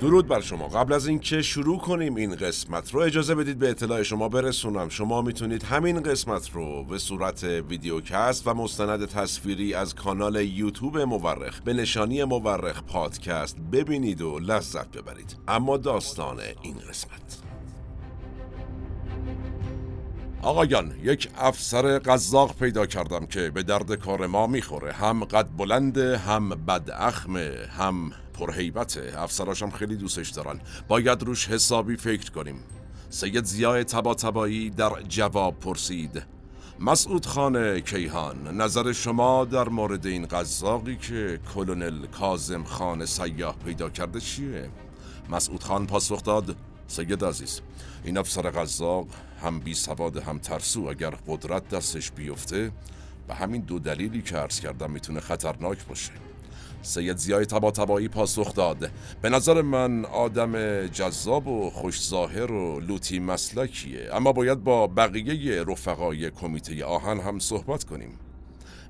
درود 0.00 0.28
بر 0.28 0.40
شما. 0.40 0.68
قبل 0.68 0.92
از 0.92 1.06
اینکه 1.06 1.42
شروع 1.42 1.78
کنیم 1.78 2.14
این 2.14 2.34
قسمت 2.34 2.94
رو 2.94 3.00
اجازه 3.00 3.34
بدید 3.34 3.58
به 3.58 3.70
اطلاع 3.70 4.02
شما 4.02 4.28
برسونم. 4.28 4.88
شما 4.88 5.22
می‌تونید 5.22 5.62
همین 5.62 6.00
قسمت 6.00 6.50
رو 6.50 6.84
به 6.84 6.98
صورت 6.98 7.44
ویدیوکست 7.44 8.46
و 8.46 8.54
مستند 8.54 9.06
تصویری 9.06 9.74
از 9.74 9.94
کانال 9.94 10.36
یوتیوب 10.36 10.98
مورخ 10.98 11.60
به 11.60 11.72
نشانی 11.72 12.24
مورخ 12.24 12.82
پادکست 12.82 13.56
ببینید 13.72 14.22
و 14.22 14.38
لذت 14.38 14.88
ببرید. 14.88 15.36
اما 15.48 15.76
داستان 15.76 16.40
این 16.62 16.76
قسمت. 16.88 17.38
آقایان 20.42 20.92
یک 21.02 21.28
افسر 21.38 21.98
قزاق 21.98 22.56
پیدا 22.56 22.86
کردم 22.86 23.26
که 23.26 23.50
به 23.50 23.62
درد 23.62 23.94
کار 23.94 24.26
ما 24.26 24.46
می‌خوره. 24.46 24.92
هم 24.92 25.24
قد 25.24 25.48
بلنده 25.56 26.18
هم 26.18 26.48
بد 26.48 26.90
اخمه 26.90 27.54
هم 27.78 28.12
پرهیبته. 28.38 29.12
افسراشم 29.16 29.70
خیلی 29.70 29.96
دوستش 29.96 30.28
دارن. 30.28 30.60
باید 30.88 31.22
روش 31.22 31.48
حسابی 31.48 31.96
فکر 31.96 32.30
کنیم. 32.30 32.64
سید 33.10 33.44
زیای 33.44 33.84
تبا 33.84 34.14
تبایی 34.14 34.70
در 34.70 35.02
جواب 35.08 35.60
پرسید. 35.60 36.22
مسعود 36.80 37.26
خان 37.26 37.80
کیهان 37.80 38.60
نظر 38.60 38.92
شما 38.92 39.44
در 39.44 39.68
مورد 39.68 40.06
این 40.06 40.26
قزاقی 40.26 40.96
که 40.96 41.40
کلونل 41.54 42.06
کازم 42.06 42.64
خان 42.64 43.06
سیاه 43.06 43.56
پیدا 43.64 43.90
کرده 43.90 44.20
چیه؟ 44.20 44.70
مسعود 45.30 45.62
خان 45.62 45.86
پاسخ 45.86 46.22
داد. 46.22 46.56
سید 46.88 47.24
عزیز 47.24 47.60
این 48.04 48.18
افسر 48.18 48.50
قزاق 48.50 49.06
هم 49.42 49.60
بی 49.60 49.74
سواد 49.74 50.16
هم 50.16 50.38
ترسو 50.38 50.86
اگر 50.90 51.10
قدرت 51.10 51.68
دستش 51.68 52.10
بیفته 52.10 52.72
به 53.28 53.34
همین 53.34 53.62
دو 53.62 53.78
دلیلی 53.78 54.22
که 54.22 54.36
عرض 54.36 54.60
کردم 54.60 54.90
می‌تونه 54.90 55.20
خطرناک 55.20 55.86
باشه. 55.86 56.25
سید 56.86 57.16
زیای 57.16 57.46
تبا 57.46 57.70
تبایی 57.70 58.08
پاسخ 58.08 58.54
داد. 58.54 58.90
به 59.22 59.28
نظر 59.28 59.62
من 59.62 60.04
آدم 60.04 60.86
جذاب 60.86 61.48
و 61.48 61.70
خوش 61.70 62.08
ظاهر 62.08 62.52
و 62.52 62.80
لوتی 62.80 63.18
مسلکیه. 63.18 64.08
اما 64.12 64.32
باید 64.32 64.64
با 64.64 64.86
بقیه 64.86 65.64
رفقای 65.64 66.30
کمیته 66.30 66.84
آهن 66.84 67.20
هم 67.20 67.38
صحبت 67.38 67.84
کنیم. 67.84 68.18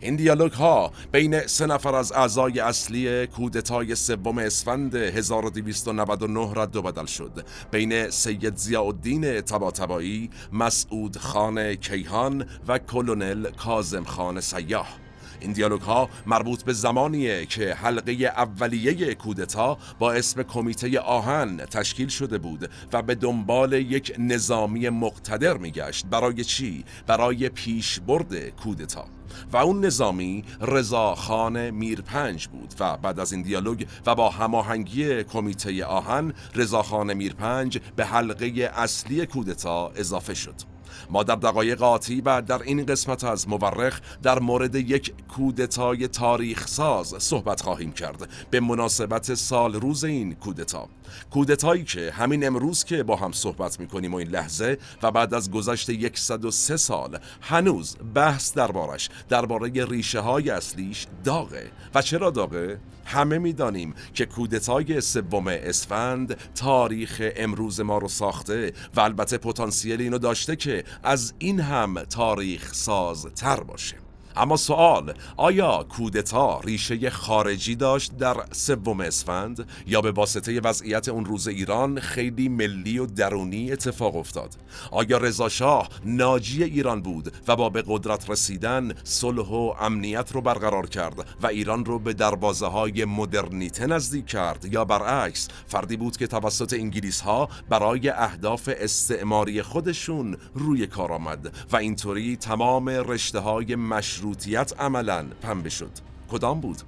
این 0.00 0.16
دیالوگ 0.16 0.52
ها 0.52 0.92
بین 1.12 1.46
سه 1.46 1.66
نفر 1.66 1.94
از 1.94 2.12
اعضای 2.12 2.60
اصلی 2.60 3.26
کودتای 3.26 3.94
سوم 3.94 4.38
اسفند 4.38 4.94
1299 4.94 6.52
رد 6.56 6.76
و 6.76 6.82
بدل 6.82 7.06
شد. 7.06 7.46
بین 7.70 8.10
سید 8.10 8.56
ضیاءالدین 8.56 9.40
طباطبایی، 9.40 10.30
مسعود 10.52 11.16
خان 11.16 11.74
کیهان 11.74 12.46
و 12.68 12.78
کلونل 12.78 13.50
کازم 13.50 14.04
خان 14.04 14.40
سیاه. 14.40 15.05
این 15.40 15.52
دیالوگ 15.52 15.80
ها 15.80 16.08
مربوط 16.26 16.62
به 16.62 16.72
زمانیه 16.72 17.46
که 17.46 17.74
حلقه 17.74 18.12
اولیه 18.12 19.14
کودتا 19.14 19.78
با 19.98 20.12
اسم 20.12 20.42
کمیته 20.42 21.00
آهن 21.00 21.56
تشکیل 21.56 22.08
شده 22.08 22.38
بود 22.38 22.70
و 22.92 23.02
به 23.02 23.14
دنبال 23.14 23.72
یک 23.72 24.14
نظامی 24.18 24.88
مقتدر 24.88 25.56
میگشت. 25.56 26.06
برای 26.06 26.44
چی؟ 26.44 26.84
برای 27.06 27.48
پیشبرد 27.48 28.48
کودتا. 28.48 29.04
و 29.52 29.56
اون 29.56 29.84
نظامی 29.84 30.44
رضا 30.60 31.14
خان 31.14 31.70
میرپنج 31.70 32.46
بود 32.46 32.74
و 32.80 32.96
بعد 32.96 33.20
از 33.20 33.32
این 33.32 33.42
دیالوگ 33.42 33.86
و 34.06 34.14
با 34.14 34.30
هماهنگی 34.30 35.24
کمیته 35.24 35.84
آهن 35.84 36.32
رضا 36.54 36.82
خان 36.82 37.14
میرپنج 37.14 37.78
به 37.96 38.06
حلقه 38.06 38.70
اصلی 38.74 39.26
کودتا 39.26 39.92
اضافه 39.96 40.34
شد. 40.34 40.75
ما 41.10 41.22
در 41.22 41.34
دقایق 41.34 41.82
آتی 41.82 42.20
و 42.20 42.42
در 42.42 42.62
این 42.62 42.86
قسمت 42.86 43.24
از 43.24 43.48
مورخ 43.48 44.00
در 44.22 44.38
مورد 44.38 44.74
یک 44.74 45.12
کودتای 45.28 46.08
تاریخ 46.08 46.68
ساز 46.68 47.14
صحبت 47.18 47.60
خواهیم 47.60 47.92
کرد. 47.92 48.28
به 48.50 48.60
مناسبت 48.60 49.34
سال 49.34 49.74
روز 49.74 50.04
این 50.04 50.34
کودتا. 50.34 50.88
کودتایی 51.30 51.84
که 51.84 52.10
همین 52.10 52.46
امروز 52.46 52.84
که 52.84 53.02
با 53.02 53.16
هم 53.16 53.32
صحبت 53.32 53.80
می‌کنیم 53.80 54.14
و 54.14 54.16
این 54.16 54.28
لحظه 54.28 54.78
و 55.02 55.10
بعد 55.10 55.34
از 55.34 55.50
گذشت 55.50 56.16
103 56.16 56.76
سال 56.76 57.18
هنوز 57.40 57.96
بحث 58.14 58.54
دربارش 58.54 59.08
درباره 59.28 59.84
ریشه 59.84 60.20
های 60.20 60.50
اصلیش 60.50 61.06
داغه. 61.24 61.70
و 61.94 62.02
چرا 62.02 62.30
داغه؟ 62.30 62.80
همه 63.06 63.38
می‌دانیم 63.38 63.94
که 64.14 64.26
کودتای 64.26 65.00
سوم 65.00 65.46
اسفند 65.46 66.36
تاریخ 66.54 67.32
امروز 67.36 67.80
ما 67.80 67.98
رو 67.98 68.08
ساخته 68.08 68.72
و 68.96 69.00
البته 69.00 69.38
پتانسیل 69.38 70.00
اینو 70.00 70.18
داشته 70.18 70.56
که 70.56 70.84
از 71.02 71.34
این 71.38 71.60
هم 71.60 72.04
تاریخ 72.04 72.74
ساز 72.74 73.26
تر 73.26 73.60
باشه. 73.60 74.05
اما 74.36 74.56
سوال 74.56 75.14
آیا 75.36 75.86
کودتا 75.88 76.60
ریشه 76.60 77.10
خارجی 77.10 77.74
داشت 77.74 78.16
در 78.16 78.36
سوم 78.52 79.00
اسفند؟ 79.00 79.68
یا 79.86 80.00
به 80.00 80.10
واسطه 80.12 80.60
وضعیت 80.60 81.08
اون 81.08 81.24
روز 81.24 81.48
ایران 81.48 82.00
خیلی 82.00 82.48
ملی 82.48 82.98
و 82.98 83.06
درونی 83.06 83.72
اتفاق 83.72 84.16
افتاد؟ 84.16 84.54
آیا 84.90 85.18
رضا 85.18 85.48
شاه 85.48 85.88
ناجی 86.04 86.64
ایران 86.64 87.02
بود 87.02 87.32
و 87.48 87.56
با 87.56 87.68
به 87.68 87.84
قدرت 87.86 88.30
رسیدن 88.30 88.92
صلح 89.04 89.48
و 89.48 89.72
امنیت 89.80 90.32
رو 90.32 90.40
برقرار 90.40 90.86
کرد 90.86 91.26
و 91.42 91.46
ایران 91.46 91.84
رو 91.84 91.98
به 91.98 92.12
دروازه 92.12 92.66
های 92.66 93.04
مدرنیته 93.04 93.86
نزدیک 93.86 94.26
کرد؟ 94.26 94.72
یا 94.72 94.84
برعکس 94.84 95.48
فردی 95.66 95.96
بود 95.96 96.16
که 96.16 96.26
توسط 96.26 96.72
انگلیس 96.72 97.20
ها 97.20 97.48
برای 97.68 98.08
اهداف 98.08 98.70
استعماری 98.72 99.62
خودشون 99.62 100.36
روی 100.54 100.86
کار 100.86 101.12
آمد 101.12 101.52
و 101.72 101.76
اینطوری 101.76 102.36
تمام 102.36 102.88
رشته 102.88 103.38
های 103.38 103.76
مشروع 103.76 104.25
مشروطیت 104.26 104.80
عملا 104.80 105.26
پنبه 105.42 105.70
شد 105.70 105.90
کدام 106.30 106.60
بود؟ 106.60 106.82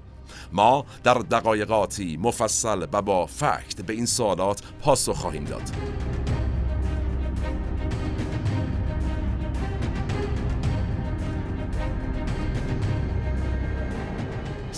ما 0.53 0.85
در 1.05 1.15
دقایقاتی 1.15 2.17
مفصل 2.17 2.87
و 2.93 3.03
با 3.03 3.27
فکت 3.27 3.81
به 3.87 3.93
این 3.93 4.07
سوالات 4.07 4.63
پاسخ 4.81 5.17
خواهیم 5.17 5.45
داد 5.45 5.71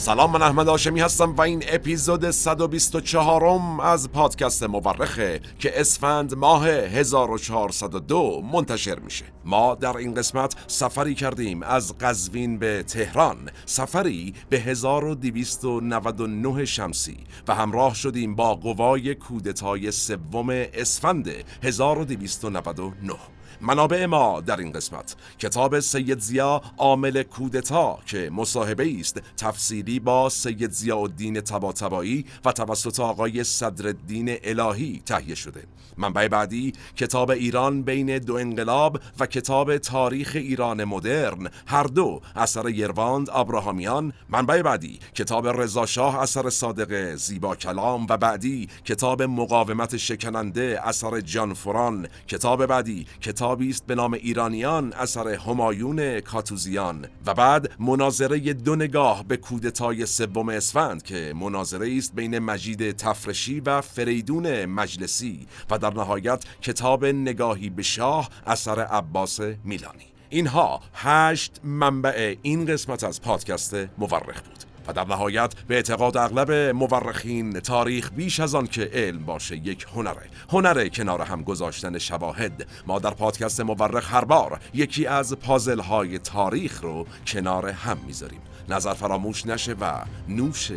سلام 0.00 0.32
من 0.32 0.42
احمد 0.42 0.68
آشمی 0.68 1.00
هستم 1.00 1.34
و 1.34 1.40
این 1.40 1.64
اپیزود 1.68 2.30
124 2.30 3.58
م 3.58 3.80
از 3.80 4.12
پادکست 4.12 4.62
مورخه 4.62 5.40
که 5.58 5.80
اسفند 5.80 6.34
ماه 6.34 6.68
1402 6.68 8.42
منتشر 8.52 8.98
میشه. 8.98 9.24
ما 9.44 9.74
در 9.74 9.96
این 9.96 10.14
قسمت 10.14 10.54
سفری 10.66 11.14
کردیم 11.14 11.62
از 11.62 11.98
قزوین 11.98 12.58
به 12.58 12.82
تهران 12.82 13.50
سفری 13.66 14.34
به 14.48 14.60
1299 14.60 16.64
شمسی 16.64 17.16
و 17.48 17.54
همراه 17.54 17.94
شدیم 17.94 18.34
با 18.34 18.54
قوای 18.54 19.14
کودتای 19.14 19.90
سوم 19.90 20.48
اسفند 20.50 21.30
1299 21.62 23.14
منابع 23.62 24.06
ما 24.06 24.40
در 24.40 24.56
این 24.56 24.72
قسمت. 24.72 25.16
کتاب 25.38 25.80
سید 25.80 26.18
زیا 26.18 26.62
عامل 26.78 27.22
کودتا 27.22 27.98
که 28.06 28.30
مصاحبه 28.32 29.00
است 29.00 29.20
تفسیری 29.36 30.00
با 30.00 30.28
سید 30.28 30.70
زیا 30.70 30.96
الدین 30.96 31.40
تباتبایی 31.40 32.24
و 32.44 32.52
توسط 32.52 33.00
آقای 33.00 33.44
صدرالدین 33.44 34.36
الهی 34.44 35.02
تهیه 35.06 35.34
شده. 35.34 35.62
منبع 35.96 36.28
بعدی 36.28 36.72
کتاب 36.96 37.30
ایران 37.30 37.82
بین 37.82 38.18
دو 38.18 38.34
انقلاب 38.34 39.00
و 39.20 39.26
کتاب 39.26 39.78
تاریخ 39.78 40.32
ایران 40.34 40.84
مدرن. 40.84 41.48
هر 41.66 41.82
دو 41.82 42.20
اثر 42.36 42.68
یرواند 42.68 43.30
ابراهامیان. 43.30 44.12
منبع 44.28 44.62
بعدی 44.62 44.98
کتاب 45.14 45.48
رضا 45.48 45.86
شاه 45.86 46.18
اثر 46.18 46.50
صادق 46.50 47.14
زیبا 47.14 47.56
کلام 47.56 48.06
و 48.08 48.16
بعدی 48.16 48.68
کتاب 48.84 49.22
مقاومت 49.22 49.96
شکننده 49.96 50.80
اثر 50.84 51.20
جان 51.20 51.54
فران. 51.54 52.08
کتاب 52.28 52.66
بعدی 52.66 53.06
کتاب 53.20 53.49
کتابی 53.50 53.70
است 53.70 53.86
به 53.86 53.94
نام 53.94 54.12
ایرانیان 54.12 54.92
اثر 54.92 55.28
همایون 55.28 56.20
کاتوزیان. 56.20 57.06
و 57.26 57.34
بعد 57.34 57.70
مناظره 57.80 58.38
دو 58.38 58.76
نگاه 58.76 59.24
به 59.24 59.36
کودتای 59.36 60.06
سوم 60.06 60.48
اسفند 60.48 61.02
که 61.02 61.32
مناظره 61.36 61.96
است 61.96 62.14
بین 62.14 62.38
مجید 62.38 62.90
تفرشی 62.90 63.60
و 63.60 63.80
فریدون 63.80 64.64
مجلسی 64.64 65.46
و 65.70 65.78
در 65.78 65.94
نهایت 65.94 66.44
کتاب 66.62 67.04
نگاهی 67.04 67.70
به 67.70 67.82
شاه 67.82 68.28
اثر 68.46 68.80
عباس 68.80 69.40
میلانی. 69.64 70.06
اینها 70.28 70.80
هشت 70.94 71.60
منبع 71.64 72.36
این 72.42 72.66
قسمت 72.66 73.04
از 73.04 73.20
پادکست 73.20 73.74
مورخ 73.74 74.42
بود. 74.42 74.69
در 74.92 75.04
نهایت 75.04 75.54
به 75.68 75.74
اعتقاد 75.74 76.16
اغلب 76.16 76.50
مورخین 76.50 77.60
تاریخ 77.60 78.10
بیش 78.12 78.40
از 78.40 78.54
آن 78.54 78.66
که 78.66 78.90
علم 78.92 79.24
باشه 79.24 79.56
یک 79.56 79.86
هنره. 79.94 80.30
هنره 80.50 80.88
کنار 80.88 81.22
هم 81.22 81.42
گذاشتن 81.42 81.98
شواهد. 81.98 82.66
ما 82.86 82.98
در 82.98 83.10
پادکست 83.10 83.60
مورخ 83.60 84.14
هر 84.14 84.24
بار 84.24 84.60
یکی 84.74 85.06
از 85.06 85.32
پازل 85.32 85.80
های 85.80 86.18
تاریخ 86.18 86.80
رو 86.80 87.06
کنار 87.26 87.68
هم 87.68 87.98
می‌ذاریم. 88.06 88.40
نظر 88.68 88.94
فراموش 88.94 89.46
نشه 89.46 89.72
و 89.72 89.92
نوش 90.28 90.72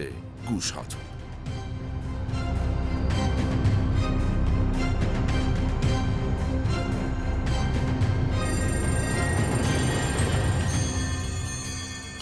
گوش 0.47 0.71
هاتون 0.71 1.01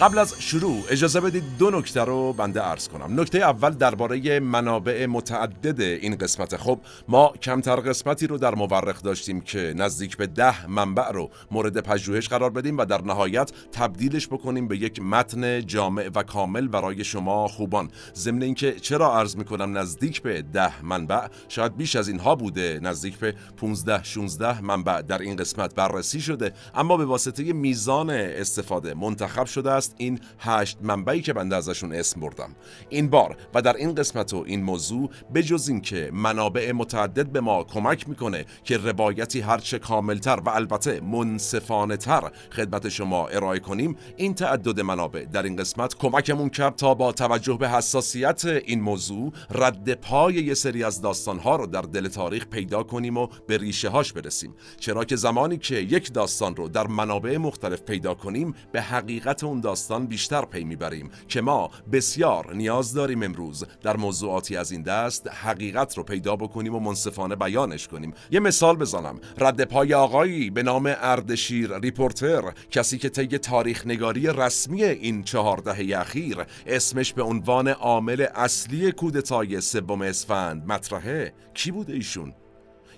قبل 0.01 0.17
از 0.17 0.35
شروع 0.39 0.83
اجازه 0.89 1.19
بدید 1.19 1.43
دو 1.59 1.71
نکته 1.71 2.01
رو 2.01 2.33
بنده 2.33 2.61
عرض 2.61 2.87
کنم. 2.87 3.19
نکته 3.19 3.37
اول 3.37 3.69
درباره 3.69 4.39
منابع 4.39 5.05
متعدد 5.05 5.81
این 5.81 6.15
قسمت. 6.15 6.57
خب 6.57 6.79
ما 7.07 7.33
کمتر 7.41 7.75
قسمتی 7.75 8.27
رو 8.27 8.37
در 8.37 8.55
مورخ 8.55 9.01
داشتیم 9.01 9.41
که 9.41 9.73
نزدیک 9.77 10.17
به 10.17 10.27
ده 10.27 10.67
منبع 10.67 11.11
رو 11.11 11.29
مورد 11.51 11.79
پژوهش 11.79 12.27
قرار 12.27 12.49
بدیم 12.49 12.77
و 12.77 12.85
در 12.85 13.01
نهایت 13.01 13.51
تبدیلش 13.71 14.27
بکنیم 14.27 14.67
به 14.67 14.77
یک 14.77 15.01
متن 15.01 15.65
جامع 15.65 16.09
و 16.15 16.23
کامل 16.23 16.67
برای 16.67 17.03
شما 17.03 17.47
خوبان. 17.47 17.89
ضمن 18.15 18.41
اینکه 18.41 18.71
چرا 18.71 19.19
عرض 19.19 19.35
می‌کنم 19.35 19.77
نزدیک 19.77 20.21
به 20.21 20.41
ده 20.41 20.85
منبع؟ 20.85 21.27
شاید 21.49 21.77
بیش 21.77 21.95
از 21.95 22.07
اینها 22.07 22.35
بوده 22.35 22.79
نزدیک 22.83 23.17
به 23.17 23.35
15 23.57 24.03
16 24.03 24.61
منبع 24.61 25.01
در 25.01 25.17
این 25.17 25.35
قسمت 25.35 25.75
بررسی 25.75 26.21
شده 26.21 26.53
اما 26.75 26.97
به 26.97 27.05
واسطه 27.05 27.53
میزان 27.53 28.09
استفاده 28.09 28.93
منتخب 28.93 29.45
شده 29.45 29.71
است 29.71 29.90
این 29.97 30.19
هشت 30.39 30.77
منبعی 30.81 31.21
که 31.21 31.33
بنده 31.33 31.55
ازشون 31.55 31.93
اسم 31.93 32.19
بردم. 32.19 32.55
این 32.89 33.09
بار 33.09 33.37
و 33.53 33.61
در 33.61 33.75
این 33.75 33.95
قسمت 33.95 34.33
و 34.33 34.43
این 34.47 34.63
موضوع 34.63 35.09
بجز 35.33 35.69
اینکه 35.69 36.09
منابع 36.13 36.71
متعدد 36.71 37.27
به 37.27 37.41
ما 37.41 37.63
کمک 37.63 38.09
می‌کنه 38.09 38.45
که 38.63 38.77
روایتی 38.77 39.41
هرچه 39.41 39.79
کاملتر 39.79 40.39
و 40.45 40.49
البته 40.49 40.99
منصفانه 40.99 41.97
تر 41.97 42.31
خدمت 42.51 42.89
شما 42.89 43.27
ارائه 43.27 43.59
کنیم 43.59 43.95
این 44.17 44.33
تعدد 44.33 44.79
منابع 44.79 45.25
در 45.25 45.43
این 45.43 45.55
قسمت 45.55 45.95
کمکمون 45.97 46.49
کرد 46.49 46.75
تا 46.75 46.93
با 46.93 47.11
توجه 47.11 47.57
به 47.57 47.69
حساسیت 47.69 48.45
این 48.45 48.81
موضوع 48.81 49.33
رد 49.51 49.93
پای 49.93 50.33
یه 50.33 50.53
سری 50.53 50.83
از 50.83 51.01
داستانها 51.01 51.55
رو 51.55 51.67
در 51.67 51.81
دل 51.81 52.07
تاریخ 52.07 52.45
پیدا 52.45 52.83
کنیم 52.83 53.17
و 53.17 53.27
به 53.47 53.57
ریشه 53.57 53.89
هاش 53.89 54.13
برسیم. 54.13 54.55
چرا 54.79 55.05
که 55.05 55.15
زمانی 55.15 55.57
که 55.57 55.75
یک 55.75 56.13
داستان 56.13 56.55
رو 56.55 56.67
در 56.67 56.87
منابع 56.87 57.37
مختلف 57.37 57.81
پیدا 57.81 58.13
کنیم 58.13 58.55
به 58.71 58.81
حقیقت 58.81 59.43
اون 59.43 59.61
داستان 59.61 59.80
بیشتر 59.89 60.45
پی 60.45 60.63
می‌بریم 60.63 61.11
که 61.27 61.41
ما 61.41 61.71
بسیار 61.91 62.53
نیاز 62.55 62.93
داریم 62.93 63.23
امروز 63.23 63.65
در 63.81 63.97
موضوعاتی 63.97 64.57
از 64.57 64.71
این 64.71 64.81
دست 64.81 65.27
حقیقت 65.27 65.97
رو 65.97 66.03
پیدا 66.03 66.35
بکنیم 66.35 66.75
و 66.75 66.79
منصفانه 66.79 67.35
بیانش 67.35 67.87
کنیم. 67.87 68.13
یه 68.31 68.39
مثال 68.39 68.75
بزنم. 68.75 69.19
رد 69.37 69.63
پای 69.63 69.93
آقایی 69.93 70.49
به 70.49 70.63
نام 70.63 70.95
اردشیر 70.97 71.77
ریپورتر 71.77 72.53
کسی 72.71 72.97
که 72.97 73.09
طی 73.09 73.37
تاریخ 73.37 73.87
نگاری 73.87 74.27
رسمی 74.27 74.83
این 74.83 75.23
چهار 75.23 75.57
دهه 75.57 75.99
اخیر 75.99 76.37
اسمش 76.65 77.13
به 77.13 77.23
عنوان 77.23 77.67
عامل 77.67 78.25
اصلی 78.35 78.91
کودتای 78.91 79.61
سوم 79.61 80.01
اسفند 80.01 80.65
مطرحه 80.65 81.33
کی 81.53 81.71
بوده 81.71 81.93
ایشون؟ 81.93 82.33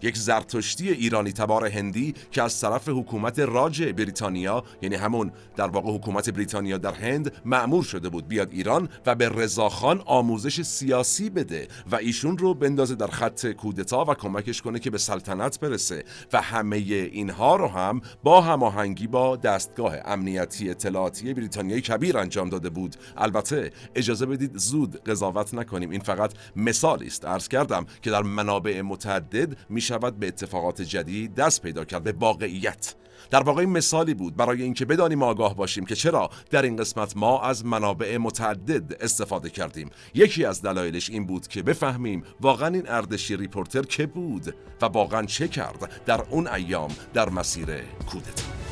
یک 0.03 0.17
زرتشتی 0.17 0.89
ایرانی 0.89 1.31
تبار 1.31 1.65
هندی 1.65 2.13
که 2.31 2.43
از 2.43 2.61
طرف 2.61 2.89
حکومت 2.89 3.39
راج 3.39 3.83
بریتانیا 3.83 4.63
یعنی 4.81 4.95
همون 4.95 5.31
در 5.55 5.67
واقع 5.67 5.91
حکومت 5.91 6.29
بریتانیا 6.29 6.77
در 6.77 6.93
هند 6.93 7.31
مأمور 7.45 7.83
شده 7.83 8.09
بود 8.09 8.27
بیاد 8.27 8.51
ایران 8.51 8.89
و 9.05 9.15
به 9.15 9.29
رضاخان 9.29 10.01
آموزش 10.05 10.61
سیاسی 10.61 11.29
بده 11.29 11.67
و 11.91 11.95
ایشون 11.95 12.37
رو 12.37 12.53
بندازه 12.53 12.95
در 12.95 13.07
خط 13.07 13.47
کودتا 13.47 14.05
و 14.05 14.13
کمکش 14.13 14.61
کنه 14.61 14.79
که 14.79 14.89
به 14.89 14.97
سلطنت 14.97 15.59
برسه. 15.59 16.03
و 16.33 16.41
همه 16.41 16.75
اینها 16.75 17.55
رو 17.55 17.67
هم 17.67 18.01
با 18.23 18.41
هماهنگی 18.41 19.07
با 19.07 19.35
دستگاه 19.35 19.95
امنیتی 20.05 20.69
اطلاعاتی 20.69 21.33
بریتانیای 21.33 21.81
کبیر 21.81 22.17
انجام 22.17 22.49
داده 22.49 22.69
بود. 22.69 22.95
البته 23.17 23.71
اجازه 23.95 24.25
بدید 24.25 24.57
زود 24.57 25.03
قضاوت 25.03 25.53
نکنیم. 25.53 25.89
این 25.89 26.01
فقط 26.01 26.33
مثالی 26.55 27.07
است. 27.07 27.25
عرض 27.25 27.47
کردم 27.47 27.85
که 28.01 28.11
در 28.11 28.21
منابع 28.21 28.81
متعدد 28.81 29.57
میشه 29.69 29.92
شود 29.93 30.19
به 30.19 30.27
اتفاقات 30.27 30.81
جدید 30.81 31.35
دست 31.35 31.61
پیدا 31.61 31.85
کرد 31.85 32.03
به 32.03 32.11
واقعیت. 32.11 32.95
در 33.31 33.43
واقع 33.43 33.65
مثالی 33.65 34.13
بود 34.13 34.35
برای 34.35 34.61
اینکه 34.61 34.85
بدانیم 34.85 35.23
آگاه 35.23 35.55
باشیم 35.55 35.85
که 35.85 35.95
چرا 35.95 36.29
در 36.49 36.61
این 36.61 36.75
قسمت 36.75 37.17
ما 37.17 37.41
از 37.41 37.65
منابع 37.65 38.17
متعدد 38.17 39.03
استفاده 39.03 39.49
کردیم. 39.49 39.89
یکی 40.13 40.45
از 40.45 40.61
دلایلش 40.61 41.09
این 41.09 41.25
بود 41.25 41.47
که 41.47 41.63
بفهمیم 41.63 42.23
واقعا 42.41 42.67
این 42.67 42.89
اردشی 42.89 43.37
ریپورتر 43.37 43.81
که 43.81 44.05
بود 44.05 44.55
و 44.81 44.85
واقعا 44.85 45.25
چه 45.25 45.47
کرد 45.47 46.03
در 46.05 46.21
اون 46.29 46.47
ایام 46.47 46.91
در 47.13 47.29
مسیر 47.29 47.65
کودتا. 48.11 48.62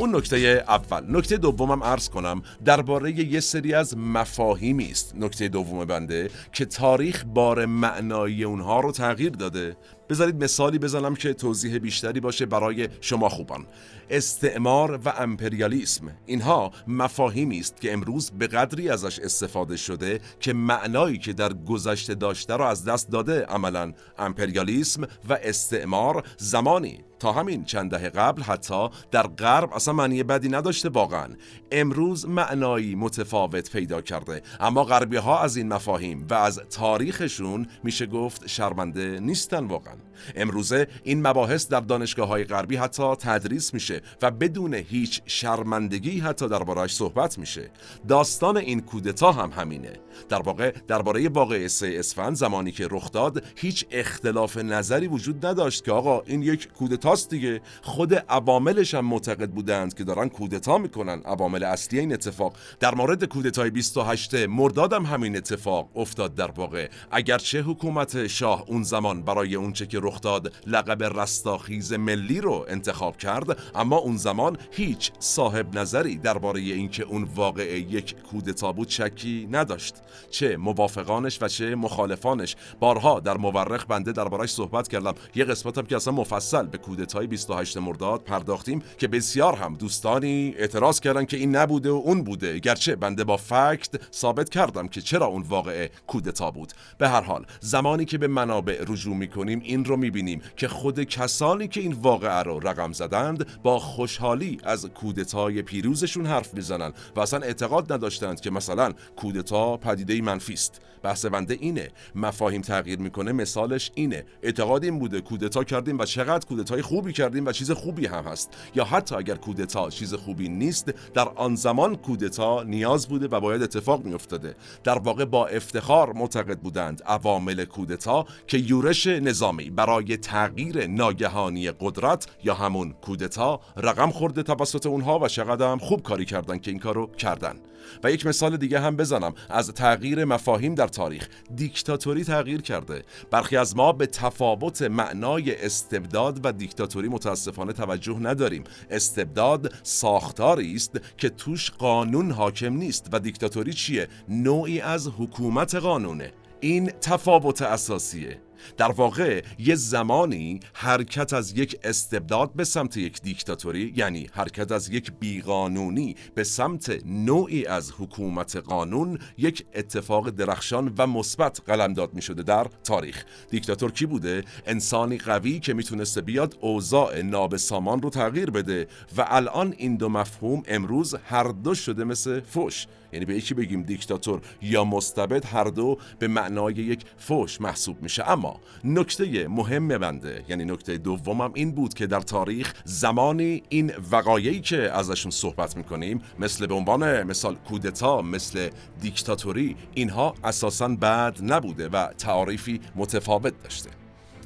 اون 0.00 0.16
نکته 0.16 0.64
اول. 0.68 1.04
نکته 1.08 1.36
دومم 1.36 1.84
عرض 1.84 2.08
کنم 2.08 2.42
درباره 2.64 3.32
یه 3.32 3.40
سری 3.40 3.74
از 3.74 3.96
مفاهیمی 3.98 4.90
است. 4.90 5.14
نکته 5.16 5.48
دوم 5.48 5.84
بنده 5.84 6.30
که 6.52 6.64
تاریخ 6.64 7.24
بار 7.34 7.66
معنایی 7.66 8.44
اونها 8.44 8.80
رو 8.80 8.92
تغییر 8.92 9.30
داده. 9.30 9.76
بذارید 10.08 10.44
مثالی 10.44 10.78
بزنم 10.78 11.14
که 11.14 11.32
توضیح 11.32 11.78
بیشتری 11.78 12.20
باشه 12.20 12.46
برای 12.46 12.88
شما 13.00 13.28
خوبان. 13.28 13.66
استعمار 14.10 15.00
و 15.04 15.08
امپریالیسم. 15.18 16.10
اینها 16.26 16.70
مفاهیمی 16.86 17.58
است 17.58 17.80
که 17.80 17.92
امروز 17.92 18.30
به 18.30 18.46
قدری 18.46 18.88
ازش 18.88 19.18
استفاده 19.18 19.76
شده 19.76 20.20
که 20.40 20.52
معنایی 20.52 21.18
که 21.18 21.32
در 21.32 21.52
گذشته 21.52 22.14
داشته 22.14 22.56
را 22.56 22.70
از 22.70 22.84
دست 22.84 23.10
داده 23.10 23.44
عملا. 23.44 23.92
امپریالیسم 24.18 25.02
و 25.02 25.38
استعمار 25.42 26.24
زمانی 26.38 27.04
تا 27.20 27.32
همین 27.32 27.64
چند 27.64 27.90
دهه 27.90 28.08
قبل 28.08 28.42
حتی 28.42 28.88
در 29.10 29.26
غرب 29.26 29.72
اصلا 29.72 29.94
معنی 29.94 30.22
بدی 30.22 30.48
نداشته 30.48 30.88
واقعا. 30.88 31.28
امروز 31.72 32.28
معنایی 32.28 32.94
متفاوت 32.94 33.70
پیدا 33.70 34.00
کرده. 34.00 34.42
اما 34.60 34.84
غربی 34.84 35.16
ها 35.16 35.40
از 35.40 35.56
این 35.56 35.68
مفاهیم 35.68 36.26
و 36.30 36.34
از 36.34 36.60
تاریخشون 36.70 37.66
میشه 37.84 38.06
گفت 38.06 38.46
شرمنده 38.46 39.20
نیستن 39.20 39.64
واقعا. 39.66 39.94
امروزه 40.36 40.86
این 41.02 41.26
مباحث 41.26 41.68
در 41.68 41.80
دانشگاه 41.80 42.28
های 42.28 42.44
غربی 42.44 42.76
حتی 42.76 43.14
تدریس 43.14 43.74
میشه 43.74 44.02
و 44.22 44.30
بدون 44.30 44.74
هیچ 44.74 45.22
شرمندگی 45.26 46.20
حتی 46.20 46.48
دربارهش 46.48 46.94
صحبت 46.94 47.38
میشه. 47.38 47.70
داستان 48.08 48.56
این 48.56 48.80
کودتا 48.80 49.32
هم 49.32 49.50
همینه. 49.50 49.92
در 50.28 50.42
واقع 50.42 50.74
درباره 50.88 51.28
واقعه 51.28 51.68
سه 51.68 51.94
اسفند 51.98 52.36
زمانی 52.36 52.72
که 52.72 52.88
رخ 52.90 53.10
داد 53.10 53.44
هیچ 53.56 53.86
اختلاف 53.90 54.56
نظری 54.56 55.06
وجود 55.06 55.46
نداشت 55.46 55.84
که 55.84 55.92
آقا 55.92 56.20
این 56.20 56.42
یک 56.42 56.68
کودتاست 57.10 57.30
دیگه. 57.30 57.60
خود 57.82 58.14
عواملش 58.14 58.94
هم 58.94 59.04
معتقد 59.04 59.50
بودند 59.50 59.94
که 59.94 60.04
دارن 60.04 60.28
کودتا 60.28 60.78
می‌کنن. 60.78 61.22
عوامل 61.24 61.64
اصلی 61.64 61.98
این 61.98 62.12
اتفاق. 62.12 62.56
در 62.80 62.94
مورد 62.94 63.24
کودتای 63.24 63.70
28 63.70 64.34
مرداد 64.34 64.92
هم 64.92 65.06
همین 65.06 65.36
اتفاق 65.36 65.88
افتاد 65.96 66.34
در 66.34 66.50
واقع. 66.50 66.88
اگرچه 67.10 67.62
حکومت 67.62 68.26
شاه 68.26 68.64
اون 68.66 68.82
زمان 68.82 69.22
برای 69.22 69.54
اونچه 69.54 69.86
که 69.86 69.98
رخ 70.02 70.20
داد 70.20 70.52
لقب 70.66 71.20
رستاخیز 71.20 71.92
ملی 71.92 72.40
رو 72.40 72.66
انتخاب 72.68 73.16
کرد 73.16 73.58
اما 73.74 73.96
اون 73.96 74.16
زمان 74.16 74.56
هیچ 74.70 75.12
صاحب 75.18 75.78
نظری 75.78 76.18
درباره 76.18 76.60
اینکه 76.60 77.02
اون 77.02 77.28
واقعه 77.34 77.78
یک 77.78 78.14
کودتا 78.22 78.72
بود 78.72 78.88
شکی 78.88 79.48
نداشت. 79.50 79.94
چه 80.30 80.56
موافقانش 80.56 81.42
و 81.42 81.48
چه 81.48 81.74
مخالفانش. 81.74 82.56
بارها 82.80 83.20
در 83.20 83.36
مورخ 83.36 83.86
بنده 83.86 84.12
دربارش 84.12 84.50
صحبت 84.52 84.88
کردم. 84.88 85.14
یه 85.34 85.44
قسمتم 85.44 85.82
که 85.82 85.96
اصلا 85.96 86.12
مفصل 86.12 86.66
به 86.66 86.78
کودتای 87.00 87.26
28 87.26 87.76
مرداد 87.76 88.22
پرداختیم 88.22 88.82
که 88.98 89.08
بسیار 89.08 89.54
هم 89.54 89.74
دوستانی 89.74 90.54
اعتراض 90.58 91.00
کردن 91.00 91.24
که 91.24 91.36
این 91.36 91.56
نبوده 91.56 91.90
و 91.90 92.02
اون 92.04 92.24
بوده. 92.24 92.58
گرچه 92.58 92.96
بنده 92.96 93.24
با 93.24 93.36
فکت 93.36 94.14
ثابت 94.14 94.48
کردم 94.48 94.88
که 94.88 95.00
چرا 95.00 95.26
اون 95.26 95.42
واقعه 95.42 95.90
کودتا 96.06 96.50
بود. 96.50 96.72
به 96.98 97.08
هر 97.08 97.20
حال 97.20 97.46
زمانی 97.60 98.04
که 98.04 98.18
به 98.18 98.26
منابع 98.26 98.84
رجوع 98.88 99.16
می‌کنیم 99.16 99.60
این 99.64 99.84
رو 99.84 99.96
می‌بینیم 99.96 100.42
که 100.56 100.68
خود 100.68 101.02
کسانی 101.02 101.68
که 101.68 101.80
این 101.80 101.92
واقعه 101.92 102.42
رو 102.42 102.60
رقم 102.60 102.92
زدند 102.92 103.62
با 103.62 103.78
خوشحالی 103.78 104.58
از 104.64 104.86
کودتای 104.86 105.62
پیروزشون 105.62 106.26
حرف 106.26 106.54
می‌زنن 106.54 106.92
و 107.16 107.20
اصلا 107.20 107.40
اعتقاد 107.40 107.92
نداشتند 107.92 108.40
که 108.40 108.50
مثلا 108.50 108.92
کودتا 109.16 109.76
پدیده 109.76 110.22
منفی 110.22 110.52
است. 110.52 110.80
بحث 111.02 111.24
بنده 111.26 111.54
اینه. 111.60 111.90
مفاهیم 112.14 112.62
تغییر 112.62 112.98
می‌کنه 112.98 113.32
مثالش 113.32 113.90
اینه. 113.94 114.24
اعتقاد 114.42 114.84
این 114.84 114.98
بوده 114.98 115.20
کودتا 115.20 115.64
کردیم 115.64 115.98
و 115.98 116.04
چقدر 116.04 116.46
کودتای 116.46 116.82
خوبی 116.90 117.12
کردیم 117.12 117.46
و 117.46 117.52
چیز 117.52 117.70
خوبی 117.70 118.06
هم 118.06 118.24
هست. 118.24 118.50
یا 118.74 118.84
حتی 118.84 119.14
اگر 119.14 119.34
کودتا 119.34 119.90
چیز 119.90 120.14
خوبی 120.14 120.48
نیست 120.48 120.94
در 121.14 121.28
آن 121.28 121.54
زمان 121.54 121.96
کودتا 121.96 122.62
نیاز 122.62 123.08
بوده 123.08 123.28
و 123.28 123.40
باید 123.40 123.62
اتفاق 123.62 124.04
میافتاده. 124.04 124.54
در 124.84 124.98
واقع 124.98 125.24
با 125.24 125.46
افتخار 125.46 126.12
معتقد 126.12 126.58
بودند 126.58 127.02
عوامل 127.06 127.64
کودتا 127.64 128.26
که 128.46 128.58
یورش 128.58 129.06
نظام 129.06 129.40
نظامی 129.40 129.70
برای 129.70 130.16
تغییر 130.16 130.86
ناگهانی 130.86 131.70
قدرت 131.70 132.26
یا 132.44 132.54
همون 132.54 132.92
کودتا 132.92 133.60
رقم 133.76 134.10
خورده 134.10 134.42
توسط 134.42 134.86
اونها 134.86 135.18
و 135.18 135.28
چقدر 135.28 135.76
خوب 135.76 136.02
کاری 136.02 136.24
کردن 136.24 136.58
که 136.58 136.70
این 136.70 136.80
کارو 136.80 137.06
کردن. 137.06 137.56
و 138.04 138.12
یک 138.12 138.26
مثال 138.26 138.56
دیگه 138.56 138.80
هم 138.80 138.96
بزنم. 138.96 139.34
از 139.50 139.70
تغییر 139.70 140.24
مفاهیم 140.24 140.74
در 140.74 140.88
تاریخ. 140.88 141.28
دیکتاتوری 141.56 142.24
تغییر 142.24 142.60
کرده. 142.60 143.02
برخی 143.30 143.56
از 143.56 143.76
ما 143.76 143.92
به 143.92 144.06
تفاوت 144.06 144.82
معنای 144.82 145.64
استبداد 145.64 146.40
و 146.44 146.52
دیکتاتوری 146.52 147.08
متاسفانه 147.08 147.72
توجه 147.72 148.18
نداریم. 148.18 148.64
استبداد 148.90 149.74
ساختاری 149.82 150.74
است 150.74 151.00
که 151.16 151.28
توش 151.28 151.70
قانون 151.70 152.30
حاکم 152.30 152.72
نیست. 152.72 153.08
و 153.12 153.20
دیکتاتوری 153.20 153.72
چیه؟ 153.72 154.08
نوعی 154.28 154.80
از 154.80 155.08
حکومت 155.18 155.74
قانونه. 155.74 156.32
این 156.60 156.86
تفاوت 156.86 157.62
اساسیه. 157.62 158.40
در 158.76 158.92
واقع 158.92 159.42
یه 159.58 159.74
زمانی 159.74 160.60
حرکت 160.72 161.32
از 161.32 161.58
یک 161.58 161.78
استبداد 161.84 162.52
به 162.54 162.64
سمت 162.64 162.96
یک 162.96 163.22
دیکتاتوری 163.22 163.92
یعنی 163.96 164.26
حرکت 164.32 164.72
از 164.72 164.88
یک 164.88 165.12
بیقانونی 165.20 166.16
به 166.34 166.44
سمت 166.44 167.06
نوعی 167.06 167.66
از 167.66 167.92
حکومت 167.98 168.56
قانون 168.56 169.18
یک 169.38 169.64
اتفاق 169.74 170.30
درخشان 170.30 170.94
و 170.98 171.06
مثبت 171.06 171.60
قلمداد 171.66 172.14
می 172.14 172.22
شده 172.22 172.42
در 172.42 172.66
تاریخ. 172.84 173.24
دیکتاتور 173.50 173.92
کی 173.92 174.06
بوده؟ 174.06 174.44
انسانی 174.66 175.18
قوی 175.18 175.60
که 175.60 175.74
می‌تونسته 175.74 176.20
بیاد 176.20 176.56
اوضاع 176.60 177.22
نابسامان 177.22 178.02
رو 178.02 178.10
تغییر 178.10 178.50
بده 178.50 178.86
و 179.16 179.26
الان 179.28 179.74
این 179.78 179.96
دو 179.96 180.08
مفهوم 180.08 180.62
امروز 180.68 181.14
هر 181.14 181.44
دو 181.44 181.74
شده 181.74 182.04
مثل 182.04 182.40
فوش. 182.40 182.86
یعنی 183.12 183.24
به 183.24 183.34
یکی 183.34 183.54
بگیم 183.54 183.82
دیکتاتور 183.82 184.40
یا 184.62 184.84
مستبد 184.84 185.46
هر 185.46 185.64
دو 185.64 185.98
به 186.18 186.28
معنای 186.28 186.74
یک 186.74 187.04
فوش 187.18 187.60
محسوب 187.60 188.02
میشه. 188.02 188.30
اما 188.30 188.60
نکته 188.84 189.48
مهم 189.48 189.88
بنده 189.88 190.44
یعنی 190.48 190.64
نکته 190.64 190.98
دومم 190.98 191.50
این 191.54 191.72
بود 191.72 191.94
که 191.94 192.06
در 192.06 192.20
تاریخ 192.20 192.74
زمانی 192.84 193.62
این 193.68 193.92
وقایعی 194.10 194.60
که 194.60 194.90
ازشون 194.92 195.30
صحبت 195.30 195.76
می‌کنیم 195.76 196.22
مثل 196.38 196.66
به 196.66 196.74
عنوان 196.74 197.22
مثال 197.22 197.54
کودتا 197.54 198.22
مثل 198.22 198.68
دیکتاتوری 199.00 199.76
اینها 199.94 200.34
اساسا 200.44 200.88
بد 200.88 201.38
نبوده 201.42 201.88
و 201.88 202.06
تعاریفی 202.06 202.80
متفاوت 202.96 203.62
داشته. 203.62 203.90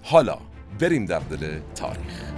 حالا 0.03 0.39
بریم 0.81 1.07
در 1.07 1.19
دل 1.19 1.59
تاریخ. 1.75 2.33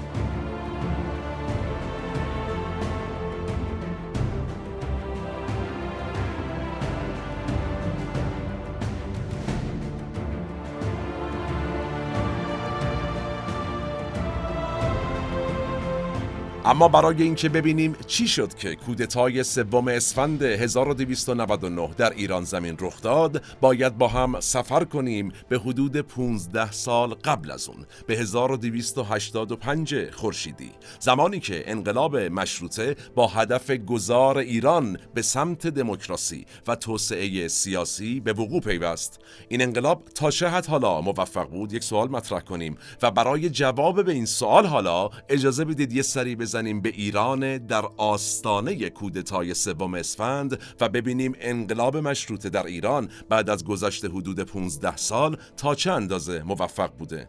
اما 16.67 16.89
برای 16.89 17.23
اینکه 17.23 17.49
ببینیم 17.49 17.97
چی 18.07 18.29
شد 18.29 18.55
که 18.55 18.75
کودتای 18.75 19.43
سوم 19.45 19.89
اسفند 19.89 20.43
1299 20.43 21.91
در 21.97 22.11
ایران 22.11 22.45
زمین 22.45 22.77
رخ 22.81 23.03
داد 23.03 23.43
باید 23.61 23.99
با 23.99 24.09
هم 24.09 24.41
سفر 24.41 24.85
کنیم 24.85 25.33
به 25.49 25.59
حدود 25.59 25.97
15 25.97 26.73
سال 26.73 27.15
قبل 27.15 27.51
از 27.51 27.69
اون 27.69 27.87
به 28.07 28.17
1285 28.17 30.11
خورشیدی. 30.11 30.71
زمانی 31.01 31.41
که 31.41 31.71
انقلاب 31.71 32.17
مشروطه 32.17 32.97
با 33.15 33.27
هدف 33.27 33.71
گذار 33.71 34.39
ایران 34.39 34.99
به 35.15 35.23
سمت 35.23 35.67
دموکراسی 35.67 36.47
و 36.67 36.77
توسعه 36.77 37.49
سیاسی 37.49 38.21
به 38.21 38.33
وقوع 38.33 38.61
پیوست. 38.61 39.21
این 39.49 39.63
انقلاب 39.63 40.03
تا 40.15 40.31
چه 40.31 40.49
حالا 40.49 41.01
موفق 41.01 41.49
بود؟ 41.49 41.73
یک 41.73 41.85
سوال 41.85 42.09
مطرح 42.09 42.41
کنیم. 42.41 42.77
و 43.03 43.11
برای 43.11 43.51
جواب 43.51 44.05
به 44.05 44.13
این 44.13 44.27
سوال 44.27 44.67
حالا 44.67 45.11
اجازه 45.29 45.65
بدید 45.65 45.93
یه 45.93 46.03
سری 46.03 46.37
به 46.37 46.56
بزنیم 46.57 46.81
به 46.81 46.89
ایران 46.89 47.59
در 47.59 47.85
آستانه 47.97 48.91
کودتای 48.91 49.55
سوم 49.55 49.95
اسفند 49.95 50.61
و 50.81 50.89
ببینیم 50.89 51.35
انقلاب 51.41 51.97
مشروطه 51.97 52.49
در 52.49 52.67
ایران 52.67 53.09
بعد 53.29 53.51
از 53.51 53.65
گذشت 53.65 54.05
حدود 54.05 54.41
15 54.41 54.97
سال 54.97 55.37
تا 55.57 55.75
چه 55.75 55.93
اندازه 55.93 56.43
موفق 56.43 56.91
بوده. 56.99 57.29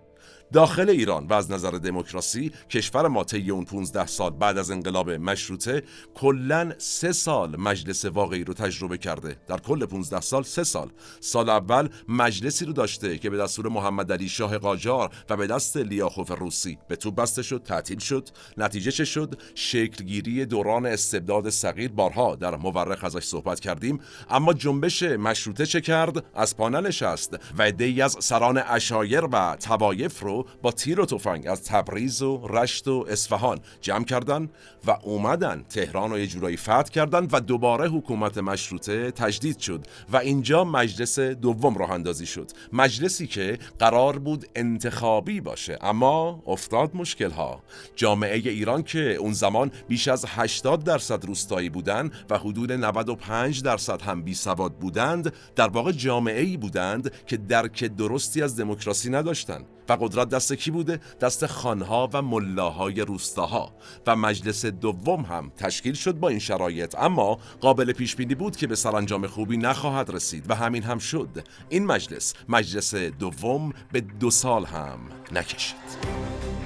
داخل 0.54 0.90
ایران 0.90 1.28
و 1.28 1.34
از 1.34 1.52
نظر 1.52 1.72
دموکراسی 1.72 2.52
کشور 2.70 3.08
ما 3.08 3.24
طی 3.24 3.52
اون 3.52 3.66
15 3.66 4.06
سال 4.06 4.30
بعد 4.30 4.58
از 4.58 4.72
انقلاب 4.72 5.10
مشروطه 5.10 5.84
کلا 6.14 6.74
سه 6.78 7.12
سال 7.12 7.56
مجلس 7.60 8.06
واقعی 8.06 8.44
رو 8.44 8.54
تجربه 8.54 8.98
کرده. 8.98 9.38
در 9.48 9.58
کل 9.58 9.86
15 9.86 10.22
سال 10.22 10.44
سه 10.44 10.64
سال. 10.64 10.90
سال 11.20 11.50
اول 11.50 11.90
مجلسی 12.08 12.66
رو 12.66 12.74
داشته 12.74 13.18
که 13.18 13.30
به 13.30 13.38
دستور 13.38 13.68
محمد 13.68 14.12
علی 14.12 14.30
شاه 14.30 14.58
قاجار 14.58 15.12
و 15.30 15.38
به 15.38 15.48
دست 15.48 15.78
لیاخوف 15.78 16.32
روسی. 16.32 16.78
به 16.88 16.96
تو 16.96 17.12
بسته 17.12 17.42
شد 17.42 17.62
تعطیل 17.64 18.00
شد. 18.00 18.30
نتیجه 18.58 18.92
چه 18.92 19.06
شد؟ 19.06 19.42
شکلگیری 19.56 20.46
دوران 20.46 20.86
استبداد 20.86 21.50
صغیر. 21.50 21.92
بارها 21.92 22.36
در 22.36 22.56
مورخ 22.56 23.04
ازش 23.04 23.24
صحبت 23.24 23.60
کردیم. 23.60 24.00
اما 24.30 24.54
جنبش 24.54 25.04
مشروطه 25.04 25.66
چه 25.66 25.82
کرد؟ 25.82 26.26
از 26.36 26.58
پا 26.58 26.70
نشست 26.70 27.38
و 27.58 27.64
عده‌ای 27.64 28.02
از 28.02 28.18
سران 28.20 28.58
اشایر 28.58 29.26
و 29.32 29.58
توایف 29.60 30.20
رو 30.20 30.37
با 30.62 30.72
تیر 30.72 31.00
و 31.00 31.06
تفنگ 31.06 31.48
از 31.48 31.64
تبریز 31.64 32.22
و 32.22 32.48
رشت 32.48 32.88
و 32.88 33.06
اصفهان 33.10 33.60
جمع 33.82 34.06
کردن 34.06 34.50
و 34.88 34.98
اومدن 35.04 35.66
تهران 35.70 36.12
رو 36.12 36.20
یه 36.20 36.28
جورایی 36.28 36.58
فتح 36.58 36.82
کردن 36.82 37.28
و 37.32 37.40
دوباره 37.40 37.90
حکومت 37.90 38.38
مشروطه 38.38 39.12
تجدید 39.12 39.60
شد 39.60 39.88
و 40.12 40.18
اینجا 40.18 40.64
مجلس 40.64 41.20
دوم 41.20 41.78
راه 41.78 41.92
اندازی 41.92 42.26
شد. 42.26 42.52
مجلسی 42.74 43.28
که 43.28 43.60
قرار 43.80 44.20
بود 44.20 44.46
انتخابی 44.56 45.42
باشه 45.42 45.78
اما 45.82 46.44
افتاد 46.48 46.96
مشکل 46.96 47.32
ها 47.32 47.64
جامعه 47.96 48.36
ایران 48.36 48.84
که 48.84 49.00
اون 49.00 49.34
زمان 49.34 49.72
بیش 49.88 50.08
از 50.08 50.26
80 50.28 50.84
درصد 50.84 51.26
روستایی 51.26 51.70
بودند 51.70 52.12
و 52.30 52.38
حدود 52.38 52.72
95 52.72 53.64
درصد 53.64 54.02
هم 54.02 54.24
بی 54.24 54.34
سواد 54.34 54.74
بودند 54.74 55.34
در 55.56 55.68
واقع 55.68 55.92
جامعه 55.92 56.42
ای 56.42 56.58
بودند 56.58 57.12
که 57.26 57.38
درک 57.38 57.84
درستی 57.84 58.42
از 58.42 58.56
دموکراسی 58.56 59.10
نداشتند 59.10 59.66
و 59.90 59.94
قدرت 59.94 60.30
دست 60.30 60.54
کی 60.54 60.72
بوده؟ 60.72 61.00
دست 61.22 61.46
خانها 61.46 62.10
و 62.14 62.22
ملاهای 62.22 63.02
روستاها. 63.02 63.72
و 64.08 64.16
مجلس 64.16 64.66
دوم 64.66 65.22
هم 65.22 65.52
تشکیل 65.58 65.94
شد 65.94 66.16
با 66.16 66.30
این 66.30 66.40
شرایط. 66.40 66.96
اما 66.96 67.40
قابل 67.62 67.94
پیش 67.94 68.16
بینی 68.16 68.36
بود 68.36 68.56
که 68.56 68.68
به 68.68 68.76
سرانجام 68.76 69.28
خوبی 69.28 69.58
نخواهد 69.58 70.10
رسید. 70.10 70.50
و 70.50 70.56
همین 70.56 70.84
هم 70.84 71.00
شد. 71.00 71.30
این 71.70 71.86
مجلس 71.86 72.34
مجلس 72.50 72.96
دوم 72.96 73.74
به 73.92 74.02
دو 74.02 74.32
سال 74.32 74.66
هم 74.66 75.00
نکشید. 75.32 76.57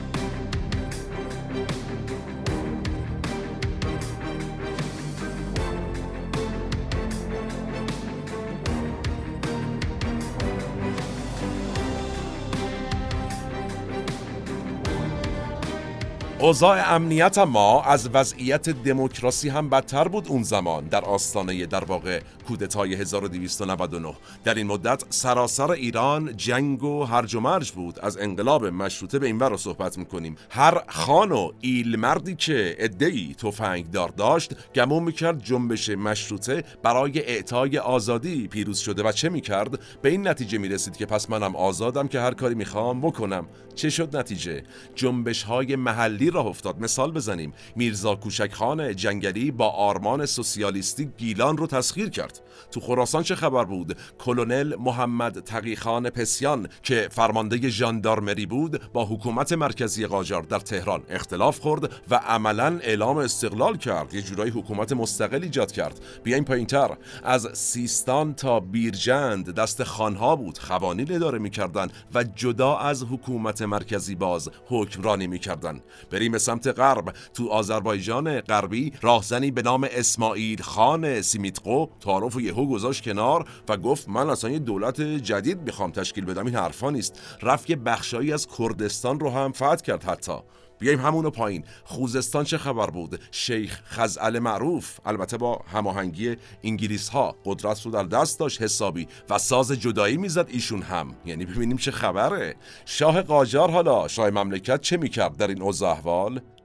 اوضاع 16.41 16.93
امنیت 16.95 17.37
ما 17.37 17.83
از 17.83 18.09
وضعیت 18.13 18.69
دموکراسی 18.69 19.49
هم 19.49 19.69
بدتر 19.69 20.07
بود 20.07 20.27
اون 20.27 20.43
زمان 20.43 20.85
در 20.85 21.05
آستانه 21.05 21.65
در 21.65 21.83
واقع 21.83 22.21
کودتای 22.47 22.93
1299 22.93 24.13
در 24.43 24.53
این 24.53 24.67
مدت 24.67 25.03
سراسر 25.09 25.71
ایران 25.71 26.37
جنگ 26.37 26.83
و 26.83 27.03
هرج 27.03 27.35
و 27.35 27.39
مرج 27.39 27.71
بود. 27.71 27.99
از 27.99 28.17
انقلاب 28.17 28.65
مشروطه 28.65 29.19
به 29.19 29.27
این 29.27 29.39
رو 29.39 29.57
صحبت 29.57 29.97
می‌کنیم. 29.97 30.35
هر 30.49 30.81
خان 30.87 31.31
و 31.31 31.51
ایل 31.61 31.95
مردی 31.95 32.35
که 32.35 32.75
ادهی 32.79 33.35
تفنگ 33.37 33.91
دار 33.91 34.09
داشت 34.09 34.51
گمون 34.75 35.03
می‌کرد 35.03 35.43
جنبش 35.43 35.89
مشروطه 35.89 36.63
برای 36.83 37.19
اعطای 37.19 37.77
آزادی 37.77 38.47
پیروز 38.47 38.79
شده 38.79 39.03
و 39.03 39.11
چه 39.11 39.29
می‌کرد؟ 39.29 39.79
به 40.01 40.09
این 40.09 40.27
نتیجه 40.27 40.57
می‌رسید 40.57 40.97
که 40.97 41.05
پس 41.05 41.29
منم 41.29 41.55
آزادم 41.55 42.07
که 42.07 42.19
هر 42.19 42.33
کاری 42.33 42.55
می‌خوام 42.55 43.01
بکنم. 43.01 43.47
چه 43.75 43.89
شد 43.89 44.17
نتیجه؟ 44.17 44.63
جنبش 44.95 45.43
های 45.43 45.75
محلی 45.75 46.30
راه 46.31 46.45
افتاد. 46.45 46.79
مثال 46.79 47.11
بزنیم. 47.11 47.53
میرزا 47.75 48.15
کوشک 48.15 48.53
خان 48.53 48.95
جنگلی 48.95 49.51
با 49.51 49.69
آرمان 49.69 50.25
سوسیالیستی 50.25 51.09
گیلان 51.17 51.57
رو 51.57 51.67
تسخیر 51.67 52.09
کرد. 52.09 52.41
تو 52.71 52.79
خراسان 52.79 53.23
چه 53.23 53.35
خبر 53.35 53.65
بود؟ 53.65 53.97
کلونل 54.19 54.75
محمد 54.79 55.39
تقیخان 55.39 56.09
پسیان 56.09 56.67
که 56.83 57.07
فرمانده 57.11 57.69
ژاندارمری 57.69 58.45
بود 58.45 58.91
با 58.93 59.05
حکومت 59.05 59.53
مرکزی 59.53 60.05
قاجار 60.05 60.41
در 60.41 60.59
تهران 60.59 61.03
اختلاف 61.09 61.59
خورد 61.59 61.91
و 62.09 62.15
عملا 62.15 62.79
اعلام 62.83 63.17
استقلال 63.17 63.77
کرد. 63.77 64.13
یه 64.13 64.21
جورایی 64.21 64.51
حکومت 64.51 64.93
مستقل 64.93 65.43
ایجاد 65.43 65.71
کرد. 65.71 65.99
بیاین 66.23 66.45
پایینتر 66.45 66.97
از 67.23 67.49
سیستان 67.53 68.33
تا 68.33 68.59
بیرجند 68.59 69.55
دست 69.55 69.83
خانها 69.83 70.35
بود. 70.35 70.57
خوانین 70.57 71.15
اداره 71.15 71.39
می‌کردن 71.39 71.87
و 72.13 72.23
جدا 72.23 72.77
از 72.77 73.03
حکومت 73.03 73.61
مرکزی 73.61 74.15
باز 74.15 74.49
حکمرانی 74.65 75.27
می‌کردن. 75.27 75.81
بریم 76.21 76.31
به 76.31 76.39
سمت 76.39 76.67
غرب. 76.67 77.13
تو 77.33 77.49
آذربایجان 77.49 78.41
غربی 78.41 78.93
راهزنی 79.01 79.51
به 79.51 79.61
نام 79.61 79.87
اسماعیل 79.91 80.61
خان 80.61 81.21
سیمیتقو 81.21 81.85
تعارف 81.99 82.35
و 82.35 82.41
یهو 82.41 82.65
گذاشت 82.65 83.03
کنار 83.03 83.45
و 83.69 83.77
گفت 83.77 84.09
من 84.09 84.29
اصلا 84.29 84.49
یه 84.49 84.59
دولت 84.59 85.01
جدید 85.01 85.61
می‌خوام 85.61 85.91
تشکیل 85.91 86.25
بدم. 86.25 86.45
این 86.45 86.55
حرفا 86.55 86.89
نیست. 86.89 87.21
رفت 87.41 87.69
یه 87.69 87.75
بخشایی 87.75 88.33
از 88.33 88.47
کردستان 88.57 89.19
رو 89.19 89.29
هم 89.29 89.51
فتح 89.51 89.75
کرد 89.75 90.03
حتی. 90.03 90.37
بیایم 90.81 90.99
همونو 90.99 91.29
پایین. 91.29 91.63
خوزستان 91.83 92.43
چه 92.43 92.57
خبر 92.57 92.87
بود؟ 92.87 93.19
شیخ 93.31 93.81
خزعل 93.85 94.39
معروف. 94.39 94.99
البته 95.05 95.37
با 95.37 95.61
هماهنگی 95.73 96.35
انگلیس 96.63 97.09
ها 97.09 97.35
قدرت 97.45 97.85
رو 97.85 97.91
در 97.91 98.03
دست 98.03 98.39
داشت 98.39 98.61
حسابی 98.61 99.07
و 99.29 99.37
ساز 99.37 99.71
جدایی 99.71 100.17
می‌زد 100.17 100.47
ایشون 100.49 100.81
هم. 100.81 101.15
یعنی 101.25 101.45
ببینیم 101.45 101.77
چه 101.77 101.91
خبره. 101.91 102.55
شاه 102.85 103.21
قاجار 103.21 103.71
حالا 103.71 104.07
شاه 104.07 104.29
مملکت 104.29 104.81
چه 104.81 104.97
می‌کرد 104.97 105.37
در 105.37 105.47
این 105.47 105.61
اوضاع 105.61 105.95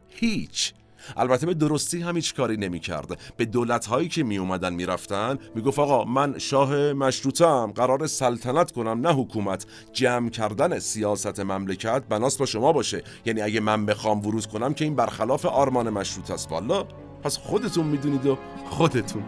هیچ. 0.09 0.75
البته 1.17 1.47
به 1.47 1.55
درستی 1.55 2.01
هم 2.01 2.17
هیچ 2.17 2.35
کاری 2.35 2.57
نمی‌کرد. 2.57 3.21
به 3.37 3.45
دولت 3.45 3.87
هایی 3.87 4.09
که 4.09 4.25
می 4.25 4.39
اومدن 4.39 4.75
می‌رفتن 4.75 5.39
می‌گفت 5.55 5.79
آقا 5.79 6.05
من 6.05 6.39
شاه 6.39 6.93
مشروطم 6.93 7.73
قرار 7.75 8.07
سلطنت 8.07 8.73
کنم 8.73 9.07
نه 9.07 9.13
حکومت. 9.13 9.67
جمع 9.93 10.29
کردن 10.29 10.79
سیاست 10.79 11.41
مملکت 11.41 12.03
بناس 12.09 12.37
با 12.37 12.47
شما 12.47 12.73
باشه. 12.73 13.03
یعنی 13.25 13.41
اگه 13.41 13.61
من 13.61 13.87
بخوام 13.87 14.27
ورود 14.27 14.47
کنم 14.47 14.75
که 14.75 14.85
این 14.85 14.97
برخلاف 14.97 15.47
آرمان 15.47 15.91
مشروط 15.91 16.31
است. 16.31 16.53
والا 16.53 16.85
پس 17.23 17.39
خودتون 17.39 17.87
می‌دونید 17.87 18.27
و 18.27 18.39
خودتون. 18.71 19.23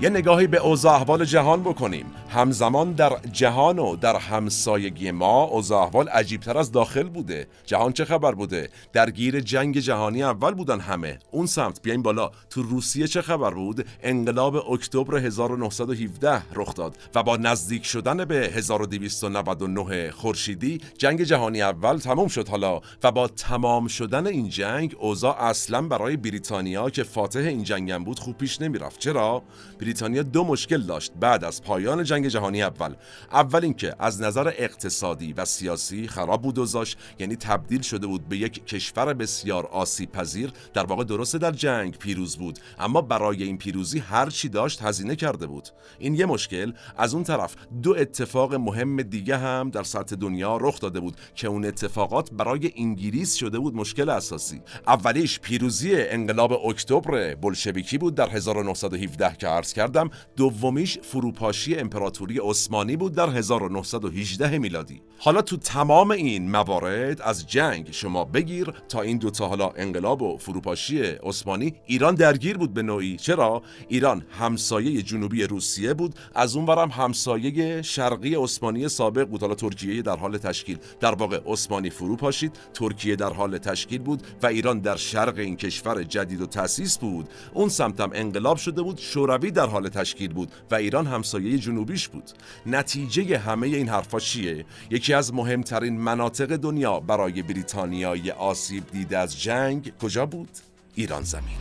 یه 0.00 0.08
نگاهی 0.08 0.46
به 0.46 0.58
اوضاع 0.58 0.94
احوال 0.94 1.24
جهان 1.24 1.60
بکنیم. 1.62 2.06
همزمان 2.30 2.92
در 2.92 3.18
جهان 3.32 3.78
و 3.78 3.96
در 3.96 4.16
همسایگی 4.16 5.10
ما 5.10 5.42
اوضاع 5.42 5.82
احوال 5.82 6.08
عجیبتر 6.08 6.58
از 6.58 6.72
داخل 6.72 7.08
بوده. 7.08 7.46
جهان 7.66 7.92
چه 7.92 8.04
خبر 8.04 8.32
بوده؟ 8.32 8.68
درگیر 8.92 9.40
جنگ 9.40 9.78
جهانی 9.78 10.22
اول 10.22 10.54
بودن 10.54 10.80
همه. 10.80 11.18
اون 11.30 11.46
سمت 11.46 11.82
بیاین 11.82 12.02
بالا. 12.02 12.30
تو 12.50 12.62
روسیه 12.62 13.06
چه 13.06 13.22
خبر 13.22 13.50
بود؟ 13.50 13.86
انقلاب 14.02 14.70
اکتبر 14.72 15.16
1917 15.16 16.42
رخ 16.54 16.74
داد 16.74 16.96
و 17.14 17.22
با 17.22 17.36
نزدیک 17.36 17.84
شدن 17.84 18.24
به 18.24 18.36
1299 18.36 20.10
خورشیدی 20.10 20.80
جنگ 20.98 21.22
جهانی 21.22 21.62
اول 21.62 21.98
تمام 21.98 22.28
شد 22.28 22.48
حالا 22.48 22.80
و 23.02 23.12
با 23.12 23.28
تمام 23.28 23.88
شدن 23.88 24.26
این 24.26 24.48
جنگ 24.48 24.96
اوضاع 24.98 25.42
اصلا 25.42 25.82
برای 25.82 26.16
بریتانیا 26.16 26.90
که 26.90 27.02
فاتح 27.02 27.40
این 27.40 27.62
جنگم 27.62 28.04
بود 28.04 28.18
خوب 28.18 28.38
پیش 28.38 28.60
نمی‌رفت. 28.60 28.98
چرا؟ 28.98 29.42
بریتانیا 29.80 30.22
دو 30.22 30.44
مشکل 30.44 30.82
داشت. 30.82 31.12
بعد 31.20 31.44
از 31.44 31.62
پایان 31.62 32.04
جنگ 32.04 32.19
جهانی 32.28 32.62
اول. 32.62 32.94
اول 33.32 33.64
اینکه 33.64 33.94
از 33.98 34.22
نظر 34.22 34.52
اقتصادی 34.58 35.32
و 35.32 35.44
سیاسی 35.44 36.08
خراب 36.08 36.42
بود 36.42 36.58
و 36.58 36.66
زاش 36.66 36.96
یعنی 37.18 37.36
تبدیل 37.36 37.80
شده 37.80 38.06
بود 38.06 38.28
به 38.28 38.36
یک 38.36 38.66
کشور 38.66 39.14
بسیار 39.14 39.66
آسیب 39.66 40.12
پذیر 40.12 40.52
در 40.74 40.86
واقع 40.86 41.04
درسته 41.04 41.38
در 41.38 41.50
جنگ 41.50 41.96
پیروز 41.96 42.36
بود 42.36 42.58
اما 42.78 43.00
برای 43.00 43.42
این 43.42 43.58
پیروزی 43.58 43.98
هر 43.98 44.30
چی 44.30 44.48
داشت 44.48 44.82
هزینه 44.82 45.16
کرده 45.16 45.46
بود. 45.46 45.68
این 45.98 46.14
یه 46.14 46.26
مشکل. 46.26 46.72
از 46.96 47.14
اون 47.14 47.24
طرف 47.24 47.56
دو 47.82 47.94
اتفاق 47.98 48.54
مهم 48.54 49.02
دیگه 49.02 49.36
هم 49.36 49.70
در 49.70 49.82
سطح 49.82 50.16
دنیا 50.16 50.56
رخ 50.56 50.80
داده 50.80 51.00
بود 51.00 51.16
که 51.34 51.48
اون 51.48 51.64
اتفاقات 51.64 52.30
برای 52.30 52.72
انگلیس 52.76 53.34
شده 53.34 53.58
بود 53.58 53.74
مشکل 53.74 54.08
اساسی. 54.08 54.62
اولیش 54.86 55.40
پیروزی 55.40 55.94
انقلاب 55.94 56.52
اکتبر 56.52 57.34
بلشویکی 57.34 57.98
بود. 57.98 58.14
در 58.14 58.28
1917 58.28 59.36
که 59.36 59.46
عرض 59.46 59.72
کردم 59.72 60.10
دومیش 60.36 60.98
فروپاشی 60.98 61.74
امپراتوری 61.74 62.09
عثمانی 62.42 62.96
بود 62.96 63.14
در 63.14 63.28
1918 63.28 64.58
میلادی. 64.58 65.02
حالا 65.18 65.42
تو 65.42 65.56
تمام 65.56 66.10
این 66.10 66.50
موارد 66.50 67.22
از 67.22 67.46
جنگ 67.46 67.88
شما 67.90 68.24
بگیر 68.24 68.72
تا 68.88 69.00
این 69.00 69.18
دوتا 69.18 69.48
حالا 69.48 69.70
انقلاب 69.76 70.22
و 70.22 70.38
فروپاشی 70.38 71.02
عثمانی 71.02 71.74
ایران 71.86 72.14
درگیر 72.14 72.58
بود 72.58 72.74
به 72.74 72.82
نوعی. 72.82 73.16
چرا؟ 73.16 73.62
ایران 73.88 74.22
همسایه 74.30 75.02
جنوبی 75.02 75.44
روسیه 75.44 75.94
بود 75.94 76.14
از 76.34 76.56
اون 76.56 76.66
برم 76.66 76.88
همسایه 76.88 77.82
شرقی 77.82 78.34
عثمانی 78.34 78.88
سابق 78.88 79.24
بود 79.24 79.40
حالا 79.40 79.54
ترکیه 79.54 80.02
در 80.02 80.16
حال 80.16 80.38
تشکیل. 80.38 80.78
در 81.00 81.14
واقع 81.14 81.40
عثمانی 81.46 81.90
فرو 81.90 82.16
پاشید 82.16 82.58
ترکیه 82.74 83.16
در 83.16 83.32
حال 83.32 83.58
تشکیل 83.58 84.02
بود 84.02 84.22
و 84.42 84.46
ایران 84.46 84.78
در 84.78 84.96
شرق 84.96 85.38
این 85.38 85.56
کشور 85.56 86.02
جدید 86.02 86.40
و 86.40 86.46
تأسیس 86.46 86.98
بود. 86.98 87.28
اون 87.54 87.68
سمتم 87.68 88.10
انقلاب 88.14 88.56
شده 88.56 88.82
بود 88.82 88.98
شوروی 88.98 89.50
در 89.50 89.66
حال 89.66 89.88
تشکیل 89.88 90.32
بود 90.32 90.52
و 90.70 90.74
ایران 90.74 91.06
همسایه 91.06 91.58
جنوبیش 92.00 92.08
بود. 92.08 92.30
نتیجه 92.66 93.38
همه 93.38 93.66
این 93.66 93.88
حرفا 93.88 94.20
چیه؟ 94.20 94.64
یکی 94.90 95.14
از 95.14 95.34
مهمترین 95.34 96.00
مناطق 96.00 96.56
دنیا 96.56 97.00
برای 97.00 97.42
بریتانیای 97.42 98.30
آسیب 98.30 98.86
دیده 98.92 99.18
از 99.18 99.40
جنگ 99.40 99.92
کجا 99.98 100.26
بود؟ 100.26 100.50
ایران 100.94 101.22
زمین. 101.22 101.58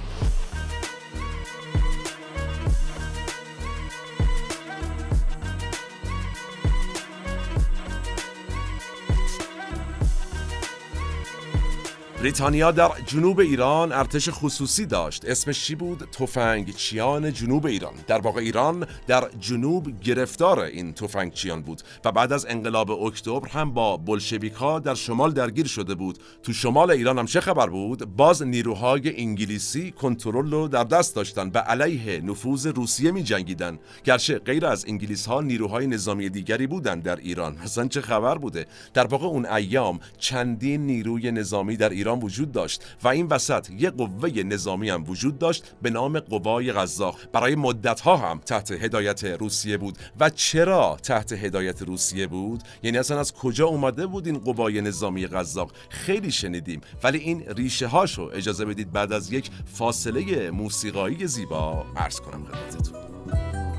بریتانیا 12.22 12.72
در 12.72 12.90
جنوب 13.06 13.40
ایران 13.40 13.92
ارتش 13.92 14.30
خصوصی 14.32 14.86
داشت. 14.86 15.26
اسمش 15.26 15.66
چی 15.66 15.76
بود؟ 15.76 16.08
تفنگچیان 16.12 17.34
جنوب 17.34 17.66
ایران. 17.66 17.94
در 18.08 18.20
واقع 18.20 18.42
ایران 18.42 18.88
در 19.08 19.30
جنوب 19.40 20.02
گرفتار 20.02 20.60
این 20.60 20.94
تفنگچیان 20.94 21.62
بود 21.62 21.82
و 22.06 22.12
بعد 22.12 22.34
از 22.34 22.46
انقلاب 22.50 22.92
اکتبر 22.92 23.48
هم 23.48 23.74
با 23.74 23.98
بلشویکا 23.98 24.80
در 24.80 24.94
شمال 24.96 25.34
درگیر 25.34 25.68
شده 25.68 25.96
بود. 25.96 26.20
تو 26.44 26.54
شمال 26.54 26.92
ایران 26.92 27.20
هم 27.20 27.26
چه 27.26 27.42
خبر 27.42 27.68
بود؟ 27.68 28.16
باز 28.16 28.44
نیروهای 28.44 29.22
انگلیسی 29.22 29.92
کنترل 29.92 30.52
رو 30.52 30.68
در 30.68 30.84
دست 30.84 31.16
داشتن 31.16 31.52
و 31.54 31.58
علیه 31.58 32.22
نفوذ 32.22 32.68
روسیه 32.68 33.12
می 33.12 33.24
جنگیدن 33.24 33.80
گرچه 34.04 34.40
غیر 34.40 34.66
از 34.66 34.86
انگلیس 34.88 35.26
ها 35.26 35.42
نیروهای 35.42 35.88
نظامی 35.88 36.30
دیگری 36.30 36.68
بودن 36.68 37.00
در 37.00 37.16
ایران. 37.16 37.58
مثلا 37.64 37.88
چه 37.88 38.02
خبر 38.02 38.38
بوده؟ 38.38 38.66
در 38.94 39.08
واقع 39.08 39.26
اون 39.26 39.46
ایام 39.46 40.00
چندین 40.18 40.86
نیروی 40.86 41.32
نظامی 41.32 41.78
در 41.78 41.90
ایران 41.90 42.09
وجود 42.16 42.52
داشت 42.52 42.84
و 43.04 43.08
این 43.08 43.28
وسط 43.28 43.70
یک 43.70 43.90
قوه 43.90 44.44
نظامی 44.44 44.90
هم 44.90 45.04
وجود 45.10 45.38
داشت 45.38 45.76
به 45.82 45.90
نام 45.90 46.20
قوای 46.20 46.74
غزاق 46.74 47.20
برای 47.34 47.56
مدت 47.56 48.00
ها 48.00 48.18
هم 48.18 48.40
تحت 48.46 48.72
هدایت 48.72 49.24
روسیه 49.24 49.78
بود. 49.78 49.98
و 50.20 50.30
چرا 50.30 50.98
تحت 51.04 51.34
هدایت 51.34 51.82
روسیه 51.82 52.28
بود؟ 52.28 52.64
یعنی 52.84 52.98
اصلا 52.98 53.20
از 53.20 53.34
کجا 53.34 53.68
اومده 53.68 54.06
بود 54.06 54.28
این 54.28 54.40
قوای 54.40 54.82
نظامی 54.82 55.28
غزاق 55.28 55.72
خیلی 55.90 56.32
شنیدیم. 56.32 56.82
ولی 57.04 57.18
این 57.18 57.44
ریشه 57.48 57.88
هاشو 57.88 58.32
اجازه 58.34 58.66
بدید 58.66 58.92
بعد 58.92 59.14
از 59.14 59.32
یک 59.32 59.50
فاصله 59.74 60.52
موسیقایی 60.52 61.28
زیبا 61.28 61.86
عرض 61.96 62.20
کنم 62.20 62.46
خدمتتون. 62.46 63.79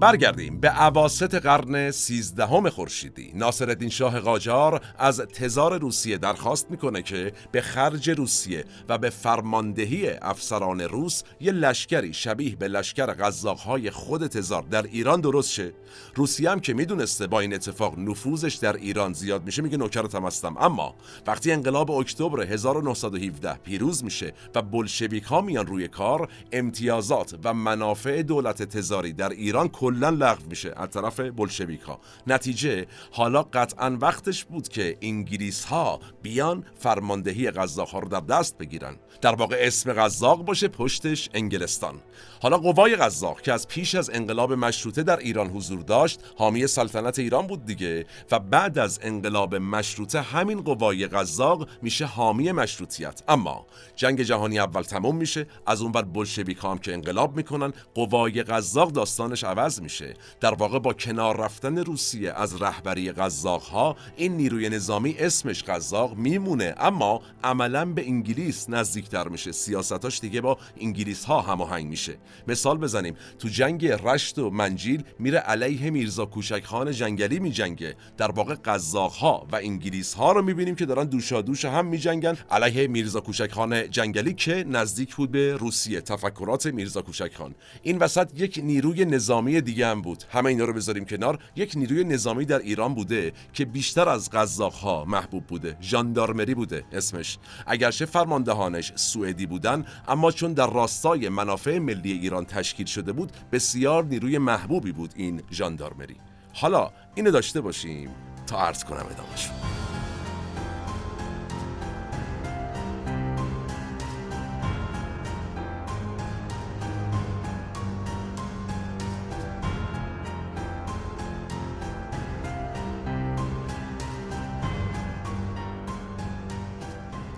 برگردیم 0.00 0.60
به 0.60 0.68
عواست 0.68 1.34
قرن 1.34 1.90
سیزدهم 1.90 2.70
خورشیدی. 2.70 3.32
ناصرالدین 3.34 3.88
شاه 3.88 4.20
قاجار 4.20 4.80
از 4.98 5.20
تزار 5.20 5.78
روسیه 5.78 6.18
درخواست 6.18 6.70
می‌کنه 6.70 7.02
که 7.02 7.32
به 7.52 7.60
خرج 7.60 8.10
روسیه 8.10 8.64
و 8.88 8.98
به 8.98 9.10
فرماندهی 9.10 10.10
افسران 10.10 10.80
روس 10.80 11.22
یه 11.40 11.52
لشکری 11.52 12.14
شبیه 12.14 12.56
به 12.56 12.68
لشکر 12.68 13.06
غذاقهای 13.06 13.90
خود 13.90 14.26
تزار 14.26 14.62
در 14.62 14.82
ایران 14.82 15.20
درست 15.20 15.50
شه. 15.50 15.72
روسیه 16.14 16.50
هم 16.50 16.60
که 16.60 16.74
می‌دونسته 16.74 17.26
با 17.26 17.40
این 17.40 17.54
اتفاق 17.54 17.98
نفوذش 17.98 18.54
در 18.54 18.76
ایران 18.76 19.12
زیاد 19.12 19.44
میشه 19.44 19.62
میگه 19.62 19.76
نوکرتم 19.76 20.26
هستم 20.26 20.56
اما 20.56 20.94
وقتی 21.26 21.52
انقلاب 21.52 21.90
اکتبر 21.90 22.42
1917 22.42 23.54
پیروز 23.54 24.04
میشه 24.04 24.32
و 24.54 24.62
بلشویک 24.62 25.24
ها 25.24 25.40
میان 25.40 25.66
روی 25.66 25.88
کار 25.88 26.28
امتیازات 26.52 27.38
و 27.44 27.54
منافع 27.54 28.22
دولت 28.22 28.62
تزاری 28.62 29.12
در 29.12 29.28
ایران 29.28 29.68
کلا 29.90 30.10
لغو 30.10 30.42
میشه 30.50 30.72
از 30.76 30.88
طرف 30.88 31.20
بلشویک 31.20 31.80
ها 31.80 32.00
نتیجه 32.26 32.86
حالا 33.12 33.42
قطعا 33.42 33.98
وقتش 34.00 34.44
بود 34.44 34.68
که 34.68 34.96
انگلیس 35.02 35.64
ها 35.64 36.00
بیان 36.22 36.64
فرماندهی 36.78 37.50
قزاق 37.50 37.88
ها 37.88 37.98
رو 37.98 38.08
در 38.08 38.20
دست 38.20 38.58
بگیرن. 38.58 38.96
در 39.20 39.34
واقع 39.34 39.56
اسم 39.60 39.92
قزاق 39.92 40.44
باشه 40.44 40.68
پشتش 40.68 41.28
انگلستان. 41.34 41.94
حالا 42.42 42.58
قوای 42.58 42.96
قزاق 42.96 43.40
که 43.40 43.52
از 43.52 43.68
پیش 43.68 43.94
از 43.94 44.10
انقلاب 44.10 44.52
مشروطه 44.52 45.02
در 45.02 45.18
ایران 45.18 45.46
حضور 45.46 45.80
داشت 45.80 46.20
حامی 46.36 46.66
سلطنت 46.66 47.18
ایران 47.18 47.46
بود 47.46 47.64
دیگه 47.64 48.06
و 48.30 48.38
بعد 48.38 48.78
از 48.78 48.98
انقلاب 49.02 49.54
مشروطه 49.54 50.20
همین 50.20 50.60
قوای 50.60 51.06
قزاق 51.06 51.68
میشه 51.82 52.04
حامی 52.04 52.52
مشروطیت. 52.52 53.22
اما 53.28 53.66
جنگ 53.96 54.22
جهانی 54.22 54.58
اول 54.58 54.82
تموم 54.82 55.16
میشه 55.16 55.46
از 55.66 55.82
اون 55.82 55.92
بر 55.92 56.02
بلشویک 56.02 56.58
هم 56.62 56.78
که 56.78 56.92
انقلاب 56.92 57.36
می‌کنن 57.36 57.72
قوای 57.94 58.42
قزاق 58.42 58.92
داستانش 58.92 59.44
عوض 59.44 59.79
میشه. 59.80 60.14
در 60.40 60.54
واقع 60.54 60.78
با 60.78 60.92
کنار 60.92 61.40
رفتن 61.40 61.78
روسیه 61.78 62.32
از 62.32 62.62
رهبری 62.62 63.12
قزاق 63.12 63.62
ها 63.62 63.96
این 64.16 64.36
نیروی 64.36 64.68
نظامی 64.68 65.16
اسمش 65.18 65.62
قزاق 65.62 66.16
میمونه. 66.16 66.74
اما 66.78 67.22
عملا 67.44 67.84
به 67.84 68.06
انگلیس 68.06 68.66
نزدیکتر 68.68 69.28
میشه. 69.28 69.52
سیاستاش 69.52 70.20
دیگه 70.20 70.40
با 70.40 70.58
انگلیس 70.80 71.24
ها 71.24 71.40
هماهنگ 71.40 71.86
میشه. 71.86 72.16
مثال 72.48 72.78
بزنیم. 72.78 73.14
تو 73.38 73.48
جنگ 73.48 73.86
رشت 73.86 74.38
و 74.38 74.50
منجیل 74.50 75.02
میره 75.18 75.38
علیه 75.38 75.90
میرزا 75.90 76.26
کوچک 76.26 76.64
خان 76.64 76.92
جنگلی 76.92 77.38
میجنگه. 77.38 77.94
در 78.16 78.30
واقع 78.30 78.54
قزاق 78.54 79.12
ها 79.12 79.46
و 79.52 79.56
انگلیس 79.56 80.14
ها 80.14 80.32
رو 80.32 80.42
می‌بینیم 80.42 80.74
که 80.74 80.86
دارن 80.86 81.04
دوشا 81.04 81.42
دوش 81.42 81.64
هم 81.64 81.86
میجنگن. 81.86 82.36
علیه 82.50 82.86
میرزا 82.86 83.20
کوچک 83.20 83.52
خان 83.52 83.90
جنگلی 83.90 84.34
که 84.34 84.64
نزدیک 84.68 85.16
بود 85.16 85.30
به 85.30 85.56
روسیه. 85.56 86.00
تفکرات 86.00 86.66
میرزا 86.66 87.02
کوچک 87.02 87.34
خان. 87.34 87.54
این 87.82 87.98
وسط 87.98 88.28
یک 88.36 88.60
نیروی 88.64 89.04
نظامی 89.04 89.60
دیگه 89.70 89.86
هم 89.86 90.02
بود. 90.02 90.24
همه 90.30 90.46
اینا 90.46 90.64
رو 90.64 90.72
بذاریم 90.72 91.04
کنار. 91.04 91.38
یک 91.56 91.72
نیروی 91.76 92.04
نظامی 92.04 92.44
در 92.44 92.58
ایران 92.58 92.94
بوده 92.94 93.32
که 93.52 93.64
بیشتر 93.64 94.08
از 94.08 94.30
قزاق 94.30 94.72
ها 94.72 95.04
محبوب 95.04 95.46
بوده. 95.46 95.76
ژاندارمری 95.82 96.54
بوده 96.54 96.84
اسمش. 96.92 97.38
اگرچه 97.66 98.06
فرماندهانش 98.06 98.92
سوئدی 98.94 99.46
بودن 99.46 99.84
اما 100.08 100.32
چون 100.32 100.52
در 100.52 100.70
راستای 100.70 101.28
منافع 101.28 101.78
ملی 101.78 102.12
ایران 102.12 102.44
تشکیل 102.44 102.86
شده 102.86 103.12
بود 103.12 103.32
بسیار 103.52 104.04
نیروی 104.04 104.38
محبوبی 104.38 104.92
بود 104.92 105.12
این 105.16 105.42
ژاندارمری. 105.52 106.16
حالا 106.52 106.90
اینو 107.14 107.30
داشته 107.30 107.60
باشیم 107.60 108.10
تا 108.46 108.58
عرض 108.58 108.84
کنم 108.84 109.06
ادامهشون. 109.10 109.79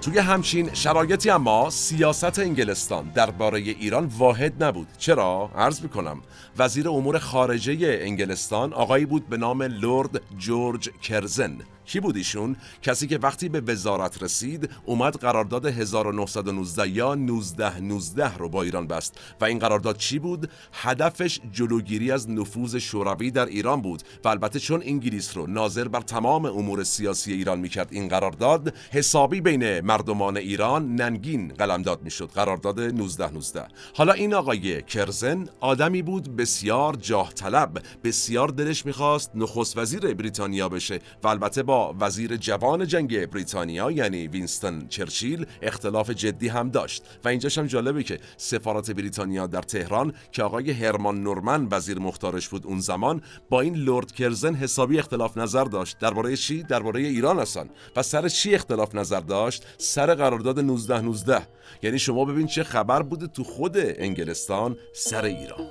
توی 0.03 0.19
همچین 0.19 0.75
شرایطی 0.75 1.31
اما 1.31 1.71
سیاست 1.71 2.39
انگلستان 2.39 3.11
درباره 3.15 3.59
ایران 3.59 4.07
واحد 4.19 4.65
نبود. 4.65 4.87
چرا؟ 4.99 5.51
عرض 5.57 5.83
می‌کنم. 5.83 6.21
وزیر 6.59 6.89
امور 6.89 7.19
خارجه 7.19 7.99
انگلستان 8.01 8.73
آقایی 8.73 9.07
بود 9.07 9.29
به 9.29 9.37
نام 9.37 9.63
لورد 9.63 10.21
جورج 10.39 10.91
کرزن. 11.03 11.59
کی 11.93 12.01
بود 12.01 12.17
ایشون؟ 12.17 12.57
کسی 12.83 13.07
که 13.07 13.19
وقتی 13.19 13.49
به 13.49 13.61
وزارت 13.61 14.23
رسید 14.23 14.71
اومد 14.85 15.17
قرارداد 15.17 15.67
1919 15.67 16.89
یا 16.89 17.13
1919 17.13 18.37
رو 18.37 18.49
با 18.49 18.63
ایران 18.63 18.87
بست. 18.87 19.21
و 19.41 19.45
این 19.45 19.59
قرارداد 19.59 19.97
چی 19.97 20.19
بود؟ 20.19 20.51
هدفش 20.73 21.41
جلوگیری 21.53 22.11
از 22.11 22.31
نفوذ 22.31 22.77
شوروی 22.77 23.31
در 23.31 23.47
ایران 23.47 23.83
بود. 23.83 24.03
و 24.25 24.29
البته 24.29 24.61
چون 24.61 24.83
انگلیس 24.85 25.37
رو 25.37 25.47
ناظر 25.47 25.89
بر 25.89 26.01
تمام 26.01 26.45
امور 26.45 26.85
سیاسی 26.85 27.33
ایران 27.33 27.61
می‌کرد 27.61 27.89
این 27.91 28.09
قرارداد 28.09 28.75
حسابی 28.91 29.41
بین 29.41 29.81
مردمان 29.81 30.37
ایران 30.37 30.95
ننگین 30.95 31.49
قلمداد 31.49 32.03
می‌شد. 32.03 32.31
قرارداد 32.35 32.79
1919 32.79 33.67
حالا 33.97 34.13
این 34.13 34.35
آقای 34.35 34.83
کرزن 34.83 35.49
آدمی 35.61 36.03
بود 36.03 36.37
بسیار 36.37 36.97
جاه 36.97 37.33
طلب 37.33 37.83
بسیار 38.05 38.49
دلش 38.49 38.87
می‌خواست 38.87 39.31
نخست 39.35 39.79
وزیر 39.79 40.15
بریتانیا 40.15 40.69
بشه. 40.69 41.01
و 41.23 41.29
البته 41.29 41.63
با 41.63 41.82
وزیر 42.01 42.37
جوان 42.37 42.87
جنگ 42.87 43.27
بریتانیا 43.27 43.91
یعنی 43.91 44.27
وینستون 44.27 44.89
چرچیل 44.89 45.47
اختلاف 45.63 46.11
جدی 46.11 46.49
هم 46.49 46.71
داشت. 46.71 47.03
و 47.25 47.29
اینجاش 47.29 47.59
هم 47.59 47.67
جالبه 47.67 48.03
که 48.03 48.19
سفارت 48.37 48.91
بریتانیا 48.91 49.47
در 49.47 49.63
تهران 49.63 50.13
که 50.33 50.43
آقای 50.43 50.71
هرمان 50.71 51.23
نورمن 51.23 51.69
وزیر 51.71 51.99
مختارش 51.99 52.49
بود 52.49 52.67
اون 52.67 52.81
زمان 52.81 53.23
با 53.51 53.61
این 53.61 53.75
لورد 53.75 54.13
کرزن 54.13 54.55
حسابی 54.55 54.99
اختلاف 54.99 55.37
نظر 55.37 55.65
داشت. 55.65 55.99
درباره 55.99 56.37
چی؟ 56.37 56.63
درباره 56.63 57.01
ایران 57.01 57.39
هستن 57.39 57.69
و 57.97 58.03
سر 58.03 58.29
چی 58.29 58.55
اختلاف 58.55 58.95
نظر 58.95 59.21
داشت؟ 59.21 59.67
سر 59.79 60.15
قرارداد 60.15 60.59
1919 60.59 61.43
یعنی 61.83 61.99
شما 61.99 62.25
ببین 62.25 62.47
چه 62.47 62.65
خبر 62.65 63.03
بوده 63.03 63.27
تو 63.27 63.45
خود 63.45 63.77
انگلستان 63.77 64.77
سر 64.93 65.25
ایران. 65.25 65.67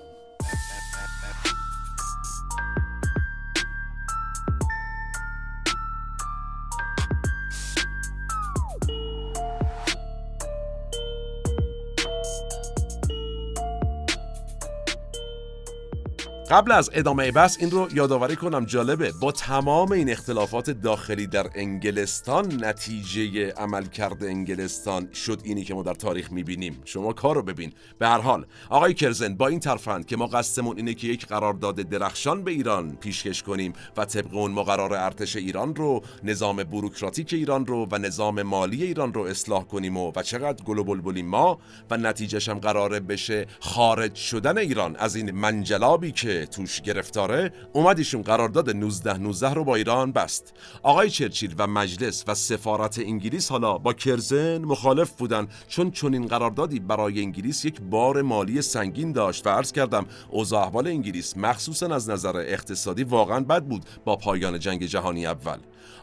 قبل 16.51 16.71
از 16.71 16.89
ادامه 16.93 17.31
بحث 17.31 17.57
این 17.59 17.71
رو 17.71 17.87
یادآوری 17.93 18.35
کنم 18.35 18.65
جالبه. 18.65 19.11
با 19.21 19.31
تمام 19.31 19.91
این 19.91 20.09
اختلافات 20.09 20.69
داخلی 20.69 21.27
در 21.27 21.49
انگلستان 21.55 22.65
نتیجه 22.65 23.51
عملکرد 23.51 24.23
انگلستان 24.23 25.13
شد 25.13 25.41
اینی 25.43 25.63
که 25.63 25.73
ما 25.73 25.83
در 25.83 25.93
تاریخ 25.93 26.31
می‌بینیم. 26.31 26.81
شما 26.85 27.13
کار 27.13 27.35
رو 27.35 27.41
ببین. 27.41 27.73
به 27.99 28.07
هر 28.07 28.21
حال 28.21 28.45
آقای 28.69 28.93
کرزن 28.93 29.35
با 29.35 29.47
این 29.47 29.59
ترفند 29.59 30.05
که 30.05 30.17
ما 30.17 30.27
قصدمون 30.27 30.77
اینه 30.77 30.93
که 30.93 31.07
یک 31.07 31.27
قرارداد 31.27 31.75
درخشان 31.75 32.43
به 32.43 32.51
ایران 32.51 32.95
پیشکش 32.95 33.43
کنیم 33.43 33.73
و 33.97 34.05
طبق 34.05 34.33
اون 34.33 34.51
ما 34.51 34.63
قرار 34.63 34.93
ارتش 34.93 35.35
ایران 35.35 35.75
رو 35.75 36.01
نظام 36.23 36.63
بروکراتیک 36.63 37.33
ایران 37.33 37.65
رو 37.65 37.87
و 37.91 37.97
نظام 37.97 38.41
مالی 38.41 38.83
ایران 38.83 39.13
رو 39.13 39.21
اصلاح 39.21 39.63
کنیم 39.63 39.97
و, 39.97 40.11
و 40.15 40.23
چقدر 40.23 40.63
گل 40.63 40.77
و 40.77 40.83
بلبلیم 40.83 41.27
ما 41.27 41.59
و 41.89 41.97
نتیجهش 41.97 42.49
هم 42.49 42.59
قراره 42.59 42.99
بشه 42.99 43.47
خارج 43.59 44.15
شدن 44.15 44.57
ایران. 44.57 44.95
از 44.95 45.15
این 45.15 45.31
منجلابی 45.31 46.11
که 46.11 46.40
توش 46.45 46.81
گرفتاره 46.81 47.53
اومد 47.73 47.97
ایشون 47.97 48.21
قرارداد 48.21 48.69
19 48.69 49.17
19 49.17 49.53
رو 49.53 49.63
با 49.63 49.75
ایران 49.75 50.11
بست. 50.11 50.53
آقای 50.83 51.09
چرچیل 51.09 51.55
و 51.57 51.67
مجلس 51.67 52.23
و 52.27 52.35
سفارت 52.35 52.99
انگلیس 52.99 53.51
حالا 53.51 53.77
با 53.77 53.93
کرزن 53.93 54.57
مخالف 54.57 55.11
بودن. 55.11 55.47
چون 55.67 55.91
چنین 55.91 56.27
قراردادی 56.27 56.79
برای 56.79 57.21
انگلیس 57.21 57.65
یک 57.65 57.81
بار 57.81 58.21
مالی 58.21 58.61
سنگین 58.61 59.11
داشت 59.11 59.47
و 59.47 59.49
عرض 59.49 59.71
کردم 59.71 60.05
اوضاع 60.29 60.61
احوال 60.65 60.87
انگلیس 60.87 61.37
مخصوصا 61.37 61.95
از 61.95 62.09
نظر 62.09 62.37
اقتصادی 62.37 63.03
واقعا 63.03 63.39
بد 63.39 63.63
بود 63.63 63.85
با 64.05 64.15
پایان 64.15 64.59
جنگ 64.59 64.85
جهانی 64.85 65.25
اول. 65.25 65.57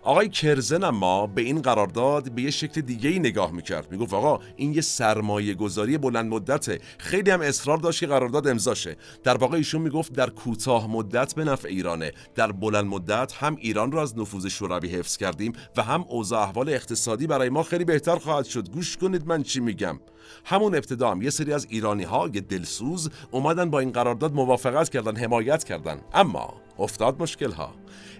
آقای 0.08 0.28
کرزن 0.28 0.84
اما 0.84 1.26
به 1.26 1.42
این 1.42 1.62
قرارداد 1.62 2.32
به 2.32 2.42
یه 2.42 2.50
شکل 2.50 2.80
دیگه 2.80 3.10
ای 3.10 3.18
نگاه 3.18 3.52
می‌کرد. 3.52 3.90
می‌گفت 3.90 4.14
آقا 4.14 4.40
این 4.56 4.74
یه 4.74 4.80
سرمایه 4.80 5.54
گذاری 5.54 5.98
بلند 5.98 6.30
مدته. 6.30 6.80
خیلی 6.98 7.30
هم 7.30 7.40
اصرار 7.40 7.78
داشت 7.78 8.00
که 8.00 8.06
قرارداد 8.06 8.48
امضاشه 8.48 8.96
در 9.22 9.36
واقع 9.36 9.56
ایشون 9.56 9.82
می‌گفت 9.82 10.12
در 10.12 10.30
کوتاه 10.30 10.90
مدت 10.90 11.34
به 11.34 11.44
نفع 11.44 11.68
ایرانه. 11.68 12.12
در 12.34 12.52
بلند 12.52 12.84
مدت 12.84 13.32
هم 13.32 13.56
ایران 13.56 13.92
رو 13.92 13.98
از 13.98 14.18
نفوذ 14.18 14.46
شوروی 14.46 14.88
حفظ 14.88 15.16
کردیم 15.16 15.52
و 15.76 15.82
هم 15.82 16.04
اوضاع 16.08 16.42
احوال 16.42 16.68
اقتصادی 16.68 17.26
برای 17.26 17.48
ما 17.48 17.62
خیلی 17.62 17.84
بهتر 17.84 18.16
خواهد 18.16 18.44
شد. 18.44 18.70
گوش 18.70 18.96
کنید 18.96 19.26
من 19.26 19.42
چی 19.42 19.60
میگم. 19.60 20.00
همون 20.44 20.74
ابتدا 20.74 21.10
هم 21.10 21.22
یه 21.22 21.30
سری 21.30 21.52
از 21.52 21.66
ایرانی 21.70 22.04
ها 22.04 22.30
یه 22.34 22.40
دلسوز 22.40 23.10
اومدن 23.30 23.70
با 23.70 23.80
این 23.80 23.92
قرارداد 23.92 24.34
موافقت 24.34 24.88
کردن 24.88 25.16
حمایت 25.16 25.64
کردن. 25.64 26.00
اما 26.14 26.54
افتاد 26.78 27.22
مشکل 27.22 27.52
ها 27.52 27.74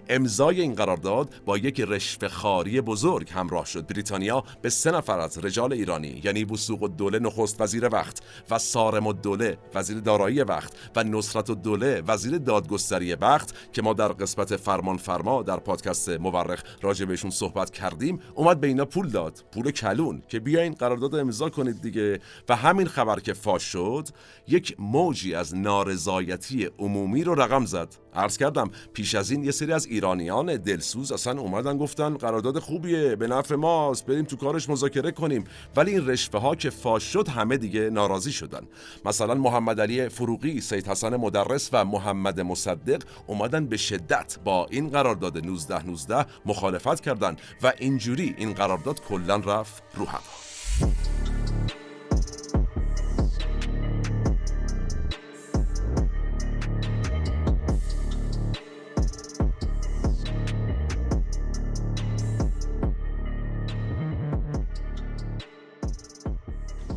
امضای 0.09 0.61
این 0.61 0.75
قرارداد 0.75 1.41
با 1.45 1.57
یک 1.57 1.81
رشوه 1.81 2.27
خاری 2.27 2.81
بزرگ 2.81 3.29
همراه 3.29 3.65
شد. 3.65 3.87
بریتانیا 3.87 4.43
به 4.61 4.69
سه 4.69 4.91
نفر 4.91 5.19
از 5.19 5.37
رجال 5.37 5.73
ایرانی 5.73 6.21
یعنی 6.23 6.45
بوسوق 6.45 6.83
الدوله 6.83 7.19
نخست 7.19 7.61
وزیر 7.61 7.89
وقت 7.91 8.21
و 8.49 8.59
سارم 8.59 9.07
الدوله 9.07 9.57
وزیر 9.75 9.99
دارایی 9.99 10.43
وقت 10.43 10.73
و 10.95 11.03
نصرت 11.03 11.49
الدوله 11.49 12.03
وزیر 12.07 12.37
دادگستری 12.37 13.13
وقت 13.13 13.53
که 13.73 13.81
ما 13.81 13.93
در 13.93 14.07
قسمت 14.07 14.55
فرمان 14.55 14.97
فرما 14.97 15.43
در 15.43 15.57
پادکست 15.57 16.09
مورخ 16.09 16.63
راجع 16.81 17.05
بهشون 17.05 17.31
صحبت 17.31 17.71
کردیم 17.71 18.19
اومد 18.35 18.59
به 18.59 18.67
اینا 18.67 18.85
پول 18.85 19.09
داد. 19.09 19.43
پول 19.51 19.71
کلون 19.71 20.21
که 20.27 20.39
بیاین 20.39 20.73
قرارداد 20.73 21.15
امضا 21.15 21.49
کنید 21.49 21.81
دیگه. 21.81 22.19
و 22.49 22.55
همین 22.55 22.87
خبر 22.87 23.19
که 23.19 23.33
فاش 23.33 23.63
شد 23.63 24.07
یک 24.47 24.75
موجی 24.79 25.35
از 25.35 25.55
نارضایتی 25.55 26.69
عمومی 26.79 27.23
رو 27.23 27.35
رقم 27.35 27.65
زد. 27.65 27.95
عرض 28.15 28.37
کردم 28.37 28.71
پیش 28.93 29.15
از 29.15 29.31
این 29.31 29.43
یه 29.43 29.51
سری 29.51 29.73
از 29.73 29.85
ایرانیان 29.85 30.57
دلسوز 30.57 31.11
اصلا 31.11 31.41
اومدن 31.41 31.77
گفتن 31.77 32.17
قرارداد 32.17 32.59
خوبیه 32.59 33.15
به 33.15 33.27
نفع 33.27 33.55
ماست 33.55 34.05
بریم 34.05 34.25
تو 34.25 34.35
کارش 34.35 34.69
مذاکره 34.69 35.11
کنیم. 35.11 35.43
ولی 35.75 35.91
این 35.91 36.07
رشوه 36.07 36.41
ها 36.41 36.55
که 36.55 36.69
فاش 36.69 37.03
شد 37.03 37.27
همه 37.27 37.57
دیگه 37.57 37.89
ناراضی 37.89 38.31
شدن. 38.31 38.61
مثلا 39.05 39.35
محمد 39.35 39.81
علی 39.81 40.09
فروغی 40.09 40.61
سید 40.61 40.87
حسن 40.87 41.15
مدرس 41.15 41.69
و 41.73 41.85
محمد 41.85 42.41
مصدق 42.41 43.03
اومدن 43.27 43.65
به 43.65 43.77
شدت 43.77 44.37
با 44.43 44.67
این 44.69 44.89
قرارداد 44.89 45.45
19 45.45 45.85
19 45.85 46.25
مخالفت 46.45 46.99
کردند 46.99 47.41
و 47.63 47.73
اینجوری 47.79 48.35
این 48.37 48.53
قرارداد 48.53 49.01
کلا 49.01 49.35
رفت 49.35 49.83
رو 49.95 50.05
هوا. 50.05 51.38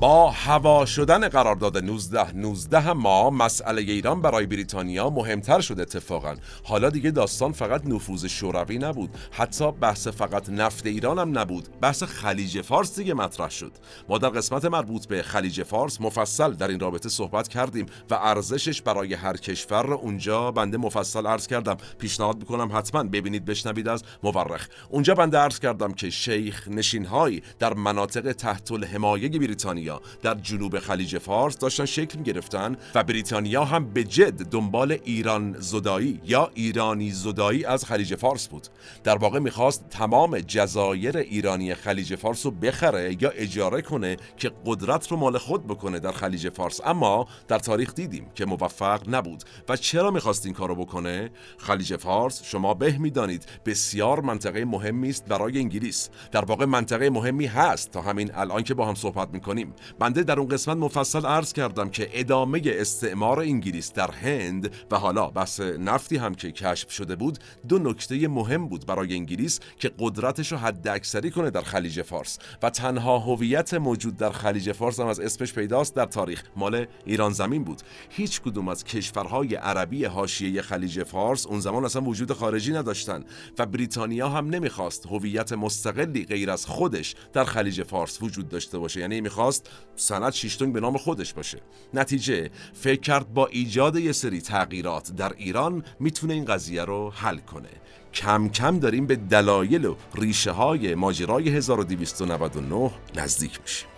با 0.03 0.31
هوا 0.31 0.87
شدن 0.87 1.29
قرارداد 1.29 1.79
19 1.79 2.33
19 2.37 2.93
ما 2.93 3.31
مسئله 3.31 3.83
ایران 3.83 4.23
برای 4.23 4.47
بریتانیا 4.47 5.11
مهمتر 5.11 5.61
شد 5.61 5.81
اتفاقا. 5.81 6.37
حالا 6.65 6.91
دیگه 6.91 7.11
داستان 7.11 7.53
فقط 7.53 7.87
نفوذ 7.87 8.27
شوروی 8.27 8.79
نبود. 8.79 9.11
حتی 9.31 9.73
بحث 9.73 10.09
فقط 10.09 10.51
نفت 10.51 10.87
ایران 10.87 11.19
هم 11.19 11.39
نبود. 11.39 11.69
بحث 11.81 12.03
خلیج 12.03 12.61
فارس 12.61 12.97
دیگه 12.97 13.15
مطرح 13.15 13.51
شد. 13.51 13.73
ما 14.09 14.19
در 14.19 14.29
قسمت 14.29 14.65
مربوط 14.65 15.07
به 15.07 15.23
خلیج 15.23 15.63
فارس 15.63 16.01
مفصل 16.01 16.53
در 16.53 16.69
این 16.69 16.81
رابطه 16.81 17.09
صحبت 17.09 17.49
کردیم 17.49 17.87
و 18.11 18.15
ارزشش 18.15 18.83
برای 18.83 19.15
هر 19.15 19.37
کشور 19.37 19.83
رو 19.83 19.95
اونجا 19.95 20.51
بنده 20.51 20.77
مفصل 20.77 21.27
عرض 21.27 21.47
کردم. 21.47 21.77
پیشنهاد 21.99 22.39
می‌کنم 22.39 22.71
حتما 22.77 23.03
ببینید 23.03 23.45
بشنوید 23.45 23.89
از 23.89 24.03
مورخ. 24.23 24.67
اونجا 24.91 25.15
بنده 25.15 25.39
عرض 25.39 25.59
کردم 25.59 25.93
که 25.93 26.11
شیخ 26.11 26.69
نشینهایی 26.69 27.43
در 27.59 27.75
مناطق 27.75 28.33
تحت 28.33 28.73
الحمایه 28.73 29.29
بریتانیا 29.29 29.92
در 30.23 30.35
جنوب 30.35 30.79
خلیج 30.79 31.19
فارس 31.19 31.59
داشتن 31.59 31.85
شکل 31.85 32.19
می 32.19 32.25
گرفتن 32.25 32.77
و 32.95 33.05
بریتانیا 33.05 33.65
هم 33.65 33.93
به 33.93 34.05
جد 34.05 34.49
دنبال 34.49 34.99
ایران 35.05 35.57
زدایی 35.59 36.21
یا 36.25 36.51
ایرانی 36.55 37.11
زدایی 37.11 37.65
از 37.65 37.85
خلیج 37.85 38.15
فارس 38.15 38.49
بود. 38.49 38.67
در 39.05 39.17
واقع 39.17 39.39
می‌خواست 39.39 39.89
تمام 39.91 40.39
جزایر 40.39 41.17
ایرانی 41.17 41.75
خلیج 41.75 42.15
فارس 42.15 42.47
رو 42.47 42.53
بخره 42.53 43.17
یا 43.23 43.31
اجاره 43.31 43.83
کنه 43.83 44.17
که 44.37 44.53
قدرت 44.67 45.09
رو 45.09 45.17
مال 45.17 45.39
خود 45.39 45.67
بکنه 45.67 45.99
در 45.99 46.13
خلیج 46.13 46.49
فارس. 46.49 46.81
اما 46.85 47.29
در 47.49 47.59
تاریخ 47.59 47.95
دیدیم 47.95 48.27
که 48.35 48.45
موفق 48.45 49.09
نبود. 49.09 49.43
و 49.69 49.77
چرا 49.77 50.11
می‌خواست 50.11 50.47
این 50.47 50.55
کارو 50.55 50.75
بکنه؟ 50.75 51.31
خلیج 51.59 51.97
فارس 51.97 52.43
شما 52.45 52.75
به 52.75 52.99
می‌دانید 52.99 53.47
بسیار 53.67 54.21
منطقه 54.21 54.65
مهمی 54.65 55.09
است 55.09 55.25
برای 55.25 55.59
انگلیس. 55.59 56.09
در 56.33 56.45
واقع 56.45 56.65
منطقه 56.65 57.11
مهمی 57.11 57.47
هست. 57.47 57.91
تا 57.91 58.03
همین 58.03 58.35
الان 58.35 58.63
که 58.63 58.75
با 58.75 58.87
هم 58.87 58.95
صحبت 58.95 59.29
می‌کنیم. 59.33 59.75
بنده 59.99 60.23
در 60.23 60.39
اون 60.39 60.49
قسمت 60.49 60.77
مفصل 60.77 61.27
عرض 61.27 61.53
کردم 61.53 61.91
که 61.91 62.11
ادامه 62.13 62.63
استعمار 62.65 63.41
انگلیس 63.41 63.93
در 63.93 64.11
هند 64.11 64.71
و 64.91 64.97
حالا 64.99 65.27
بحث 65.27 65.61
نفتی 65.61 66.17
هم 66.17 66.35
که 66.35 66.53
کشف 66.53 66.93
شده 66.93 67.17
بود 67.17 67.39
دو 67.69 67.79
نکته 67.79 68.29
مهم 68.29 68.69
بود 68.69 68.87
برای 68.87 69.15
انگلیس 69.15 69.61
که 69.79 69.91
قدرتش 69.99 70.53
رو 70.53 70.59
حد 70.59 70.89
اکثری 70.89 71.31
کنه 71.31 71.51
در 71.51 71.63
خلیج 71.63 72.03
فارس. 72.03 72.39
و 72.63 72.71
تنها 72.71 73.19
هویت 73.19 73.75
موجود 73.75 74.17
در 74.17 74.31
خلیج 74.31 74.73
فارس 74.73 75.01
هم 75.01 75.07
از 75.07 75.21
اسمش 75.21 75.53
پیداست 75.53 75.97
در 75.97 76.05
تاریخ. 76.05 76.43
مال 76.57 76.87
ایران 77.05 77.33
زمین 77.33 77.65
بود. 77.65 77.83
هیچ 78.11 78.41
کدوم 78.41 78.69
از 78.69 78.85
کشورهای 78.85 79.55
عربی 79.55 80.05
حاشیه 80.05 80.63
خلیج 80.63 81.03
فارس 81.03 81.47
اون 81.47 81.61
زمان 81.61 81.85
اصلا 81.85 82.03
وجود 82.03 82.33
خارجی 82.33 82.73
نداشتن 82.73 83.25
و 83.59 83.67
بریتانیا 83.67 84.29
هم 84.29 84.49
نمی‌خواست 84.49 85.07
هویت 85.07 85.53
مستقلی 85.53 86.25
غیر 86.25 86.51
از 86.51 86.67
خودش 86.67 87.15
در 87.33 87.45
خلیج 87.45 87.83
فارس 87.83 88.23
وجود 88.23 88.49
داشته 88.49 88.79
باشه. 88.79 89.01
یعنی 89.01 89.21
می‌خواست 89.21 89.62
سند 89.97 90.33
شیشتونگ 90.33 90.73
به 90.73 90.81
نام 90.81 90.97
خودش 90.99 91.35
باشه. 91.35 91.61
نتیجه 91.95 92.51
فکر 92.73 93.01
کرد 93.01 93.35
با 93.35 93.47
ایجاد 93.47 93.97
یه 93.97 94.13
سری 94.13 94.41
تغییرات 94.41 95.13
در 95.13 95.33
ایران 95.37 95.85
می‌تونه 96.01 96.35
این 96.35 96.45
قضیه 96.45 96.85
رو 96.85 97.11
حل 97.11 97.39
کنه. 97.39 97.69
کم 98.15 98.49
کم 98.49 98.79
داریم 98.79 99.07
به 99.07 99.17
دلایل 99.17 99.85
و 99.85 99.97
ریشه 100.15 100.51
های 100.51 100.95
ماجرای 100.95 101.49
1299 101.49 102.91
نزدیک 103.17 103.61
میشیم. 103.61 103.92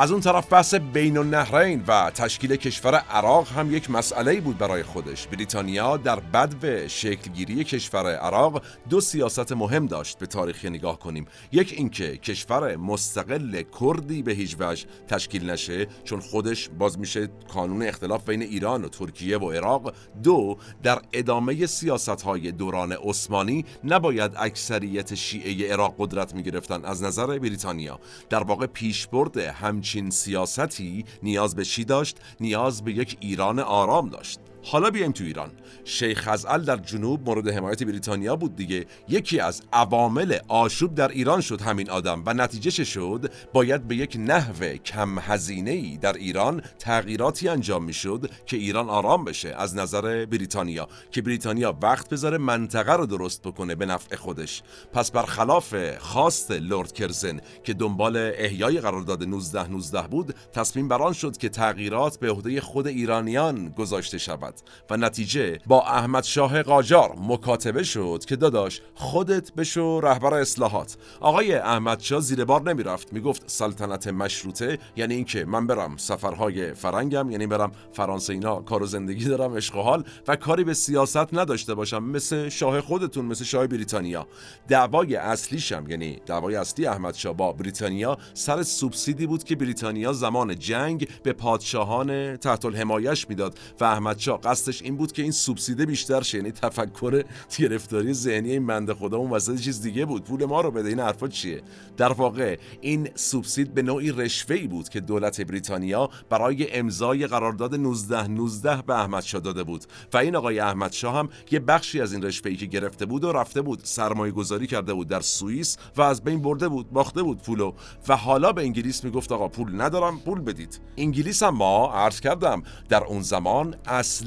از 0.00 0.12
اون 0.12 0.20
طرف 0.20 0.52
بحث 0.52 0.74
بین 0.74 1.18
النهرین 1.18 1.84
و 1.88 2.10
تشکیل 2.10 2.56
کشور 2.56 2.94
عراق 2.94 3.48
هم 3.48 3.74
یک 3.74 3.90
مسئله 3.90 4.40
بود 4.40 4.58
برای 4.58 4.82
خودش. 4.82 5.26
بریتانیا 5.26 5.96
در 5.96 6.20
بدو 6.20 6.88
شکلگیری 6.88 7.64
کشور 7.64 8.14
عراق 8.16 8.62
دو 8.90 9.00
سیاست 9.00 9.52
مهم 9.52 9.86
داشت 9.86 10.18
به 10.18 10.26
تاریخ 10.26 10.64
نگاه 10.64 10.98
کنیم. 10.98 11.26
یک 11.52 11.74
اینکه 11.76 12.16
کشور 12.16 12.76
مستقل 12.76 13.62
کردی 13.80 14.22
به 14.22 14.32
هیچ 14.32 14.56
وجه 14.60 14.86
تشکیل 15.08 15.50
نشه 15.50 15.86
چون 16.04 16.20
خودش 16.20 16.68
باز 16.78 16.98
میشه 16.98 17.28
کانون 17.54 17.82
اختلاف 17.82 18.24
بین 18.28 18.42
ایران 18.42 18.84
و 18.84 18.88
ترکیه 18.88 19.38
و 19.38 19.50
عراق. 19.50 19.94
دو 20.22 20.58
در 20.82 20.98
ادامه 21.12 21.66
سیاست 21.66 22.22
های 22.22 22.52
دوران 22.52 22.92
عثمانی 22.92 23.64
نباید 23.84 24.32
اکثریت 24.36 25.14
شیعه 25.14 25.72
عراق 25.72 25.94
قدرت 25.98 26.34
می‌گرفتن. 26.34 26.84
از 26.84 27.02
نظر 27.02 27.38
بریتانیا 27.38 28.00
در 28.30 28.42
واقع 28.42 28.66
پیشبرد 28.66 29.36
هم 29.36 29.80
همچین 29.88 30.10
سیاستی 30.10 31.04
نیاز 31.22 31.56
به 31.56 31.64
چی 31.64 31.84
داشت؟ 31.84 32.16
نیاز 32.40 32.84
به 32.84 32.92
یک 32.92 33.16
ایران 33.20 33.58
آرام 33.58 34.08
داشت 34.08 34.40
حالا 34.62 34.90
بیایم 34.90 35.12
تو 35.12 35.24
ایران. 35.24 35.50
شیخ 35.84 36.20
خزعل 36.20 36.62
در 36.62 36.76
جنوب 36.76 37.26
مورد 37.26 37.48
حمایت 37.48 37.82
بریتانیا 37.82 38.36
بود 38.36 38.56
دیگه. 38.56 38.86
یکی 39.08 39.40
از 39.40 39.62
عوامل 39.72 40.38
آشوب 40.48 40.94
در 40.94 41.08
ایران 41.08 41.40
شد 41.40 41.60
همین 41.60 41.90
آدم 41.90 42.22
و 42.26 42.34
نتیجه 42.34 42.84
شد؟ 42.84 43.32
باید 43.52 43.88
به 43.88 43.96
یک 43.96 44.16
نحو 44.20 44.64
کم 44.64 45.18
هزینه 45.18 45.70
ای 45.70 45.96
در 45.96 46.12
ایران 46.12 46.62
تغییراتی 46.78 47.48
انجام 47.48 47.84
می‌شد 47.84 48.30
که 48.46 48.56
ایران 48.56 48.88
آرام 48.88 49.24
بشه 49.24 49.48
از 49.48 49.76
نظر 49.76 50.26
بریتانیا. 50.26 50.88
که 51.10 51.22
بریتانیا 51.22 51.78
وقت 51.82 52.08
بذاره 52.08 52.38
منطقه 52.38 52.92
رو 52.92 53.06
درست 53.06 53.42
بکنه 53.42 53.74
به 53.74 53.86
نفع 53.86 54.16
خودش. 54.16 54.62
پس 54.92 55.10
برخلاف 55.10 55.98
خواست 55.98 56.50
لورد 56.50 56.92
کرزن 56.92 57.40
که 57.64 57.74
دنبال 57.74 58.16
احیای 58.34 58.80
قرارداد 58.80 59.24
19 59.24 59.68
19 59.68 60.02
بود 60.02 60.34
تصمیم 60.52 60.88
بران 60.88 61.12
شد 61.12 61.36
که 61.36 61.48
تغییرات 61.48 62.18
به 62.18 62.30
عهده 62.30 62.60
خود 62.60 62.86
ایرانیان 62.86 63.68
گذاشته 63.68 64.18
شود. 64.18 64.47
و 64.90 64.96
نتیجه 64.96 65.58
با 65.66 65.82
احمد 65.82 66.24
شاه 66.24 66.62
قاجار 66.62 67.14
مکاتبه 67.28 67.82
شد 67.82 68.24
که 68.28 68.36
داداش 68.36 68.80
خودت 68.94 69.52
بشو 69.54 70.00
رهبر 70.00 70.34
اصلاحات. 70.34 70.96
آقای 71.20 71.54
احمد 71.54 72.00
شاه 72.00 72.20
زیر 72.20 72.44
بار 72.44 72.62
نمی‌رفت. 72.62 73.12
می‌گفت 73.12 73.42
سلطنت 73.46 74.08
مشروطه 74.08 74.78
یعنی 74.96 75.14
اینکه 75.14 75.44
من 75.44 75.66
برم 75.66 75.96
سفرهای 75.96 76.74
فرنگم 76.74 77.30
یعنی 77.30 77.46
برم 77.46 77.72
فرانسه 77.92 78.32
اینا 78.32 78.60
کار 78.60 78.82
و 78.82 78.86
زندگی 78.86 79.24
دارم 79.24 79.56
عشق 79.56 79.76
و 79.76 79.82
حال 79.82 80.04
و 80.28 80.36
کاری 80.36 80.64
به 80.64 80.74
سیاست 80.74 81.34
نداشته 81.34 81.74
باشم. 81.74 82.04
مثل 82.04 82.48
شاه 82.48 82.80
خودتون 82.80 83.24
مثل 83.24 83.44
شاه 83.44 83.66
بریتانیا. 83.66 84.26
دعوای 84.68 85.16
اصلیشم 85.16 85.84
یعنی 85.88 86.20
دعوای 86.26 86.56
اصلی 86.56 86.86
احمد 86.86 87.14
شاه 87.14 87.32
با 87.32 87.52
بریتانیا 87.52 88.18
سر 88.34 88.62
سوبسیدی 88.62 89.26
بود 89.26 89.44
که 89.44 89.56
بریتانیا 89.56 90.12
زمان 90.12 90.58
جنگ 90.58 91.08
به 91.22 91.32
پادشاهان 91.32 92.36
تحت 92.36 92.64
الحمایش 92.64 93.28
می‌داد 93.28 93.58
و 93.80 93.84
احمد 93.84 94.18
قصدش 94.44 94.82
این 94.82 94.96
بود 94.96 95.12
که 95.12 95.22
این 95.22 95.32
سوبسیده 95.32 95.86
بیشتر 95.86 96.22
شه 96.22 96.38
یعنی 96.38 96.52
تفکر 96.52 97.24
گرفتاری 97.58 98.12
ذهنی 98.12 98.50
این 98.50 98.66
بنده 98.66 98.94
خدا 98.94 99.16
اون 99.16 99.30
وسط 99.30 99.60
چیز 99.60 99.82
دیگه 99.82 100.04
بود. 100.04 100.24
پول 100.24 100.44
ما 100.44 100.60
رو 100.60 100.70
بده 100.70 100.88
این 100.88 101.00
حرفا 101.00 101.28
چیه؟ 101.28 101.62
در 101.96 102.12
واقع 102.12 102.58
این 102.80 103.08
سوبسید 103.14 103.74
به 103.74 103.82
نوعی 103.82 104.12
رشوه 104.12 104.66
بود 104.66 104.88
که 104.88 105.00
دولت 105.00 105.40
بریتانیا 105.40 106.10
برای 106.30 106.72
امضای 106.72 107.26
قرارداد 107.26 107.74
19 107.74 108.28
19 108.28 108.82
به 108.82 108.94
احمد 108.94 109.22
شاه 109.22 109.40
داده 109.40 109.62
بود. 109.62 109.84
و 110.12 110.16
این 110.16 110.36
آقای 110.36 110.58
احمد 110.60 110.92
شاه 110.92 111.14
هم 111.16 111.28
یه 111.50 111.60
بخشی 111.60 112.00
از 112.00 112.12
این 112.12 112.22
رشوه‌ای 112.22 112.56
که 112.56 112.66
گرفته 112.66 113.06
بود 113.06 113.24
و 113.24 113.32
رفته 113.32 113.62
بود 113.62 113.80
سرمایه 113.82 114.32
گذاری 114.32 114.66
کرده 114.66 114.94
بود 114.94 115.08
در 115.08 115.20
سوئیس 115.20 115.76
و 115.96 116.02
از 116.02 116.24
بین 116.24 116.42
برده 116.42 116.68
بود 116.68 116.90
باخته 116.90 117.22
بود 117.22 117.42
پولو. 117.42 117.72
و 118.08 118.16
حالا 118.16 118.52
به 118.52 118.62
انگلیس 118.62 119.04
می‌گفت 119.04 119.32
آقا 119.32 119.48
پول 119.48 119.80
ندارم 119.80 120.20
پول 120.20 120.40
بدید. 120.40 120.80
انگلیس 120.96 121.42
هم 121.42 121.54
ما 121.54 121.92
عرض 121.92 122.20
کردم 122.20 122.62
در 122.88 123.04
اون 123.04 123.22
زمان 123.22 123.76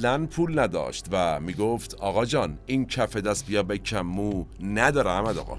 اصلا 0.01 0.25
پول 0.25 0.59
نداشت 0.59 1.05
و 1.11 1.39
می‌گفت 1.39 1.95
آقا 1.95 2.25
جان 2.25 2.59
این 2.65 2.85
کف 2.85 3.17
دست 3.17 3.45
بیا 3.45 3.63
به 3.63 3.77
کمو 3.77 4.45
نداره 4.61 5.09
احمد 5.09 5.37
آقا. 5.37 5.57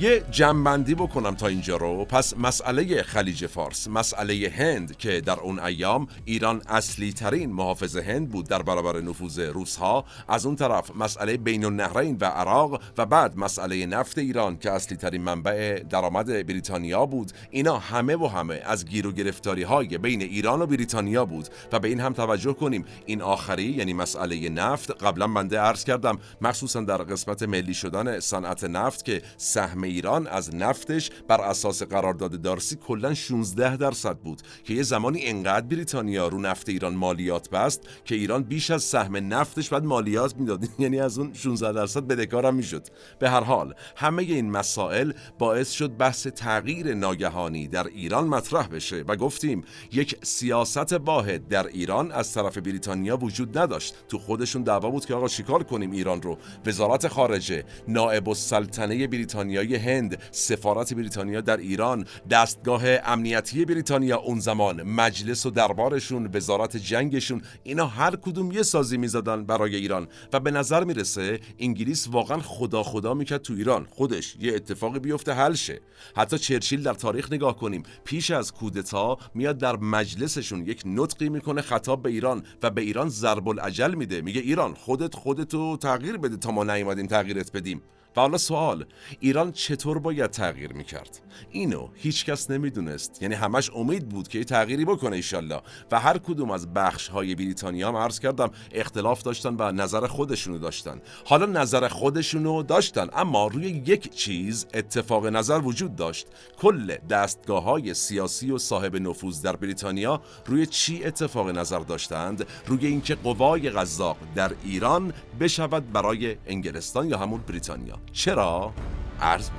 یه 0.00 0.22
جمعبندی 0.30 0.94
بکنم 0.94 1.34
تا 1.34 1.46
اینجا 1.46 1.76
رو. 1.76 2.04
پس 2.04 2.36
مسئله 2.36 3.02
خلیج 3.02 3.46
فارس 3.46 3.88
مسئله 3.88 4.52
هند 4.56 4.96
که 4.96 5.20
در 5.20 5.40
اون 5.40 5.58
ایام 5.58 6.06
ایران 6.24 6.62
اصلی 6.68 7.12
ترین 7.12 7.52
محافظ 7.52 7.96
هند 7.96 8.28
بود 8.28 8.48
در 8.48 8.62
برابر 8.62 9.00
نفوذ 9.00 9.38
روس 9.38 9.76
ها 9.76 10.04
از 10.28 10.46
اون 10.46 10.56
طرف 10.56 10.96
مسئله 10.96 11.36
بین 11.36 11.64
النهرین 11.64 12.16
و 12.20 12.24
عراق 12.24 12.80
و 12.98 13.06
بعد 13.06 13.38
مسئله 13.38 13.86
نفت 13.86 14.18
ایران 14.18 14.56
که 14.56 14.70
اصلی 14.70 14.96
ترین 14.96 15.22
منبع 15.22 15.82
درآمد 15.90 16.46
بریتانیا 16.46 17.06
بود. 17.06 17.32
اینا 17.50 17.78
همه 17.78 18.16
و 18.16 18.26
همه 18.26 18.62
از 18.64 18.84
گیر 18.84 19.06
و 19.06 19.12
گرفتاری 19.12 19.62
های 19.62 19.98
بین 19.98 20.22
ایران 20.22 20.62
و 20.62 20.66
بریتانیا 20.66 21.24
بود. 21.24 21.48
و 21.72 21.78
به 21.78 21.88
این 21.88 22.00
هم 22.00 22.12
توجه 22.12 22.52
کنیم. 22.52 22.84
این 23.06 23.22
آخری 23.22 23.64
یعنی 23.64 23.92
مسئله 23.92 24.48
نفت 24.48 25.04
قبلا 25.04 25.28
بنده 25.28 25.58
عرض 25.58 25.84
کردم 25.84 26.18
مخصوصا 26.40 26.80
در 26.80 26.96
قسمت 26.96 27.42
ملی 27.42 27.74
شدن 27.74 28.20
صنعت 28.20 28.64
نفت 28.64 29.04
که 29.04 29.22
سهم 29.36 29.89
ایران 29.90 30.26
از 30.26 30.54
نفتش 30.54 31.10
بر 31.28 31.40
اساس 31.40 31.82
قرارداد 31.82 32.42
دارسی 32.42 32.76
کلا 32.76 33.14
16 33.14 33.76
درصد 33.76 34.16
بود 34.16 34.42
که 34.64 34.74
یه 34.74 34.82
زمانی 34.82 35.26
انقدر 35.26 35.66
بریتانیا 35.66 36.28
رو 36.28 36.40
نفت 36.40 36.68
ایران 36.68 36.94
مالیات 36.94 37.50
بست 37.50 37.82
که 38.04 38.14
ایران 38.14 38.42
بیش 38.42 38.70
از 38.70 38.82
سهم 38.82 39.16
نفتش 39.16 39.68
بعد 39.68 39.84
مالیات 39.84 40.36
می‌داد. 40.36 40.68
یعنی 40.78 41.00
از 41.00 41.18
اون 41.18 41.32
16 41.34 41.72
درصد 41.72 42.06
بدهکارم 42.06 42.54
می‌شد. 42.54 42.86
به 43.18 43.30
هر 43.30 43.40
حال 43.40 43.74
همه 43.96 44.22
این 44.22 44.50
مسائل 44.50 45.12
باعث 45.38 45.70
شد 45.70 45.96
بحث 45.96 46.26
تغییر 46.26 46.94
ناگهانی 46.94 47.68
در 47.68 47.86
ایران 47.86 48.28
مطرح 48.28 48.66
بشه 48.66 49.04
و 49.08 49.16
گفتیم 49.16 49.64
یک 49.92 50.16
سیاست 50.22 50.92
واحد 50.92 51.48
در 51.48 51.66
ایران 51.66 52.12
از 52.12 52.32
طرف 52.32 52.58
بریتانیا 52.58 53.16
وجود 53.16 53.58
نداشت. 53.58 53.94
تو 54.08 54.18
خودشون 54.18 54.62
دعوا 54.62 54.90
بود 54.90 55.06
که 55.06 55.14
آقا 55.14 55.28
چیکار 55.28 55.62
کنیم 55.62 55.90
ایران 55.90 56.22
رو؟ 56.22 56.38
وزارت 56.66 57.08
خارجه 57.08 57.64
نائب 57.88 58.28
السلطنه 58.28 59.06
بریتانیای 59.06 59.76
هند 59.80 60.18
سفارت 60.30 60.94
بریتانیا 60.94 61.40
در 61.40 61.56
ایران 61.56 62.06
دستگاه 62.30 62.82
امنیتی 62.86 63.64
بریتانیا 63.64 64.18
اون 64.18 64.40
زمان 64.40 64.82
مجلس 64.82 65.46
و 65.46 65.50
دربارشون 65.50 66.30
وزارت 66.34 66.76
جنگشون 66.76 67.42
اینا 67.62 67.86
هر 67.86 68.16
کدوم 68.16 68.52
یه 68.52 68.62
سازی 68.62 68.96
می‌زدن 68.96 69.44
برای 69.44 69.76
ایران. 69.76 70.08
و 70.32 70.40
به 70.40 70.50
نظر 70.50 70.84
می‌رسه 70.84 71.40
انگلیس 71.58 72.08
واقعا 72.08 72.38
خدا 72.38 72.82
خدا 72.82 73.14
می‌کرد 73.14 73.42
تو 73.42 73.54
ایران. 73.54 73.86
خودش 73.90 74.36
یه 74.40 74.54
اتفاقی 74.54 74.98
بیفته 74.98 75.32
حل 75.32 75.54
شه. 75.54 75.80
حتی 76.16 76.38
چرچیل 76.38 76.82
در 76.82 76.94
تاریخ 76.94 77.32
نگاه 77.32 77.56
کنیم. 77.56 77.82
پیش 78.04 78.30
از 78.30 78.52
کودتا 78.52 79.18
میاد 79.34 79.58
در 79.58 79.76
مجلسشون 79.76 80.66
یک 80.66 80.82
نطقی 80.86 81.28
می‌کنه 81.28 81.62
خطاب 81.62 82.02
به 82.02 82.10
ایران 82.10 82.44
و 82.62 82.70
به 82.70 82.80
ایران 82.82 83.08
ضرب 83.08 83.48
العجل 83.48 83.94
میده. 83.94 84.20
میگه 84.20 84.40
ایران 84.40 84.74
خودت 84.74 85.14
خودتو 85.14 85.76
تغییر 85.76 86.16
بده 86.16 86.36
تا 86.36 86.50
ما 86.50 86.64
نیومدیم 86.64 87.06
تغییرت 87.06 87.52
بدیم. 87.52 87.82
و 88.16 88.20
حالا 88.20 88.38
سوال 88.38 88.84
ایران 89.20 89.52
چطور 89.52 89.98
باید 89.98 90.30
تغییر 90.30 90.72
می‌کرد؟ 90.72 91.20
اینو 91.50 91.88
هیچکس 91.94 92.50
نمی‌دونست. 92.50 93.22
یعنی 93.22 93.34
همش 93.34 93.70
امید 93.74 94.08
بود 94.08 94.28
که 94.28 94.44
تغییری 94.44 94.84
بکنه 94.84 95.16
ایشالله. 95.16 95.60
و 95.90 96.00
هر 96.00 96.18
کدوم 96.18 96.50
از 96.50 96.74
بخش 96.74 97.08
های 97.08 97.34
بریتانیا 97.34 97.88
هم 97.88 97.96
عرض 97.96 98.20
کردم 98.20 98.50
اختلاف 98.72 99.22
داشتن 99.22 99.56
و 99.58 99.72
نظر 99.72 100.06
خودشونو 100.06 100.58
داشتن. 100.58 101.00
حالا 101.24 101.46
نظر 101.46 101.88
خودشونو 101.88 102.62
داشتن 102.62 103.08
اما 103.12 103.46
روی 103.46 103.66
یک 103.66 104.14
چیز 104.14 104.66
اتفاق 104.74 105.26
نظر 105.26 105.60
وجود 105.64 105.96
داشت. 105.96 106.26
کل 106.58 106.96
دستگاه 106.96 107.62
های 107.62 107.94
سیاسی 107.94 108.50
و 108.50 108.58
صاحب 108.58 108.96
نفوذ 108.96 109.42
در 109.42 109.56
بریتانیا 109.56 110.20
روی 110.46 110.66
چی 110.66 111.04
اتفاق 111.04 111.50
نظر 111.50 111.78
داشتند؟ 111.78 112.46
روی 112.66 112.86
اینکه 112.86 113.14
قوای 113.14 113.70
قزاق 113.70 114.16
در 114.34 114.52
ایران 114.64 115.12
بشود 115.40 115.92
برای 115.92 116.36
انگلستان 116.46 117.08
یا 117.08 117.18
همون 117.18 117.40
بریتانیا. 117.40 117.99
چرا؟ 118.12 118.72
عرض 119.20 119.50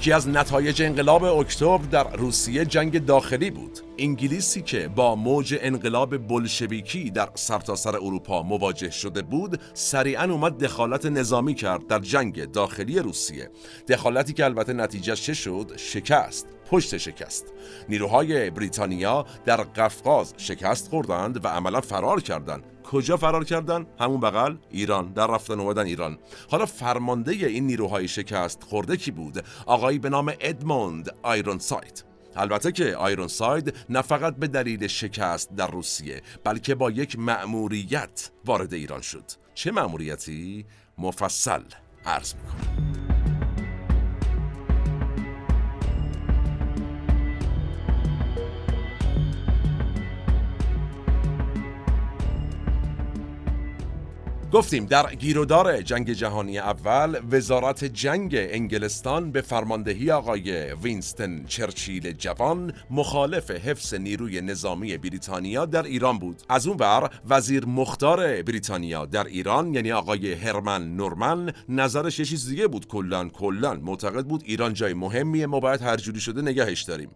یکی 0.00 0.12
از 0.12 0.28
نتایج 0.28 0.82
انقلاب 0.82 1.24
اکتبر 1.24 1.84
در 1.90 2.16
روسیه 2.16 2.64
جنگ 2.64 3.04
داخلی 3.04 3.50
بود. 3.50 3.78
انگلیسی 3.98 4.62
که 4.62 4.88
با 4.88 5.14
موج 5.14 5.58
انقلاب 5.60 6.28
بلشویکی 6.28 7.10
در 7.10 7.28
سرتاسر 7.34 7.90
سر 7.92 7.96
اروپا 7.96 8.42
مواجه 8.42 8.90
شده 8.90 9.22
بود 9.22 9.60
سریعا 9.74 10.24
اومد 10.24 10.58
دخالت 10.58 11.06
نظامی 11.06 11.54
کرد 11.54 11.86
در 11.86 11.98
جنگ 11.98 12.50
داخلی 12.52 12.98
روسیه. 12.98 13.50
دخالتی 13.88 14.32
که 14.32 14.44
البته 14.44 14.72
نتیجه 14.72 15.14
چه 15.14 15.34
شد؟ 15.34 15.72
شکست 15.76 16.46
پشت 16.70 16.96
شکست. 16.96 17.44
نیروهای 17.88 18.50
بریتانیا 18.50 19.26
در 19.44 19.56
قفقاز 19.56 20.34
شکست 20.36 20.88
خوردند 20.88 21.44
و 21.44 21.48
عملا 21.48 21.80
فرار 21.80 22.20
کردند. 22.20 22.62
کجا 22.90 23.16
فرار 23.16 23.44
کردن؟ 23.44 23.86
همون 24.00 24.20
بغل 24.20 24.56
ایران 24.70 25.12
در 25.12 25.26
رفتن 25.26 25.60
اومدن 25.60 25.86
ایران 25.86 26.18
حالا 26.50 26.66
فرمانده 26.66 27.32
این 27.32 27.66
نیروهای 27.66 28.08
شکست 28.08 28.62
خورده 28.62 28.96
کی 28.96 29.10
بود؟ 29.10 29.44
آقایی 29.66 29.98
به 29.98 30.08
نام 30.08 30.32
ادموند 30.40 31.10
آیرون 31.22 31.58
سایت 31.58 32.02
البته 32.36 32.72
که 32.72 32.96
آیرون 32.96 33.28
ساید 33.28 33.74
نه 33.88 34.02
فقط 34.02 34.36
به 34.36 34.46
دلیل 34.46 34.86
شکست 34.86 35.54
در 35.54 35.70
روسیه 35.70 36.22
بلکه 36.44 36.74
با 36.74 36.90
یک 36.90 37.18
مأموریت 37.18 38.30
وارد 38.44 38.74
ایران 38.74 39.00
شد 39.00 39.24
چه 39.54 39.70
مأموریتی؟ 39.70 40.66
مفصل 40.98 41.62
عرض 42.06 42.34
می‌کنم 42.34 42.99
گفتیم 54.52 54.86
در 54.86 55.14
گیرودار 55.14 55.82
جنگ 55.82 56.12
جهانی 56.12 56.58
اول 56.58 57.20
وزارت 57.30 57.84
جنگ 57.84 58.30
انگلستان 58.34 59.30
به 59.32 59.40
فرماندهی 59.40 60.10
آقای 60.10 60.72
وینستن 60.72 61.44
چرچیل 61.44 62.12
جوان 62.12 62.72
مخالف 62.90 63.50
حفظ 63.50 63.94
نیروی 63.94 64.40
نظامی 64.40 64.98
بریتانیا 64.98 65.66
در 65.66 65.82
ایران 65.82 66.18
بود. 66.18 66.42
از 66.48 66.66
اون 66.66 66.76
بر 66.76 67.10
وزیر 67.28 67.66
مختار 67.66 68.42
بریتانیا 68.42 69.06
در 69.06 69.24
ایران 69.24 69.74
یعنی 69.74 69.92
آقای 69.92 70.32
هرمن 70.32 70.96
نورمن 70.96 71.52
نظرش 71.68 72.18
یه 72.18 72.24
چیز 72.24 72.48
دیگه 72.48 72.66
بود. 72.66 72.88
کلان 72.88 73.30
کلان. 73.30 73.80
معتقد 73.80 74.24
بود 74.24 74.42
ایران 74.44 74.74
جای 74.74 74.94
مهمیه 74.94 75.46
ما 75.46 75.60
باید 75.60 75.82
هر 75.82 75.96
جوری 75.96 76.20
شده 76.20 76.42
نگهش 76.42 76.82
داریم. 76.82 77.10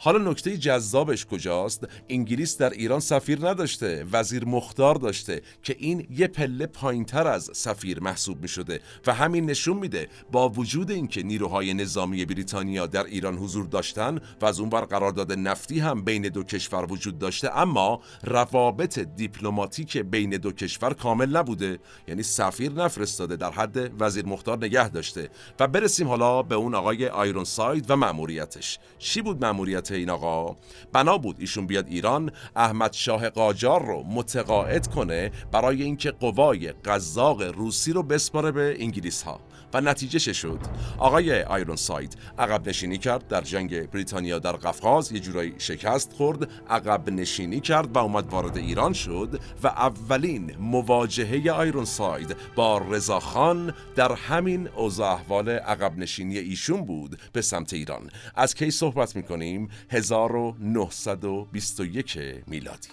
حالا 0.00 0.30
نکته 0.30 0.56
جذابش 0.56 1.26
کجاست؟ 1.26 1.88
انگلیس 2.08 2.58
در 2.58 2.70
ایران 2.70 3.00
سفیر 3.00 3.48
نداشته 3.48 4.06
وزیر 4.12 4.44
مختار 4.44 4.94
داشته 4.94 5.42
که 5.62 5.76
این 5.78 6.06
یه 6.10 6.26
پله 6.26 6.66
پایینتر 6.66 7.26
از 7.26 7.50
سفیر 7.54 8.00
محسوب 8.00 8.42
می 8.42 8.48
شده 8.48 8.80
و 9.06 9.14
همین 9.14 9.46
نشون 9.46 9.76
میده 9.76 10.08
با 10.32 10.48
وجود 10.48 10.90
اینکه 10.90 11.22
نیروهای 11.22 11.74
نظامی 11.74 12.24
بریتانیا 12.24 12.86
در 12.86 13.04
ایران 13.04 13.36
حضور 13.38 13.66
داشتن 13.66 14.20
و 14.40 14.46
از 14.46 14.60
اون 14.60 14.68
بر 14.68 14.80
قرارداد 14.80 15.32
نفتی 15.32 15.80
هم 15.80 16.04
بین 16.04 16.22
دو 16.22 16.42
کشور 16.42 16.92
وجود 16.92 17.18
داشته 17.18 17.56
اما 17.56 18.00
روابط 18.24 18.98
دیپلماتیک 18.98 19.96
بین 19.96 20.30
دو 20.30 20.52
کشور 20.52 20.94
کامل 20.94 21.36
نبوده 21.36 21.78
یعنی 22.08 22.22
سفیر 22.22 22.72
نفرستاده 22.72 23.36
در 23.36 23.50
حد 23.50 24.02
وزیر 24.02 24.26
مختار 24.26 24.56
نگه 24.56 24.88
داشته. 24.88 25.30
و 25.60 25.68
برسیم 25.68 26.08
حالا 26.08 26.42
به 26.42 26.54
اون 26.54 26.74
آقای 26.74 27.08
آیرون 27.08 27.44
ساید 27.44 27.90
و 27.90 27.96
مأموریتش. 27.96 28.78
چی 28.98 29.22
بود 29.22 29.44
مأموریت 29.44 29.87
این 29.94 30.10
آقا. 30.10 30.56
بنا 30.92 31.18
بود 31.18 31.36
ایشون 31.38 31.66
بیاد 31.66 31.86
ایران 31.88 32.32
احمد 32.56 32.92
شاه 32.92 33.30
قاجار 33.30 33.86
رو 33.86 34.02
متقاعد 34.02 34.86
کنه 34.86 35.30
برای 35.52 35.82
اینکه 35.82 36.10
قوای 36.10 36.72
قزاق 36.72 37.42
روسی 37.42 37.92
رو 37.92 38.02
بسپاره 38.02 38.50
به 38.50 38.76
انگلیس 38.78 39.22
ها 39.22 39.40
و 39.74 39.80
نتیجه 39.80 40.32
شد. 40.32 40.58
آقای 40.98 41.42
آیرون 41.42 41.76
ساید 41.76 42.16
عقب 42.38 42.68
نشینی 42.68 42.98
کرد 42.98 43.28
در 43.28 43.40
جنگ 43.40 43.90
بریتانیا 43.90 44.38
در 44.38 44.52
قفقاز 44.52 45.12
یه 45.12 45.20
جورایی 45.20 45.54
شکست 45.58 46.12
خورد 46.12 46.50
عقب 46.70 47.10
نشینی 47.10 47.60
کرد 47.60 47.96
و 47.96 47.98
اومد 47.98 48.30
وارد 48.30 48.56
ایران 48.56 48.92
شد 48.92 49.40
و 49.62 49.66
اولین 49.66 50.56
مواجهه 50.56 51.50
آیرون 51.50 51.84
ساید 51.84 52.36
با 52.54 52.78
رضاخان 52.78 53.74
در 53.96 54.12
همین 54.12 54.68
اوضاع 54.68 55.12
احوال 55.12 55.48
عقب 55.48 55.98
نشینی 55.98 56.38
ایشون 56.38 56.84
بود 56.84 57.18
به 57.32 57.42
سمت 57.42 57.72
ایران. 57.72 58.10
از 58.34 58.54
کی 58.54 58.70
صحبت 58.70 59.16
می‌کنیم؟ 59.16 59.68
1921 59.90 62.18
میلادی. 62.46 62.88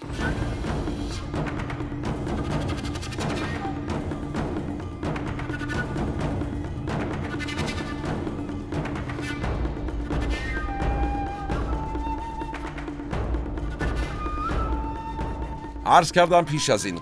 عرض 15.87 16.11
کردم 16.11 16.45
پیش 16.45 16.69
از 16.69 16.85
این 16.85 16.99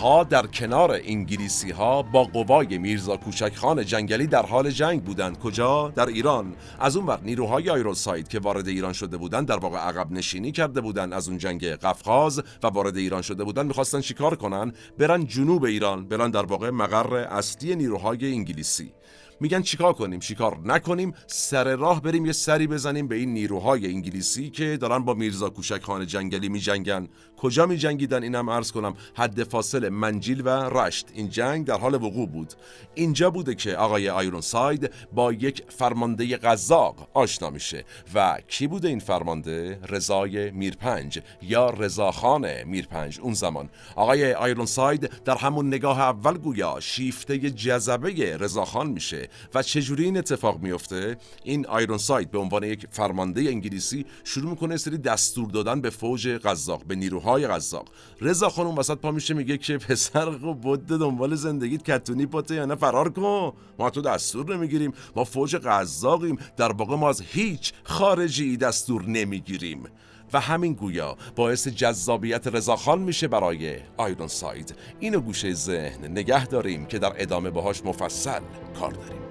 ها 0.00 0.24
در 0.24 0.46
کنار 0.46 1.00
انگلیسی 1.04 1.70
ها 1.70 2.02
با 2.02 2.24
قوای 2.24 2.78
میرزا 2.78 3.16
کوچک 3.16 3.56
خان 3.56 3.84
جنگلی 3.84 4.26
در 4.26 4.46
حال 4.46 4.70
جنگ 4.70 5.04
بودند. 5.04 5.38
کجا؟ 5.38 5.92
در 5.96 6.06
ایران. 6.06 6.56
از 6.80 6.96
اون 6.96 7.06
وقت 7.06 7.22
نیروهای 7.22 7.70
آیروساید 7.70 8.28
که 8.28 8.38
وارد 8.38 8.68
ایران 8.68 8.92
شده 8.92 9.16
بودند 9.16 9.48
در 9.48 9.56
واقع 9.56 9.78
عقب 9.78 10.12
نشینی 10.12 10.52
کرده 10.52 10.80
بودند. 10.80 11.12
از 11.12 11.28
اون 11.28 11.38
جنگ 11.38 11.64
قفقاز 11.64 12.42
و 12.62 12.66
وارد 12.66 12.96
ایران 12.96 13.22
شده 13.22 13.44
بودند 13.44 13.66
می‌خواستن 13.66 14.00
چیکار 14.00 14.36
کنن؟ 14.36 14.72
برن 14.98 15.26
جنوب 15.26 15.64
ایران. 15.64 16.08
برن 16.08 16.30
در 16.30 16.46
واقع 16.46 16.70
مقر 16.70 17.16
اصلی 17.16 17.76
نیروهای 17.76 18.32
انگلیسی. 18.32 18.92
میگن 19.40 19.62
چیکار 19.62 19.92
کنیم؟ 19.92 20.20
چیکار 20.20 20.58
نکنیم؟ 20.64 21.14
سر 21.26 21.76
راه 21.76 22.02
بریم 22.02 22.26
یه 22.26 22.32
سری 22.32 22.66
بزنیم 22.66 23.08
به 23.08 23.16
این 23.16 23.32
نیروهای 23.32 23.86
انگلیسی 23.86 24.50
که 24.50 24.76
دارن 24.76 24.98
با 24.98 25.14
میرزا 25.14 25.50
کوچک 25.50 25.82
خان 25.82 26.06
جنگلی 26.06 26.48
میجنگن. 26.48 27.08
کجا 27.36 27.66
میجنگیدن؟ 27.66 28.22
اینم 28.22 28.50
عرض 28.50 28.72
کنم. 28.72 28.94
حد 29.14 29.44
فاصل 29.44 29.88
منجیل 29.88 30.42
و 30.44 30.48
رشت. 30.48 31.06
این 31.14 31.28
جنگ 31.28 31.66
در 31.66 31.78
حال 31.78 31.94
وقوع 31.94 32.28
بود. 32.28 32.52
اینجا 32.94 33.30
بوده 33.30 33.54
که 33.54 33.76
آقای 33.76 34.10
آیرون 34.10 34.40
ساید 34.40 34.90
با 35.12 35.32
یک 35.32 35.62
فرمانده 35.68 36.36
قزاق 36.36 37.08
آشنا 37.14 37.50
میشه. 37.50 37.84
و 38.14 38.38
کی 38.48 38.66
بوده 38.66 38.88
این 38.88 38.98
فرمانده؟ 38.98 39.78
رضای 39.88 40.50
میرپنج 40.50 41.18
یا 41.42 41.70
رضاخان 41.70 42.64
میرپنج 42.64 43.20
اون 43.20 43.34
زمان. 43.34 43.70
آقای 43.96 44.34
آیرون 44.34 44.66
ساید 44.66 45.10
در 45.24 45.36
همون 45.36 45.66
نگاه 45.66 46.00
اول 46.00 46.38
گویا 46.38 46.80
شیفته 46.80 47.38
جذبه 47.38 48.36
رضاخان 48.36 48.86
میشه. 48.86 49.23
و 49.54 49.62
چجوری 49.62 50.04
این 50.04 50.16
اتفاق 50.16 50.62
میفته 50.62 51.16
این 51.44 51.66
آیرون 51.66 51.98
ساید 51.98 52.30
به 52.30 52.38
عنوان 52.38 52.62
یک 52.62 52.86
فرمانده 52.90 53.40
انگلیسی 53.40 54.06
شروع 54.24 54.50
می‌کنه 54.50 54.76
سری 54.76 54.98
دستور 54.98 55.50
دادن 55.50 55.80
به 55.80 55.90
فوج 55.90 56.28
قزاق 56.28 56.84
به 56.84 56.94
نیروهای 56.94 57.46
قزاق. 57.46 57.88
رضا 58.20 58.48
خانم 58.48 58.78
وسط 58.78 58.98
پا 58.98 59.10
میشه 59.10 59.34
میگه 59.34 59.58
که 59.58 59.78
پسر 59.78 60.30
بود 60.30 60.86
دنبال 60.86 61.34
زندگیت 61.34 61.82
کتونی 61.82 62.26
پاته 62.26 62.54
یا 62.54 62.64
نه؟ 62.64 62.74
فرار 62.74 63.08
کن. 63.12 63.52
ما 63.78 63.90
تو 63.90 64.00
دستور 64.00 64.56
نمی‌گیریم. 64.56 64.92
ما 65.16 65.24
فوج 65.24 65.56
قزاقیم. 65.56 66.38
در 66.56 66.72
واقع 66.72 66.96
ما 66.96 67.08
از 67.08 67.20
هیچ 67.20 67.72
خارجی 67.84 68.56
دستور 68.56 69.04
نمی‌گیریم. 69.04 69.84
و 70.34 70.40
همین 70.40 70.72
گویا 70.72 71.16
باعث 71.36 71.68
جذابیت 71.68 72.46
رضاخان 72.46 72.98
میشه 72.98 73.28
برای 73.28 73.76
آیرون 73.96 74.28
ساید 74.28 74.74
اینو 75.00 75.20
گوشه 75.20 75.52
ذهن 75.52 76.04
نگه 76.04 76.46
داریم 76.46 76.86
که 76.86 76.98
در 76.98 77.12
ادامه 77.16 77.50
باهاش 77.50 77.84
مفصل 77.84 78.40
کار 78.80 78.90
داریم 78.90 79.24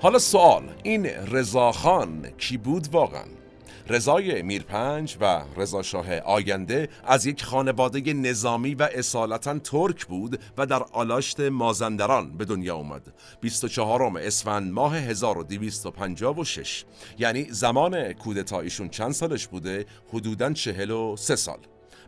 حالا 0.00 0.18
سوال 0.18 0.62
این 0.82 1.06
رضاخان 1.06 2.30
کی 2.38 2.56
بود 2.56 2.88
واقعا؟ 2.92 3.37
رضای 3.90 4.42
میرپنج 4.42 5.16
و 5.20 5.42
رضا 5.56 5.82
شاه 5.82 6.18
آینده 6.18 6.88
از 7.04 7.26
یک 7.26 7.44
خانواده 7.44 8.12
نظامی 8.12 8.74
و 8.74 8.88
اصالتا 8.92 9.58
ترک 9.58 10.06
بود 10.06 10.40
و 10.58 10.66
در 10.66 10.82
آلاشت 10.82 11.40
مازندران 11.40 12.36
به 12.36 12.44
دنیا 12.44 12.76
اومد. 12.76 13.02
24 13.40 14.18
اسفند 14.18 14.72
ماه 14.72 14.96
1256 14.96 16.84
یعنی 17.18 17.46
زمان 17.50 18.12
کودتا 18.12 18.60
ایشون 18.60 18.88
چند 18.88 19.12
سالش 19.12 19.46
بوده؟ 19.46 19.86
حدوداً 20.12 20.52
43 20.52 21.36
سال. 21.36 21.58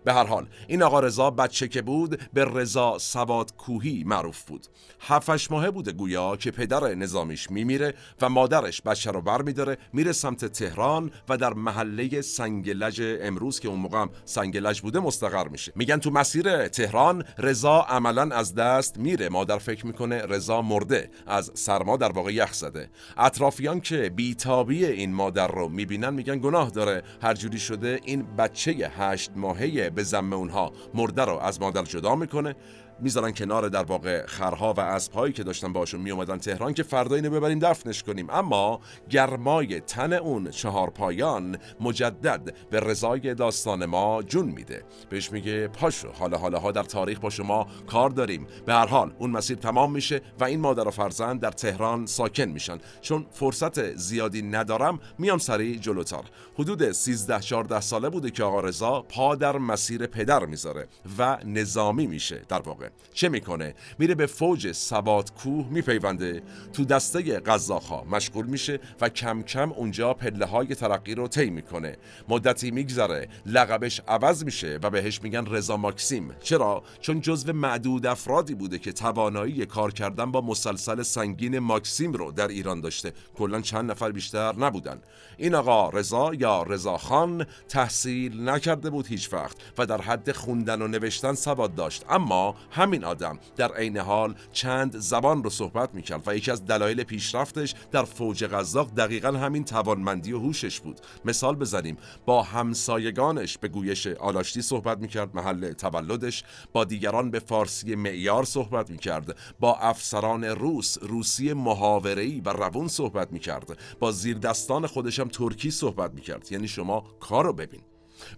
به 0.05 0.13
هر 0.13 0.25
حال 0.25 0.47
این 0.69 0.83
آقا 0.83 1.01
رضا 1.01 1.31
بچه 1.31 1.69
که 1.69 1.83
بود 1.83 2.21
به 2.33 2.45
رضا 2.45 2.99
سواد 2.99 3.57
کوهی 3.57 4.05
معروف 4.07 4.43
بود. 4.43 4.67
هفتش 5.01 5.51
ماهه 5.51 5.71
بوده 5.71 5.93
گویا 5.93 6.37
که 6.37 6.51
پدر 6.51 6.95
نظامیش 6.95 7.51
میمیره 7.51 7.95
و 8.21 8.29
مادرش 8.29 8.83
بچه 8.83 9.11
رو 9.11 9.21
بر 9.21 9.43
میداره 9.43 9.79
میره 9.93 10.13
سمت 10.13 10.45
تهران 10.45 11.11
و 11.29 11.37
در 11.37 11.53
محله 11.53 12.21
سنگلج 12.21 13.03
امروز 13.21 13.61
که 13.61 13.69
اون 13.69 13.79
موقع 13.79 13.99
هم 13.99 14.11
سنگلج 14.25 14.81
بوده 14.81 15.01
مستقر 15.01 15.49
میشه. 15.49 15.73
میگن 15.77 15.99
تو 15.99 16.11
مسیر 16.11 16.69
تهران 16.69 17.25
رضا 17.39 17.81
عملا 17.81 18.37
از 18.37 18.55
دست 18.55 18.99
میره. 18.99 19.29
مادر 19.29 19.59
فکر 19.59 19.87
می‌کنه 19.87 20.23
رضا 20.23 20.63
مرده 20.63 21.11
از 21.27 21.51
سرما 21.55 21.97
در 21.97 22.13
واقع 22.13 22.33
یخ 22.33 22.53
زده. 22.53 22.91
اطرافیان 23.17 23.81
که 23.81 24.11
بیتابی 24.17 24.87
این 24.87 25.15
مادر 25.15 25.49
رو 25.49 25.69
می‌بینن 25.69 26.15
میگن 26.15 26.39
گناه 26.39 26.71
داره. 26.71 27.03
هر 27.23 27.35
جوری 27.35 27.59
شده 27.59 28.01
این 28.05 28.23
بچه 28.37 28.73
هشت 28.99 29.31
ماهه 29.37 29.90
به 29.91 30.03
زم 30.03 30.33
اونها 30.33 30.73
مرده 30.95 31.25
رو 31.25 31.39
از 31.39 31.61
مادر 31.61 31.83
جدا 31.83 32.15
می‌کنه. 32.15 32.57
می‌ذارن 33.03 33.33
کنار 33.33 33.69
در 33.69 33.85
واقع 33.85 34.27
خرها 34.27 34.75
و 34.77 34.81
اسبهایی 34.81 35.33
که 35.33 35.43
داشتن 35.43 35.73
باشون 35.73 36.01
میومدن 36.01 36.39
تهران 36.39 36.75
که 36.75 36.83
فردا 36.83 37.17
اینو 37.17 37.31
ببریم 37.31 37.59
دفنش 37.59 38.03
کنیم. 38.03 38.31
اما 38.31 38.81
گرمای 39.11 39.81
تن 39.81 40.13
اون 40.13 40.51
چهار 40.51 40.91
پایان 40.91 41.59
مجدد 41.81 42.55
به 42.71 42.81
رضای 42.81 43.35
داستان 43.35 43.85
ما 43.87 44.23
جون 44.23 44.47
میده. 44.47 44.85
بهش 45.11 45.33
میگه 45.33 45.69
پاشو 45.69 46.09
حالا 46.13 46.39
حالا 46.39 46.59
ها 46.59 46.73
در 46.73 46.83
تاریخ 46.83 47.19
با 47.19 47.31
شما 47.31 47.67
کار 47.87 48.11
داریم. 48.11 48.47
به 48.67 48.73
هر 48.73 48.87
حال 48.87 49.13
اون 49.19 49.31
مسیر 49.31 49.57
تمام 49.57 49.93
میشه 49.93 50.21
و 50.41 50.45
این 50.45 50.61
مادر 50.61 50.89
و 50.89 50.91
فرزند 50.91 51.41
در 51.41 51.51
تهران 51.51 52.07
ساکن 52.07 52.45
میشن. 52.45 52.79
چون 53.01 53.27
فرصت 53.31 53.97
زیادی 53.97 54.43
ندارم 54.43 55.01
میام 55.19 55.39
سریع 55.39 55.79
جلوتر. 55.79 56.23
حدود 56.59 56.93
13 56.93 57.41
14 57.41 57.81
ساله 57.81 58.09
بوده 58.09 58.31
که 58.31 58.45
آقا 58.45 58.61
رضا 58.61 59.03
پا 59.03 59.35
در 59.35 59.59
مسیر 59.59 60.07
پدر 60.07 60.47
می‌ذاره 60.47 60.89
و 61.19 61.39
نظامی 61.45 62.07
میشه 62.07 62.43
در 62.49 62.61
واقع. 62.61 62.90
چه 63.13 63.29
می‌کنه؟ 63.29 63.75
میره 63.99 64.15
به 64.15 64.27
فوج 64.27 64.73
سبات 64.73 65.33
کوه 65.33 65.67
میپیونده. 65.71 66.43
تو 66.73 66.85
دسته 66.85 67.39
قزاقها 67.39 68.05
مشغول 68.11 68.47
میشه 68.47 68.81
و 69.01 69.09
کم 69.09 69.43
کم 69.43 69.73
اونجا 69.73 70.15
پله 70.15 70.47
های 70.47 70.75
ترقی 70.75 71.15
رو 71.15 71.29
طی 71.29 71.51
می‌کنه. 71.51 71.97
مدتی 72.29 72.71
میگذره 72.71 73.29
لقبش 73.47 74.01
عوض 74.09 74.45
میشه 74.45 74.79
و 74.83 74.91
بهش 74.91 75.23
میگن 75.23 75.47
رضا 75.47 75.77
ماکسیم. 75.77 76.31
چرا؟ 76.43 76.83
چون 77.01 77.21
جزو 77.21 77.53
معدود 77.53 78.07
افرادی 78.07 78.55
بوده 78.55 78.79
که 78.79 78.93
توانایی 78.93 79.67
کار 79.67 79.93
کردن 79.93 80.33
با 80.33 80.41
مسلسل 80.41 81.03
سنگین 81.03 81.59
ماکسیم 81.59 82.13
رو 82.13 82.33
در 82.33 82.49
ایران 82.49 82.81
داشته. 82.81 83.13
کلا 83.35 83.61
چند 83.61 83.91
نفر 83.91 84.13
بیشتر 84.13 84.57
نبودن. 84.57 85.01
این 85.37 85.55
آقا 85.55 85.89
رضا 85.89 86.35
یا 86.35 86.63
رضا 86.63 86.99
خان 86.99 87.47
تحصیل 87.69 88.49
نکرده 88.49 88.91
بود 88.91 89.07
هیچ 89.07 89.33
وقت 89.33 89.57
و 89.79 89.87
در 89.87 90.01
حد 90.01 90.33
خوندن 90.33 90.83
و 90.83 90.89
نوشتن 90.89 91.35
سواد 91.35 91.75
داشت. 91.75 92.05
اما 92.09 92.57
همین 92.81 93.05
آدم 93.05 93.39
در 93.57 93.73
عین 93.73 93.97
حال 93.97 94.35
چند 94.53 94.97
زبان 94.99 95.45
رو 95.45 95.51
صحبت 95.51 95.95
می‌کرد 95.95 96.23
و 96.27 96.37
یکی 96.37 96.51
از 96.51 96.65
دلایل 96.65 97.03
پیشرفتش 97.03 97.75
در 97.91 98.05
فوج 98.05 98.45
قزاق 98.45 98.95
دقیقا 98.95 99.29
همین 99.29 99.65
توانمندی 99.65 100.33
و 100.33 100.39
هوشش 100.39 100.81
بود. 100.81 101.01
مثال 101.25 101.57
بزنیم. 101.57 101.97
با 102.27 102.43
همسایگانش 102.43 103.59
به 103.59 103.69
گویش 103.69 104.07
آلاشتی 104.07 104.63
صحبت 104.63 104.99
می‌کرد 104.99 105.37
محل 105.37 105.73
تولدش. 105.73 106.45
با 106.73 106.85
دیگران 106.85 107.31
به 107.31 107.39
فارسی 107.39 107.95
معیار 107.95 108.45
صحبت 108.45 108.91
می‌کرد. 108.91 109.39
با 109.61 109.75
افسران 109.75 110.45
روس 110.45 110.99
روسی 111.03 111.53
محاوره‌ای 111.53 112.41
و 112.41 112.49
روون 112.49 112.89
صحبت 112.89 113.33
می‌کرد. 113.33 113.79
با 113.99 114.13
زیر 114.13 114.39
دستان 114.39 114.87
خودشم 114.87 115.29
ترکی 115.29 115.71
صحبت 115.71 116.15
می‌کرد. 116.15 116.53
یعنی 116.53 116.69
شما 116.69 117.05
کارو 117.21 117.53
ببین. 117.53 117.81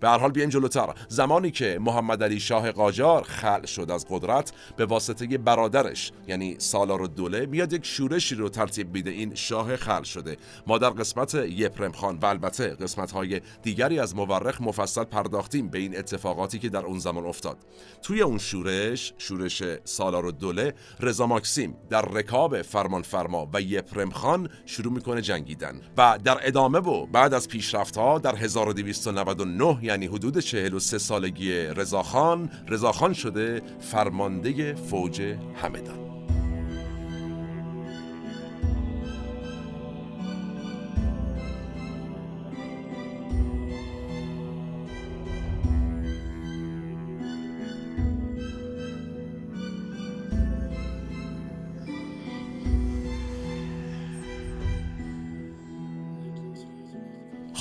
به 0.00 0.08
هر 0.08 0.18
حال 0.18 0.30
بیاین 0.30 0.50
جلوتر. 0.50 0.94
زمانی 1.08 1.50
که 1.50 1.78
محمد 1.80 2.22
علی 2.22 2.40
شاه 2.40 2.72
قاجار 2.72 3.22
خلع 3.22 3.66
شد 3.66 3.90
از 3.90 4.06
قدرت 4.10 4.52
به 4.76 4.86
واسطه 4.86 5.38
برادرش 5.38 6.12
یعنی 6.28 6.56
سالار 6.58 7.06
دوله 7.06 7.46
میاد 7.46 7.72
یک 7.72 7.86
شورشی 7.86 8.34
رو 8.34 8.48
ترتیب 8.48 8.94
میده. 8.94 9.10
این 9.10 9.34
شاه 9.34 9.76
خلع 9.76 10.04
شده. 10.04 10.36
ما 10.66 10.78
در 10.78 10.90
قسمت 10.90 11.34
یپرم 11.34 11.92
خان 11.92 12.18
و 12.18 12.26
البته 12.26 12.68
قسمت 12.68 13.10
های 13.10 13.40
دیگری 13.62 13.98
از 13.98 14.16
مورخ 14.16 14.60
مفصل 14.60 15.04
پرداختیم 15.04 15.68
به 15.68 15.78
این 15.78 15.98
اتفاقاتی 15.98 16.58
که 16.58 16.68
در 16.68 16.84
اون 16.84 16.98
زمان 16.98 17.26
افتاد. 17.26 17.56
توی 18.02 18.22
اون 18.22 18.38
شورش 18.38 19.12
شورش 19.18 19.62
سالار 19.84 20.30
دوله 20.30 20.74
رضا 21.00 21.26
ماکسیم 21.26 21.76
در 21.90 22.02
رکاب 22.02 22.62
فرمان 22.62 23.02
فرما 23.02 23.48
و 23.54 23.60
یپرم 23.60 24.10
خان 24.10 24.48
شروع 24.66 24.92
می‌کنه 24.92 25.22
جنگیدن 25.22 25.80
و 25.96 26.18
در 26.24 26.38
ادامه 26.46 26.78
و 26.78 27.06
بعد 27.06 27.34
از 27.34 27.48
پیشرفت 27.48 27.96
ها 27.96 28.18
در 28.18 28.36
1299 28.36 29.71
یعنی 29.82 30.06
حدود 30.06 30.38
43 30.38 30.98
سالگی 30.98 31.52
رضاخان 31.52 32.50
رضاخان 32.68 33.12
شده 33.12 33.62
فرمانده 33.80 34.74
فوج 34.74 35.22
همدان. 35.54 36.11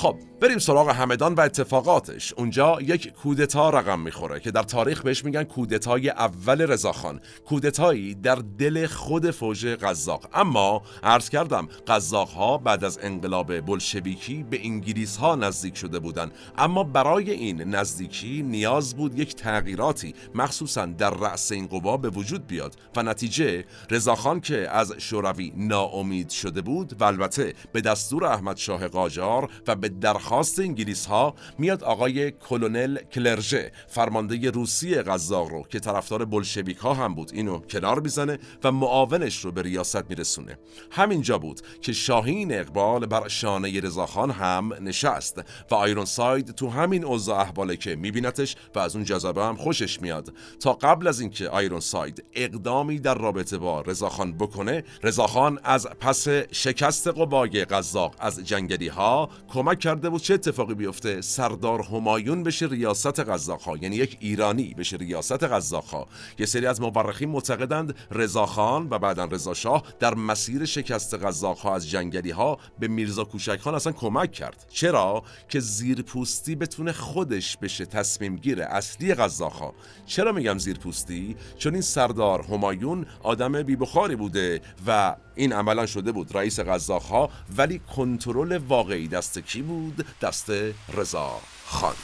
خب 0.02 0.16
بریم 0.40 0.58
سراغ 0.58 0.88
همدان 0.90 1.34
و 1.34 1.40
اتفاقاتش. 1.40 2.32
اونجا 2.32 2.78
یک 2.80 3.12
کودتا 3.12 3.70
رقم 3.70 4.00
می‌خوره 4.00 4.40
که 4.40 4.50
در 4.50 4.62
تاریخ 4.62 5.02
بهش 5.02 5.24
میگن 5.24 5.42
کودتای 5.42 6.10
اول 6.10 6.62
رضاخان. 6.62 7.20
کودتایی 7.46 8.14
در 8.14 8.34
دل 8.58 8.86
خود 8.86 9.30
فوج 9.30 9.66
قزاق. 9.66 10.28
اما 10.34 10.82
عرض 11.02 11.28
کردم 11.28 11.68
قزاق 11.86 12.28
ها 12.28 12.58
بعد 12.58 12.84
از 12.84 12.98
انقلاب 13.02 13.60
بلشویکی 13.60 14.42
به 14.42 14.66
انگلیس 14.66 15.16
ها 15.16 15.34
نزدیک 15.34 15.76
شده 15.76 15.98
بودند 15.98 16.32
اما 16.58 16.84
برای 16.84 17.30
این 17.30 17.62
نزدیکی 17.62 18.42
نیاز 18.42 18.96
بود 18.96 19.18
یک 19.18 19.34
تغییراتی 19.34 20.14
مخصوصا 20.34 20.86
در 20.86 21.10
رأس 21.10 21.52
این 21.52 21.66
قوا 21.66 21.96
به 21.96 22.08
وجود 22.08 22.46
بیاد. 22.46 22.76
و 22.96 23.02
نتیجه 23.02 23.64
رضاخان 23.90 24.40
که 24.40 24.68
از 24.70 24.94
شوروی 24.98 25.52
ناامید 25.56 26.30
شده 26.30 26.62
بود 26.62 27.00
و 27.00 27.04
البته 27.04 27.54
به 27.72 27.80
دستور 27.80 28.24
احمد 28.24 28.56
شاه 28.56 28.88
قاجار 28.88 29.50
و 29.66 29.76
به 29.76 29.91
درخواست 30.00 30.60
انگلیس 30.60 31.06
ها 31.06 31.34
میاد 31.58 31.84
آقای 31.84 32.30
کلونل 32.30 32.98
کلرژه 32.98 33.72
فرمانده 33.88 34.50
روسی 34.50 34.94
قزاق 34.94 35.48
رو 35.48 35.62
که 35.62 35.80
طرفدار 35.80 36.24
بلشویک 36.24 36.76
ها 36.76 36.94
هم 36.94 37.14
بود 37.14 37.30
اینو 37.34 37.58
کنار 37.58 38.00
می‌زنه 38.00 38.38
و 38.64 38.72
معاونش 38.72 39.44
رو 39.44 39.52
به 39.52 39.62
ریاست 39.62 40.10
میرسونه. 40.10 40.58
همینجا 40.90 41.38
بود 41.38 41.60
که 41.80 41.92
شاهین 41.92 42.54
اقبال 42.54 43.06
بر 43.06 43.28
شانه 43.28 43.80
رضاخان 43.80 44.30
هم 44.30 44.72
نشست 44.80 45.42
و 45.70 45.74
آیرون 45.74 46.04
ساید 46.04 46.50
تو 46.50 46.68
همین 46.68 47.04
اوضاع 47.04 47.40
احواله 47.40 47.76
که 47.76 47.96
میبینتش 47.96 48.56
و 48.74 48.78
از 48.78 48.96
اون 48.96 49.04
جذبه 49.04 49.44
هم 49.44 49.56
خوشش 49.56 50.00
میاد. 50.00 50.34
تا 50.60 50.72
قبل 50.72 51.06
از 51.08 51.20
اینکه 51.20 51.48
آیرون 51.48 51.80
ساید 51.80 52.24
اقدامی 52.34 52.98
در 52.98 53.14
رابطه 53.14 53.58
با 53.58 53.80
رضاخان 53.80 54.32
بکنه 54.32 54.84
رضاخان 55.02 55.58
از 55.64 55.86
پس 55.86 56.28
شکست 56.52 57.08
قوای 57.08 57.64
قزاق 57.64 58.14
از 58.18 58.44
جنگلی 58.44 58.88
ها 58.88 59.28
کمک 59.48 59.81
کرده 59.82 60.10
بود 60.10 60.22
چه 60.22 60.34
اتفاقی 60.34 60.74
بیفته؟ 60.74 61.20
سردار 61.20 61.82
همایون 61.82 62.42
بشه 62.42 62.66
ریاست 62.66 63.20
قزاق 63.20 63.60
ها 63.60 63.76
یعنی 63.76 63.96
یک 63.96 64.16
ایرانی 64.20 64.74
بشه 64.74 64.96
ریاست 64.96 65.42
قزاق 65.42 65.84
ها 65.84 66.06
یه 66.38 66.46
سری 66.46 66.66
از 66.66 66.80
مورخین 66.80 67.28
معتقدند 67.28 67.94
رضاخان 68.10 68.86
و 68.90 68.98
بعدا 68.98 69.24
رضا 69.24 69.54
شاه 69.54 69.82
در 70.00 70.14
مسیر 70.14 70.64
شکست 70.64 71.14
قزاق 71.14 71.58
ها 71.58 71.74
از 71.74 71.90
جنگلی 71.90 72.30
ها 72.30 72.58
به 72.78 72.88
میرزا 72.88 73.24
کوچک 73.24 73.60
خان 73.60 73.74
اصلا 73.74 73.92
کمک 73.92 74.32
کرد. 74.32 74.66
چرا؟ 74.68 75.22
که 75.48 75.60
زیرپوستی 75.60 76.54
بتونه 76.54 76.92
خودش 76.92 77.56
بشه 77.56 77.86
تصمیم 77.86 78.36
گیر 78.36 78.62
اصلی 78.62 79.14
قزاق 79.14 79.52
ها 79.52 79.74
چرا 80.06 80.32
میگم 80.32 80.58
زیرپوستی؟ 80.58 81.36
چون 81.58 81.72
این 81.72 81.82
سردار 81.82 82.42
همایون 82.42 83.06
آدم 83.22 83.62
بیبخاری 83.62 84.16
بوده 84.16 84.60
و 84.86 85.16
این 85.34 85.52
عملا 85.52 85.86
شده 85.86 86.12
بود 86.12 86.36
رئیس 86.36 86.60
قزاق 86.60 87.02
ها 87.02 87.30
ولی 87.56 87.80
کنترل 87.96 88.56
واقعی 88.56 89.08
دست 89.08 89.38
کی 89.38 89.62
بود؟ 89.62 89.71
دست 90.20 90.52
رضا 90.94 91.40
خان. 91.66 91.94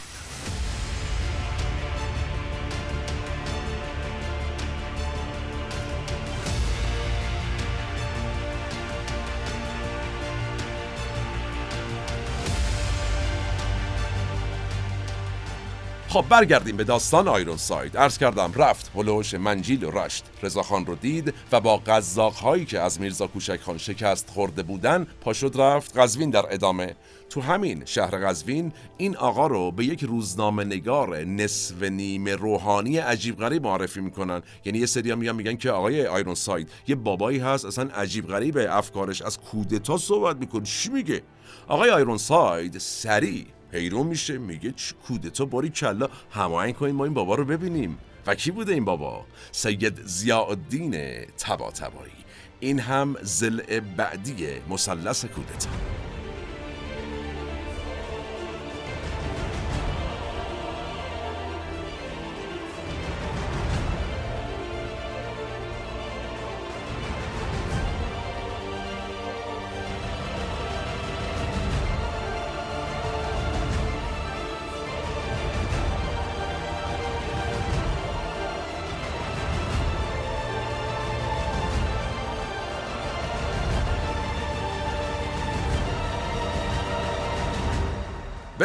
خب 16.09 16.25
برگردیم 16.29 16.77
به 16.77 16.85
داستان 16.85 17.29
آیرون 17.29 17.57
ساید 17.57 17.97
عرض 17.97 18.19
کردم 18.19 18.53
رفت 18.57 18.91
هلوش 18.95 19.35
منجیل 19.35 19.85
و 19.85 19.91
رشت. 19.91 20.25
رضاخان 20.43 20.87
رو 20.87 20.95
دید 20.95 21.35
و 21.53 21.61
با 21.61 21.77
قزاق 21.77 22.35
هایی 22.35 22.65
که 22.65 22.81
از 22.81 23.01
میرزا 23.01 23.27
کوچک 23.27 23.61
خان 23.61 23.79
شکست 23.79 24.31
خورده 24.31 24.63
بودن 24.63 25.07
پاشد 25.21 25.61
رفت 25.61 25.99
قزوین 25.99 26.31
در 26.31 26.45
ادامه. 26.51 26.97
تو 27.31 27.41
همین 27.41 27.83
شهر 27.85 28.29
قزوین 28.29 28.73
این 28.97 29.17
آقا 29.17 29.47
رو 29.47 29.71
به 29.71 29.85
یک 29.85 30.05
روزنامه 30.05 30.65
نگار 30.65 31.25
نصف 31.25 31.83
نیم 31.83 32.29
روحانی 32.29 32.99
عجیب 32.99 33.37
غریب 33.37 33.63
معرفی 33.63 34.01
می‌کنن. 34.01 34.43
یعنی 34.65 34.79
یه 34.79 34.87
سری 34.87 35.15
میگن 35.15 35.33
میگن 35.33 35.57
که 35.57 35.71
آقای 35.71 36.07
آیرون 36.07 36.35
ساید 36.35 36.71
یه 36.89 36.95
بابایی 36.95 37.39
هست 37.39 37.65
اصلا 37.65 37.91
عجیب 37.95 38.27
غریب 38.27 38.59
افکارش 38.71 39.23
از 39.23 39.39
کودتا 39.39 39.97
صحبت 39.97 40.37
می‌کنه. 40.37 40.63
چی 40.63 40.91
میگه؟ 40.91 41.23
آقای 41.69 41.91
آیرون 41.91 42.19
ساید 42.19 42.79
سریع 42.79 43.47
حیرون 43.73 44.07
میشه 44.07 44.39
میگه 44.39 44.75
کودتا 45.07 45.45
باری 45.45 45.69
کلا. 45.69 46.09
هماهنگ 46.31 46.75
کنید 46.75 46.95
ما 46.95 47.05
این 47.05 47.15
بابا 47.15 47.35
رو 47.35 47.45
ببینیم. 47.45 47.99
و 48.27 48.35
کی 48.35 48.51
بوده 48.51 48.73
این 48.73 48.85
بابا؟ 48.85 49.25
سید 49.53 50.07
ضیاءالدین 50.07 50.97
تبا 51.39 51.71
تبایی 51.71 52.13
این 52.61 52.79
هم 52.79 53.17
زل 53.23 53.81
بعدی 53.81 54.47
مثلث 54.71 55.25
کودتا. 55.25 55.69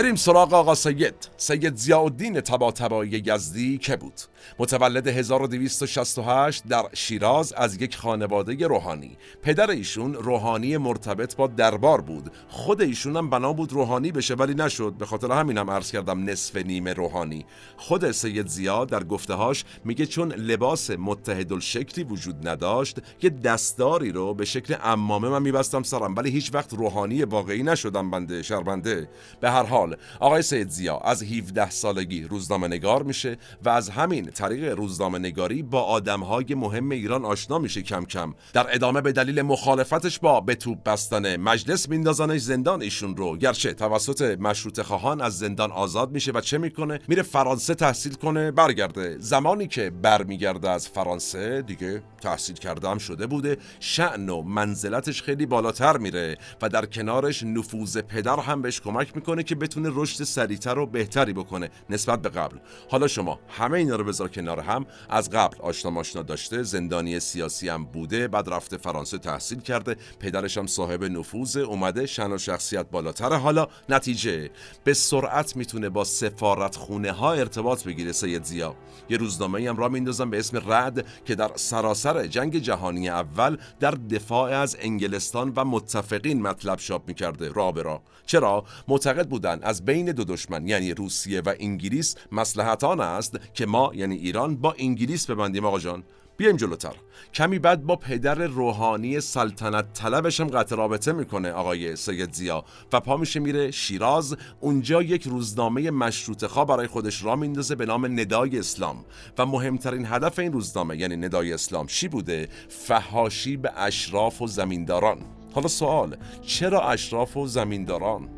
بریم 0.03 0.15
سراغ 0.15 0.53
آقا 0.53 0.75
سید. 0.75 1.15
سید 1.37 1.75
زیاءالدین 1.75 2.41
طباطبایی 2.41 3.23
یزدی 3.25 3.77
که 3.77 3.95
بود؟ 3.95 4.13
متولد 4.59 5.07
1268 5.07 6.63
در 6.67 6.83
شیراز 6.93 7.53
از 7.53 7.81
یک 7.81 7.97
خانواده 7.97 8.67
روحانی. 8.67 9.17
پدر 9.41 9.71
ایشون 9.71 10.13
روحانی 10.13 10.77
مرتبط 10.77 11.35
با 11.35 11.47
دربار 11.47 12.01
بود. 12.01 12.31
خود 12.47 12.81
ایشون 12.81 13.17
هم 13.17 13.29
بنا 13.29 13.53
بود 13.53 13.73
روحانی 13.73 14.11
بشه 14.11 14.33
ولی 14.33 14.53
نشد. 14.53 14.93
به 14.93 15.05
خاطر 15.05 15.31
همینم 15.31 15.69
عرض 15.69 15.91
کردم 15.91 16.29
نصف 16.29 16.55
نیمه 16.55 16.93
روحانی. 16.93 17.45
خود 17.77 18.11
سید 18.11 18.47
زیا 18.47 18.85
در 18.85 19.03
گفتهاش 19.03 19.65
میگه 19.85 20.05
چون 20.05 20.31
لباس 20.31 20.89
متحد 20.89 21.59
شکلی 21.59 22.03
وجود 22.03 22.47
نداشت 22.47 22.99
یه 23.21 23.29
دستاری 23.29 24.11
رو 24.11 24.33
به 24.33 24.45
شکل 24.45 24.75
امامه 24.83 25.29
من 25.29 25.41
میبستم 25.41 25.83
سرم. 25.83 26.15
ولی 26.15 26.29
هیچ 26.29 26.53
وقت 26.53 26.73
روحانی 26.73 27.23
واقعی 27.23 27.63
نشدم 27.63 28.11
بنده 28.11 28.41
شربنده. 28.41 29.09
به 29.41 29.51
هر 29.51 29.63
حال 29.63 29.92
آقای 30.19 30.41
سید 30.41 30.69
زیا 30.69 30.97
از 30.97 31.23
17 31.23 31.69
سالگی 31.69 32.23
روزنامه 32.23 32.67
نگار 32.67 33.03
میشه 33.03 33.37
و 33.65 33.69
از 33.69 33.89
همین 33.89 34.25
طریق 34.25 34.75
روزنامه 34.75 35.19
نگاری 35.19 35.63
با 35.63 35.81
آدمهای 35.81 36.45
مهم 36.55 36.89
ایران 36.89 37.25
آشنا 37.25 37.59
میشه 37.59 37.81
کم 37.81 38.05
کم. 38.05 38.33
در 38.53 38.75
ادامه 38.75 39.01
به 39.01 39.11
دلیل 39.11 39.41
مخالفتش 39.41 40.19
با 40.19 40.41
به 40.41 40.55
توپ 40.55 40.83
بستن 40.83 41.35
مجلس 41.35 41.89
میندازنش 41.89 42.41
زندان 42.41 42.81
ایشون 42.81 43.17
رو. 43.17 43.37
گرچه 43.37 43.73
توسط 43.73 44.21
مشروط 44.39 44.81
خواهان 44.81 45.21
از 45.21 45.37
زندان 45.37 45.71
آزاد 45.71 46.11
میشه 46.11 46.31
و 46.31 46.41
چه 46.41 46.57
می‌کنه؟ 46.57 46.99
میره 47.07 47.23
فرانسه 47.23 47.75
تحصیل 47.75 48.13
کنه 48.13 48.51
برگرده. 48.51 49.17
زمانی 49.19 49.67
که 49.67 49.89
برمیگرده 49.89 50.69
از 50.69 50.87
فرانسه 50.87 51.61
دیگه 51.61 52.03
تحصیل 52.21 52.55
کرده 52.55 52.87
هم 52.87 52.97
شده 52.97 53.27
بوده. 53.27 53.57
شعن 53.79 54.29
و 54.29 54.41
منزلتش 54.41 55.21
خیلی 55.21 55.45
بالاتر 55.45 55.97
میره 55.97 56.37
و 56.61 56.69
در 56.69 56.85
کنارش 56.85 57.43
نفوذ 57.43 57.97
پدر 57.97 58.39
هم 58.39 58.61
بهش 58.61 58.81
کمک 58.81 59.15
می‌کنه 59.15 59.43
که 59.43 59.55
بتونه 59.74 59.91
رشد 59.93 60.24
سریعتر 60.24 60.80
و 60.80 60.86
بهتری 60.86 61.34
بکنه 61.34 61.69
نسبت 61.89 62.21
به 62.21 62.30
قبل. 62.30 62.57
حالا 62.89 63.07
شما 63.07 63.39
همه 63.49 63.78
اینا 63.78 63.95
رو 63.95 64.03
بذار 64.03 64.30
کنار 64.30 64.59
هم. 64.59 64.86
از 65.09 65.30
قبل 65.30 65.57
آشنا 65.61 65.91
ماشنا 65.91 66.21
داشته 66.21 66.63
زندانی 66.63 67.19
سیاسی 67.19 67.69
هم 67.69 67.86
بوده 67.86 68.28
بعد 68.28 68.49
رفته 68.49 68.78
فرانسه 68.78 69.17
تحصیل 69.17 69.59
کرده 69.59 69.95
پدرش 70.19 70.57
هم 70.57 70.67
صاحب 70.67 71.03
نفوذ 71.03 71.57
اومده 71.57 72.05
شن 72.05 72.32
و 72.32 72.38
شخصیت 72.38 72.86
بالاتر. 72.91 73.34
حالا 73.34 73.67
نتیجه 73.89 74.49
به 74.84 74.93
سرعت 74.93 75.55
می‌تونه 75.55 75.89
با 75.89 76.03
سفارت 76.03 76.76
خونه 76.76 77.11
ها 77.11 77.34
ارتباط 77.34 77.84
بگیره 77.84 78.11
سید 78.11 78.43
زیا. 78.43 78.76
یه 79.09 79.17
روزنامه 79.17 79.69
هم 79.69 79.78
را 79.78 79.89
میندازم 79.89 80.30
به 80.30 80.39
اسم 80.39 80.71
رد 80.71 81.05
که 81.26 81.36
در 81.36 81.51
سراسر 81.55 82.28
جنگ 82.28 82.57
جهانی 82.57 83.09
اول 83.09 83.57
در 83.80 83.91
دفاع 83.91 84.51
از 84.51 84.78
انگلستان 84.80 85.53
و 85.55 85.65
متفقین 85.65 86.41
مطلب 86.41 86.78
چاپ 86.78 87.07
می‌کرده. 87.07 87.51
را 87.51 87.71
به 87.71 87.82
را 87.82 88.01
چرا؟ 88.26 88.65
معتقد 88.88 89.28
بودن 89.28 89.59
از 89.64 89.86
بین 89.86 90.11
دو 90.11 90.24
دشمن 90.24 90.68
یعنی 90.68 90.93
روسیه 90.93 91.41
و 91.41 91.53
انگلیس 91.59 92.16
مسلحت 92.32 92.84
آن 92.84 92.99
است 92.99 93.39
که 93.53 93.66
ما 93.66 93.91
یعنی 93.95 94.16
ایران 94.16 94.55
با 94.55 94.76
انگلیس 94.78 95.30
ببندیم. 95.30 95.66
آقا 95.66 95.80
جان 95.80 96.03
بیایم 96.38 96.57
جلوتر. 96.57 96.93
کمی 97.34 97.59
بعد 97.59 97.84
با 97.84 97.95
پدر 97.95 98.36
روحانی 98.36 99.20
سلطنت 99.20 99.93
طلبش 99.93 100.41
هم 100.41 100.47
قطع 100.47 100.76
رابطه 100.76 101.11
می‌کنه 101.11 101.51
آقای 101.51 101.95
سید 101.95 102.34
زیا 102.34 102.66
و 102.93 102.99
پا 102.99 103.18
میشه 103.18 103.39
میره 103.39 103.72
شیراز. 103.72 104.36
اونجا 104.59 105.01
یک 105.01 105.28
روزنامه 105.28 105.91
مشروط 105.91 106.45
خواه 106.45 106.68
برای 106.68 106.88
خودش 106.88 107.24
را 107.24 107.36
میندازه 107.36 107.76
به 107.76 107.86
نام 107.86 108.05
ندای 108.05 108.59
اسلام. 108.59 109.05
و 109.38 109.45
مهمترین 109.45 110.05
هدف 110.05 110.39
این 110.39 110.53
روزنامه 110.53 110.97
یعنی 110.97 111.18
ندای 111.18 111.53
اسلام 111.53 111.88
چی 111.88 112.07
بوده؟ 112.07 112.49
فهاشی 112.70 113.57
به 113.57 113.72
اشراف 113.76 114.41
و 114.41 114.47
زمینداران. 114.47 115.18
حالا 115.53 115.68
سوال 115.68 116.18
چرا 116.41 116.89
اشراف 116.89 117.38
و 117.38 117.47
زمینداران؟ 117.47 118.30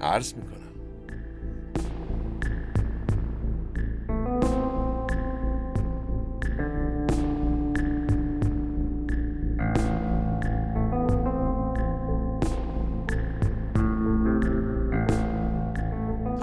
عرض 0.00 0.34
می‌کنم. 0.34 0.63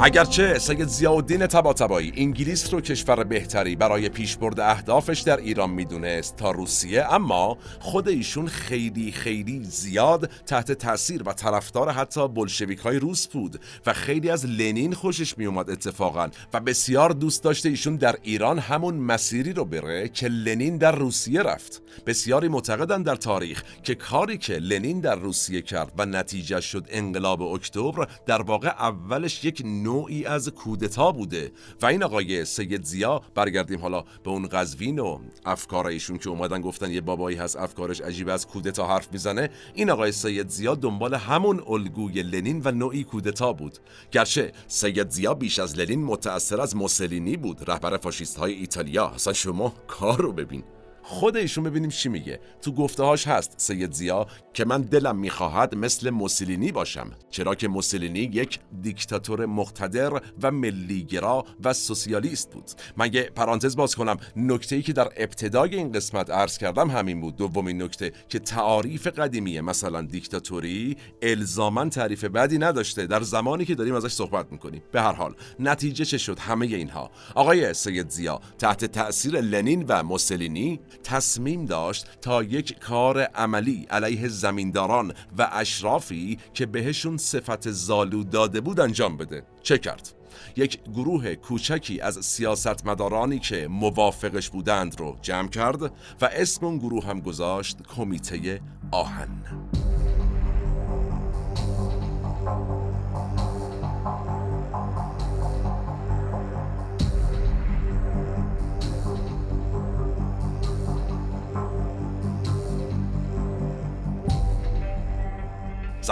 اگرچه 0.03 0.59
سید 0.59 0.87
زیاءالدین 0.87 1.47
طباطبایی 1.47 2.13
انگلیس 2.15 2.73
رو 2.73 2.81
کشور 2.81 3.23
بهتری 3.23 3.75
برای 3.75 4.09
پیشبرد 4.09 4.59
اهدافش 4.59 5.19
در 5.19 5.37
ایران 5.37 5.69
می‌دونست 5.69 6.35
تا 6.35 6.51
روسیه 6.51 7.13
اما 7.13 7.57
خود 7.79 8.07
ایشون 8.07 8.47
خیلی 8.47 9.11
خیلی 9.11 9.63
زیاد 9.63 10.29
تحت 10.45 10.71
تاثیر 10.71 11.23
و 11.25 11.33
طرفدار 11.33 11.89
حتی 11.89 12.27
بلشویک 12.27 12.79
های 12.79 12.99
روس 12.99 13.27
بود 13.27 13.61
و 13.85 13.93
خیلی 13.93 14.29
از 14.29 14.45
لنین 14.45 14.93
خوشش 14.93 15.37
میومد 15.37 15.69
اتفاقا 15.69 16.29
و 16.53 16.59
بسیار 16.59 17.09
دوست 17.09 17.43
داشته 17.43 17.69
ایشون 17.69 17.95
در 17.95 18.15
ایران 18.23 18.59
همون 18.59 18.95
مسیری 18.95 19.53
رو 19.53 19.65
بره 19.65 20.09
که 20.09 20.27
لنین 20.27 20.77
در 20.77 20.95
روسیه 20.95 21.41
رفت. 21.41 21.81
بسیاری 22.05 22.47
معتقدن 22.47 23.03
در 23.03 23.15
تاریخ 23.15 23.63
که 23.83 23.95
کاری 23.95 24.37
که 24.37 24.53
لنین 24.53 24.99
در 24.99 25.15
روسیه 25.15 25.61
کرد 25.61 25.91
و 25.97 26.05
نتیجه 26.05 26.61
شد 26.61 26.87
انقلاب 26.89 27.41
اکتبر 27.41 28.07
در 28.25 28.41
واقع 28.41 28.67
اولش 28.67 29.45
یک 29.45 29.61
نوعی 29.91 30.25
از 30.25 30.49
کودتا 30.49 31.11
بوده. 31.11 31.51
و 31.81 31.85
این 31.85 32.03
آقای 32.03 32.45
سید 32.45 32.83
زیا 32.83 33.21
برگردیم 33.35 33.79
حالا 33.79 34.03
به 34.23 34.29
اون 34.29 34.47
قزوین 34.47 34.99
و 34.99 35.19
افکار 35.45 35.87
ایشون 35.87 36.17
که 36.17 36.29
اومدن 36.29 36.61
گفتن 36.61 36.91
یه 36.91 37.01
بابایی 37.01 37.37
هست 37.37 37.57
افکارش 37.57 38.01
عجیب 38.01 38.29
از 38.29 38.47
کودتا 38.47 38.87
حرف 38.87 39.11
می‌زنه. 39.11 39.49
این 39.73 39.89
آقای 39.89 40.11
سید 40.11 40.49
زیا 40.49 40.75
دنبال 40.75 41.13
همون 41.13 41.63
الگوی 41.67 42.23
لنین 42.23 42.61
و 42.65 42.71
نوعی 42.71 43.03
کودتا 43.03 43.53
بود. 43.53 43.77
گرچه 44.11 44.51
سید 44.67 45.09
زیا 45.09 45.33
بیش 45.33 45.59
از 45.59 45.79
لنین 45.79 46.03
متأثر 46.03 46.61
از 46.61 46.75
موسولینی 46.75 47.37
بود. 47.37 47.69
رهبر 47.69 47.97
فاشیست 47.97 48.37
های 48.37 48.53
ایتالیا 48.53 49.07
اصلا 49.07 49.33
شما 49.33 49.73
کار 49.87 50.21
رو 50.21 50.33
ببین. 50.33 50.63
خود 51.03 51.37
ایشون 51.37 51.63
ببینیم 51.63 51.89
چی 51.89 52.09
میگه. 52.09 52.39
تو 52.61 52.71
گفته 52.71 53.03
هاش 53.03 53.27
هست 53.27 53.53
سید 53.57 53.91
زیا 53.91 54.27
که 54.53 54.65
من 54.65 54.81
دلم 54.81 55.17
می‌خواهد 55.17 55.75
مثل 55.75 56.09
موسولینی 56.09 56.71
باشم. 56.71 57.11
چرا 57.29 57.55
که 57.55 57.67
موسولینی 57.67 58.19
یک 58.19 58.59
دیکتاتور 58.81 59.45
مقتدر 59.45 60.21
و 60.41 60.51
ملیگرا 60.51 61.45
و 61.63 61.73
سوسیالیست 61.73 62.51
بود. 62.51 62.71
من 62.97 63.13
یه 63.13 63.23
پرانتز 63.23 63.75
باز 63.75 63.95
کنم. 63.95 64.17
نکته 64.35 64.75
ای 64.75 64.81
که 64.81 64.93
در 64.93 65.09
ابتدای 65.17 65.75
این 65.75 65.91
قسمت 65.91 66.29
عرض 66.29 66.57
کردم 66.57 66.89
همین 66.89 67.21
بود. 67.21 67.35
دومین 67.35 67.81
نکته 67.81 68.11
که 68.29 68.39
تعاریف 68.39 69.07
قدیمی 69.07 69.61
مثلا 69.61 70.01
دیکتاتوری 70.01 70.97
الزاما 71.21 71.89
تعریف 71.89 72.23
بدی 72.23 72.57
نداشته. 72.57 73.07
در 73.07 73.21
زمانی 73.21 73.65
که 73.65 73.75
داریم 73.75 73.95
ازش 73.95 74.11
صحبت 74.11 74.51
می‌کنیم. 74.51 74.83
به 74.91 75.01
هر 75.01 75.13
حال 75.13 75.35
نتیجه 75.59 76.05
چه 76.05 76.17
شد؟ 76.17 76.39
همه 76.39 76.65
اینها. 76.65 77.11
آقای 77.35 77.73
سید 77.73 78.09
زیا 78.09 78.41
تحت 78.59 78.85
تاثیر 78.85 79.41
لنین 79.41 79.85
و 79.87 80.03
موسولینی 80.03 80.79
تصمیم 81.03 81.65
داشت 81.65 82.05
تا 82.21 82.43
یک 82.43 82.79
کار 82.79 83.21
عملی 83.21 83.87
علیه 83.89 84.27
زمینداران 84.27 85.13
و 85.37 85.49
اشرافی 85.51 86.37
که 86.53 86.65
بهشون 86.65 87.17
صفت 87.17 87.71
زالو 87.71 88.23
داده 88.23 88.61
بود 88.61 88.79
انجام 88.79 89.17
بده 89.17 89.43
چه 89.63 89.77
کرد؟ 89.77 90.13
یک 90.55 90.79
گروه 90.83 91.35
کوچکی 91.35 92.01
از 92.01 92.25
سیاستمدارانی 92.25 93.39
که 93.39 93.67
موافقش 93.67 94.49
بودند 94.49 94.99
رو 94.99 95.17
جمع 95.21 95.49
کرد 95.49 95.83
و 95.83 95.89
اسم 96.21 96.65
اون 96.65 96.77
گروه 96.77 97.05
هم 97.05 97.19
گذاشت 97.19 97.77
کمیته 97.95 98.61
آهن 98.91 99.29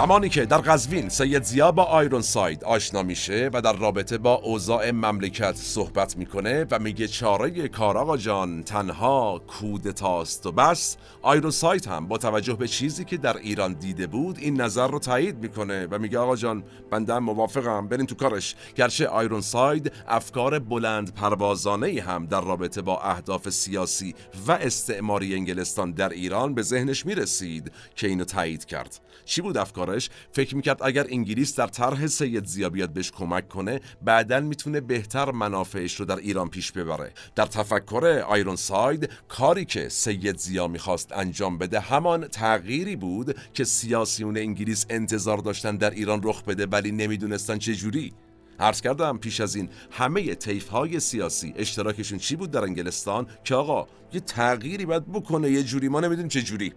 زمانی 0.00 0.28
که 0.28 0.46
در 0.46 0.58
قزوین 0.58 1.08
سید 1.08 1.42
ضیا 1.42 1.72
با 1.72 1.84
آیرون 1.84 2.22
ساید 2.22 2.64
آشنا 2.64 3.02
میشه 3.02 3.50
و 3.52 3.60
در 3.60 3.76
رابطه 3.76 4.18
با 4.18 4.34
اوضاع 4.34 4.90
مملکت 4.90 5.56
صحبت 5.56 6.16
می‌کنه 6.16 6.66
و 6.70 6.78
میگه 6.78 7.08
چاره 7.08 7.68
کار 7.68 7.98
آقا 7.98 8.16
جان 8.16 8.62
تنها 8.62 9.42
کودتاست 9.46 10.46
و 10.46 10.52
بس 10.52 10.96
آیرون 11.22 11.50
ساید 11.50 11.86
هم 11.86 12.08
با 12.08 12.18
توجه 12.18 12.54
به 12.54 12.68
چیزی 12.68 13.04
که 13.04 13.16
در 13.16 13.36
ایران 13.36 13.72
دیده 13.72 14.06
بود 14.06 14.38
این 14.38 14.60
نظر 14.60 14.88
رو 14.88 14.98
تایید 14.98 15.38
می‌کنه 15.38 15.86
و 15.90 15.98
میگه 15.98 16.18
آقا 16.18 16.36
جان 16.36 16.62
بنده 16.90 17.18
موافقم 17.18 17.88
بریم 17.88 18.06
تو 18.06 18.14
کارش. 18.14 18.56
گرچه 18.76 19.06
آیرون 19.06 19.40
ساید 19.40 19.92
افکار 20.08 20.58
بلند 20.58 21.14
پروازانه 21.14 22.02
هم 22.06 22.26
در 22.26 22.40
رابطه 22.40 22.82
با 22.82 23.00
اهداف 23.00 23.48
سیاسی 23.48 24.14
و 24.46 24.52
استعماری 24.52 25.34
انگلستان 25.34 25.92
در 25.92 26.08
ایران 26.08 26.54
به 26.54 26.62
ذهنش 26.62 27.06
می‌رسید 27.06 27.72
که 27.96 28.06
اینو 28.08 28.24
تایید 28.24 28.64
کرد. 28.64 29.00
چی 29.24 29.40
بود 29.40 29.56
افکار 29.56 29.89
فکر 30.32 30.56
می‌کرد 30.56 30.82
اگر 30.82 31.06
انگلیس 31.08 31.56
در 31.56 31.66
طرح 31.66 32.06
سید 32.06 32.44
زیا 32.44 32.70
بیاد 32.70 32.92
بهش 32.92 33.10
کمک 33.10 33.48
کنه 33.48 33.80
بعدا 34.02 34.40
می‌تونه 34.40 34.80
بهتر 34.80 35.30
منافعش 35.30 36.00
رو 36.00 36.06
در 36.06 36.16
ایران 36.16 36.48
پیش 36.48 36.72
ببره. 36.72 37.12
در 37.34 37.46
تفکر 37.46 38.24
آیرون 38.28 38.56
ساید 38.56 39.10
کاری 39.28 39.64
که 39.64 39.88
سید 39.88 40.38
زیا 40.38 40.68
می‌خواست 40.68 41.12
انجام 41.12 41.58
بده 41.58 41.80
همان 41.80 42.28
تغییری 42.28 42.96
بود 42.96 43.38
که 43.54 43.64
سیاسیون 43.64 44.36
انگلیس 44.36 44.86
انتظار 44.90 45.38
داشتن 45.38 45.76
در 45.76 45.90
ایران 45.90 46.20
رخ 46.24 46.44
بده 46.44 46.66
ولی 46.66 46.92
نمی‌دونستن 46.92 47.58
چه 47.58 47.74
جوری. 47.74 48.12
عرض 48.60 48.80
کردم 48.80 49.18
پیش 49.18 49.40
از 49.40 49.54
این 49.54 49.68
همه 49.90 50.34
تیف 50.34 50.68
های 50.68 51.00
سیاسی 51.00 51.54
اشتراکشون 51.56 52.18
چی 52.18 52.36
بود 52.36 52.50
در 52.50 52.62
انگلستان؟ 52.62 53.26
که 53.44 53.54
آقا 53.54 53.86
یه 54.12 54.20
تغییری 54.20 54.86
باید 54.86 55.12
بکنه 55.12 55.50
یه 55.50 55.62
جوری. 55.62 55.88
ما 55.88 56.00
نمی‌دونیم 56.00 56.28
چه 56.28 56.42
جوری. 56.42 56.72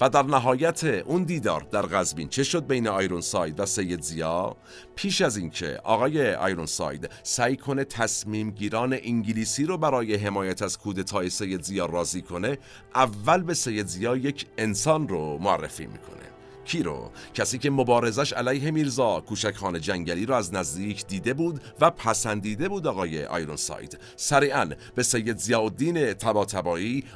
و 0.00 0.08
در 0.08 0.22
نهایت 0.22 0.84
اون 0.84 1.22
دیدار 1.22 1.66
در 1.70 1.82
قزوین 1.82 2.28
چه 2.28 2.42
شد 2.42 2.66
بین 2.66 2.88
آیرون 2.88 3.20
ساید 3.20 3.60
و 3.60 3.66
سید 3.66 4.02
ضیا؟ 4.02 4.56
پیش 4.96 5.20
از 5.20 5.36
اینکه 5.36 5.80
آقای 5.84 6.34
آیرون 6.34 6.66
ساید 6.66 7.10
سعی 7.22 7.56
کنه 7.56 7.84
تصمیم 7.84 8.50
گیران 8.50 8.98
انگلیسی 9.02 9.64
رو 9.64 9.78
برای 9.78 10.14
حمایت 10.14 10.62
از 10.62 10.78
کودتای 10.78 11.30
سید 11.30 11.62
ضیا 11.62 11.86
راضی 11.86 12.22
کنه 12.22 12.58
اول 12.94 13.42
به 13.42 13.54
سید 13.54 13.86
ضیا 13.86 14.16
یک 14.16 14.46
انسان 14.58 15.08
رو 15.08 15.38
معرفی 15.38 15.86
می‌کنه. 15.86 16.37
کی 16.68 16.82
رو. 16.82 17.10
کسی 17.34 17.58
که 17.58 17.70
مبارزش 17.70 18.32
علیه 18.32 18.70
میرزا 18.70 19.20
کوچک‌خان 19.20 19.80
جنگلی 19.80 20.26
رو 20.26 20.34
از 20.34 20.54
نزدیک 20.54 21.06
دیده 21.06 21.34
بود 21.34 21.60
و 21.80 21.90
پسندیده 21.90 22.68
بود 22.68 22.86
آقای 22.86 23.24
آیرون 23.24 23.56
ساید. 23.56 23.98
سریعا 24.16 24.70
به 24.94 25.02
سید 25.02 25.36
ضیاءالدین 25.36 26.12
طبا 26.12 26.46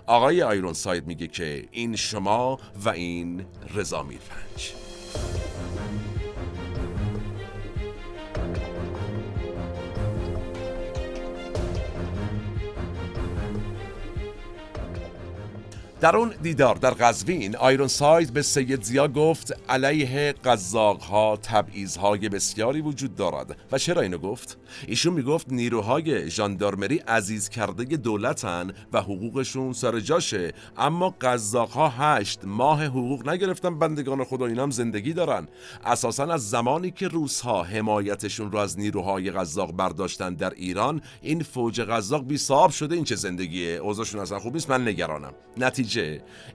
آقای 0.06 0.42
آیرون 0.42 0.72
ساید 0.72 1.06
میگه 1.06 1.26
که 1.26 1.68
این 1.70 1.96
شما 1.96 2.58
و 2.84 2.88
این 2.88 3.44
رضا 3.74 4.02
میرپنج. 4.02 4.72
در 16.02 16.16
اون 16.16 16.34
دیدار 16.42 16.74
در 16.74 16.90
قزوین 16.90 17.56
آیرون 17.56 17.88
ساید 17.88 18.32
به 18.32 18.42
سید 18.42 18.82
زیا 18.82 19.08
گفت 19.08 19.54
علیه 19.68 20.32
قزاق 20.32 21.02
ها 21.02 21.38
تبعیض 21.42 21.96
های 21.96 22.28
بسیاری 22.28 22.80
وجود 22.80 23.14
دارد. 23.14 23.56
و 23.72 23.78
چرا 23.78 24.02
اینو 24.02 24.18
گفت؟ 24.18 24.58
ایشون 24.86 25.14
می‌گفت 25.14 25.52
نیروهای 25.52 26.30
ژاندارمری 26.30 26.96
عزیز 26.98 27.48
کرده 27.48 27.84
دولتن 27.84 28.72
و 28.92 29.00
حقوقشون 29.00 29.72
سر 29.72 30.00
جاشه 30.00 30.52
اما 30.76 31.14
قزاق 31.20 31.70
ها 31.70 31.88
هشت 31.88 32.40
ماه 32.44 32.84
حقوق 32.84 33.28
نگرفتن 33.28 33.78
بندگان 33.78 34.24
خدا 34.24 34.46
اینام 34.46 34.70
زندگی 34.70 35.12
دارن. 35.12 35.48
اساسا 35.84 36.24
از 36.24 36.50
زمانی 36.50 36.90
که 36.90 37.08
روس 37.08 37.40
ها 37.40 37.62
حمایتشون 37.62 38.52
رو 38.52 38.58
از 38.58 38.78
نیروهای 38.78 39.30
قزاق 39.30 39.72
برداشتن 39.72 40.34
در 40.34 40.50
ایران 40.50 41.02
این 41.22 41.42
فوج 41.42 41.80
قزاق 41.80 42.26
بی 42.26 42.38
شده 42.38 42.94
این 42.94 43.04
چه 43.04 43.16
زندگیه؟ 43.16 43.76
اوضاعشون 43.76 44.20
اصلا 44.20 44.38
خوب 44.38 44.54
نیست 44.54 44.70
من 44.70 44.88
نگرانم. 44.88 45.32
نتیجه 45.56 45.91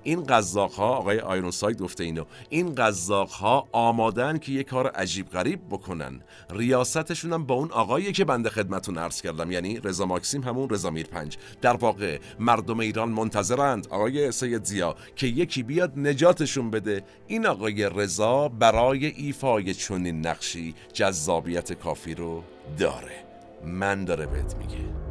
این 0.04 0.24
قزاق 0.24 0.72
ها 0.72 0.88
آقای 0.88 1.20
آیرون 1.20 1.52
ساید 1.52 1.82
گفته 1.82 2.04
اینو 2.04 2.24
این 2.50 2.76
قزاق 2.76 3.30
ها 3.30 3.68
آمادن 3.72 4.38
که 4.38 4.52
یه 4.52 4.64
کار 4.64 4.88
عجیب 4.88 5.30
غریب 5.30 5.60
بکنن. 5.70 6.22
ریاستشون 6.50 7.34
هم 7.34 7.46
با 7.46 7.56
اون 7.56 7.72
آقایی 7.72 8.12
که 8.12 8.26
بنده 8.26 8.50
خدمتون 8.50 8.98
عرض 8.98 9.22
کردم 9.22 9.52
یعنی 9.52 9.80
رضا 9.80 10.06
ماکسیم 10.06 10.44
همون 10.44 10.70
رضا 10.70 10.90
میر 10.90 11.08
پنج. 11.08 11.38
در 11.62 11.76
واقع 11.76 12.20
مردم 12.40 12.80
ایران 12.80 13.10
منتظرند 13.10 13.88
آقای 13.88 14.32
سید 14.32 14.66
ضیا 14.66 14.96
که 15.16 15.28
یکی 15.28 15.64
بیاد 15.64 15.94
نجاتشون 16.00 16.72
بده. 16.72 17.04
این 17.28 17.46
آقای 17.46 17.90
رضا 17.96 18.48
برای 18.48 19.06
ایفای 19.06 19.74
چنین 19.74 20.28
نقشی 20.28 20.76
جذابیت 20.94 21.74
کافی 21.74 22.14
رو 22.14 22.44
داره. 22.78 23.24
من 23.66 24.06
داره 24.06 24.26
بهت 24.26 24.56
میگه 24.56 25.07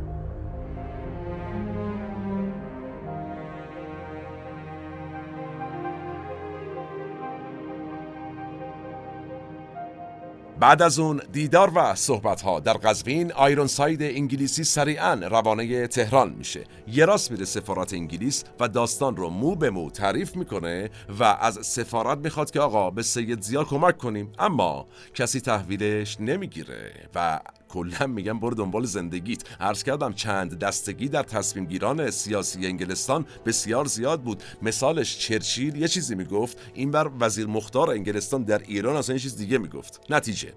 بعد 10.61 10.83
از 10.83 10.99
اون 10.99 11.23
دیدار 11.33 11.73
و 11.75 11.95
صحبت 11.95 12.43
ها 12.43 12.61
در 12.61 12.73
قزوین 12.73 13.33
آیرون 13.33 13.67
ساید 13.67 14.03
انگلیسی 14.03 14.65
سریعا 14.65 15.15
روانه 15.15 15.87
تهران 15.87 16.33
میشه. 16.33 16.65
یه 16.89 17.05
راست 17.05 17.31
میره 17.31 17.45
سفارت 17.45 17.93
انگلیس 17.93 18.45
و 18.61 18.69
داستان 18.69 19.17
رو 19.17 19.31
مو 19.31 19.55
به 19.55 19.71
مو 19.71 19.91
تعریف 19.91 20.37
می‌کنه 20.37 20.91
و 21.19 21.25
از 21.25 21.67
سفارت 21.67 22.19
می‌خواد 22.19 22.51
که 22.51 22.61
آقا 22.61 22.91
به 22.91 23.03
سید 23.03 23.43
زیا 23.43 23.65
کمک 23.65 23.99
کنیم 23.99 24.33
اما 24.39 24.87
کسی 25.15 25.41
تحویلش 25.41 26.17
نمی‌گیره 26.21 26.93
و 27.15 27.41
کلا 27.77 28.07
میگم 28.07 28.41
برو 28.41 28.55
دنبال 28.55 28.85
زندگیت. 28.85 29.43
عرض 29.61 29.83
کردم 29.83 30.13
چند 30.13 30.59
دستگی 30.59 31.09
در 31.09 31.23
تصمیم 31.23 31.65
گیران 31.65 32.11
سیاسی 32.11 32.67
انگلستان 32.67 33.27
بسیار 33.47 33.85
زیاد 33.85 34.23
بود. 34.23 34.43
مثالش 34.63 35.19
چرچیل 35.19 35.77
یه 35.77 35.89
چیزی 35.89 36.15
می‌گفت 36.15 36.59
این 36.75 36.91
بر 36.91 37.11
وزیر 37.21 37.47
مختار 37.47 37.91
انگلستان 37.91 38.43
در 38.43 38.59
ایران 38.59 38.97
اصلا 38.97 39.15
یه 39.15 39.21
چیز 39.21 39.37
دیگه 39.37 39.59
می‌گفت. 39.59 40.01
نتیجه. 40.11 40.53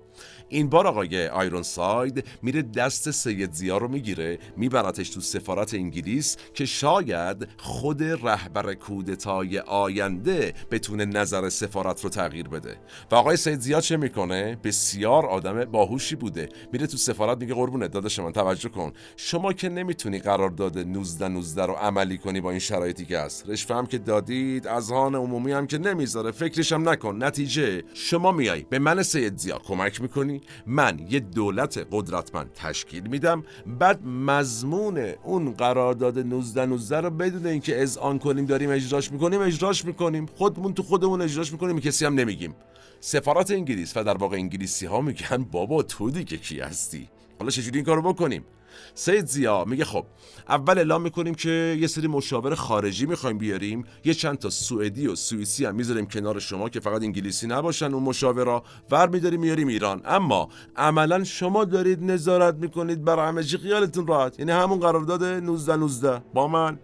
این 0.49 0.69
بار 0.69 0.87
آقای 0.87 1.27
آیرون 1.27 1.63
ساید 1.63 2.23
میره 2.41 2.61
دست 2.61 3.11
سید 3.11 3.53
زیا 3.53 3.77
رو 3.77 3.87
می‌گیره 3.87 4.39
میبرتش 4.57 5.09
تو 5.09 5.21
سفارت 5.21 5.73
انگلیس 5.73 6.37
که 6.53 6.65
شاید 6.65 7.47
خود 7.57 8.03
رهبر 8.03 8.73
کودتای 8.73 9.59
آینده 9.59 10.53
بتونه 10.71 11.05
نظر 11.05 11.49
سفارت 11.49 12.03
رو 12.03 12.09
تغییر 12.09 12.47
بده. 12.47 12.77
و 13.11 13.15
آقای 13.15 13.37
سید 13.37 13.59
زیا 13.59 13.81
چه 13.81 13.97
می‌کنه؟ 13.97 14.57
بسیار 14.63 15.25
آدم 15.25 15.65
باهوشی 15.65 16.15
بوده. 16.15 16.49
میره 16.73 16.87
تو 16.87 16.97
سفارت 17.09 17.37
میگه 17.37 17.53
قربونت 17.53 17.91
داداش 17.91 18.19
من 18.19 18.31
توجه 18.31 18.69
کن. 18.69 18.91
شما 19.15 19.53
که 19.53 19.69
نمی‌تونی 19.69 20.19
قرارداد 20.19 20.79
19 20.79 21.27
19 21.27 21.65
رو 21.65 21.73
عملی 21.73 22.17
کنی 22.17 22.41
با 22.41 22.49
این 22.49 22.59
شرایطی 22.59 23.05
که 23.05 23.19
هست. 23.19 23.49
رشوه 23.49 23.77
هم 23.77 23.85
که 23.85 23.97
دادید 23.97 24.67
از 24.67 24.91
هان 24.91 25.15
عمومی 25.15 25.51
هم 25.51 25.67
که 25.67 25.77
نمی‌ذاره. 25.77 26.31
فکرش 26.31 26.71
هم 26.71 26.89
نکن. 26.89 27.23
نتیجه 27.23 27.83
شما 27.93 28.31
میای 28.31 28.65
به 28.69 28.79
من 28.79 29.03
سید 29.03 29.37
زیا 29.37 29.57
کمک 29.57 30.01
می‌کنی. 30.01 30.41
من 30.67 30.99
یه 31.09 31.19
دولت 31.19 31.87
قدرتمند 31.91 32.51
تشکیل 32.53 33.07
میدم. 33.07 33.43
بعد 33.79 34.05
مضمون 34.05 34.97
اون 35.23 35.53
قرارداد 35.53 36.19
19 36.19 36.65
19 36.65 37.01
رو 37.01 37.09
بدون 37.09 37.45
اینکه 37.45 37.87
آن 38.01 38.19
کنیم 38.19 38.45
داریم 38.45 38.69
اجراش 38.69 39.11
می‌کنیم 39.11 39.41
اجراش 39.41 39.85
می‌کنیم. 39.85 40.25
خودمون 40.35 40.73
تو 40.73 40.83
خودمون 40.83 41.21
اجراش 41.21 41.51
می‌کنیم. 41.51 41.79
کسی 41.79 42.05
هم 42.05 42.13
نمیگیم. 42.13 42.55
سفارت 42.99 43.51
انگلیس 43.51 43.97
و 43.97 44.03
در 44.03 44.17
واقع 44.17 44.35
انگلیسی 44.35 44.85
ها 44.85 45.01
میگن 45.01 45.45
بابا 45.51 45.83
تو 45.83 46.11
دیگه 46.11 46.37
کی 46.37 46.59
هستی؟ 46.59 47.09
حالا 47.39 47.51
چجوری 47.51 47.77
این 47.77 47.85
کارو 47.85 48.01
بکنیم؟ 48.01 48.45
سید 48.93 49.25
زیا 49.25 49.65
میگه 49.65 49.85
خب 49.85 50.05
اول 50.49 50.77
اعلام 50.77 51.01
می‌کنیم 51.01 51.35
که 51.35 51.77
یه 51.79 51.87
سری 51.87 52.07
مشاور 52.07 52.55
خارجی 52.55 53.05
می‌خوایم 53.05 53.37
بیاریم 53.37 53.83
یه 54.05 54.13
چند 54.13 54.37
تا 54.37 54.49
سوئدی 54.49 55.07
و 55.07 55.15
سوئیسی 55.15 55.65
هم 55.65 55.75
می‌ذاریم 55.75 56.05
کنار 56.05 56.39
شما 56.39 56.69
که 56.69 56.79
فقط 56.79 57.01
انگلیسی 57.01 57.47
نباشن 57.47 57.93
اون 57.93 58.03
مشاورا 58.03 58.63
ور 58.91 59.09
میداریم 59.09 59.39
میاریم 59.39 59.67
ایران. 59.67 60.01
اما 60.05 60.49
عملا 60.75 61.23
شما 61.23 61.65
دارید 61.65 62.03
نظارت 62.03 62.55
می‌کنید 62.55 63.03
بر 63.03 63.27
همه 63.27 63.43
چی 63.43 63.57
خیالتون 63.57 64.07
راحت. 64.07 64.39
یعنی 64.39 64.51
همون 64.51 64.79
قرارداد 64.79 65.23
19 65.23 65.75
19 65.75 66.21
با 66.33 66.47
من. 66.47 66.79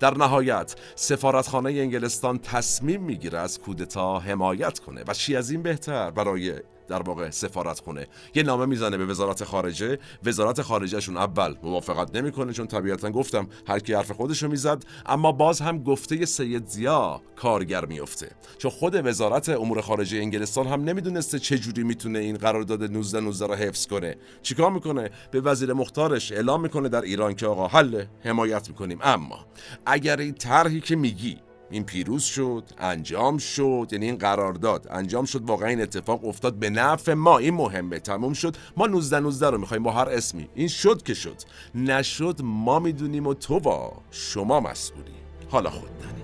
در 0.00 0.14
نهایت 0.14 0.74
سفارتخانه 0.94 1.70
انگلستان 1.70 2.38
تصمیم 2.38 3.02
می‌گیره 3.02 3.38
از 3.38 3.58
کودتا 3.58 4.18
حمایت 4.18 4.78
کنه 4.78 5.04
و 5.08 5.14
چی 5.14 5.36
از 5.36 5.50
این 5.50 5.62
بهتر 5.62 6.10
برای 6.10 6.54
در 6.88 7.02
واقع 7.02 7.30
سفارت 7.30 7.80
خونه. 7.80 8.06
یه 8.34 8.42
نامه 8.42 8.66
می‌زنه 8.66 8.96
به 8.96 9.06
وزارت 9.06 9.44
خارجه. 9.44 9.98
وزارت 10.24 10.62
خارجهشون 10.62 11.16
اول 11.16 11.54
موافقت 11.62 12.16
نمی‌کنه 12.16 12.52
چون 12.52 12.66
طبیعتا 12.66 13.10
گفتم 13.10 13.48
هر 13.68 13.78
کی 13.78 13.94
حرف 13.94 14.10
خودشو 14.12 14.48
می‌زد 14.48 14.84
اما 15.06 15.32
باز 15.32 15.60
هم 15.60 15.82
گفته 15.82 16.24
سید 16.24 16.66
زیا 16.66 17.22
کارگر 17.36 17.84
میفته 17.84 18.30
چون 18.58 18.70
خود 18.70 19.06
وزارت 19.06 19.48
امور 19.48 19.80
خارجه 19.80 20.18
انگلستان 20.18 20.66
هم 20.66 20.84
نمی‌دونسته 20.84 21.38
چه 21.38 21.58
جوری 21.58 21.82
می‌تونه 21.82 22.18
این 22.18 22.36
قرارداد 22.36 22.82
19 22.84 23.20
19 23.20 23.46
رو 23.46 23.54
حفظ 23.54 23.86
کنه. 23.86 24.16
چیکار 24.42 24.70
می‌کنه؟ 24.70 25.10
به 25.30 25.40
وزیر 25.40 25.72
مختارش 25.72 26.32
اعلام 26.32 26.62
می‌کنه 26.62 26.88
در 26.88 27.02
ایران 27.02 27.34
که 27.34 27.46
آقا 27.46 27.66
حل 27.66 28.04
حمایت 28.24 28.68
می‌کنیم. 28.68 28.98
اما 29.02 29.46
اگر 29.86 30.16
این 30.16 30.34
طرحی 30.34 30.80
که 30.80 30.96
میگی 30.96 31.38
این 31.74 31.84
پیروز 31.84 32.22
شد 32.22 32.64
انجام 32.78 33.38
شد 33.38 33.88
یعنی 33.92 34.06
این 34.06 34.16
قرارداد 34.16 34.86
انجام 34.90 35.24
شد 35.24 35.42
واقعا 35.44 35.68
این 35.68 35.80
اتفاق 35.80 36.24
افتاد 36.24 36.54
به 36.54 36.70
نفع 36.70 37.14
ما. 37.14 37.38
این 37.38 37.54
مهمه 37.54 37.98
تموم 37.98 38.32
شد. 38.32 38.56
ما 38.76 38.86
19 38.86 39.20
19 39.20 39.50
رو 39.50 39.58
می‌خوایم 39.58 39.82
با 39.82 39.90
هر 39.90 40.08
اسمی. 40.08 40.48
این 40.54 40.68
شد 40.68 41.02
که 41.02 41.14
شد. 41.14 41.36
نشد 41.74 42.40
ما 42.42 42.78
می‌دونیم 42.78 43.26
و 43.26 43.34
تو 43.34 43.60
با 43.60 43.92
شما 44.10 44.60
مسئولی 44.60 45.14
حالا 45.50 45.70
خود 45.70 45.98
دانی 45.98 46.22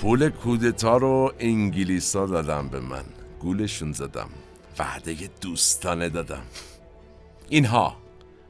پول 0.00 0.28
کودتا 0.28 0.96
رو 0.96 1.32
انگلیسا 1.38 2.26
دادم 2.26 2.68
به 2.68 2.80
من. 2.80 3.04
گولشون 3.46 3.92
زدم. 3.92 4.30
وعده 4.78 5.30
دوستانه 5.40 6.08
دادم. 6.08 6.42
اینها. 7.48 7.96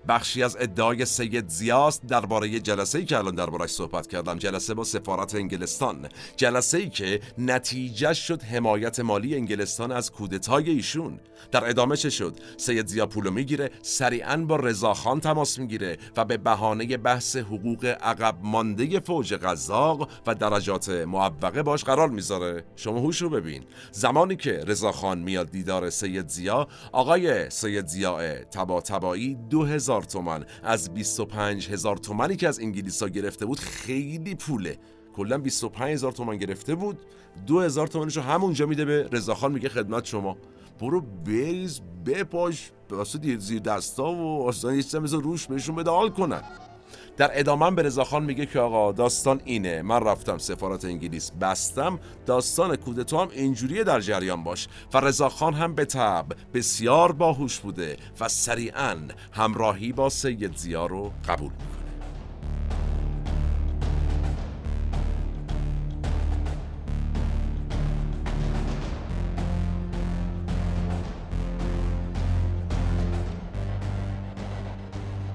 بخشی 0.09 0.43
از 0.43 0.57
ادعای 0.61 1.05
سید 1.05 1.49
زیاست. 1.49 2.07
درباره 2.07 2.61
جلسه 2.61 2.99
ای 2.99 3.05
که 3.05 3.19
الان 3.19 3.35
دربارش 3.35 3.71
صحبت 3.71 4.07
کردم. 4.07 4.39
جلسه 4.39 4.75
با 4.75 4.85
سفارت 4.85 5.35
انگلستان. 5.35 6.09
جلسه 6.37 6.79
ای 6.79 6.89
که 6.89 7.21
نتیجه 7.39 8.13
شد 8.15 8.43
حمایت 8.43 9.01
مالی 9.01 9.35
انگلستان 9.35 9.93
از 9.93 10.13
کودتای 10.13 10.71
ایشون. 10.71 11.21
در 11.51 11.69
ادامه 11.69 11.97
چه 11.97 12.11
شد؟ 12.11 12.37
سید 12.57 12.87
زیا 12.87 13.07
پولو 13.07 13.31
می‌گیره 13.31 13.71
سریعا 13.83 14.37
با 14.37 14.57
رضاخان 14.57 15.21
تماس 15.21 15.59
می‌گیره 15.59 15.99
و 16.17 16.25
به 16.25 16.37
بهانه 16.37 16.97
بحث 16.97 17.37
حقوق 17.37 17.85
عقب 17.85 18.39
مانده 18.43 19.01
فوج 19.01 19.35
قزاق 19.35 20.09
و 20.27 20.35
درجات 20.35 20.89
معوقه 20.89 21.63
باش 21.63 21.85
قرار 21.85 22.09
می‌ذاره. 22.09 22.65
شما 22.77 22.99
هوش 22.99 23.23
رو 23.23 23.31
ببین. 23.31 23.65
زمانی 23.93 24.37
که 24.37 24.65
رضاخان 24.67 25.19
میاد 25.19 25.51
دیدار 25.51 25.91
سید 25.91 26.29
زیا 26.29 26.69
آقای 26.93 27.51
سید 27.51 27.87
زیا 27.87 28.45
تبا 28.45 28.81
تبایی 28.81 29.35
2000 29.51 29.96
هزار 29.97 30.03
تومن. 30.03 30.45
از 30.63 30.95
25 30.95 31.69
هزار 31.71 31.97
تومنی 31.97 32.37
که 32.37 32.49
از 32.49 32.61
انگلیس 32.61 33.03
ها 33.03 33.09
گرفته 33.09 33.47
بود 33.47 33.59
خیلی 33.59 34.35
پوله. 34.35 34.79
کلا 35.17 35.39
25 35.39 35.93
هزار 35.93 36.13
تومن 36.13 36.37
گرفته 36.37 36.75
بود. 36.75 36.99
2000 37.47 37.87
تومنشو 37.87 38.21
همونجا 38.21 38.67
میده 38.67 38.85
به 38.85 39.09
رضاخان 39.13 39.53
میگه 39.53 39.69
خدمت 39.69 40.05
شما. 40.05 40.37
برو 40.81 41.01
بریز 41.01 41.81
بپاش. 42.07 42.71
واسه 42.91 43.39
زیر 43.39 43.59
دستا 43.59 44.13
و 44.13 44.49
اصلا 44.49 44.75
یه 44.75 44.83
چیزا 44.83 45.19
روش 45.19 45.47
بهشون 45.47 45.75
بده 45.75 45.91
حال 45.91 46.11
کنن. 46.11 46.43
در 47.17 47.31
ادامه 47.33 47.71
به 47.71 47.83
رضاخان 47.83 48.25
میگه 48.25 48.47
که 48.47 48.61
آقا 48.61 48.93
داستان 48.93 49.41
اینه. 49.45 49.83
من 49.83 50.01
رفتم 50.01 50.39
سفارت 50.39 50.85
انگلیس 50.85 51.31
بستم. 51.41 51.99
داستان 52.27 52.77
کودتا 52.77 53.23
هم 53.23 53.29
اینجوریه 53.33 53.85
در 53.85 54.01
جریان 54.01 54.45
باش. 54.45 54.69
و 54.95 55.01
رضاخان 55.01 55.55
هم 55.55 55.75
به 55.75 55.85
تب 55.85 56.27
بسیار 56.55 57.13
باهوش 57.13 57.59
بوده 57.59 57.97
و 58.21 58.29
سریعا 58.29 58.97
همراهی 59.33 59.93
با 59.93 60.09
سید 60.09 60.57
زیا 60.57 60.87
رو 60.87 61.13
قبول 61.29 61.51
می‌کنه. 61.51 61.77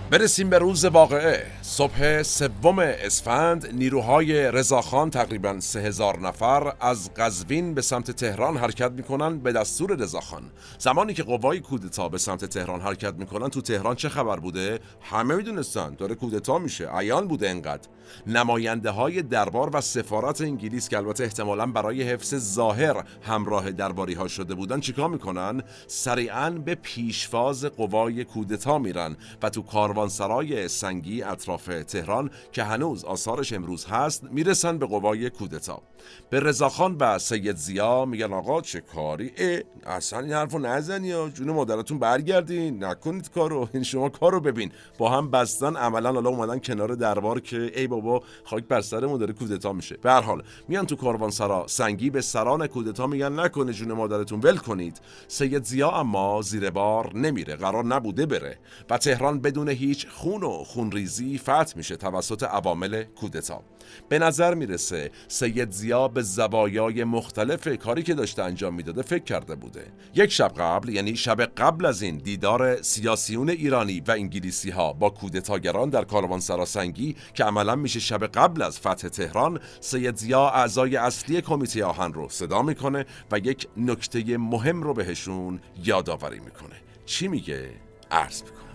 برسیم 0.09 0.49
به 0.49 0.57
روز 0.57 0.85
واقعه. 0.85 1.45
صبح 1.71 2.23
سوم 2.23 2.79
اسفند 2.79 3.73
نیروهای 3.73 4.51
رضاخان 4.51 5.09
تقریبا 5.09 5.59
سه 5.59 5.79
هزار 5.79 6.19
نفر 6.19 6.73
از 6.79 7.13
قزوین 7.13 7.73
به 7.73 7.81
سمت 7.81 8.11
تهران 8.11 8.57
حرکت 8.57 8.91
می‌کنن 8.91 9.39
به 9.39 9.51
دستور 9.51 9.95
رضاخان 9.95 10.43
زمانی 10.77 11.13
که 11.13 11.23
قوای 11.23 11.59
کودتا 11.59 12.09
به 12.09 12.17
سمت 12.17 12.45
تهران 12.45 12.81
حرکت 12.81 13.13
می‌کنن 13.13 13.49
تو 13.49 13.61
تهران 13.61 13.95
چه 13.95 14.09
خبر 14.09 14.39
بوده؟ 14.39 14.79
همه 15.01 15.35
می‌دونستن. 15.35 15.95
داره 15.95 16.15
کودتا 16.15 16.59
میشه. 16.59 16.89
عیان 16.97 17.27
بوده 17.27 17.49
انقدر. 17.49 17.87
نماینده 18.27 18.89
های 18.89 19.21
دربار 19.21 19.69
و 19.73 19.81
سفارت 19.81 20.41
انگلیس 20.41 20.89
که 20.89 20.97
البته 20.97 21.23
احتمالا 21.23 21.65
برای 21.65 22.03
حفظ 22.03 22.35
ظاهر 22.35 23.03
همراه 23.21 23.71
درباری 23.71 24.13
ها 24.13 24.27
شده 24.27 24.55
بودن 24.55 24.79
چیکار 24.79 25.09
می‌کنن؟ 25.09 25.63
سریعا 25.87 26.49
به 26.49 26.75
پیشواز 26.75 27.65
قوای 27.65 28.23
کودتا 28.23 28.77
میرن 28.77 29.17
و 29.43 29.49
تو 29.49 29.61
کاروانسرای 29.61 30.67
سنگی 30.67 31.23
اطراف 31.23 31.69
تهران 31.87 32.29
که 32.51 32.63
هنوز 32.63 33.05
آثارش 33.05 33.53
امروز 33.53 33.85
هست 33.85 34.23
می‌رسن 34.23 34.77
به 34.77 34.85
قوای 34.85 35.29
کودتا. 35.29 35.81
به 36.29 36.39
رضاخان 36.39 36.95
و 36.99 37.19
سید 37.19 37.55
زیا 37.55 38.05
میگن 38.05 38.33
آقا 38.33 38.61
چه 38.61 38.81
کاری؟ 38.81 39.31
اه 39.37 39.59
اصلا 39.85 40.19
این 40.19 40.33
حرفو 40.33 40.59
نزنی 40.59 41.07
یا 41.07 41.29
جون 41.29 41.51
مادرتون 41.51 41.99
برگردین 41.99 42.83
نکنید 42.83 43.31
کارو 43.31 43.69
این 43.73 43.83
شما 43.83 44.09
کارو 44.09 44.39
ببین. 44.39 44.71
با 44.97 45.09
هم 45.09 45.31
بستن 45.31 45.75
عملا 45.75 46.13
حالا 46.13 46.29
اومدن 46.29 46.59
کنار 46.59 46.95
دربار 46.95 47.39
که 47.39 47.71
ای 47.75 47.87
بابا 47.87 48.00
خاک 48.43 48.63
بر 48.63 48.81
سرمون 48.81 49.19
داره 49.19 49.33
کودتا 49.33 49.73
میشه. 49.73 49.97
به 49.97 50.11
هر 50.11 50.21
حال 50.21 50.43
میان 50.67 50.85
تو 50.85 50.95
کاروانسرا 50.95 51.67
سنگی 51.67 52.09
به 52.09 52.21
سران 52.21 52.67
کودتا 52.67 53.07
میگن 53.07 53.39
نکنه 53.39 53.73
جون 53.73 53.93
مادرتون 53.93 54.39
ول 54.39 54.57
کنید. 54.57 55.01
سید 55.27 55.63
زیا 55.63 55.91
اما 55.91 56.41
زیر 56.41 56.69
بار 56.69 57.17
نمیره 57.17 57.55
قرار 57.55 57.85
نبوده 57.85 58.25
بره. 58.25 58.59
و 58.89 58.97
تهران 58.97 59.39
بدون 59.39 59.69
هیچ 59.69 60.07
خون 60.07 60.43
و 60.43 60.63
خونریزی 60.63 61.37
فتح 61.37 61.73
میشه 61.75 61.95
توسط 61.95 62.43
عوامل 62.43 63.03
کودتا. 63.03 63.61
به 64.09 64.19
نظر 64.19 64.53
می‌رسه 64.53 65.11
سید 65.27 65.71
زیا 65.71 66.07
به 66.07 66.21
زوایای 66.21 67.03
مختلف 67.03 67.77
کاری 67.77 68.03
که 68.03 68.13
داشته 68.13 68.43
انجام 68.43 68.73
می‌داده 68.73 69.01
فکر 69.01 69.23
کرده 69.23 69.55
بوده. 69.55 69.85
یک 70.15 70.31
شب 70.31 70.51
قبل 70.57 70.89
یعنی 70.89 71.15
شب 71.15 71.41
قبل 71.41 71.85
از 71.85 72.01
این 72.01 72.17
دیدار 72.17 72.81
سیاسیون 72.81 73.49
ایرانی 73.49 73.99
و 74.07 74.11
انگلیسی 74.11 74.69
ها 74.69 74.93
با 74.93 75.09
کودتاگران 75.09 75.89
در 75.89 76.03
کاروان 76.03 76.39
سنگی 76.39 77.15
که 77.33 77.43
عملا 77.43 77.75
میشه 77.81 77.99
شب 77.99 78.23
قبل 78.23 78.61
از 78.61 78.79
فتح 78.79 79.07
تهران 79.07 79.59
سید 79.79 80.17
زیا 80.17 80.49
اعضای 80.49 80.95
اصلی 80.95 81.41
کمیته 81.41 81.85
آهن 81.85 82.13
رو 82.13 82.29
صدا 82.29 82.61
می‌کنه 82.61 83.05
و 83.31 83.37
یک 83.37 83.67
نکته 83.77 84.37
مهم 84.37 84.83
رو 84.83 84.93
بهشون 84.93 85.59
یادآوری 85.83 86.39
می‌کنه. 86.39 86.75
چی 87.05 87.27
میگه؟ 87.27 87.69
عرض 88.11 88.43
می‌کنه 88.43 88.71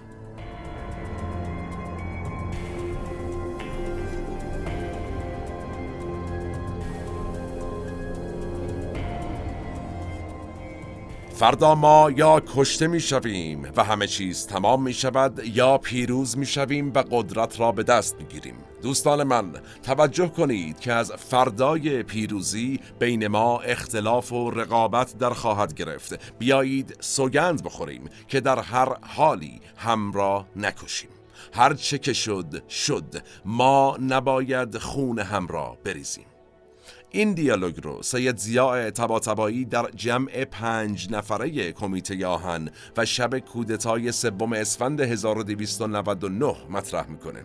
فردا 11.36 11.74
ما 11.74 12.10
یا 12.16 12.42
کشته 12.54 12.86
می 12.86 13.00
شویم 13.00 13.72
و 13.76 13.84
همه 13.84 14.06
چیز 14.06 14.46
تمام 14.46 14.82
می 14.82 14.94
شود 14.94 15.40
یا 15.44 15.78
پیروز 15.78 16.38
می 16.38 16.46
شویم 16.46 16.92
و 16.94 17.04
قدرت 17.10 17.60
را 17.60 17.72
به 17.72 17.82
دست 17.82 18.16
می 18.18 18.24
گیریم 18.24 18.54
دوستان 18.86 19.22
من 19.22 19.52
توجه 19.82 20.28
کنید 20.28 20.80
که 20.80 20.92
از 20.92 21.12
فردای 21.12 22.02
پیروزی 22.02 22.80
بین 22.98 23.26
ما 23.26 23.60
اختلاف 23.60 24.32
و 24.32 24.50
رقابت 24.50 25.18
در 25.18 25.30
خواهد 25.30 25.74
گرفت. 25.74 26.38
بیایید 26.38 26.96
سوگند 27.00 27.64
بخوریم 27.64 28.04
که 28.28 28.40
در 28.40 28.58
هر 28.60 28.96
حالی 29.02 29.60
هم 29.76 30.12
را 30.12 30.46
نکشیم. 30.56 31.08
هر 31.52 31.74
چه 31.74 31.98
که 31.98 32.12
شد 32.12 32.68
شد. 32.68 33.22
ما 33.44 33.98
نباید 34.00 34.78
خون 34.78 35.18
هم 35.18 35.46
را 35.46 35.78
بریزیم. 35.84 36.26
این 37.10 37.32
دیالوگ 37.32 37.84
رو 37.84 38.02
سید 38.02 38.36
زیاء 38.36 38.90
تباتبایی 38.90 39.64
در 39.64 39.90
جمع 39.90 40.44
پنج 40.44 41.10
نفره 41.10 41.72
کمیته 41.72 42.26
آهن 42.26 42.70
و 42.96 43.04
شب 43.04 43.38
کودتای 43.38 44.12
سوم 44.12 44.52
اسفند 44.52 45.00
1299 45.00 46.56
مطرح 46.70 47.06
می‌کنه. 47.06 47.42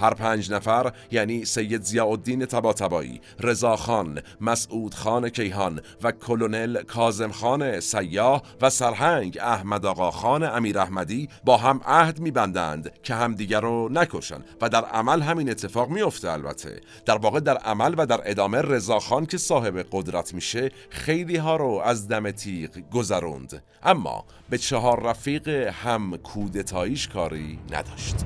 هر 0.00 0.14
پنج 0.14 0.52
نفر 0.52 0.92
یعنی 1.10 1.44
سید 1.44 1.82
ضیاء 1.82 2.08
الدین 2.08 2.46
تباتبایی، 2.46 3.20
رضاخان، 3.40 4.20
مسعود 4.40 4.94
خان 4.94 5.28
کیهان 5.28 5.80
و 6.02 6.12
کلونل 6.12 6.82
کازم 6.82 7.32
خان 7.32 7.80
سیاه 7.80 8.42
و 8.60 8.70
سرهنگ 8.70 9.38
احمد 9.42 9.86
آقا 9.86 10.10
خان 10.10 10.42
امیر 10.42 10.78
احمدی 10.78 11.28
با 11.44 11.56
هم 11.56 11.80
عهد 11.86 12.20
میبندند 12.20 12.92
که 13.02 13.14
همدیگر 13.14 13.60
رو 13.60 13.88
نکشن. 13.92 14.44
و 14.60 14.68
در 14.68 14.84
عمل 14.84 15.22
همین 15.22 15.50
اتفاق 15.50 15.88
میفته 15.88 16.30
البته. 16.30 16.80
در 17.06 17.18
واقع 17.18 17.40
در 17.40 17.56
عمل 17.56 17.94
و 17.98 18.06
در 18.06 18.20
ادامه 18.24 18.62
رضاخان 18.62 19.26
که 19.26 19.38
صاحب 19.38 19.86
قدرت 19.92 20.34
میشه 20.34 20.70
خیلی 20.90 21.36
ها 21.36 21.56
رو 21.56 21.80
از 21.84 22.08
دم 22.08 22.30
تیغ 22.30 22.70
گذروند. 22.92 23.62
اما 23.82 24.24
به 24.50 24.58
چهار 24.58 25.02
رفیق 25.02 25.48
هم 25.48 26.16
کودتاییش 26.16 27.08
کاری 27.08 27.58
نداشت. 27.70 28.16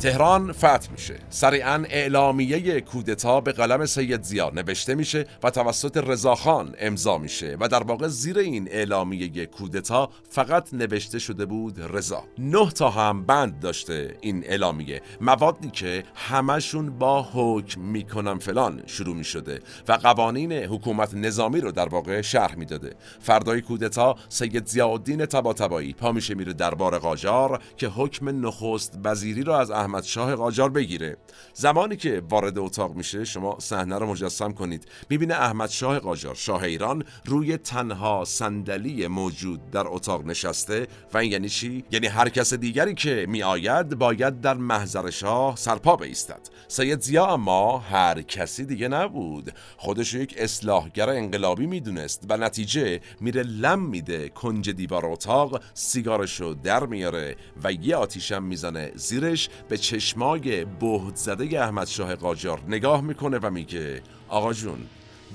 تهران 0.00 0.52
فتح 0.52 0.90
میشه. 0.92 1.14
سریعا 1.30 1.84
اعلامیه 1.90 2.80
کودتا 2.80 3.40
به 3.40 3.52
قلم 3.52 3.86
سید 3.86 4.22
زیا 4.22 4.50
نوشته 4.54 4.94
میشه 4.94 5.26
و 5.42 5.50
توسط 5.50 5.96
رضاخان 5.96 6.74
امضا 6.78 7.18
میشه 7.18 7.56
و 7.60 7.68
در 7.68 7.82
واقع 7.82 8.08
زیر 8.08 8.38
این 8.38 8.68
اعلامیه 8.70 9.46
کودتا 9.46 10.10
فقط 10.30 10.74
نوشته 10.74 11.18
شده 11.18 11.46
بود 11.46 11.80
رضا. 11.92 12.24
نه 12.38 12.70
تا 12.70 12.90
هم 12.90 13.26
بند 13.26 13.60
داشته 13.60 14.16
این 14.20 14.44
اعلامیه. 14.44 15.02
موادی 15.20 15.70
که 15.70 16.04
همشون 16.14 16.98
با 16.98 17.22
حکم 17.32 17.80
می‌کنم 17.80 18.38
فلان 18.38 18.82
شروع 18.86 19.16
می‌شده 19.16 19.60
و 19.88 19.92
قوانین 19.92 20.52
حکومت 20.52 21.14
نظامی 21.14 21.60
رو 21.60 21.72
در 21.72 21.88
واقع 21.88 22.20
شرح 22.22 22.54
می‌داده. 22.54 22.94
فردای 23.20 23.60
کودتا 23.60 24.16
سید 24.28 24.66
ضیاءالدین 24.66 25.26
طباطبایی 25.26 25.92
پا 25.92 26.12
میشه 26.12 26.34
میره 26.34 26.52
دربار 26.52 26.98
قاجار 26.98 27.62
که 27.76 27.88
حکم 27.88 28.46
نخست 28.46 28.98
وزیری 29.04 29.42
رو 29.42 29.52
از 29.52 29.70
احمد 29.70 29.95
شاه 30.02 30.34
قاجار 30.34 30.70
بگیره. 30.70 31.16
زمانی 31.54 31.96
که 31.96 32.22
وارد 32.30 32.58
اتاق 32.58 32.94
میشه 32.94 33.24
شما 33.24 33.56
صحنه 33.60 33.98
رو 33.98 34.06
مجسم 34.06 34.52
کنید. 34.52 34.88
می‌بینه 35.10 35.34
احمد 35.34 35.70
شاه 35.70 35.98
قاجار 35.98 36.34
شاه 36.34 36.62
ایران 36.62 37.04
روی 37.24 37.56
تنها 37.56 38.24
صندلی 38.24 39.06
موجود 39.06 39.70
در 39.70 39.84
اتاق 39.86 40.26
نشسته. 40.26 40.86
و 41.14 41.18
این 41.18 41.32
یعنی 41.32 41.48
چی؟ 41.48 41.84
یعنی 41.90 42.06
هر 42.06 42.28
کس 42.28 42.54
دیگری 42.54 42.94
که 42.94 43.26
میآید 43.28 43.88
باید 43.88 44.40
در 44.40 44.54
محضر 44.54 45.10
شاه 45.10 45.56
سرپا 45.56 45.96
بایستد 45.96 46.40
سید 46.68 47.00
زیا 47.00 47.26
اما 47.26 47.78
هر 47.78 48.22
کسی 48.22 48.64
دیگه 48.64 48.88
نبود. 48.88 49.52
خودش 49.76 50.14
یک 50.14 50.34
اصلاحگر 50.38 51.10
انقلابی 51.10 51.66
می‌دونست 51.66 52.24
و 52.28 52.36
نتیجه 52.36 53.00
میره 53.20 53.42
لم 53.42 53.82
میده. 53.82 54.28
کنج 54.28 54.70
دیوار 54.70 55.06
اتاق 55.06 55.62
سیگارشو 55.74 56.56
در 56.62 56.86
میاره 56.86 57.36
و 57.64 57.72
یه 57.72 57.96
آتیشم 57.96 58.42
می‌زنه 58.42 58.92
زیرش 58.94 59.48
به 59.68 59.75
چشمای 59.76 60.64
بهت 60.64 61.16
زده 61.16 61.64
احمد 61.64 61.86
شاه 61.86 62.14
قاجار 62.14 62.60
نگاه 62.68 63.00
می‌کنه 63.00 63.38
و 63.42 63.50
میگه 63.50 64.02
آقا 64.28 64.52
جون 64.52 64.78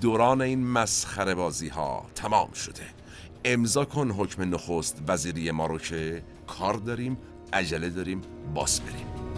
دوران 0.01 0.41
این 0.41 0.67
مسخره 0.67 1.35
بازی 1.35 1.67
ها 1.67 2.05
تمام 2.15 2.51
شده. 2.51 2.83
امضا 3.45 3.85
کن 3.85 4.11
حکم 4.11 4.53
نخست 4.53 5.03
وزیری 5.07 5.51
ما 5.51 5.65
رو 5.65 5.77
که 5.77 6.23
کار 6.47 6.73
داریم 6.73 7.17
عجله 7.53 7.89
داریم 7.89 8.21
باس 8.53 8.79
بریم. 8.79 9.30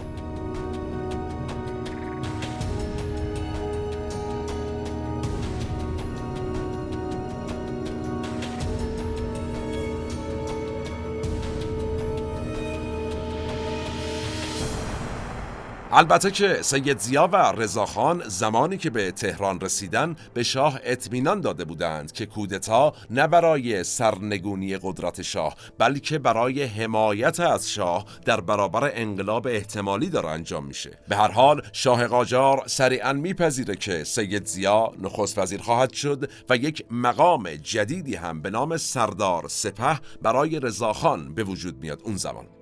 البته 15.96 16.30
که 16.30 16.58
سید 16.62 16.98
زیا 16.98 17.28
و 17.32 17.36
رضاخان 17.36 18.22
زمانی 18.28 18.76
که 18.76 18.90
به 18.90 19.10
تهران 19.10 19.60
رسیدن 19.60 20.16
به 20.34 20.42
شاه 20.42 20.80
اطمینان 20.84 21.40
داده 21.40 21.64
بودند 21.64 22.12
که 22.12 22.26
کودتا 22.26 22.92
نه 23.10 23.26
برای 23.26 23.84
سرنگونی 23.84 24.76
قدرت 24.76 25.22
شاه 25.22 25.54
بلکه 25.78 26.18
برای 26.18 26.62
حمایت 26.62 27.40
از 27.40 27.70
شاه 27.70 28.04
در 28.24 28.40
برابر 28.40 28.90
انقلاب 28.94 29.46
احتمالی 29.46 30.08
داره 30.08 30.28
انجام 30.28 30.64
میشه. 30.64 30.98
به 31.08 31.16
هر 31.16 31.30
حال 31.30 31.62
شاه 31.72 32.06
قاجار 32.06 32.62
سریعا 32.66 33.12
میپذیره 33.12 33.76
که 33.76 34.04
سید 34.04 34.46
زیا 34.46 34.92
نخست 35.02 35.38
وزیر 35.38 35.62
خواهد 35.62 35.92
شد 35.92 36.30
و 36.50 36.56
یک 36.56 36.84
مقام 36.90 37.50
جدیدی 37.50 38.14
هم 38.14 38.42
به 38.42 38.50
نام 38.50 38.76
سردار 38.76 39.48
سپه 39.48 40.00
برای 40.22 40.60
رضاخان 40.60 41.34
به 41.34 41.44
وجود 41.44 41.80
میاد 41.80 42.00
اون 42.04 42.16
زمان. 42.16 42.53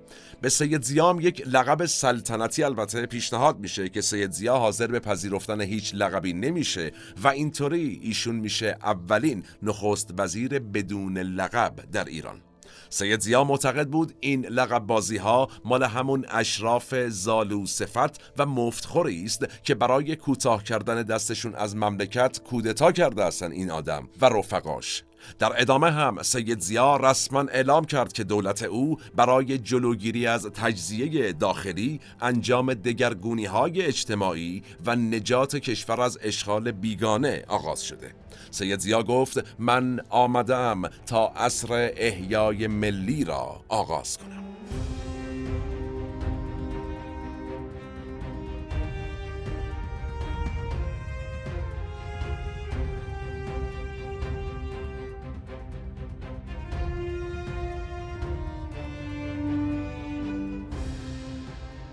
به 0.43 0.49
سید 0.49 0.83
زیام 0.83 1.19
یک 1.19 1.43
لقب 1.47 1.85
سلطنتی 1.85 2.63
البته 2.63 3.05
پیشنهاد 3.05 3.59
میشه 3.59 3.89
که 3.89 4.01
سید 4.01 4.31
زیا 4.31 4.55
حاضر 4.55 4.87
به 4.87 4.99
پذیرفتن 4.99 5.61
هیچ 5.61 5.95
لقبی 5.95 6.33
نمیشه 6.33 6.91
و 7.23 7.27
اینطوری 7.27 7.99
ایشون 8.03 8.35
میشه 8.35 8.77
اولین 8.83 9.43
نخست 9.61 10.13
وزیر 10.17 10.59
بدون 10.59 11.17
لقب 11.17 11.73
در 11.91 12.05
ایران. 12.05 12.41
سید 12.89 13.19
زیا 13.19 13.43
معتقد 13.43 13.87
بود 13.87 14.13
این 14.19 14.45
لقب 14.45 14.79
بازی 14.79 15.17
ها 15.17 15.49
مال 15.65 15.83
همون 15.83 16.25
اشراف 16.29 16.95
زالو 16.95 17.65
صفت 17.65 18.21
و 18.37 18.45
مفتخوری 18.45 19.23
است 19.23 19.45
که 19.63 19.75
برای 19.75 20.15
کوتاه 20.15 20.63
کردن 20.63 21.03
دستشون 21.03 21.55
از 21.55 21.75
مملکت 21.75 22.39
کودتا 22.43 22.91
کرده 22.91 23.25
هستن 23.25 23.51
این 23.51 23.71
آدم 23.71 24.09
و 24.21 24.25
رفقاش. 24.25 25.03
در 25.39 25.61
ادامه 25.61 25.91
هم 25.91 26.21
سید 26.21 26.59
زیا 26.59 26.97
رسما 26.97 27.41
اعلام 27.41 27.85
کرد 27.85 28.13
که 28.13 28.23
دولت 28.23 28.63
او 28.63 28.97
برای 29.15 29.57
جلوگیری 29.57 30.27
از 30.27 30.45
تجزیه 30.45 31.33
داخلی 31.33 31.99
انجام 32.21 32.73
دگرگونی 32.73 33.45
های 33.45 33.81
اجتماعی 33.81 34.63
و 34.85 34.95
نجات 34.95 35.55
کشور 35.55 36.01
از 36.01 36.19
اشغال 36.21 36.71
بیگانه 36.71 37.43
آغاز 37.47 37.81
شده. 37.83 38.11
سید 38.51 38.79
زیا 38.79 39.03
گفت 39.03 39.59
من 39.59 39.99
آمدم 40.09 40.81
تا 41.05 41.27
اصر 41.27 41.91
احیای 41.97 42.67
ملی 42.67 43.23
را 43.23 43.61
آغاز 43.67 44.17
کنم. 44.17 44.43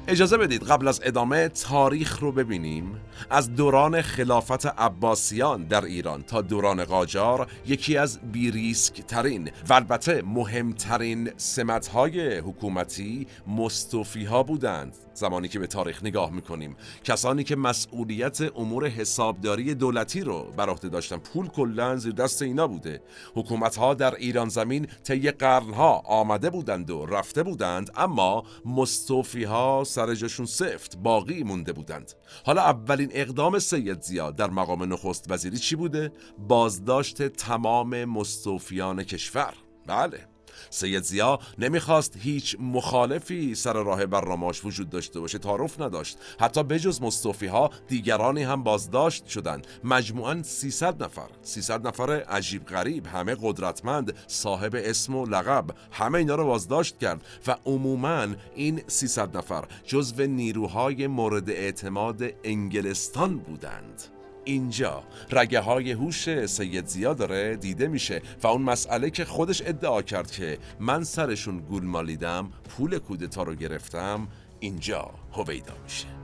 اجازه 0.09 0.37
بدید 0.37 0.63
قبل 0.63 0.89
از 0.89 1.01
ادامه 1.05 1.49
تاریخ 1.49 2.19
رو 2.19 2.33
ببینیم. 2.33 3.01
از 3.31 3.55
دوران 3.55 4.03
خلافت 4.03 4.67
عباسیان 4.67 5.65
در 5.65 5.85
ایران 5.85 6.23
تا 6.23 6.43
دوران 6.43 6.85
قاجار 6.85 7.47
یکی 7.67 7.97
از 7.97 8.21
بیریسک 8.33 9.01
ترین 9.01 9.51
و 9.69 9.73
البته 9.73 10.23
مهمترین 10.23 11.31
سمت 11.37 11.87
های 11.87 12.39
حکومتی 12.39 13.27
مستوفی 13.47 14.25
ها 14.25 14.43
بودند. 14.43 14.97
زمانی 15.15 15.49
که 15.49 15.59
به 15.59 15.67
تاریخ 15.67 16.03
نگاه 16.05 16.31
می‌کنیم. 16.31 16.77
کسانی 17.05 17.45
که 17.45 17.57
مسئولیت 17.57 18.41
امور 18.57 18.87
حسابداری 18.89 19.75
دولتی 19.75 20.21
رو 20.21 20.53
بر 20.57 20.69
عهده 20.69 20.89
داشتن 20.89 21.17
پول 21.17 21.49
کلا 21.49 21.97
زیر 21.97 22.13
دست 22.13 22.43
اینا 22.43 22.67
بوده. 22.67 23.03
حکومت 23.35 23.77
ها 23.77 23.95
در 23.95 24.15
ایران 24.15 24.49
زمین 24.49 24.87
طی 25.05 25.31
قرنها 25.31 25.99
آمده 25.99 26.51
بودند 26.51 26.91
و 26.91 27.07
رفته 27.07 27.43
بودند 27.43 27.91
اما 27.97 28.45
مستوفی 28.65 29.45
ها 29.45 29.85
سر 29.87 30.15
جاشون 30.15 30.47
سفت 30.47 30.97
باقی 30.97 31.43
مونده 31.43 31.73
بودند. 31.73 32.13
حالا 32.45 32.63
اولین 32.63 33.09
اقدام 33.13 33.59
سید 33.59 34.03
زیاد 34.03 34.37
در 34.37 34.51
مقام 34.51 34.93
نخست 34.93 35.27
وزیری 35.29 35.59
چی 35.59 35.77
بوده؟ 35.77 36.13
بازداشت 36.39 37.23
تمام 37.29 38.05
مستوفیان 38.05 39.03
کشور. 39.03 39.55
بله. 39.87 40.30
سید 40.71 41.03
زیا 41.03 41.39
نمی‌خواست 41.59 42.17
هیچ 42.19 42.57
مخالفی 42.61 43.55
سر 43.55 43.73
راه 43.73 44.07
برنامه‌اش 44.07 44.65
وجود 44.65 44.91
داشته 44.91 45.21
باشه 45.21 45.39
تعارف 45.39 45.81
نداشت. 45.81 46.19
حتی 46.41 46.63
بجز 46.63 47.03
مصطفی 47.03 47.47
ها 47.47 47.71
دیگرانی 47.89 48.43
هم 48.43 48.63
بازداشت 48.63 49.27
شدند. 49.27 49.67
مجموعاً 49.85 50.43
300 50.43 51.03
نفر. 51.03 51.29
300 51.43 51.87
نفر 51.87 52.11
عجیب 52.11 52.67
غریب 52.67 53.07
همه 53.07 53.37
قدرتمند 53.43 54.15
صاحب 54.27 54.73
اسم 54.75 55.15
و 55.15 55.27
لقب 55.27 55.65
همه 55.91 56.19
اینا 56.19 56.35
رو 56.35 56.47
بازداشت 56.47 56.99
کرد 56.99 57.23
و 57.47 57.57
عموما 57.67 58.27
این 58.55 58.83
300 58.87 59.37
نفر 59.37 59.65
جزو 59.85 60.27
نیروهای 60.27 61.07
مورد 61.07 61.51
اعتماد 61.51 62.23
انگلستان 62.45 63.39
بودند. 63.39 64.20
اینجا. 64.45 65.03
رگه 65.31 65.61
های 65.61 65.93
هوش 65.93 66.47
سید 66.47 66.87
زیا 66.87 67.15
داره 67.15 67.57
دیده 67.57 67.89
میشه. 67.89 68.23
و 68.43 68.47
اون 68.47 68.63
مسئله 68.63 69.11
که 69.11 69.25
خودش 69.25 69.63
ادعا 69.67 70.03
کرد 70.03 70.31
که 70.31 70.59
من 70.81 71.05
سرشون 71.05 71.59
گول 71.59 71.85
مالیدم 71.85 72.53
پول 72.69 72.99
کودتا 72.99 73.43
رو 73.43 73.55
گرفتم 73.55 74.29
اینجا 74.61 75.11
هویدا 75.33 75.75
میشه. 75.85 76.20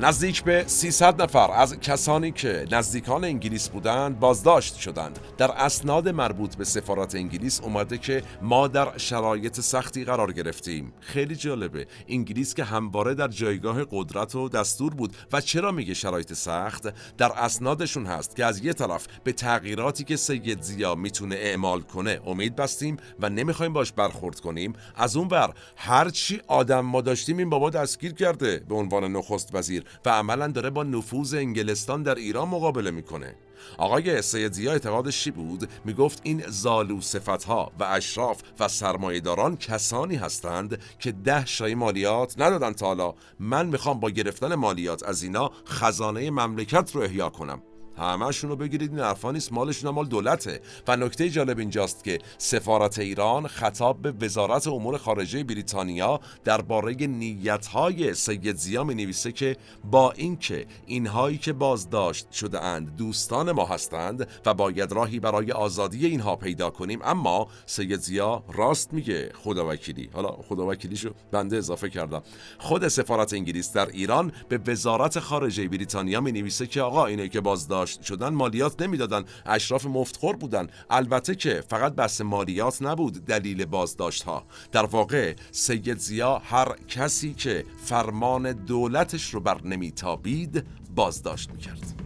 نزدیک 0.00 0.44
به 0.44 0.64
300 0.66 1.22
نفر 1.22 1.50
از 1.50 1.80
کسانی 1.80 2.32
که 2.32 2.66
نزدیکان 2.70 3.24
انگلیس 3.24 3.68
بودند 3.68 4.20
بازداشت 4.20 4.76
شدند. 4.76 5.18
در 5.38 5.50
اسناد 5.50 6.08
مربوط 6.08 6.56
به 6.56 6.64
سفارت 6.64 7.14
انگلیس 7.14 7.60
اومده 7.60 7.98
که 7.98 8.22
ما 8.42 8.68
در 8.68 8.98
شرایط 8.98 9.60
سختی 9.60 10.04
قرار 10.04 10.32
گرفتیم. 10.32 10.92
خیلی 11.00 11.36
جالبه. 11.36 11.86
انگلیس 12.08 12.54
که 12.54 12.64
همواره 12.64 13.14
در 13.14 13.28
جایگاه 13.28 13.84
قدرت 13.90 14.34
و 14.34 14.48
دستور 14.48 14.94
بود 14.94 15.16
و 15.32 15.40
چرا 15.40 15.72
میگه 15.72 15.94
شرایط 15.94 16.32
سخت؟ 16.32 16.88
در 17.16 17.32
اسنادشون 17.32 18.06
هست 18.06 18.36
که 18.36 18.44
از 18.44 18.64
یه 18.64 18.72
طرف 18.72 19.06
به 19.24 19.32
تغییراتی 19.32 20.04
که 20.04 20.16
سید 20.16 20.62
زیا 20.62 20.94
می‌تونه 20.94 21.34
اعمال 21.34 21.80
کنه 21.80 22.20
امید 22.26 22.56
بستیم 22.56 22.96
و 23.20 23.28
نمی‌خوایم 23.28 23.72
باش 23.72 23.92
برخورد 23.92 24.40
کنیم. 24.40 24.72
از 24.96 25.16
اون 25.16 25.28
بر 25.28 25.50
هرچی 25.76 26.40
آدم 26.46 26.80
ما 26.80 27.00
داشتیم 27.00 27.38
این 27.38 27.50
بابا 27.50 27.70
دستگیر 27.70 28.12
کرده 28.12 28.62
به 28.68 28.74
عنوان 28.74 29.12
نخست 29.12 29.54
وزیر. 29.54 29.84
و 30.04 30.10
عملا 30.10 30.46
داره 30.46 30.70
با 30.70 30.82
نفوذ 30.82 31.34
انگلستان 31.34 32.02
در 32.02 32.14
ایران 32.14 32.48
مقابله 32.48 32.90
می‌کنه. 32.90 33.34
آقای 33.78 34.22
سید 34.22 34.68
اعتقادش 34.68 35.24
چی 35.24 35.30
بود؟ 35.30 35.68
می‌گفت 35.84 36.20
این 36.22 36.44
زالو 36.48 37.00
ها 37.46 37.72
و 37.78 37.84
اشراف 37.84 38.42
و 38.60 38.68
سرمایهداران 38.68 39.56
کسانی 39.56 40.16
هستند 40.16 40.80
که 40.98 41.12
ده 41.12 41.46
شای 41.46 41.74
مالیات 41.74 42.34
ندادن 42.40 42.72
تا 42.72 42.86
حالا. 42.86 43.14
من 43.40 43.66
می‌خوام 43.66 44.00
با 44.00 44.10
گرفتن 44.10 44.54
مالیات 44.54 45.02
از 45.02 45.22
اینا 45.22 45.50
خزانه 45.66 46.30
مملکت 46.30 46.90
رو 46.94 47.00
احیا 47.00 47.28
کنم. 47.28 47.62
همهشون 47.98 48.50
رو 48.50 48.56
بگیرید 48.56 48.90
این 48.90 49.00
حرفا 49.00 49.32
نیست. 49.32 49.52
مالشون 49.52 49.90
مال 49.90 50.06
دولته. 50.06 50.60
و 50.88 50.96
نکته 50.96 51.30
جالب 51.30 51.58
اینجاست 51.58 52.04
که 52.04 52.18
سفارت 52.38 52.98
ایران 52.98 53.46
خطاب 53.46 54.02
به 54.02 54.26
وزارت 54.26 54.66
امور 54.66 54.98
خارجه 54.98 55.44
بریتانیا 55.44 56.20
درباره 56.44 56.94
نیتهای 56.94 58.14
سید 58.14 58.56
زیا 58.56 58.84
می 58.84 58.94
نویسه 58.94 59.32
که 59.32 59.56
با 59.84 60.12
اینکه 60.12 60.66
اینهایی 60.86 61.38
که 61.38 61.52
بازداشت 61.52 62.32
شده 62.32 62.64
اند 62.64 62.96
دوستان 62.96 63.52
ما 63.52 63.64
هستند 63.66 64.28
و 64.46 64.54
باید 64.54 64.92
راهی 64.92 65.20
برای 65.20 65.52
آزادی 65.52 66.06
اینها 66.06 66.36
پیدا 66.36 66.70
کنیم 66.70 67.00
اما 67.04 67.48
سید 67.66 68.00
زیا 68.00 68.44
راست 68.52 68.92
میگه 68.92 69.32
خداوکیلی 69.44 70.10
حالا 70.12 70.28
خداوکیلیشو 70.28 71.10
بنده 71.32 71.56
اضافه 71.56 71.90
کردم. 71.90 72.22
خود 72.58 72.88
سفارت 72.88 73.32
انگلیس 73.32 73.72
در 73.72 73.86
ایران 73.86 74.32
به 74.48 74.58
وزارت 74.66 75.18
خارجه 75.18 75.68
بریتانیا 75.68 76.20
می 76.20 76.32
نویسه 76.32 76.66
که 76.66 76.82
آقا 76.82 77.06
اینه 77.06 77.28
که 77.28 77.40
بازداشت 77.40 77.87
شدن 78.02 78.28
مالیات 78.28 78.82
نمی‌دادن. 78.82 79.24
اشراف 79.46 79.86
مفتخور 79.86 80.36
بودن. 80.36 80.66
البته 80.90 81.34
که 81.34 81.64
فقط 81.68 81.92
بحث 81.94 82.20
مالیات 82.20 82.82
نبود 82.82 83.24
دلیل 83.24 83.64
بازداشت 83.64 84.22
ها 84.22 84.46
در 84.72 84.86
واقع 84.86 85.34
سید 85.52 85.98
زیا 85.98 86.38
هر 86.38 86.76
کسی 86.88 87.34
که 87.34 87.64
فرمان 87.84 88.52
دولتش 88.52 89.34
رو 89.34 89.40
بر 89.40 89.62
نمیتابید 89.64 90.64
بازداشت 90.94 91.50
می‌کرد. 91.50 91.97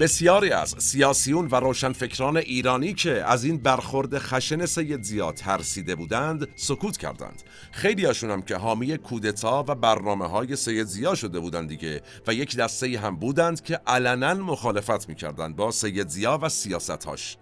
بسیاری 0.00 0.50
از 0.50 0.74
سیاسیون 0.78 1.48
و 1.50 1.54
روشنفکران 1.54 2.36
ایرانی 2.36 2.94
که 2.94 3.24
از 3.24 3.44
این 3.44 3.56
برخورد 3.56 4.18
خشن 4.18 4.66
سید 4.66 5.02
زیاد 5.02 5.34
ترسیده 5.34 5.94
بودند 5.94 6.48
سکوت 6.56 6.96
کردند. 6.96 7.42
خیلی 7.72 8.06
هم 8.06 8.42
که 8.42 8.56
حامی 8.56 8.98
کودتا 8.98 9.64
و 9.68 9.74
برنامه 9.74 10.28
های 10.28 10.56
سید 10.56 10.86
زیا 10.86 11.14
شده 11.14 11.40
بودند 11.40 11.68
دیگه 11.68 12.02
و 12.26 12.34
یک 12.34 12.56
دسته 12.56 12.98
هم 12.98 13.16
بودند 13.16 13.62
که 13.62 13.80
علنا 13.86 14.34
مخالفت 14.34 15.08
می‌کردند 15.08 15.56
با 15.56 15.70
سید 15.70 16.08
زیا 16.08 16.38
و 16.42 16.48
سیاستهاش. 16.48 17.36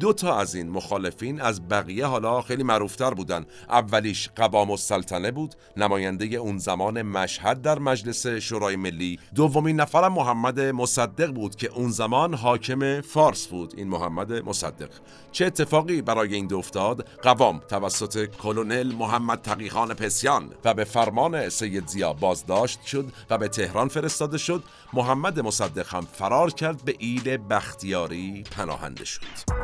دو 0.00 0.12
تا 0.12 0.38
از 0.38 0.54
این 0.54 0.70
مخالفین 0.70 1.40
از 1.40 1.68
بقیه 1.68 2.06
حالا 2.06 2.42
خیلی 2.42 2.62
معروفتر 2.62 3.14
بودن. 3.14 3.46
اولیش 3.68 4.28
قوام 4.36 4.70
السلطنه 4.70 5.30
بود 5.30 5.54
نماینده 5.76 6.26
اون 6.26 6.58
زمان 6.58 7.02
مشهد 7.02 7.62
در 7.62 7.78
مجلس 7.78 8.26
شورای 8.26 8.76
ملی. 8.76 9.18
دومین 9.34 9.80
نفرم 9.80 10.12
محمد 10.12 10.60
مصدق 10.60 11.30
بود 11.30 11.56
که 11.56 11.70
اون 11.72 11.90
زمان 11.90 12.34
حاکم 12.34 13.00
فارس 13.00 13.46
بود 13.46 13.74
این 13.76 13.88
محمد 13.88 14.32
مصدق. 14.32 14.90
چه 15.32 15.46
اتفاقی 15.46 16.02
برای 16.02 16.34
این 16.34 16.46
دو 16.46 16.58
افتاد؟ 16.58 17.08
قوام 17.22 17.58
توسط 17.58 18.24
کلونل 18.26 18.94
محمد 18.94 19.42
تقیخان 19.42 19.94
پسیان 19.94 20.50
و 20.64 20.74
به 20.74 20.84
فرمان 20.84 21.48
سید 21.48 21.86
زیا 21.86 22.12
بازداشت 22.12 22.82
شد 22.82 23.12
و 23.30 23.38
به 23.38 23.48
تهران 23.48 23.88
فرستاده 23.88 24.38
شد. 24.38 24.64
محمد 24.92 25.40
مصدق 25.40 25.94
هم 25.94 26.06
فرار 26.12 26.50
کرد 26.50 26.84
به 26.84 26.94
ایل 26.98 27.36
بختیاری 27.50 28.44
پناهنده 28.50 29.04
شد. 29.04 29.57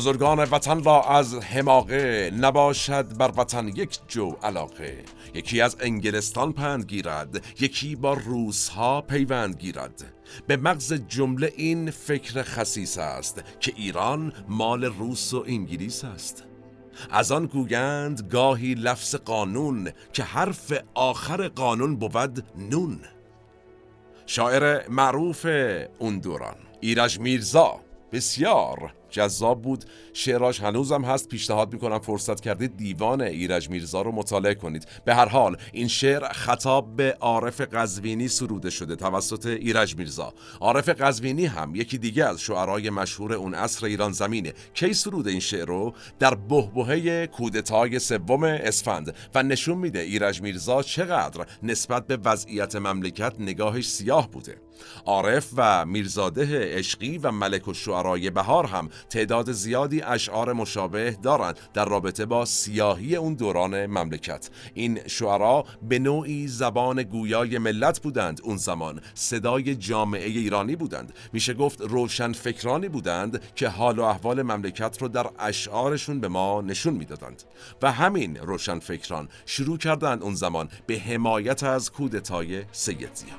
بزرگان 0.00 0.38
وطن 0.38 0.84
را 0.84 1.02
از 1.02 1.34
حماقه 1.34 2.30
نباشد 2.40 3.16
بر 3.16 3.32
وطن 3.36 3.68
یک 3.68 3.98
جو 4.08 4.36
علاقه. 4.42 5.04
یکی 5.34 5.60
از 5.60 5.76
انگلستان 5.80 6.52
پند 6.52 6.84
گیرد 6.84 7.44
یکی 7.60 7.96
با 7.96 8.12
روس 8.12 8.68
ها 8.68 9.00
پیوند 9.00 9.56
گیرد. 9.56 10.19
به 10.46 10.56
مغز 10.56 10.92
جمله 10.92 11.52
این 11.56 11.90
فکر 11.90 12.42
خصیص 12.42 12.98
است 12.98 13.42
که 13.60 13.72
ایران 13.76 14.32
مال 14.48 14.84
روس 14.84 15.34
و 15.34 15.44
انگلیس 15.46 16.04
است. 16.04 16.44
از 17.10 17.32
آن 17.32 17.46
گویند 17.46 18.28
گاهی 18.30 18.74
لفظ 18.74 19.14
قانون 19.14 19.90
که 20.12 20.22
حرف 20.22 20.72
آخر 20.94 21.48
قانون 21.48 21.96
بود 21.96 22.44
نون. 22.70 23.00
شاعر 24.26 24.88
معروف 24.88 25.46
اون 25.98 26.18
دوران 26.18 26.56
ایرج 26.80 27.20
میرزا 27.20 27.80
بسیار 28.12 28.94
جذاب 29.10 29.62
بود. 29.62 29.84
شعراش 30.12 30.60
هنوزم 30.60 31.04
هست. 31.04 31.28
پیشنهاد 31.28 31.72
می‌کنم 31.72 31.98
فرصت 31.98 32.40
کردید 32.40 32.76
دیوان 32.76 33.20
ایرج 33.20 33.70
میرزا 33.70 34.02
رو 34.02 34.12
مطالعه 34.12 34.54
کنید. 34.54 34.86
به 35.04 35.14
هر 35.14 35.28
حال 35.28 35.56
این 35.72 35.88
شعر 35.88 36.28
خطاب 36.32 36.96
به 36.96 37.16
عارف 37.20 37.60
قزوینی 37.60 38.28
سروده 38.28 38.70
شده 38.70 38.96
توسط 38.96 39.46
ایرج 39.46 39.96
میرزا. 39.96 40.34
عارف 40.60 40.88
قزوینی 40.88 41.46
هم 41.46 41.74
یکی 41.74 41.98
دیگه 41.98 42.24
از 42.24 42.40
شعرهای 42.40 42.90
مشهور 42.90 43.32
اون 43.32 43.54
عصر 43.54 43.86
ایران 43.86 44.12
زمینه. 44.12 44.52
کی 44.74 44.94
سروده 44.94 45.30
این 45.30 45.40
شعر 45.40 45.66
رو؟ 45.66 45.94
در 46.18 46.34
بهبهه 46.34 47.26
کودتای 47.26 47.98
سوم 47.98 48.44
اسفند. 48.44 49.14
و 49.34 49.42
نشون 49.42 49.78
میده 49.78 49.98
ایرج 49.98 50.42
میرزا 50.42 50.82
چقدر 50.82 51.46
نسبت 51.62 52.06
به 52.06 52.16
وضعیت 52.24 52.76
مملکت 52.76 53.34
نگاهش 53.38 53.88
سیاه 53.88 54.30
بوده. 54.30 54.56
عارف 55.04 55.48
و 55.56 55.86
میرزاده 55.86 56.76
عشقی 56.76 57.18
و 57.18 57.30
ملک 57.30 57.68
و 57.68 57.74
شعرای 57.74 58.30
بهار 58.30 58.66
هم 58.66 58.88
تعداد 59.10 59.52
زیادی 59.52 60.02
اشعار 60.02 60.52
مشابه 60.52 61.16
دارند 61.22 61.58
در 61.74 61.84
رابطه 61.84 62.26
با 62.26 62.44
سیاهی 62.44 63.16
اون 63.16 63.34
دوران 63.34 63.86
مملکت. 63.86 64.50
این 64.74 65.00
شعرا 65.06 65.64
به 65.88 65.98
نوعی 65.98 66.48
زبان 66.48 67.02
گویای 67.02 67.58
ملت 67.58 68.00
بودند 68.00 68.40
اون 68.44 68.56
زمان. 68.56 69.00
صدای 69.14 69.74
جامعه 69.74 70.26
ایرانی 70.26 70.76
بودند. 70.76 71.12
میشه 71.32 71.54
گفت 71.54 71.80
روشن 71.80 72.32
فکرانی 72.32 72.88
بودند 72.88 73.54
که 73.54 73.68
حال 73.68 73.98
و 73.98 74.02
احوال 74.02 74.42
مملکت 74.42 75.02
رو 75.02 75.08
در 75.08 75.26
اشعارشون 75.38 76.20
به 76.20 76.28
ما 76.28 76.60
نشون 76.60 76.94
می‌دادند. 76.94 77.42
و 77.82 77.92
همین 77.92 78.36
روشن 78.36 78.78
فکران 78.78 79.28
شروع 79.46 79.78
کردند 79.78 80.22
اون 80.22 80.34
زمان 80.34 80.68
به 80.86 80.98
حمایت 80.98 81.62
از 81.62 81.90
کودتای 81.90 82.64
سید 82.72 83.14
زیا 83.14 83.34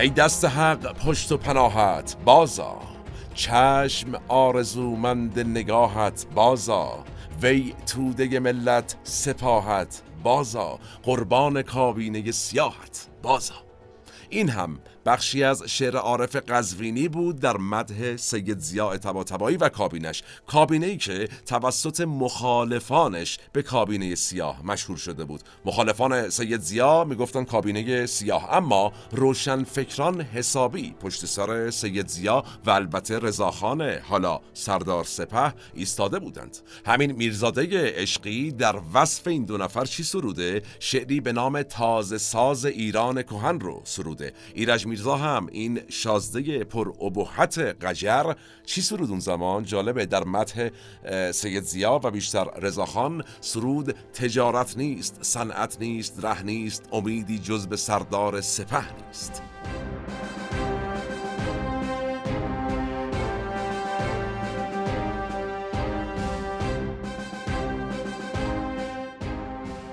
ای 0.00 0.08
دست 0.08 0.44
حق 0.44 0.92
پشت 0.92 1.32
و 1.32 1.36
پناهت 1.36 2.16
بازا. 2.24 2.78
چشم 3.34 4.20
آرزومند 4.28 5.40
نگاهت 5.40 6.26
بازا. 6.34 7.04
وی 7.42 7.74
توده 7.86 8.40
ملت 8.40 8.96
سپاهت 9.04 10.02
بازا. 10.22 10.78
قربان 11.02 11.62
کابینه 11.62 12.30
سیاهت 12.30 13.08
بازا. 13.22 13.54
این 14.30 14.48
هم 14.48 14.78
بخشی 15.06 15.44
از 15.44 15.62
شعر 15.62 15.96
عارف 15.96 16.36
قزوینی 16.36 17.08
بود 17.08 17.40
در 17.40 17.56
مدح 17.56 18.16
سید 18.16 18.58
زیاء 18.58 18.96
طباطبایی 18.96 19.56
و 19.56 19.68
کابینش. 19.68 20.22
کابینه 20.46 20.86
ای 20.86 20.96
که 20.96 21.28
توسط 21.46 22.00
مخالفانش 22.00 23.38
به 23.52 23.62
کابینه 23.62 24.14
سیاه 24.14 24.66
مشهور 24.66 24.98
شده 24.98 25.24
بود. 25.24 25.40
مخالفان 25.64 26.30
سید 26.30 26.60
زیا 26.60 27.04
می‌گفتن 27.04 27.44
کابینه 27.44 28.06
سیاه 28.06 28.52
اما 28.52 28.92
روشن 29.12 29.64
فکران 29.64 30.20
حسابی 30.20 30.94
پشت 31.00 31.26
سر 31.26 31.70
سید 31.70 32.08
زیا 32.08 32.44
و 32.66 32.70
البته 32.70 33.18
رضاخان 33.18 33.82
حالا 33.98 34.40
سردار 34.54 35.04
سپه 35.04 35.54
ایستاده 35.74 36.18
بودند. 36.18 36.58
همین 36.86 37.12
میرزاده 37.12 37.68
عشقی 37.72 38.50
در 38.50 38.80
وصف 38.94 39.26
این 39.26 39.44
دو 39.44 39.56
نفر 39.56 39.84
چی 39.84 40.02
سروده؟ 40.02 40.62
شعری 40.80 41.20
به 41.20 41.32
نام 41.32 41.62
تازه 41.62 42.18
ساز 42.18 42.64
ایران 42.64 43.22
کهن 43.22 43.60
رو 43.60 43.82
سروده. 43.84 44.32
ایرج 44.54 44.86
میرزا 44.90 45.16
هم 45.16 45.46
این 45.52 45.80
شازده 45.88 46.64
پر 46.64 46.88
ابهت 46.88 47.58
قجر 47.58 48.34
چی 48.64 48.82
سرود 48.82 49.10
اون 49.10 49.20
زمان؟ 49.20 49.64
جالبه 49.64 50.06
در 50.06 50.24
متح 50.24 50.68
سید 51.32 51.62
زیا 51.62 52.00
و 52.04 52.10
بیشتر 52.10 52.44
رضاخان 52.44 53.24
سرود 53.40 53.92
تجارت 54.12 54.76
نیست 54.76 55.18
صنعت 55.22 55.76
نیست 55.80 56.24
ره 56.24 56.42
نیست 56.42 56.88
امیدی 56.92 57.38
جز 57.38 57.66
به 57.66 57.76
سردار 57.76 58.40
سپه 58.40 58.84
نیست. 58.94 59.49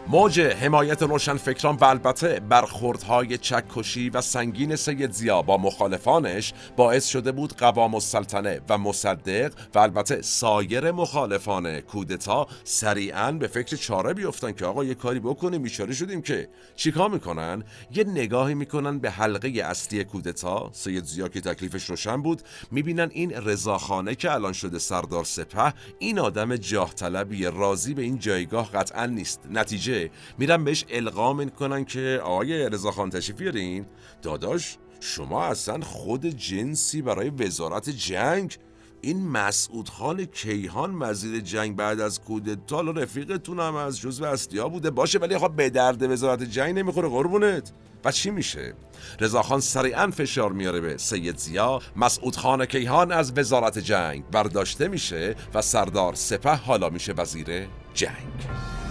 موج 0.10 0.40
حمایت 0.40 1.02
روشنفکران 1.04 1.76
و 1.76 1.86
البته 1.86 2.40
برخوردهای 2.40 3.38
چکشی 3.38 4.10
و 4.10 4.22
سنگین 4.22 4.76
سید 4.76 5.12
زیا 5.12 5.42
با 5.42 5.58
مخالفانش 5.58 6.54
باعث 6.76 7.08
شده 7.08 7.32
بود 7.32 7.54
قوام 7.58 7.94
السلطنه 7.96 8.62
و 8.70 8.78
مصدق 8.78 9.54
و 9.76 9.80
البته 9.80 10.22
سایر 10.22 10.92
مخالفان 10.92 11.82
کودتا 11.82 12.48
سریعا 12.64 13.32
به 13.32 13.48
فکر 13.48 13.76
چاره 13.76 14.14
بیفتن 14.14 14.52
که 14.52 14.66
آقا 14.66 14.84
یه 14.84 14.94
کاری 14.94 15.20
بکنیم 15.20 15.62
بیچاره 15.62 15.94
شدیم 15.94 16.22
که. 16.22 16.50
چیکار 16.76 17.10
می‌کنن؟ 17.10 17.64
یه 17.92 18.04
نگاهی 18.04 18.54
می‌کنن 18.54 19.00
به 19.00 19.12
حلقه 19.12 19.50
اصلی 19.50 20.04
کودتا 20.04 20.70
سید 20.74 21.04
زیا 21.04 21.28
که 21.28 21.42
تکلیفش 21.42 21.90
روشن 21.90 22.22
بود. 22.22 22.42
می‌بینن 22.72 23.10
این 23.14 23.32
رضاخانه 23.32 24.16
که 24.16 24.32
الان 24.32 24.54
شده 24.54 24.80
سردار 24.80 25.24
سپه 25.24 25.74
این 26.00 26.20
آدم 26.20 26.56
جاه 26.56 26.94
طلبی 26.94 27.46
راضی 27.46 27.94
به 27.94 28.02
این 28.02 28.20
جایگاه 28.20 28.72
قطعا 28.72 29.06
نیست. 29.06 29.42
نتیجه 29.52 29.97
میرن 30.38 30.64
بهش 30.64 30.86
القا 30.90 31.34
می‌کنن 31.34 31.86
که 31.86 32.22
آقای 32.24 32.70
رضاخان 32.70 33.10
تشریف 33.10 33.38
بیارین. 33.38 33.86
داداش 34.22 34.78
شما 35.00 35.46
اصلا 35.46 35.82
خود 35.82 36.26
جنسی 36.26 37.02
برای 37.02 37.30
وزارت 37.30 37.90
جنگ؟ 37.90 38.58
این 39.02 39.28
مسعود 39.28 39.90
خان 39.90 40.26
کیهان 40.26 40.96
وزیر 41.02 41.40
جنگ 41.40 41.76
بعد 41.76 42.00
از 42.00 42.22
کودتا 42.22 42.82
رفیقتون 42.82 43.60
هم 43.60 43.76
از 43.76 44.00
جزو 44.00 44.26
اصلیا 44.26 44.70
بوده. 44.70 44.90
باشه 44.90 45.20
ولی 45.20 45.38
خب 45.38 45.52
به 45.56 45.70
درد 45.70 46.04
وزارت 46.04 46.44
جنگ 46.44 46.80
نمی‌خوره 46.80 47.08
قربونت. 47.08 47.72
و 48.06 48.12
چی 48.12 48.30
میشه؟ 48.30 48.74
رضاخان 49.20 49.60
سریعا 49.60 50.12
فشار 50.12 50.52
میاره 50.52 50.82
به 50.82 50.98
سید 50.98 51.38
زیا 51.38 51.82
مسعود 51.96 52.36
خان 52.36 52.66
کیهان 52.66 53.12
از 53.12 53.34
وزارت 53.38 53.80
جنگ 53.80 54.24
برداشته 54.32 54.88
میشه 54.88 55.36
و 55.54 55.62
سردار 55.62 56.16
سپه 56.16 56.56
حالا 56.56 56.90
میشه 56.90 57.14
وزیر 57.14 57.68
جنگ. 57.94 58.87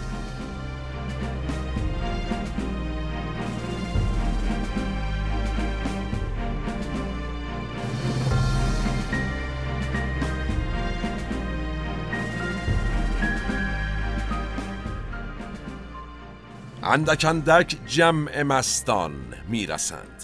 اندک 16.87 17.25
اندک 17.25 17.77
جمع 17.87 18.43
مستان 18.43 19.13
می‌رسند. 19.49 20.16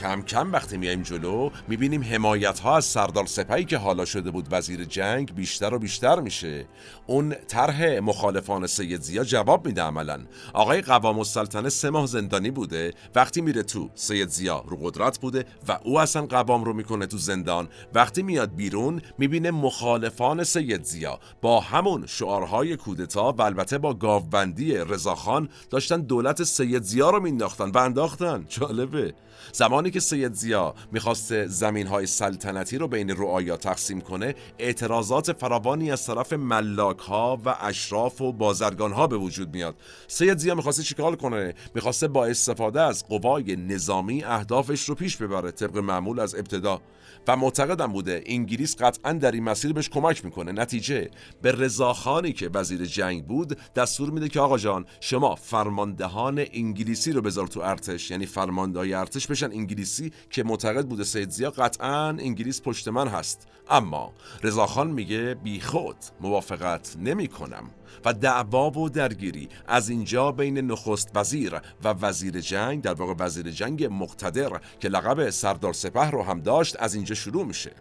کم 0.00 0.22
کم 0.22 0.52
وقتی 0.52 0.76
میایم 0.76 1.02
جلو 1.02 1.50
می‌بینیم 1.68 2.02
حمایت 2.02 2.58
ها 2.58 2.76
از 2.76 2.84
سردار 2.84 3.26
سپهی 3.26 3.64
که 3.64 3.76
حالا 3.76 4.04
شده 4.04 4.30
بود 4.30 4.48
وزیر 4.50 4.84
جنگ 4.84 5.34
بیشتر 5.34 5.74
و 5.74 5.78
بیشتر 5.78 6.20
میشه. 6.20 6.66
اون 7.06 7.34
طرح 7.48 7.98
مخالفان 7.98 8.66
سید 8.66 9.00
زیا 9.00 9.24
جواب 9.24 9.66
میده 9.66 9.82
عملا. 9.82 10.20
آقای 10.52 10.80
قوام 10.80 11.18
السلطنه 11.18 11.68
سه 11.68 11.90
ماه 11.90 12.06
زندانی 12.06 12.50
بوده 12.50 12.94
وقتی 13.14 13.40
میره 13.40 13.62
تو 13.62 13.90
سید 13.94 14.28
زیا 14.28 14.64
رو 14.68 14.76
قدرت 14.76 15.18
بوده 15.18 15.44
و 15.68 15.78
او 15.84 16.00
اصلا 16.00 16.26
قوام 16.26 16.64
رو 16.64 16.72
می‌کنه 16.72 17.06
تو 17.06 17.18
زندان. 17.18 17.68
وقتی 17.94 18.22
میاد 18.22 18.54
بیرون 18.54 19.02
می‌بینه 19.18 19.50
مخالفان 19.50 20.44
سید 20.44 20.84
زیا 20.84 21.20
با 21.42 21.60
همون 21.60 22.06
شعارهای 22.06 22.76
کودتا 22.76 23.32
و 23.32 23.42
البته 23.42 23.78
با 23.78 23.94
گاوبندی 23.94 24.74
رضاخان 24.74 25.48
داشتن 25.70 26.00
دولت 26.00 26.42
سید 26.42 26.82
زیا 26.82 27.10
رو 27.10 27.20
مینداختن 27.20 27.70
و 27.70 27.78
انداختن. 27.78 28.44
جالبه. 28.48 29.14
زمانی 29.52 29.90
که 29.90 30.00
سید 30.00 30.34
زیا 30.34 30.74
می‌خواست 30.92 31.46
زمین 31.46 31.86
های 31.86 32.06
سلطنتی 32.06 32.78
رو 32.78 32.88
بین 32.88 33.10
رعایا 33.10 33.56
تقسیم 33.56 34.00
کنه 34.00 34.34
اعتراضات 34.58 35.32
فراوانی 35.32 35.90
از 35.90 36.06
طرف 36.06 36.32
ملاک 36.32 36.98
ها 36.98 37.40
و 37.44 37.56
اشراف 37.60 38.20
و 38.20 38.32
بازرگان 38.32 38.92
ها 38.92 39.06
به 39.06 39.16
وجود 39.16 39.54
میاد. 39.54 39.74
سید 40.08 40.38
زیا 40.38 40.54
می‌خواسته 40.54 40.82
چیکار 40.82 41.16
کنه؟ 41.16 41.54
می‌خواسته 41.74 42.08
با 42.08 42.26
استفاده 42.26 42.80
از 42.80 43.08
قوای 43.08 43.56
نظامی 43.56 44.24
اهدافش 44.24 44.88
رو 44.88 44.94
پیش 44.94 45.16
ببره 45.16 45.50
طبق 45.50 45.76
معمول 45.76 46.20
از 46.20 46.34
ابتدا. 46.34 46.80
و 47.28 47.36
معتقدم 47.36 47.92
بوده 47.92 48.22
انگلیس 48.26 48.76
قطعا 48.76 49.12
در 49.12 49.32
این 49.32 49.44
مسیر 49.44 49.72
بهش 49.72 49.88
کمک 49.88 50.24
می‌کنه. 50.24 50.52
نتیجه 50.52 51.10
به 51.42 51.52
رضاخانی 51.52 52.32
که 52.32 52.50
وزیر 52.54 52.84
جنگ 52.84 53.26
بود 53.26 53.58
دستور 53.76 54.10
میده 54.10 54.28
که 54.28 54.40
آقا 54.40 54.58
جان 54.58 54.86
شما 55.00 55.34
فرماندهان 55.34 56.44
انگلیسی 56.52 57.12
رو 57.12 57.22
بذار 57.22 57.46
تو 57.46 57.60
ارتش. 57.60 58.10
یعنی 58.10 58.26
فرماندهای 58.26 58.94
ارتش 58.94 59.26
بشن 59.26 59.52
انگلیسی 59.52 60.12
که 60.30 60.42
معتقد 60.42 60.86
بوده 60.86 61.04
سید 61.04 61.30
زیا 61.30 61.50
قطعا 61.50 62.08
انگلیس 62.08 62.62
پشت 62.62 62.88
من 62.88 63.08
هست. 63.08 63.46
اما 63.70 64.12
رضاخان 64.42 64.90
میگه 64.90 65.34
بیخود 65.34 65.96
موافقت 66.20 66.96
نمی 67.00 67.28
کنم 67.28 67.70
و 68.04 68.12
دعوا 68.12 68.70
و 68.70 68.88
درگیری 68.88 69.48
از 69.66 69.88
اینجا 69.88 70.32
بین 70.32 70.58
نخست 70.58 71.10
وزیر 71.14 71.54
و 71.84 71.88
وزیر 71.88 72.40
جنگ 72.40 72.82
در 72.82 72.94
واقع 72.94 73.14
وزیر 73.18 73.50
جنگ 73.50 73.88
مقتدر 73.90 74.60
که 74.80 74.88
لقب 74.88 75.30
سردار 75.30 75.72
سپه 75.72 76.10
رو 76.10 76.22
هم 76.22 76.40
داشت 76.40 76.76
از 76.78 76.94
اینجا 76.94 77.14
شروع 77.14 77.46
میشه. 77.46 77.72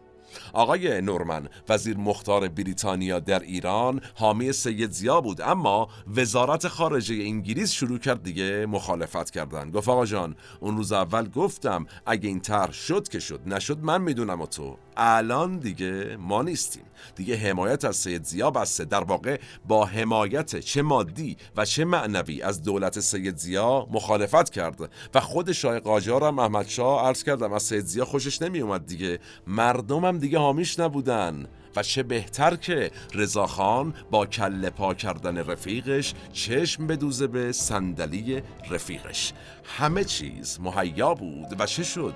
آقای 0.54 1.02
نورمن 1.02 1.50
وزیر 1.70 1.98
مختار 1.98 2.48
بریتانیا 2.48 3.20
در 3.20 3.40
ایران 3.40 4.02
حامی 4.16 4.52
سید 4.52 4.92
زیا 4.92 5.22
بود 5.22 5.42
اما 5.42 5.88
وزارت 6.16 6.68
خارجه 6.68 7.16
انگلیس 7.16 7.72
شروع 7.72 7.98
کرد 7.98 8.24
دیگه 8.24 8.66
مخالفت 8.66 9.30
کردن. 9.30 9.72
گفت 9.72 9.90
آقا 9.90 10.06
جان 10.06 10.36
اون 10.60 10.78
روز 10.78 10.92
اول 10.92 11.30
گفتم 11.30 11.86
اگه 12.06 12.30
این 12.30 12.40
طرح 12.40 12.72
شد 12.72 13.08
که 13.08 13.20
شد 13.20 13.42
نشد 13.46 13.80
من 13.80 14.02
می‌دونم 14.02 14.42
و 14.42 14.46
تو. 14.46 14.78
الان 15.00 15.58
دیگه 15.58 16.18
ما 16.20 16.42
نیستیم. 16.42 16.84
دیگه 17.16 17.36
حمایت 17.36 17.86
از 17.86 17.96
سید 17.96 18.24
زیا 18.24 18.52
بسته. 18.52 18.86
در 18.86 19.04
واقع 19.04 19.40
با 19.68 19.86
حمایت 19.86 20.60
چه 20.60 20.82
مادی 20.82 21.38
و 21.56 21.66
چه 21.66 21.86
معنوی 21.86 22.42
از 22.42 22.64
دولت 22.64 23.00
سید 23.00 23.38
زیا 23.38 23.88
مخالفت 23.92 24.50
کرد 24.50 24.90
و 25.14 25.20
خود 25.20 25.52
شاه 25.52 25.80
قاجار 25.80 26.24
هم 26.24 26.40
احمد 26.40 26.68
شاه 26.68 27.08
عرض 27.08 27.24
کردم 27.24 27.54
از 27.54 27.64
سید 27.64 27.86
زیا 27.86 28.06
خوشش 28.06 28.42
نمی 28.42 28.60
اومد 28.60 28.86
دیگه 28.86 29.20
مردمم 29.48 30.18
دیگه 30.18 30.40
حامیش 30.40 30.80
نبودن. 30.80 31.48
و 31.76 31.84
چه 31.84 32.04
بهتر 32.04 32.56
که 32.56 32.92
رضاخان 33.14 33.94
با 34.12 34.26
کله 34.26 34.70
پا 34.70 34.94
کردن 34.94 35.38
رفیقش 35.38 36.14
چشم 36.34 36.88
بدوزه 36.88 37.28
به 37.28 37.52
صندلی 37.52 38.42
رفیقش. 38.70 39.34
همه 39.64 40.04
چیز 40.04 40.60
مهیا 40.62 41.14
بود 41.14 41.56
و 41.60 41.66
چه 41.66 41.84
شد؟ 41.84 42.16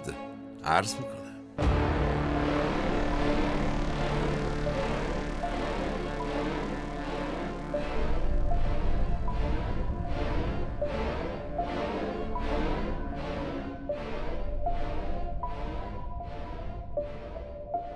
عرض 0.64 0.94
می‌کنه 0.96 1.93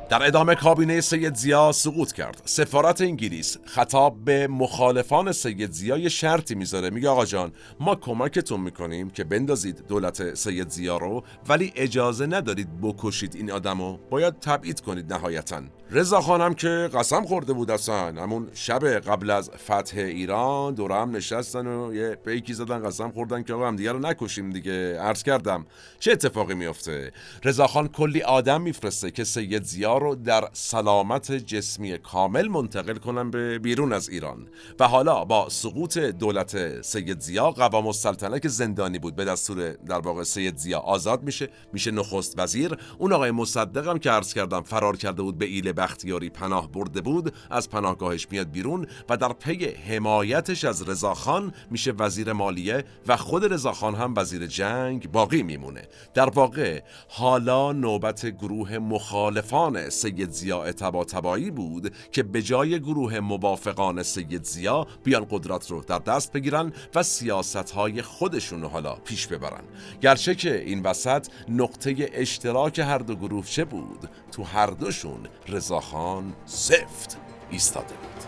در 0.10 0.28
ادامه 0.28 0.56
کابینه 0.56 1.02
سید 1.02 1.36
زیا 1.36 1.72
سقوط 1.72 2.12
کرد. 2.12 2.42
سفارت 2.46 3.02
انگلیس 3.02 3.58
خطاب 3.66 4.26
به 4.26 4.48
مخالفان 4.48 5.32
سید 5.32 5.72
زیا 5.72 5.98
یه 5.98 6.10
شرطی 6.10 6.56
می‌ذاره. 6.56 6.90
میگه 6.90 7.10
آقا 7.10 7.26
جان 7.26 7.52
ما 7.80 7.96
کمکتون 7.96 8.60
می‌کنیم 8.60 9.10
که 9.10 9.24
بندازید 9.24 9.88
دولت 9.88 10.36
سید 10.36 10.70
زیا 10.70 10.98
رو 10.98 11.24
ولی 11.50 11.74
اجازه 11.76 12.26
ندارید 12.26 12.82
بکشید 12.82 13.36
این 13.36 13.52
آدمو. 13.52 13.98
باید 14.10 14.40
تبعید 14.40 14.82
کنید 14.82 15.14
نهایتا. 15.14 15.62
رضا 15.92 16.22
خانم 16.22 16.54
که 16.54 16.90
قسم 16.94 17.26
خورده 17.26 17.54
بود 17.54 17.72
اصلا. 17.72 18.24
همون 18.24 18.48
شب 18.54 18.86
قبل 18.86 19.30
از 19.30 19.50
فتح 19.50 19.98
ایران 19.98 20.74
دور 20.74 20.92
هم 20.92 21.16
نشستن 21.16 21.68
و 21.68 21.94
یه 21.94 22.16
پیکی 22.26 22.54
زدن 22.54 22.84
قسم 22.84 23.12
خوردن 23.12 23.44
که 23.44 23.54
آقا 23.54 23.68
هم 23.68 23.76
دیگه 23.76 23.92
رو 23.92 24.00
نکشیم 24.00 24.50
دیگه. 24.50 25.00
عرض 25.00 25.24
کردم 25.24 25.66
چه 26.00 26.12
اتفاقی 26.12 26.54
میفته؟ 26.54 27.12
رضا 27.44 27.68
خان 27.68 27.88
کلی 27.88 28.22
آدم 28.22 28.62
میفرسته 28.62 29.12
که 29.12 29.24
سید 29.24 29.64
زیا 29.64 29.98
رو 29.98 30.16
در 30.16 30.50
سلامت 30.54 31.32
جسمی 31.32 31.98
کامل 31.98 32.48
منتقل 32.48 32.96
کنن 32.96 33.32
به 33.32 33.60
بیرون 33.60 33.94
از 33.94 34.10
ایران. 34.10 34.48
و 34.80 34.88
حالا 34.88 35.26
با 35.26 35.50
سقوط 35.50 35.98
دولت 35.98 36.82
سید 36.82 37.20
زیا 37.20 37.52
قوام 37.52 37.88
السلطنه 37.88 38.40
که 38.40 38.50
زندانی 38.50 39.00
بود 39.00 39.16
به 39.16 39.26
دستور 39.26 39.72
در 39.72 40.00
واقع 40.00 40.24
سید 40.24 40.58
زیا 40.58 40.80
آزاد 40.80 41.24
میشه 41.24 41.50
میشه 41.74 41.92
نخست 41.92 42.40
وزیر. 42.40 42.78
اون 42.98 43.14
آقای 43.14 43.32
مصدقم 43.32 43.98
که 43.98 44.12
عرض 44.12 44.34
کردم 44.34 44.62
فرار 44.62 44.98
کرده 44.98 45.22
بود 45.22 45.38
به 45.38 45.46
ایل 45.46 45.77
بختیاری 45.78 46.30
پناه 46.30 46.72
برده 46.72 47.02
بود 47.02 47.34
از 47.52 47.70
پناهگاهش 47.70 48.28
میاد 48.32 48.52
بیرون 48.52 48.88
و 49.10 49.18
در 49.18 49.34
پی 49.34 49.66
حمایتش 49.66 50.66
از 50.66 50.90
رضاخان 50.90 51.54
میشه 51.72 51.92
وزیر 51.92 52.34
مالیه 52.34 52.84
و 53.08 53.18
خود 53.18 53.54
رضاخان 53.54 53.96
هم 53.96 54.14
وزیر 54.18 54.48
جنگ 54.48 55.12
باقی 55.12 55.44
میمونه. 55.44 55.82
در 56.14 56.30
واقع 56.30 56.82
حالا 57.08 57.72
نوبت 57.72 58.26
گروه 58.26 58.78
مخالفان 58.78 59.90
سید 59.90 60.32
زیا 60.32 60.72
تبا 60.72 61.06
تبایی 61.06 61.52
بود 61.52 61.94
که 62.12 62.24
به 62.24 62.42
جای 62.42 62.80
گروه 62.80 63.20
موافقان 63.20 64.04
سید 64.04 64.44
زیا 64.44 64.88
بیان 65.04 65.28
قدرت 65.30 65.72
رو 65.72 65.82
در 65.82 66.00
دست 66.00 66.32
بگیرن 66.32 66.74
و 66.96 67.04
سیاست 67.04 67.72
های 67.72 68.02
خودشون 68.02 68.62
رو 68.62 68.68
حالا 68.68 68.96
پیش 68.96 69.28
ببرن. 69.28 69.64
گرچه 70.02 70.36
که 70.36 70.62
این 70.62 70.82
وسط 70.82 71.28
نقطه 71.50 72.10
اشتراک 72.14 72.80
هر 72.80 72.98
دو 72.98 73.16
گروه 73.16 73.46
چه 73.46 73.66
بود؟ 73.66 74.10
تو 74.38 74.44
هر 74.44 74.68
دوشون 74.68 75.28
رضاخان 75.48 76.34
سفت 76.46 77.18
ایستاده 77.50 77.94
بود. 77.94 78.24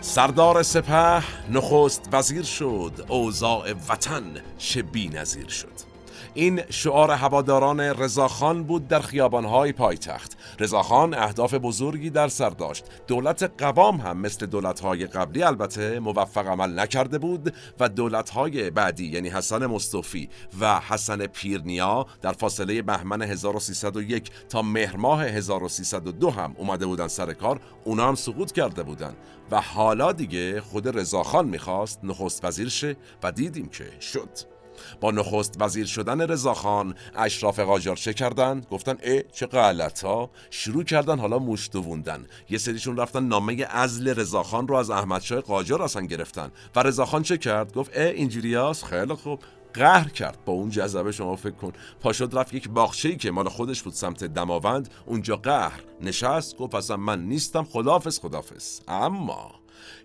سردار 0.00 0.62
سپه 0.62 1.22
نخست 1.50 2.08
وزیر 2.12 2.42
شد 2.42 3.06
اوضاع 3.08 3.72
وطن 3.72 4.24
چه 4.58 4.82
بی 4.82 5.08
نظیر 5.08 5.48
شد. 5.48 5.87
این 6.34 6.60
شعار 6.70 7.10
هواداران 7.10 7.80
رضاخان 7.80 8.64
بود 8.64 8.88
در 8.88 9.00
خیابانهای 9.00 9.72
پایتخت. 9.72 10.36
رضاخان 10.60 11.14
اهداف 11.14 11.54
بزرگی 11.54 12.10
در 12.10 12.28
سر 12.28 12.50
داشت. 12.50 12.84
دولت 13.06 13.62
قوام 13.62 13.96
هم 13.96 14.16
مثل 14.16 14.46
دولتهای 14.46 15.06
قبلی 15.06 15.42
البته 15.42 15.98
موفق 15.98 16.46
عمل 16.46 16.78
نکرده 16.78 17.18
بود 17.18 17.54
و 17.80 17.88
دولتهای 17.88 18.70
بعدی 18.70 19.06
یعنی 19.06 19.28
حسن 19.28 19.66
مصطفی 19.66 20.28
و 20.60 20.80
حسن 20.80 21.26
پیرنیا 21.26 22.06
در 22.20 22.32
فاصله 22.32 22.82
بهمن 22.82 23.22
1301 23.22 24.30
تا 24.48 24.62
مهر 24.62 24.96
ماه 24.96 25.24
1302 25.24 26.30
هم 26.30 26.54
اومده 26.58 26.86
بودن 26.86 27.08
سر 27.08 27.32
کار 27.32 27.60
اونا 27.84 28.08
هم 28.08 28.14
سقوط 28.14 28.52
کرده 28.52 28.82
بودن. 28.82 29.14
و 29.50 29.60
حالا 29.60 30.12
دیگه 30.12 30.60
خود 30.60 30.98
رضاخان 30.98 31.48
می‌خواست 31.48 32.00
نخست 32.02 32.44
وزیر 32.44 32.68
شه 32.68 32.96
و 33.22 33.32
دیدیم 33.32 33.68
که 33.68 33.84
شد. 34.00 34.57
با 35.00 35.10
نخست 35.10 35.54
وزیر 35.60 35.86
شدن 35.86 36.20
رضاخان 36.20 36.94
اشراف 37.16 37.60
قاجار 37.60 37.96
چه 37.96 38.14
کردن؟ 38.14 38.62
گفتن 38.70 38.98
ای 39.02 39.24
چه 39.32 39.46
غلطا 39.46 40.30
شروع 40.50 40.84
کردن 40.84 41.18
حالا 41.18 41.38
موش 41.38 41.70
دووندن. 41.72 42.26
یه 42.50 42.58
سریشون 42.58 42.96
رفتن 42.96 43.24
نامه 43.24 43.66
ازل 43.70 44.08
رضاخان 44.08 44.68
رو 44.68 44.74
از 44.74 44.90
احمدشاه 44.90 45.40
قاجار 45.40 45.82
اصلا 45.82 46.02
گرفتن. 46.02 46.50
و 46.76 46.82
رضاخان 46.82 47.22
چه 47.22 47.38
کرد؟ 47.38 47.74
گفت 47.74 47.96
ای 47.96 48.06
اینجوریاست 48.06 48.84
خیلی 48.84 49.14
خوب. 49.14 49.40
قهر 49.74 50.08
کرد. 50.08 50.38
با 50.44 50.52
اون 50.52 50.70
جذبه 50.70 51.12
شما 51.12 51.36
فکر 51.36 51.54
کن. 51.54 51.72
پاشد 52.00 52.38
رفت 52.38 52.54
یک 52.54 52.68
باغچه‌ای 52.68 53.16
که 53.16 53.30
مال 53.30 53.48
خودش 53.48 53.82
بود 53.82 53.92
سمت 53.92 54.24
دماوند. 54.24 54.88
اونجا 55.06 55.36
قهر 55.36 55.80
نشست. 56.00 56.56
گفت 56.56 56.74
اصلا 56.74 56.96
من 56.96 57.24
نیستم. 57.24 57.64
خدافز 57.64 58.18
خدافز 58.20 58.80
اما 58.88 59.50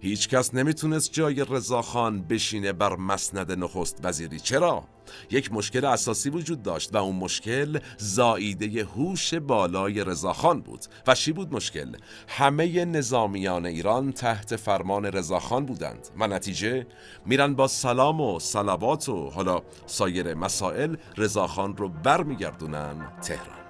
هیچ 0.02 0.30
کس 0.30 0.54
نمی‌تونست 0.54 1.12
جای 1.12 1.46
رضاخان 1.50 2.22
بشینه 2.22 2.74
بر 2.74 2.96
مسند 2.96 3.52
نخست 3.52 4.00
وزیری. 4.04 4.40
چرا؟ 4.40 4.84
یک 5.32 5.54
مشکل 5.54 5.86
اساسی 5.86 6.30
وجود 6.30 6.64
داشت 6.64 6.96
و 6.96 6.98
اون 6.98 7.16
مشکل 7.16 7.80
زاییده 7.98 8.84
هوش 8.84 9.34
بالای 9.34 10.04
رضاخان 10.04 10.62
بود. 10.62 10.86
و 11.08 11.16
چی 11.16 11.32
بود 11.32 11.54
مشکل؟ 11.54 11.96
همه 12.28 12.86
نظامیان 12.86 13.66
ایران 13.66 14.12
تحت 14.12 14.56
فرمان 14.56 15.06
رضاخان 15.06 15.66
بودند. 15.66 16.08
و 16.20 16.28
نتیجه؟ 16.28 16.88
میرن 17.26 17.54
با 17.54 17.68
سلام 17.68 18.22
و 18.22 18.40
صلوات 18.40 19.10
و 19.10 19.30
حالا 19.30 19.62
سایر 19.86 20.34
مسائل 20.34 20.96
رضاخان 21.18 21.78
رو 21.78 21.90
برمیگردونن 21.90 23.12
تهران. 23.22 23.63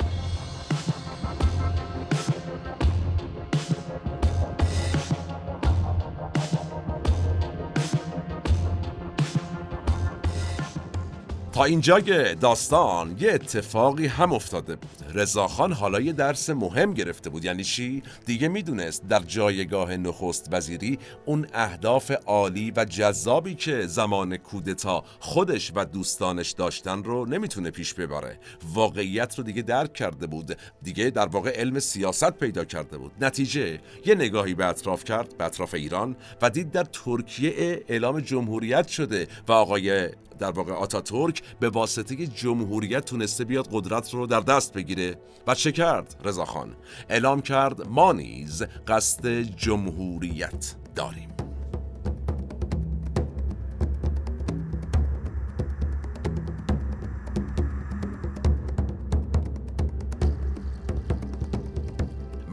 تا 11.53 11.63
اینجای 11.63 12.35
داستان 12.35 13.15
یه 13.19 13.31
اتفاقی 13.33 14.07
هم 14.07 14.33
افتاده 14.33 14.75
بود. 14.75 14.89
رضاخان 15.13 15.71
حالا 15.73 15.99
یه 15.99 16.13
درس 16.13 16.49
مهم 16.49 16.93
گرفته 16.93 17.29
بود. 17.29 17.45
یعنی 17.45 17.63
چی؟ 17.63 18.03
دیگه 18.25 18.47
می‌دونست 18.47 19.07
در 19.07 19.19
جایگاه 19.19 19.97
نخست 19.97 20.49
وزیری 20.51 20.99
اون 21.25 21.47
اهداف 21.53 22.11
عالی 22.25 22.73
و 22.75 22.85
جذابی 22.85 23.55
که 23.55 23.87
زمان 23.87 24.37
کودتا 24.37 25.03
خودش 25.19 25.71
و 25.75 25.85
دوستانش 25.85 26.51
داشتن 26.51 27.03
رو 27.03 27.25
نمی‌تونه 27.25 27.71
پیش 27.71 27.93
ببره. 27.93 28.39
واقعیت 28.73 29.35
رو 29.37 29.43
دیگه 29.43 29.61
درک 29.61 29.93
کرده 29.93 30.27
بود. 30.27 30.57
دیگه 30.83 31.09
در 31.09 31.27
واقع 31.27 31.59
علم 31.59 31.79
سیاست 31.79 32.31
پیدا 32.31 32.65
کرده 32.65 32.97
بود. 32.97 33.11
نتیجه 33.21 33.79
یه 34.05 34.15
نگاهی 34.15 34.53
به 34.53 34.65
اطراف 34.65 35.03
کرد 35.03 35.37
به 35.37 35.43
اطراف 35.45 35.73
ایران 35.73 36.15
و 36.41 36.49
دید 36.49 36.71
در 36.71 36.83
ترکیه 36.83 37.83
اعلام 37.87 38.19
جمهوریت 38.19 38.87
شده 38.87 39.27
و 39.47 39.51
آقای 39.51 40.09
در 40.39 40.51
واقع 40.51 40.73
آتاتورک 40.73 41.41
به 41.59 41.69
واسطه 41.69 42.27
جمهوریت 42.27 43.05
تونسته 43.05 43.43
بیاد 43.43 43.67
قدرت 43.71 44.13
رو 44.13 44.27
در 44.27 44.39
دست 44.39 44.73
بگیره. 44.73 45.15
و 45.47 45.55
چه 45.55 45.71
کرد 45.71 46.15
رضاخان 46.23 46.75
اعلام 47.09 47.41
کرد 47.41 47.87
ما 47.87 48.13
نیز 48.13 48.63
قصد 48.87 49.27
جمهوریت 49.41 50.75
داریم. 50.95 51.52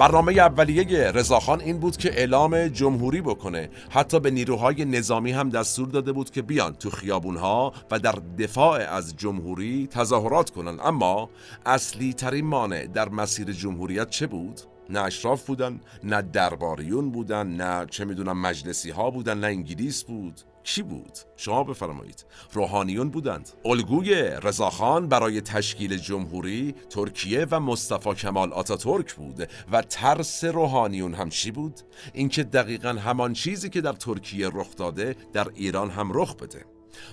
برنامه 0.01 0.33
اولیه 0.33 1.11
رضاخان 1.11 1.61
این 1.61 1.79
بود 1.79 1.97
که 1.97 2.19
اعلام 2.19 2.69
جمهوری 2.69 3.21
بکنه. 3.21 3.71
حتی 3.91 4.21
به 4.21 4.31
نیروهای 4.31 4.85
نظامی 4.85 5.33
هم 5.33 5.49
دستور 5.49 5.89
داده 5.89 6.13
بود 6.13 6.31
که 6.31 6.43
بیان 6.43 6.75
تو 6.75 6.91
خیابونها 6.91 7.73
و 7.91 7.99
در 7.99 8.15
دفاع 8.39 8.95
از 8.95 9.17
جمهوری 9.17 9.87
تظاهرات 9.87 10.51
کنن. 10.51 10.79
اما 10.85 11.31
اصلی 11.67 12.13
ترین 12.13 12.47
مانع 12.47 12.87
در 12.87 13.09
مسیر 13.09 13.53
جمهوریت 13.53 14.11
چه 14.11 14.27
بود؟ 14.27 14.61
نه 14.91 15.01
اشراف 15.01 15.47
بودن 15.47 15.81
نه 16.05 16.23
درباریون 16.23 17.11
بودن 17.11 17.47
نه 17.47 17.87
چه 17.87 18.05
می‌دونم 18.05 18.41
مجلسی 18.41 18.91
ها 18.91 19.11
بودن 19.11 19.39
نه 19.39 19.47
انگلیس 19.47 20.05
بود. 20.05 20.41
کی 20.75 20.83
بود؟ 20.83 21.19
شما 21.37 21.65
بفرمایید 21.65 22.27
روحانیون 22.53 23.11
بودند 23.11 23.51
الگوی 23.65 24.15
رضاخان 24.43 25.09
برای 25.09 25.41
تشکیل 25.41 25.97
جمهوری 25.97 26.75
ترکیه 26.91 27.47
و 27.51 27.61
مصطفی 27.61 28.15
کمال 28.15 28.53
آتاتورک 28.53 29.15
بود 29.15 29.49
و 29.73 29.83
ترس 29.83 30.45
روحانیون 30.45 31.15
هم 31.15 31.29
چی 31.29 31.51
بود؟ 31.51 31.81
اینکه 32.13 32.45
دقیقا 32.45 32.89
همان 32.89 33.33
چیزی 33.33 33.71
که 33.71 33.81
در 33.81 33.93
ترکیه 33.93 34.49
رخ 34.53 34.77
داده 34.77 35.17
در 35.33 35.49
ایران 35.55 35.91
هم 35.91 36.11
رخ 36.13 36.37
بده 36.37 36.65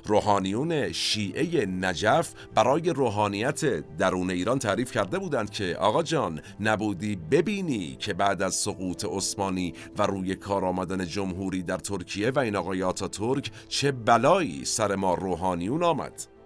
روحانیون 0.06 0.92
شیعه 0.92 1.66
نجف 1.66 2.34
برای 2.56 2.90
روحانیت 2.90 3.66
درون 3.98 4.30
ایران 4.30 4.60
تعریف 4.60 4.92
کرده 4.92 5.20
بودند 5.20 5.50
که 5.50 5.78
آقا 5.80 6.04
جان 6.04 6.42
نبودی 6.60 7.16
ببینی 7.16 7.96
که 8.00 8.14
بعد 8.14 8.42
از 8.42 8.56
سقوط 8.56 9.06
عثمانی 9.06 9.74
و 9.98 10.04
روی 10.06 10.36
کار 10.36 10.66
آمدن 10.66 11.06
جمهوری 11.06 11.64
در 11.64 11.78
ترکیه 11.78 12.30
و 12.30 12.40
این 12.40 12.56
آقای 12.56 12.94
ترک 12.94 13.52
چه 13.70 13.92
بلایی 13.92 14.66
سر 14.66 14.96
ما 14.96 15.14
روحانیون 15.14 15.84
آمد؟ 15.84 16.37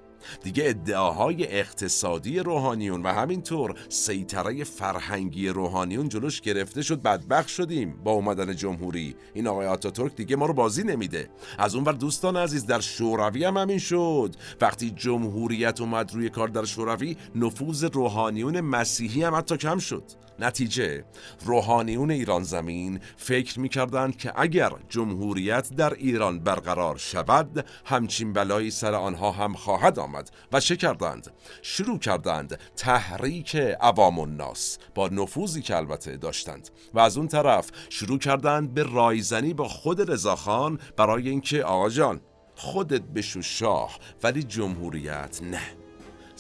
دیگه 0.44 0.64
ادعاهای 0.66 1.48
اقتصادی 1.48 2.40
روحانیون 2.40 3.04
و 3.04 3.08
همینطور 3.08 3.76
سیطره 3.90 4.64
فرهنگی 4.64 5.50
روحانیون 5.50 6.10
جلوش 6.10 6.42
گرفته 6.42 6.82
شد 6.82 7.02
بدبخ 7.02 7.48
شدیم 7.48 8.00
با 8.04 8.12
اومدن 8.12 8.56
جمهوری. 8.56 9.16
این 9.34 9.48
آقای 9.48 9.68
آتاتورک 9.68 10.16
دیگه 10.16 10.36
ما 10.36 10.46
رو 10.46 10.54
بازی 10.54 10.84
نمیده. 10.84 11.30
از 11.58 11.76
اونور 11.76 11.94
دوستان 11.94 12.38
عزیز 12.38 12.66
در 12.66 12.80
شوروی 12.80 13.44
هم 13.44 13.58
همین 13.58 13.80
شد. 13.80 14.36
وقتی 14.62 14.92
جمهوریت 14.92 15.82
اومد 15.82 16.14
روی 16.14 16.30
کار 16.30 16.48
در 16.48 16.66
شوروی 16.66 17.18
نفوذ 17.36 17.84
روحانیون 17.84 18.62
مسیحی 18.62 19.24
هم 19.24 19.36
حتی 19.36 19.58
کم 19.58 19.78
شد. 19.78 20.04
نتیجه. 20.42 21.04
روحانیون 21.46 22.12
ایران 22.12 22.44
زمین 22.44 23.00
فکر 23.18 23.60
می‌کردند 23.60 24.18
که 24.18 24.34
اگر 24.36 24.72
جمهوریت 24.90 25.70
در 25.76 25.94
ایران 25.94 26.40
برقرار 26.40 26.98
شود 26.98 27.66
همچین 27.86 28.34
بلایی 28.34 28.72
سر 28.72 28.94
آنها 28.94 29.32
هم 29.32 29.54
خواهد 29.54 30.00
آمد 30.00 30.32
و 30.54 30.60
چه 30.60 30.76
کردند؟ 30.76 31.32
شروع 31.62 32.00
کردند 32.00 32.60
تحریک 32.76 33.56
عوام 33.82 34.20
الناس 34.20 34.78
با 34.96 35.08
نفوذی 35.08 35.62
که 35.62 35.78
البته 35.78 36.18
داشتند. 36.18 36.70
و 36.94 37.00
از 37.00 37.18
اون 37.18 37.28
طرف 37.28 37.70
شروع 37.90 38.20
کردند 38.20 38.74
به 38.74 38.84
رایزنی 38.84 39.54
با 39.54 39.68
خود 39.68 40.12
رضاخان 40.12 40.80
برای 40.98 41.30
اینکه 41.30 41.64
آقا 41.64 41.90
جان 41.90 42.22
خودت 42.56 43.02
بشو 43.02 43.42
شاه 43.42 43.98
ولی 44.24 44.44
جمهوریت 44.44 45.40
نه. 45.44 45.81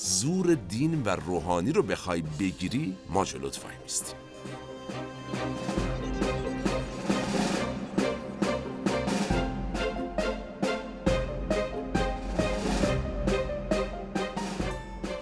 زور 0.04 0.56
دین 0.56 1.04
و 1.04 1.10
روحانی 1.10 1.72
رو 1.72 1.84
بخوای 1.84 2.24
بگیری 2.40 2.96
ما 3.10 3.26
جلوت 3.26 3.64
وای 3.64 3.74
میستیم. 3.84 4.16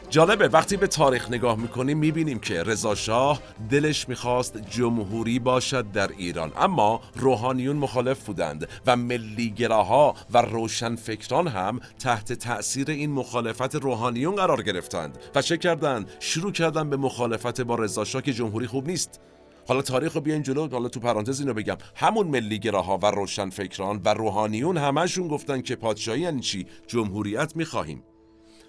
جالبه 0.10 0.48
وقتی 0.48 0.78
به 0.78 0.88
تاریخ 0.88 1.32
نگاه 1.32 1.58
می‌کنیم 1.58 1.98
می‌بینیم 1.98 2.40
که 2.40 2.64
رضا 2.64 2.96
شاه 2.96 3.42
دلش 3.70 4.10
می‌خواست 4.10 4.58
جمهوری 4.58 5.40
باشد 5.40 5.92
در 5.92 6.08
ایران. 6.08 6.52
اما 6.58 7.02
روحانیون 7.16 7.76
مخالف 7.76 8.26
بودند 8.26 8.68
و 8.86 8.96
ملیگراها 8.96 10.16
و 10.34 10.42
روشنفکران 10.42 11.48
هم 11.48 11.80
تحت 12.00 12.34
تأثیر 12.34 12.92
این 12.92 13.12
مخالفت 13.12 13.76
روحانیون 13.76 14.36
قرار 14.36 14.64
گرفتند 14.64 15.18
و 15.36 15.42
چه 15.42 15.58
کردند؟ 15.58 16.12
شروع 16.20 16.52
کردن 16.52 16.90
به 16.90 16.98
مخالفت 16.98 17.62
با 17.62 17.76
رضا 17.76 18.04
شاه 18.04 18.22
که 18.22 18.34
جمهوری 18.34 18.68
خوب 18.68 18.88
نیست. 18.88 19.20
حالا 19.68 19.82
تاریخ 19.82 20.14
رو 20.14 20.22
بیاین 20.22 20.44
جلو 20.44 20.68
حالا 20.68 20.90
تو 20.90 21.00
پرانتز 21.00 21.40
اینو 21.40 21.54
بگم. 21.54 21.78
همون 21.96 22.28
ملیگراها 22.28 22.98
و 22.98 23.06
روشنفکران 23.06 24.02
و 24.06 24.14
روحانیون 24.14 24.78
همشون 24.78 25.28
گفتن 25.28 25.62
که 25.62 25.76
پادشاهی 25.76 26.22
یعنی 26.22 26.42
چی؟ 26.42 26.68
جمهوریت 26.88 27.56
می‌خواهیم. 27.56 28.04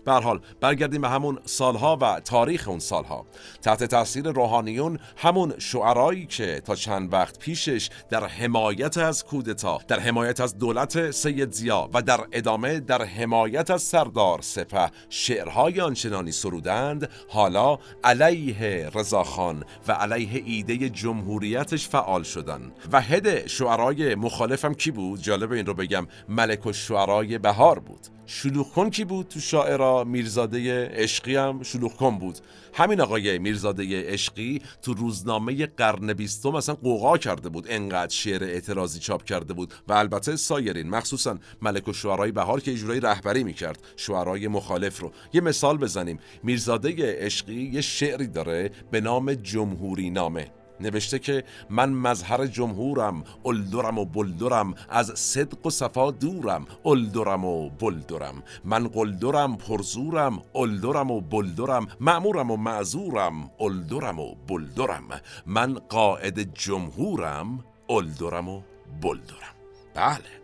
به 0.05 0.12
حال 0.12 0.40
برگردیم 0.60 1.01
به 1.01 1.09
همون 1.09 1.39
سالها 1.44 1.98
و 2.01 2.20
تاریخ 2.20 2.68
اون 2.68 2.78
سالها. 2.78 3.27
تحت 3.62 3.85
تاثیر 3.85 4.28
روحانیون 4.28 4.98
همون 5.16 5.55
شعرایی 5.59 6.27
که 6.27 6.60
تا 6.60 6.74
چند 6.74 7.12
وقت 7.12 7.39
پیشش 7.39 7.90
در 8.10 8.27
حمایت 8.27 8.98
از 8.98 9.24
کودتا 9.24 9.78
در 9.89 10.01
حمایت 10.01 10.40
از 10.40 10.59
دولت 10.59 11.10
سید 11.10 11.52
زیا 11.52 11.90
و 11.94 12.02
در 12.02 12.20
ادامه 12.32 12.81
در 12.81 13.05
حمایت 13.05 13.70
از 13.70 13.82
سردار 13.82 14.43
سپه 14.43 14.90
شعرهای 15.09 15.81
آنچنانی 15.81 16.32
سرودند 16.32 17.10
حالا 17.28 17.78
علیه 18.05 18.90
رضاخان 18.94 19.64
و 19.89 19.93
علیه 19.93 20.43
ایده 20.47 20.89
جمهوریتش 20.89 21.89
فعال 21.89 22.22
شدن. 22.22 22.72
و 22.93 23.01
هد 23.01 23.47
شعرای 23.47 24.14
مخالفم 24.14 24.74
کی 24.74 24.90
بود؟ 24.90 25.22
جالب 25.22 25.52
این 25.52 25.66
رو 25.66 25.74
بگم 25.74 26.06
ملک 26.28 26.66
و 26.66 26.72
شعرای 26.72 27.39
بهار 27.39 27.78
بود. 27.78 28.20
شلوغ 28.32 28.73
کن 28.73 28.90
کی 28.90 29.05
بود 29.05 29.28
تو 29.28 29.40
شاعرا؟ 29.40 30.05
میرزاده 30.05 30.89
عشقی 30.93 31.36
هم 31.36 31.62
شلوغ 31.62 31.97
کن 31.97 32.19
بود. 32.19 32.39
همین 32.74 33.01
آقای 33.01 33.39
میرزاده 33.39 34.12
عشقی 34.12 34.62
تو 34.82 34.94
روزنامه 34.94 35.66
قرن 35.66 36.12
بیستم 36.12 36.55
اصلا 36.55 36.74
قوقا 36.74 37.19
کرده 37.19 37.48
بود. 37.48 37.66
انقدر 37.69 38.15
شعر 38.15 38.44
اعتراضی 38.44 38.98
چاپ 38.98 39.24
کرده 39.24 39.55
بود 39.55 39.74
و 39.89 39.93
البته 39.93 40.36
سایرین 40.36 40.90
مخصوصا 40.90 41.39
ملک 41.62 41.89
و 41.89 41.93
شعرهای 41.93 42.32
بهار 42.32 42.61
که 42.61 42.73
اجرای 42.73 43.01
رهبری 43.01 43.44
می‌کرد. 43.44 43.78
شعرهای 43.97 44.48
مخالف 44.48 45.01
رو. 45.01 45.12
یه 45.32 45.40
مثال 45.40 45.78
بزنیم. 45.78 46.19
میرزاده 46.43 46.94
عشقی 46.98 47.70
یه 47.73 47.81
شعری 47.81 48.27
داره 48.27 48.70
به 48.90 49.01
نام 49.01 49.35
جمهوری 49.35 50.11
نامه. 50.11 50.60
نوشته 50.81 51.19
که 51.19 51.44
من 51.70 51.90
مظهر 51.90 52.47
جمهورم 52.47 53.24
الدرم 53.44 53.98
و 53.98 54.05
بلدرم. 54.05 54.74
از 54.89 55.12
صدق 55.15 55.66
و 55.66 55.70
صفا 55.70 56.11
دورم 56.11 56.66
الدرم 56.85 57.44
و 57.44 57.70
بلدرم. 57.70 58.43
من 58.65 58.89
قلدرم 58.89 59.57
پرزورم 59.57 60.43
الدرم 60.55 61.11
و 61.11 61.20
بلدرم. 61.20 61.89
معمورم 62.01 62.51
و 62.51 62.57
معذورم 62.57 63.51
الدرم 63.61 64.19
و 64.19 64.35
بلدرم. 64.48 65.05
من 65.47 65.74
قائد 65.74 66.55
جمهورم 66.55 67.65
الدرم 67.90 68.48
و 68.48 68.62
بلدرم. 69.02 69.55
بله. 69.94 70.40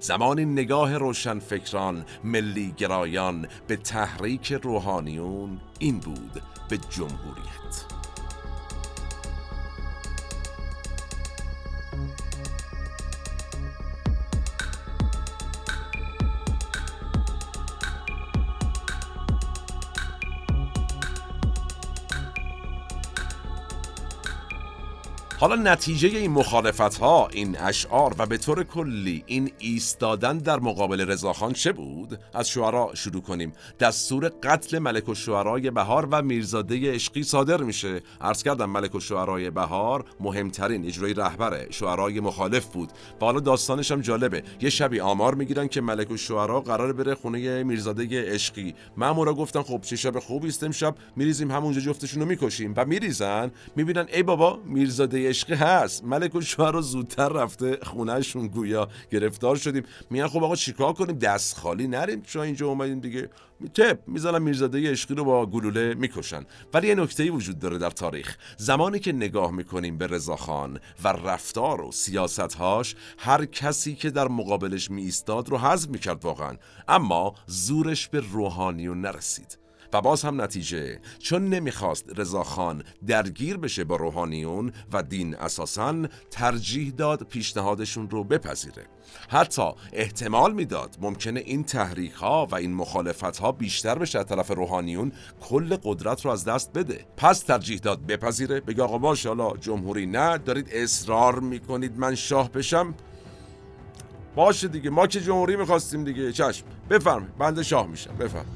زمان 0.00 0.40
نگاه 0.40 0.98
روشنفکران 0.98 2.04
ملی 2.24 2.74
گرایان 2.76 3.46
به 3.66 3.76
تحریک 3.76 4.52
روحانیون 4.52 5.60
این 5.78 5.98
بود 5.98 6.42
به 6.68 6.78
جمهوریت. 6.78 7.63
حالا 25.44 25.72
نتیجه 25.72 26.08
این 26.08 26.30
مخالفت 26.30 26.98
ها 26.98 27.28
این 27.28 27.58
اشعار 27.58 28.14
و 28.18 28.26
به 28.26 28.38
طور 28.38 28.64
کلی 28.64 29.24
این 29.26 29.50
ایستادن 29.58 30.38
در 30.38 30.60
مقابل 30.60 31.00
رضاخان 31.00 31.52
چه 31.52 31.72
بود؟ 31.72 32.18
از 32.34 32.48
شعرا 32.48 32.90
شروع 32.94 33.22
کنیم. 33.22 33.52
دستور 33.80 34.32
قتل 34.42 34.78
ملک 34.78 35.08
و 35.08 35.14
شعرای 35.14 35.70
بهار 35.70 36.08
و 36.10 36.22
میرزاده 36.22 36.92
عشقی 36.92 37.22
صادر 37.22 37.62
میشه. 37.62 38.00
عرض 38.20 38.42
کردم 38.42 38.70
ملک 38.70 38.94
و 38.94 39.00
شعرای 39.00 39.50
بهار 39.50 40.04
مهمترین 40.20 40.86
اجرای 40.86 41.14
رهبر 41.14 41.70
شعرای 41.70 42.20
مخالف 42.20 42.66
بود. 42.66 42.88
و 43.20 43.24
حالا 43.24 43.40
داستانش 43.40 43.92
هم 43.92 44.00
جالبه. 44.00 44.42
یه 44.60 44.70
شبی 44.70 45.00
آمار 45.00 45.34
می‌گیرن 45.34 45.68
که 45.68 45.80
ملک 45.80 46.10
و 46.10 46.16
شعرا 46.16 46.60
قرار 46.60 46.92
بره 46.92 47.14
خونه 47.14 47.62
میرزاده 47.62 48.32
عشقی. 48.32 48.74
مامورا 48.96 49.34
گفتن 49.34 49.62
خب 49.62 49.80
چه 49.80 49.96
شب 49.96 50.18
خوبی 50.18 50.48
است 50.48 50.64
امشب. 50.64 50.94
میریزیم 51.16 51.50
همونجا 51.50 51.80
جفتشون 51.80 52.22
رو 52.22 52.28
می‌کشیم. 52.28 52.74
و 52.76 52.84
میریزن. 52.84 53.50
می‌بینن 53.76 54.06
ای 54.12 54.22
بابا 54.22 54.60
میرزاده 54.66 55.33
عشقی 55.34 55.54
هست. 55.54 56.04
ملک 56.04 56.58
و 56.58 56.62
رو 56.62 56.82
زودتر 56.82 57.28
رفته 57.28 57.78
خونهشون 57.82 58.46
گویا 58.48 58.88
گرفتار 59.10 59.56
شدیم. 59.56 59.82
میان 60.10 60.28
خب 60.28 60.44
آقا 60.44 60.56
چیکار 60.56 60.92
کنیم؟ 60.92 61.18
دست 61.18 61.58
خالی 61.58 61.86
نریم. 61.86 62.22
چون 62.22 62.42
اینجا 62.42 62.66
اومدیم 62.66 63.00
دیگه. 63.00 63.30
تپ 63.74 63.98
می‌زنن 64.06 64.42
میرزاده 64.42 64.90
عشقی 64.90 65.14
رو 65.14 65.24
با 65.24 65.46
گلوله 65.46 65.94
می‌کشن. 65.94 66.44
ولی 66.74 66.88
یه 66.88 66.94
نکته 66.94 67.30
وجود 67.30 67.58
داره 67.58 67.78
در 67.78 67.90
تاریخ. 67.90 68.36
زمانی 68.56 68.98
که 68.98 69.12
نگاه 69.12 69.50
می‌کنیم 69.50 69.98
به 69.98 70.06
رضاخان 70.06 70.80
و 71.04 71.08
رفتار 71.08 71.80
و 71.80 71.92
سیاستهاش 71.92 72.94
هر 73.18 73.44
کسی 73.44 73.94
که 73.94 74.10
در 74.10 74.28
مقابلش 74.28 74.90
می 74.90 75.02
ایستاد 75.02 75.48
رو 75.48 75.58
حذف 75.58 75.88
می‌کرد 75.88 76.24
واقعا. 76.24 76.56
اما 76.88 77.34
زورش 77.46 78.08
به 78.08 78.20
روحانیون 78.20 79.00
نرسید. 79.00 79.63
و 79.94 80.00
باز 80.00 80.22
هم 80.22 80.40
نتیجه. 80.40 81.00
چون 81.18 81.48
نمی‌خواست 81.48 82.04
رضاخان 82.16 82.84
درگیر 83.06 83.56
بشه 83.56 83.84
با 83.84 83.96
روحانیون 83.96 84.72
و 84.92 85.02
دین 85.02 85.36
اساسا 85.36 86.06
ترجیح 86.30 86.92
داد 86.96 87.22
پیشنهادشون 87.22 88.10
رو 88.10 88.24
بپذیره. 88.24 88.86
حتی 89.28 89.70
احتمال 89.92 90.52
می‌داد 90.52 90.96
ممکنه 91.00 91.40
این 91.40 91.64
تحریک 91.64 92.12
ها 92.12 92.46
و 92.50 92.54
این 92.54 92.74
مخالفت 92.74 93.38
ها 93.38 93.52
بیشتر 93.52 93.98
بشه 93.98 94.18
از 94.18 94.26
طرف 94.26 94.50
روحانیون 94.50 95.12
کل 95.40 95.76
قدرت 95.82 96.24
رو 96.24 96.30
از 96.30 96.44
دست 96.44 96.72
بده. 96.72 97.04
پس 97.16 97.38
ترجیح 97.40 97.78
داد 97.78 98.06
بپذیره. 98.06 98.60
بگه 98.60 98.82
آقا 98.82 98.98
باشه 98.98 99.30
جمهوری 99.60 100.06
نه 100.06 100.38
دارید 100.38 100.68
اصرار 100.72 101.40
می‌کنید 101.40 101.98
من 101.98 102.14
شاه 102.14 102.50
بشم. 102.50 102.94
باشه 104.34 104.68
دیگه 104.68 104.90
ما 104.90 105.06
که 105.06 105.20
جمهوری 105.20 105.56
می‌خواستیم 105.56 106.04
دیگه. 106.04 106.32
چشم 106.32 106.66
بفرم 106.90 107.32
بنده 107.38 107.62
شاه 107.62 107.86
میشم. 107.86 108.16
بفرم 108.16 108.46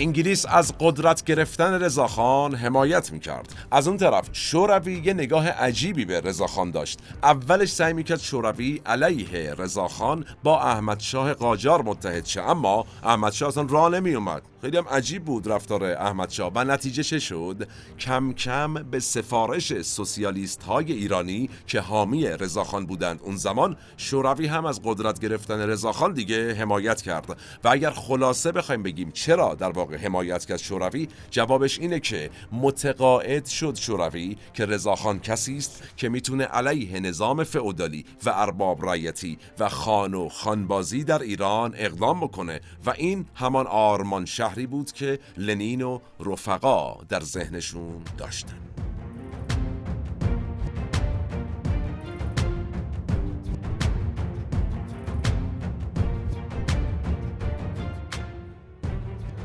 انگلیس 0.00 0.46
از 0.48 0.72
قدرت 0.80 1.24
گرفتن 1.24 1.82
رضاخان 1.82 2.54
حمایت 2.54 3.12
می‌کرد. 3.12 3.54
از 3.70 3.88
اون 3.88 3.96
طرف 3.96 4.28
شوروی 4.32 5.02
یه 5.04 5.14
نگاه 5.14 5.48
عجیبی 5.48 6.04
به 6.04 6.20
رضاخان 6.20 6.70
داشت. 6.70 6.98
اولش 7.22 7.68
سعی 7.68 7.92
می‌کرد 7.92 8.20
شوروی 8.20 8.80
علیه 8.86 9.54
رضاخان 9.54 10.24
با 10.42 10.62
احمد 10.62 11.00
شاه 11.00 11.34
قاجار 11.34 11.82
متحد 11.82 12.26
شه 12.26 12.42
اما 12.42 12.86
احمد 13.04 13.32
شاه 13.32 13.48
اصلا 13.48 13.66
راه 13.70 13.90
نمیومد 13.90 14.42
خیلی 14.60 14.76
هم 14.76 14.88
عجیب 14.88 15.24
بود 15.24 15.48
رفتار 15.48 15.84
احمد 15.84 16.30
شاه. 16.30 16.52
و 16.54 16.64
نتیجه 16.64 17.02
چه 17.02 17.18
شد؟ 17.18 17.68
کم 17.98 18.32
کم 18.32 18.74
به 18.74 19.00
سفارش 19.00 19.82
سوسیالیست 19.82 20.62
های 20.62 20.92
ایرانی 20.92 21.50
که 21.66 21.80
حامی 21.80 22.26
رضاخان 22.26 22.86
بودند 22.86 23.20
اون 23.22 23.36
زمان 23.36 23.76
شوروی 23.96 24.46
هم 24.46 24.64
از 24.64 24.80
قدرت 24.84 25.20
گرفتن 25.20 25.60
رضاخان 25.60 26.12
دیگه 26.12 26.54
حمایت 26.54 27.02
کرد. 27.02 27.36
و 27.64 27.68
اگر 27.68 27.90
خلاصه 27.90 28.52
بخوایم 28.52 28.82
بگیم 28.82 29.10
چرا 29.10 29.54
در 29.54 29.70
واقع 29.70 29.96
حمایت 29.96 30.44
کرد 30.44 30.58
شوروی 30.58 31.08
جوابش 31.30 31.78
اینه 31.78 32.00
که 32.00 32.30
متقاعد 32.52 33.46
شد 33.46 33.74
شوروی 33.74 34.36
که 34.54 34.66
رضاخان 34.66 35.20
کسی 35.20 35.56
است 35.56 35.82
که 35.96 36.08
می‌تونه 36.08 36.44
علیه 36.44 37.00
نظام 37.00 37.44
فئودالی 37.44 38.04
و 38.24 38.30
ارباب 38.30 38.84
رایتی 38.84 39.38
و 39.58 39.68
خان 39.68 40.14
و 40.14 40.28
خانبازی 40.28 41.04
در 41.04 41.22
ایران 41.22 41.74
اقدام 41.76 42.20
بکنه. 42.20 42.60
و 42.86 42.90
این 42.90 43.26
همان 43.34 43.66
آرمان 43.66 44.24
شهری 44.50 44.66
بود 44.66 44.92
که 44.92 45.18
لنین 45.36 45.82
و 45.82 45.98
رفقا 46.20 46.94
در 47.08 47.20
ذهنشون 47.20 48.02
داشتن. 48.18 48.56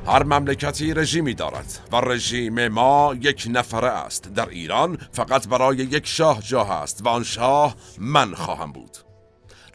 هر 0.07 0.23
مملکتی 0.23 0.93
رژیمی 0.93 1.33
دارد 1.33 1.89
و 1.91 1.95
رژیم 1.95 2.67
ما 2.67 3.15
یک 3.21 3.47
نفره 3.49 3.87
است. 3.87 4.33
در 4.33 4.49
ایران 4.49 4.97
فقط 5.11 5.47
برای 5.47 5.77
یک 5.77 6.07
شاه 6.07 6.41
جا 6.41 6.63
است 6.63 7.05
و 7.05 7.07
آن 7.07 7.23
شاه 7.23 7.75
من 7.97 8.33
خواهم 8.33 8.71
بود. 8.71 9.04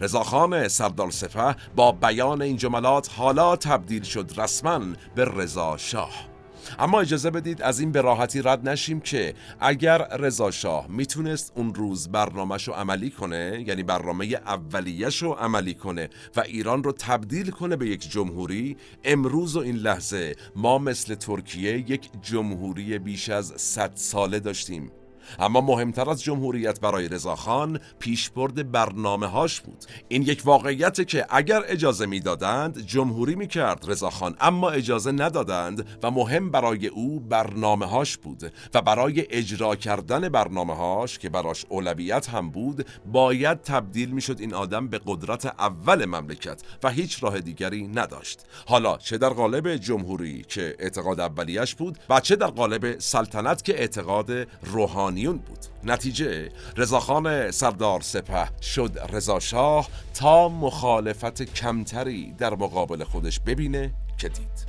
رضاخان 0.00 0.68
سردار 0.68 1.10
سپه 1.10 1.56
با 1.76 1.92
بیان 1.92 2.42
این 2.42 2.56
جملات 2.56 3.10
حالا 3.16 3.56
تبدیل 3.56 4.02
شد 4.02 4.32
رسما 4.36 4.80
به 5.14 5.24
رضا 5.24 5.76
شاه. 5.76 6.30
اما 6.78 7.00
اجازه 7.00 7.30
بدید 7.30 7.62
از 7.62 7.80
این 7.80 7.92
به 7.92 8.00
راحتی 8.00 8.42
رد 8.42 8.68
نشیم 8.68 9.00
که 9.00 9.34
اگر 9.60 9.98
رضا 9.98 10.50
شاه 10.50 10.86
می‌تونست 10.88 11.52
اون 11.54 11.74
روز 11.74 12.08
برنامهش 12.08 12.68
رو 12.68 12.74
عملی 12.74 13.10
کنه 13.10 13.64
یعنی 13.66 13.82
برنامه 13.82 14.24
اولیش 14.24 15.22
رو 15.22 15.32
عملی 15.32 15.74
کنه 15.74 16.08
و 16.36 16.40
ایران 16.40 16.84
رو 16.84 16.92
تبدیل 16.92 17.50
کنه 17.50 17.76
به 17.76 17.86
یک 17.86 18.10
جمهوری 18.10 18.76
امروز 19.04 19.56
و 19.56 19.60
این 19.60 19.76
لحظه 19.76 20.36
ما 20.56 20.78
مثل 20.78 21.14
ترکیه 21.14 21.90
یک 21.90 22.10
جمهوری 22.22 22.98
بیش 22.98 23.28
از 23.28 23.52
100 23.56 23.92
ساله 23.94 24.40
داشتیم. 24.40 24.90
اما 25.38 25.60
مهمتر 25.60 26.10
از 26.10 26.22
جمهوریت 26.22 26.80
برای 26.80 27.08
رضاخان 27.08 27.80
پیشبرد 27.98 28.72
برنامه 28.72 29.26
هاش 29.26 29.60
بود. 29.60 29.84
این 30.08 30.22
یک 30.22 30.42
واقعیت 30.44 31.08
که 31.08 31.26
اگر 31.30 31.62
اجازه 31.68 32.06
می‌دادند 32.06 32.80
جمهوری 32.86 33.34
می‌کرد 33.34 33.84
رضاخان 33.88 34.36
اما 34.40 34.70
اجازه 34.70 35.12
ندادند 35.12 35.86
و 36.02 36.10
مهم 36.10 36.50
برای 36.50 36.86
او 36.86 37.20
برنامه 37.20 37.86
هاش 37.86 38.16
بود 38.16 38.52
و 38.74 38.82
برای 38.82 39.26
اجرا 39.30 39.76
کردن 39.76 40.28
برنامه 40.28 40.74
هاش 40.74 41.18
که 41.18 41.28
براش 41.28 41.64
اولویت 41.68 42.28
هم 42.28 42.50
بود 42.50 42.86
باید 43.12 43.62
تبدیل 43.62 44.10
می‌شد 44.10 44.40
این 44.40 44.54
آدم 44.54 44.88
به 44.88 45.00
قدرت 45.06 45.46
اول 45.46 46.04
مملکت 46.04 46.62
و 46.82 46.90
هیچ 46.90 47.22
راه 47.22 47.40
دیگری 47.40 47.86
نداشت. 47.86 48.40
حالا 48.66 48.96
چه 48.96 49.18
در 49.18 49.28
قالب 49.28 49.76
جمهوری 49.76 50.44
که 50.48 50.76
اعتقاد 50.78 51.20
اولیش 51.20 51.74
بود 51.74 51.98
و 52.10 52.20
چه 52.20 52.36
در 52.36 52.46
قالب 52.46 52.98
سلطنت 52.98 53.64
که 53.64 53.80
اعتقاد 53.80 54.30
روحانی 54.62 55.19
بود. 55.28 55.58
نتیجه 55.84 56.48
رضاخان 56.76 57.50
سردار 57.50 58.00
سپه 58.00 58.48
شد 58.62 58.98
رضاشاه 59.12 59.88
تا 60.14 60.48
مخالفت 60.48 61.42
کمتری 61.42 62.32
در 62.38 62.54
مقابل 62.54 63.04
خودش 63.04 63.40
ببینه 63.40 63.92
که 64.18 64.28
دید. 64.28 64.66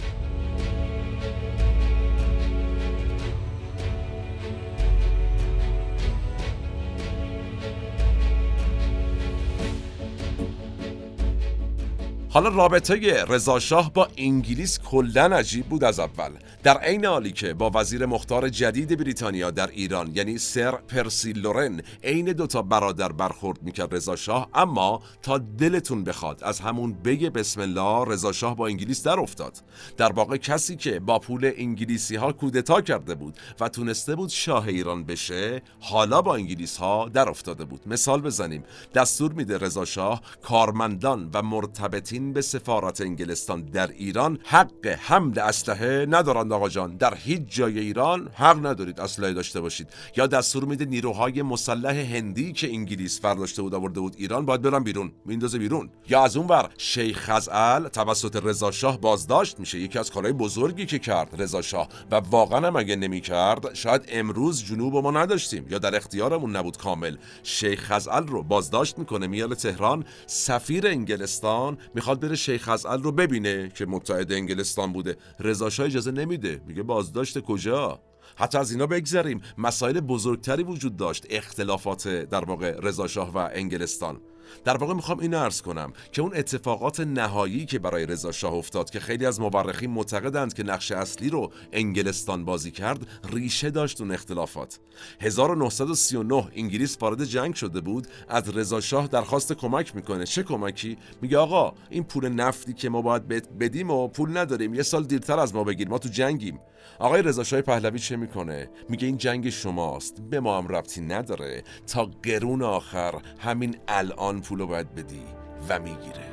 حالا 12.34 12.50
رابطه 12.50 13.24
رضاشاه 13.28 13.94
با 13.94 14.08
انگلیس 14.18 14.80
کلا 14.80 15.26
عجیب 15.26 15.66
بود 15.66 15.84
از 15.84 16.00
اول. 16.00 16.32
در 16.64 16.78
عین 16.78 17.06
حالی 17.06 17.32
که 17.32 17.54
با 17.54 17.72
وزیر 17.74 18.06
مختار 18.06 18.50
جدید 18.50 18.98
بریتانیا 18.98 19.52
در 19.52 19.68
ایران 19.68 20.12
یعنی 20.16 20.38
سر 20.38 20.72
پرسی 20.72 21.34
لورن 21.34 21.82
عین 22.04 22.26
دوتا 22.26 22.62
برادر 22.62 23.12
برخورد 23.12 23.64
می‌کرد 23.64 23.96
رضا 23.96 24.16
شاه 24.16 24.50
اما 24.54 25.02
تا 25.22 25.38
دلتون 25.38 26.04
بخواد 26.04 26.44
از 26.44 26.60
همون 26.60 26.94
بگه 26.94 27.30
بسم 27.30 27.62
الله 27.62 28.14
رضا 28.14 28.32
شاه 28.32 28.56
با 28.56 28.68
انگلیس 28.68 29.04
در 29.04 29.20
افتاد. 29.20 29.58
در 29.98 30.12
واقع 30.12 30.38
کسی 30.38 30.76
که 30.76 31.00
با 31.00 31.20
پول 31.20 31.52
انگلیسی 31.56 32.16
ها 32.16 32.32
کودتا 32.32 32.82
کرده 32.82 33.16
بود 33.16 33.38
و 33.60 33.70
تونسته 33.70 34.16
بود 34.16 34.30
شاه 34.30 34.68
ایران 34.68 35.04
بشه 35.04 35.62
حالا 35.80 36.22
با 36.22 36.36
انگلیس 36.36 36.78
ها 36.78 37.10
در 37.14 37.30
افتاده 37.30 37.66
بود. 37.66 37.82
مثال 37.86 38.22
بزنیم 38.22 38.64
دستور 38.94 39.34
میده 39.34 39.58
رضا 39.58 39.86
شاه 39.86 40.22
کارمندان 40.42 41.30
و 41.34 41.42
مرتبطین 41.42 42.34
به 42.34 42.42
سفارت 42.42 43.02
انگلستان 43.02 43.62
در 43.62 43.88
ایران 43.88 44.40
حق 44.44 44.88
حمل 44.88 45.40
اسلحه 45.40 46.06
ندارند 46.10 46.51
آقا 46.54 46.70
جان. 46.70 46.98
در 46.98 47.14
هیچ 47.16 47.42
جای 47.48 47.80
ایران 47.80 48.30
حق 48.34 48.66
ندارید 48.66 49.00
اسلحه 49.00 49.34
داشته 49.34 49.62
باشید. 49.62 49.88
یا 50.18 50.28
دستور 50.28 50.66
میده 50.66 50.86
نیروهای 50.86 51.42
مسلح 51.42 52.16
هندی 52.16 52.54
که 52.54 52.70
انگلیس 52.70 53.22
فرداشته 53.22 53.62
بود 53.62 53.76
آورده 53.76 54.00
بود 54.00 54.16
ایران 54.18 54.46
باید 54.46 54.62
برن 54.62 54.84
بیرون 54.84 55.12
میندازه 55.26 55.60
بیرون. 55.60 55.90
یا 56.10 56.24
از 56.24 56.38
اون 56.38 56.48
ور 56.48 56.70
شیخ 56.78 57.18
خزعل 57.30 57.88
توسط 57.88 58.40
رضا 58.44 58.72
شاه 58.72 59.02
بازداشت 59.02 59.60
میشه. 59.60 59.80
یکی 59.80 60.00
از 60.00 60.12
کارهای 60.12 60.34
بزرگی 60.34 60.86
که 60.86 61.00
کرد 61.00 61.42
رضا 61.42 61.62
شاه. 61.62 61.90
و 62.12 62.16
واقعا 62.16 62.68
هم 62.68 62.76
اگه 62.76 62.96
نمی‌کرد 62.96 63.74
شاید 63.74 64.02
امروز 64.10 64.64
جنوب 64.64 64.98
ما 64.98 65.12
نداشتیم. 65.12 65.66
یا 65.70 65.78
در 65.78 65.96
اختیارمون 65.96 66.56
نبود 66.56 66.78
کامل. 66.78 67.16
شیخ 67.44 67.92
خزعل 67.92 68.28
رو 68.28 68.44
بازداشت 68.44 69.00
می‌کنه 69.00 69.28
میال 69.28 69.54
تهران. 69.54 70.06
سفیر 70.26 70.88
انگلستان 70.88 71.78
می‌خواد 71.96 72.20
بره 72.20 72.36
شیخ 72.36 72.70
خزعل 72.70 73.04
رو 73.04 73.12
ببینه 73.12 73.72
که 73.76 73.86
متحد 73.86 74.32
انگلستان 74.32 74.94
بوده. 74.94 75.18
رضا 75.40 75.70
شاه 75.70 75.86
اجازه 75.86 76.12
نمیده 76.12 76.41
میگه 76.46 76.84
بازداشت 76.84 77.40
کجا؟ 77.40 78.02
حتی 78.36 78.58
از 78.58 78.72
اینا 78.72 78.88
بگذریم. 78.88 79.42
مسائل 79.58 80.00
بزرگتری 80.00 80.64
وجود 80.64 80.98
داشت 80.98 81.28
اختلافات 81.30 82.08
در 82.08 82.46
واقع 82.46 82.80
رضاشاه 82.84 83.34
و 83.34 83.50
انگلستان. 83.54 84.22
در 84.66 84.78
واقع 84.78 84.94
می‌خوام 84.94 85.20
این 85.20 85.34
عرض 85.34 85.62
کنم 85.62 85.94
که 86.12 86.22
اون 86.22 86.36
اتفاقات 86.36 87.00
نهایی 87.00 87.66
که 87.66 87.80
برای 87.80 88.06
رضا 88.06 88.32
شاه 88.32 88.54
افتاد 88.54 88.90
که 88.90 89.00
خیلی 89.00 89.26
از 89.26 89.40
مورخین 89.40 89.92
معتقدند 89.92 90.54
که 90.54 90.64
نقش 90.64 90.92
اصلی 90.92 91.30
رو 91.30 91.52
انگلستان 91.74 92.46
بازی 92.46 92.72
کرد 92.72 93.08
ریشه 93.34 93.70
داشت 93.70 94.02
اون 94.02 94.12
اختلافات. 94.12 94.80
1939 95.22 96.48
انگلیس 96.56 96.98
وارد 97.02 97.24
جنگ 97.24 97.56
شده 97.56 97.82
بود 97.82 98.08
از 98.30 98.50
رضا 98.58 98.82
شاه 98.82 99.08
درخواست 99.08 99.54
کمک 99.54 99.96
می‌کنه. 99.96 100.26
چه 100.26 100.44
کمکی؟ 100.44 100.98
میگه 101.22 101.38
آقا 101.38 101.74
این 101.90 102.04
پول 102.04 102.30
نفتی 102.30 102.74
که 102.74 102.90
ما 102.90 103.02
باید 103.02 103.58
بدیم 103.60 103.92
و 103.92 104.08
پول 104.08 104.38
نداریم 104.38 104.74
یه 104.74 104.84
سال 104.84 105.04
دیرتر 105.04 105.40
از 105.40 105.56
ما 105.56 105.64
بگیر 105.64 105.90
ما 105.90 105.98
تو 105.98 106.10
جنگیم. 106.10 106.60
آقای 107.00 107.22
رضا 107.22 107.44
شاه 107.44 107.62
پهلوی 107.62 108.00
چه 108.00 108.16
می‌کنه؟ 108.16 108.70
میگه 108.90 109.08
این 109.08 109.18
جنگ 109.18 109.50
شماست 109.50 110.22
به 110.22 110.40
ما 110.40 110.58
هم 110.58 110.68
ربطی 110.68 111.02
نداره. 111.02 111.64
تا 111.88 112.10
قرون 112.24 112.62
آخر 112.62 113.22
همین 113.40 113.78
الان 113.88 114.41
پولو 114.42 114.68
باید 114.68 114.96
بدی 114.96 115.24
و 115.70 115.80
می‌گیره. 115.80 116.32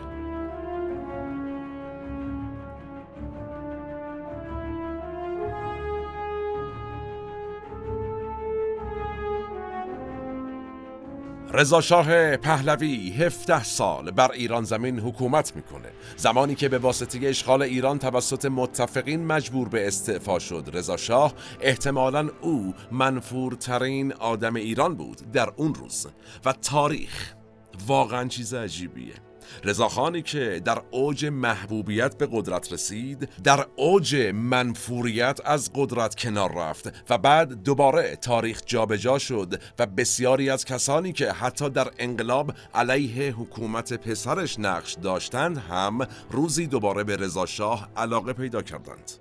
رضا 11.52 11.80
شاه 11.80 12.36
پهلوی 12.36 13.10
17 13.10 13.64
سال 13.64 14.10
بر 14.10 14.32
ایران 14.32 14.64
زمین 14.64 15.01
حکومت 15.01 15.56
می‌کنه. 15.56 15.89
زمانی 16.16 16.55
که 16.55 16.68
به 16.68 16.78
واسطه 16.78 17.28
اشغال 17.28 17.62
ایران 17.62 17.98
توسط 17.98 18.44
متفقین 18.44 19.26
مجبور 19.26 19.68
به 19.68 19.86
استعفا 19.86 20.39
شد 20.39 20.70
رضا 20.72 20.97
شاه 20.97 21.35
احتمالا 21.60 22.28
او 22.40 22.74
منفورترین 22.93 24.12
آدم 24.12 24.55
ایران 24.55 24.94
بود 24.94 25.32
در 25.32 25.52
اون 25.56 25.74
روز. 25.74 26.06
و 26.44 26.52
تاریخ 26.52 27.38
واقعا 27.86 28.28
چیز 28.28 28.55
عجیبیه. 28.55 29.14
رضاخانی 29.64 30.22
که 30.22 30.62
در 30.64 30.82
اوج 30.90 31.26
محبوبیت 31.26 32.18
به 32.18 32.28
قدرت 32.32 32.72
رسید 32.72 33.28
در 33.44 33.66
اوج 33.76 34.16
منفوریت 34.34 35.40
از 35.44 35.70
قدرت 35.74 36.14
کنار 36.14 36.55
رفت 36.55 37.10
و 37.10 37.18
بعد 37.18 37.62
دوباره 37.62 38.16
تاریخ 38.16 38.62
جابجا 38.66 39.18
شد 39.18 39.62
و 39.78 39.86
بسیاری 39.86 40.50
از 40.50 40.64
کسانی 40.64 41.12
که 41.12 41.32
حتی 41.32 41.70
در 41.70 41.90
انقلاب 41.98 42.52
علیه 42.74 43.32
حکومت 43.32 43.92
پسرش 43.92 44.59
نقش 44.59 44.94
داشتند 44.94 45.59
هم 45.59 45.98
روزی 46.30 46.66
دوباره 46.66 47.05
به 47.05 47.16
رضا 47.16 47.46
شاه 47.46 47.88
علاقه 47.96 48.32
پیدا 48.32 48.62
کردند. 48.62 49.12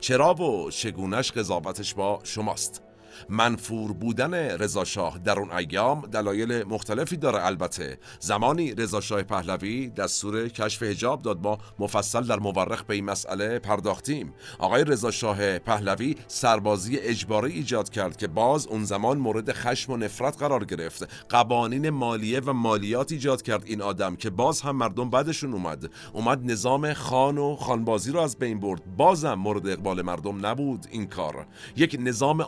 چرا 0.00 0.34
و 0.34 0.70
چگونش 0.70 1.32
قضاوتش 1.32 1.94
با 1.94 2.20
شماست؟ 2.24 2.85
منفور 3.28 3.92
بودن 3.92 4.34
رضا 4.34 4.84
شاه 4.84 5.18
در 5.18 5.38
اون 5.38 5.50
ایام 5.52 6.00
دلایل 6.00 6.64
مختلفی 6.64 7.16
داره. 7.16 7.46
البته 7.46 7.98
زمانی 8.20 8.74
رضا 8.74 9.00
شاه 9.00 9.22
پهلوی 9.22 9.88
دستور 9.88 10.48
کشف 10.48 10.82
حجاب 10.82 11.22
داد 11.22 11.40
ما 11.42 11.58
مفصل 11.78 12.22
در 12.22 12.38
مورخ 12.38 12.82
به 12.82 12.94
این 12.94 13.04
مسئله 13.04 13.58
پرداختیم. 13.58 14.34
آقای 14.58 14.84
رضا 14.84 15.10
شاه 15.10 15.58
پهلوی 15.58 16.16
سربازی 16.28 16.96
اجباری 16.96 17.52
ایجاد 17.52 17.90
کرد 17.90 18.16
که 18.16 18.26
باز 18.26 18.66
اون 18.66 18.84
زمان 18.84 19.18
مورد 19.18 19.52
خشم 19.52 19.92
و 19.92 19.96
نفرت 19.96 20.38
قرار 20.38 20.64
گرفت. 20.64 21.08
قوانین 21.28 21.90
مالیه 21.90 22.40
و 22.40 22.52
مالیات 22.52 23.12
ایجاد 23.12 23.42
کرد 23.42 23.62
این 23.66 23.82
آدم 23.82 24.16
که 24.16 24.30
باز 24.30 24.60
هم 24.60 24.76
مردم 24.76 25.10
بعدشون 25.10 25.52
اومد. 25.52 25.90
اومد 26.12 26.50
نظام 26.50 26.92
خان 26.92 27.38
و 27.38 27.56
خانبازی 27.56 28.12
رو 28.12 28.20
از 28.20 28.38
بین 28.38 28.60
برد. 28.60 28.96
بازم 28.96 29.34
مورد 29.34 29.68
اقبال 29.68 30.02
مردم 30.02 30.46
نبود 30.46 30.86
این 30.90 31.06
کار. 31.06 31.46
یک 31.76 31.96
نظام 32.00 32.40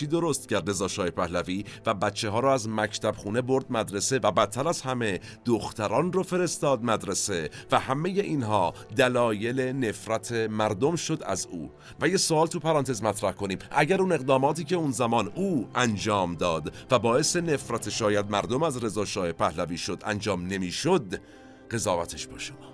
آموزشی 0.00 0.06
درست 0.06 0.48
کرد 0.48 0.70
رضا 0.70 0.88
شاه 0.88 1.10
پهلوی 1.10 1.64
و 1.86 1.94
بچه 1.94 2.30
ها 2.30 2.40
رو 2.40 2.48
از 2.48 2.68
مکتب 2.68 3.14
خونه 3.16 3.42
برد 3.42 3.66
مدرسه 3.70 4.18
و 4.22 4.32
بدتر 4.32 4.68
از 4.68 4.82
همه 4.82 5.20
دختران 5.44 6.12
رو 6.12 6.22
فرستاد 6.22 6.84
مدرسه 6.84 7.50
و 7.72 7.78
همه 7.78 8.08
اینها 8.08 8.74
دلایل 8.96 9.60
نفرت 9.60 10.32
مردم 10.32 10.96
شد 10.96 11.22
از 11.26 11.46
او. 11.46 11.70
و 12.00 12.08
یه 12.08 12.16
سوال 12.16 12.46
تو 12.46 12.58
پرانتز 12.58 13.02
مطرح 13.02 13.32
کنیم. 13.32 13.58
اگر 13.70 14.00
اون 14.00 14.12
اقداماتی 14.12 14.64
که 14.64 14.76
اون 14.76 14.90
زمان 14.90 15.32
او 15.34 15.68
انجام 15.74 16.34
داد 16.34 16.72
و 16.90 16.98
باعث 16.98 17.36
نفرت 17.36 17.88
شاید 17.88 18.30
مردم 18.30 18.62
از 18.62 18.84
رضا 18.84 19.04
شاه 19.04 19.32
پهلوی 19.32 19.78
شد 19.78 20.02
انجام 20.06 20.46
نمی‌شد 20.46 21.20
قضاوتش 21.70 22.26
با 22.26 22.38
شما. 22.38 22.69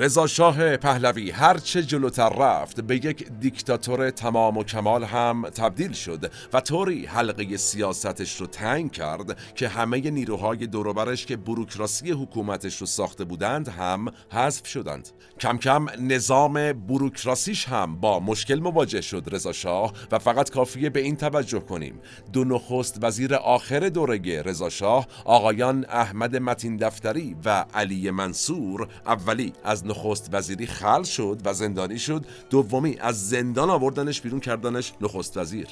رضا 0.00 0.26
شاه 0.26 0.76
پهلوی 0.76 1.30
هرچه 1.30 1.82
جلوتر 1.82 2.28
رفت 2.28 2.80
به 2.80 2.96
یک 2.96 3.28
دیکتاتور 3.40 4.10
تمام 4.10 4.56
و 4.56 4.64
کمال 4.64 5.04
هم 5.04 5.50
تبدیل 5.50 5.92
شد 5.92 6.32
و 6.52 6.60
طوری 6.60 7.06
حلقه 7.06 7.56
سیاستش 7.56 8.40
رو 8.40 8.46
تنگ 8.46 8.92
کرد 8.92 9.38
که 9.54 9.68
همه 9.68 10.10
نیروهای 10.10 10.66
دوروبرش 10.66 11.26
که 11.26 11.36
بروکراسی 11.36 12.10
حکومتش 12.10 12.76
رو 12.76 12.86
ساخته 12.86 13.24
بودند 13.24 13.68
هم 13.68 14.08
حذف 14.32 14.66
شدند. 14.66 15.08
کم 15.40 15.58
کم 15.58 15.86
نظام 15.98 16.72
بروکراسیش 16.72 17.68
هم 17.68 17.96
با 17.96 18.20
مشکل 18.20 18.60
مواجه 18.60 19.00
شد 19.00 19.24
رضا 19.32 19.52
شاه 19.52 19.92
و 20.12 20.18
فقط 20.18 20.50
کافیه 20.50 20.90
به 20.90 21.00
این 21.00 21.16
توجه 21.16 21.60
کنیم. 21.60 22.00
دو 22.32 22.44
نخست 22.44 22.98
وزیر 23.04 23.34
آخر 23.34 23.88
دوره 23.88 24.42
رضا 24.42 24.68
شاه 24.68 25.06
آقایان 25.24 25.86
احمد 25.88 26.36
متین 26.36 26.76
دفتری 26.76 27.36
و 27.44 27.64
علی 27.74 28.10
منصور 28.10 28.88
اولی 29.06 29.52
از 29.64 29.89
نخست 29.90 30.28
وزیری 30.32 30.66
خل 30.66 31.02
شد 31.02 31.40
و 31.44 31.54
زندانی 31.54 31.98
شد. 31.98 32.24
دومی 32.50 32.96
از 33.00 33.28
زندان 33.28 33.70
آوردنش 33.70 34.20
بیرون 34.20 34.40
کردنش 34.40 34.92
نخست 35.00 35.36
وزیر. 35.36 35.66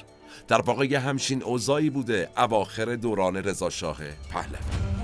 در 0.47 0.61
واقع 0.61 0.85
یه 0.85 0.99
همچین 0.99 1.43
اوضاعی 1.43 1.89
بوده 1.89 2.29
اواخر 2.37 2.95
دوران 2.95 3.37
رضاشاه 3.37 3.97
پهلوی. 4.31 4.98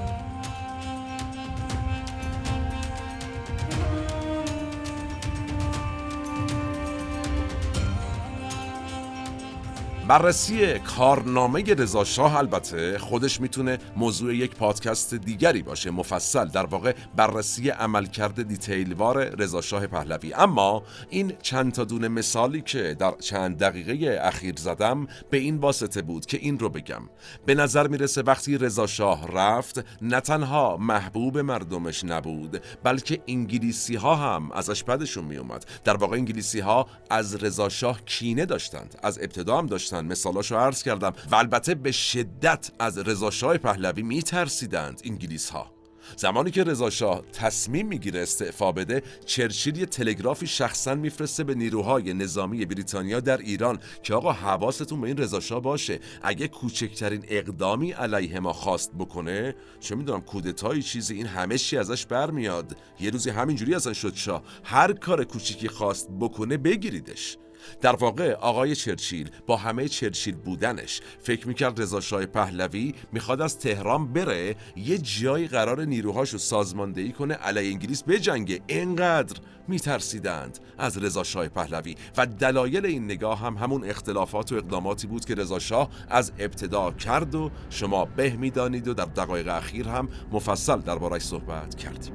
بررسی 10.07 10.80
کارنامه 10.80 11.64
رضا 11.64 12.03
شاه 12.03 12.36
البته 12.36 12.98
خودش 12.98 13.41
می‌تونه 13.41 13.77
موضوع 13.95 14.36
یک 14.36 14.56
پادکست 14.56 15.14
دیگری 15.14 15.61
باشه 15.61 15.91
مفصل 15.91 16.45
در 16.45 16.65
واقع 16.65 16.94
بررسی 17.15 17.69
عملکرد 17.69 18.48
دیتیلوار 18.48 19.18
رضا 19.18 19.61
شاه 19.61 19.88
پهلوی. 19.88 20.34
اما 20.34 20.84
این 21.10 21.34
چند 21.41 21.72
تا 21.72 21.84
دونه 21.84 22.07
مثالی 22.07 22.61
که 22.61 22.95
در 22.99 23.11
چند 23.19 23.57
دقیقه 23.57 24.19
اخیر 24.22 24.56
زدم 24.57 25.07
به 25.30 25.38
این 25.38 25.57
واسطه 25.57 26.02
بود 26.02 26.26
که 26.26 26.38
این 26.38 26.60
رو 26.60 26.69
بگم. 26.69 27.10
به 27.45 27.56
نظر 27.56 27.88
می‌رسه 27.88 28.22
وقتی 28.22 28.57
رضا 28.57 28.88
شاه 28.88 29.32
رفت 29.32 29.86
نه 30.02 30.19
تنها 30.19 30.77
محبوب 30.77 31.38
مردمش 31.38 32.03
نبود 32.03 32.61
بلکه 32.84 33.22
انگلیسی 33.27 33.95
ها 33.95 34.15
هم 34.15 34.52
ازش 34.52 34.84
بدشون 34.84 35.23
میومد 35.23 35.65
در 35.84 35.98
واقع 35.98 36.18
انگلیسی 36.18 36.60
ها 36.60 36.88
از 37.10 37.44
رضا 37.44 37.69
شاه 37.69 38.02
کینه 38.06 38.45
داشتند 38.45 38.95
از 39.03 39.19
ابتدا 39.19 39.57
هم 39.57 39.68
داشتند. 39.68 39.94
داشتن 39.95 40.11
مثالاشو 40.11 40.57
عرض 40.57 40.84
کردم 40.84 41.13
و 41.31 41.35
البته 41.35 41.76
به 41.76 41.91
شدت 41.91 42.72
از 42.80 42.97
رضا 42.97 43.30
پهلوی 43.57 44.03
میترسیدند 44.03 45.01
انگلیس 45.05 45.49
ها 45.49 45.72
زمانی 46.17 46.51
که 46.51 46.63
رضا 46.63 46.89
شاه 46.89 47.22
تصمیم 47.34 47.88
می‌گیره 47.88 48.22
استعفا 48.22 48.72
بده 48.72 49.03
چرچیل 49.26 49.77
یه 49.77 49.85
تلگرافی 49.85 50.47
شخصا 50.47 50.95
میفرسته 50.95 51.43
به 51.43 51.55
نیروهای 51.55 52.13
نظامی 52.13 52.65
بریتانیا 52.65 53.19
در 53.19 53.38
ایران 53.38 53.80
که 54.03 54.13
آقا 54.13 54.31
حواستون 54.31 55.01
به 55.01 55.07
این 55.07 55.17
رضا 55.17 55.39
شاه 55.39 55.61
باشه. 55.61 55.99
اگه 56.22 56.47
کوچکترین 56.47 57.23
اقدامی 57.27 57.91
علیه 57.91 58.39
ما 58.39 58.53
خواست 58.53 58.91
بکنه 58.99 59.55
چه 59.80 59.95
می‌دونم 59.95 60.22
کودتایی 60.22 60.84
چیزی 60.84 61.15
این 61.15 61.27
همه 61.27 61.57
چی 61.57 61.77
ازش 61.77 62.05
برمیاد. 62.05 62.77
یه 62.99 63.09
روزی 63.09 63.30
همینجوری 63.30 63.76
ازش 63.76 63.97
شد 63.97 64.15
شاه. 64.15 64.43
هر 64.63 64.93
کار 64.93 65.23
کوچیکی 65.23 65.67
خواست 65.67 66.09
بکنه 66.19 66.57
بگیریدش. 66.57 67.38
در 67.82 67.96
واقع 67.96 68.34
آقای 68.34 68.76
چرچیل 68.76 69.30
با 69.48 69.58
همه 69.58 69.88
چرچیل 69.88 70.36
بودنش 70.36 71.02
فکر 71.20 71.48
می‌کرد 71.48 71.82
رضا 71.82 72.02
شاه 72.02 72.26
پهلوی 72.26 72.94
می‌خواد 73.12 73.42
از 73.42 73.60
تهران 73.60 74.14
بره 74.14 74.56
یه 74.76 74.98
جایی 74.98 75.48
قرار 75.48 75.86
نیروهاشو 75.86 76.38
سازماندهی 76.38 77.12
کنه 77.12 77.34
علیه 77.34 77.72
انگلیس 77.72 78.04
بجنگه. 78.04 78.62
اینقدر 78.68 79.38
میترسیدند 79.68 80.60
از 80.78 80.98
رضا 80.98 81.24
شاه 81.24 81.48
پهلوی 81.48 81.96
و 82.18 82.26
دلایل 82.26 82.86
این 82.86 83.06
نگاه 83.06 83.40
هم 83.40 83.58
همون 83.58 83.90
اختلافات 83.90 84.52
و 84.52 84.56
اقداماتی 84.56 85.08
بود 85.08 85.26
که 85.26 85.36
رضا 85.36 85.60
شاه 85.60 85.90
از 86.10 86.32
ابتدا 86.40 86.92
کرد 86.92 87.36
و 87.36 87.52
شما 87.70 88.06
به 88.06 88.30
می‌دانید 88.30 88.88
و 88.88 88.94
در 88.94 89.06
دقایق 89.06 89.48
اخیر 89.48 89.88
هم 89.88 90.10
مفصل 90.32 90.78
دربارش 90.78 91.22
صحبت 91.22 91.76
کردیم. 91.76 92.14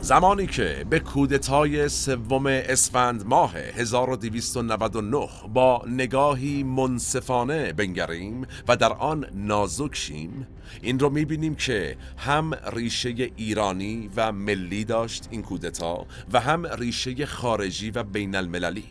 زمانی 0.00 0.46
که 0.46 0.86
به 0.90 1.00
کودتای 1.00 1.88
سوم 1.88 2.46
اسفند 2.46 3.26
ماه 3.26 3.56
1299 3.56 5.28
با 5.54 5.82
نگاهی 5.88 6.62
منصفانه 6.62 7.72
بنگریم 7.72 8.46
و 8.68 8.76
در 8.76 8.92
آن 8.92 9.26
نازک 9.34 9.94
شیم 9.94 10.46
این 10.82 10.98
رو 10.98 11.10
می‌بینیم 11.10 11.54
که 11.54 11.96
هم 12.18 12.54
ریشه 12.72 13.14
ایرانی 13.36 14.10
و 14.16 14.32
ملی 14.32 14.84
داشت 14.84 15.28
این 15.30 15.42
کودتا 15.42 16.06
و 16.32 16.40
هم 16.40 16.66
ریشه 16.66 17.26
خارجی 17.26 17.90
و 17.90 18.02
بین 18.02 18.34
المللی. 18.34 18.84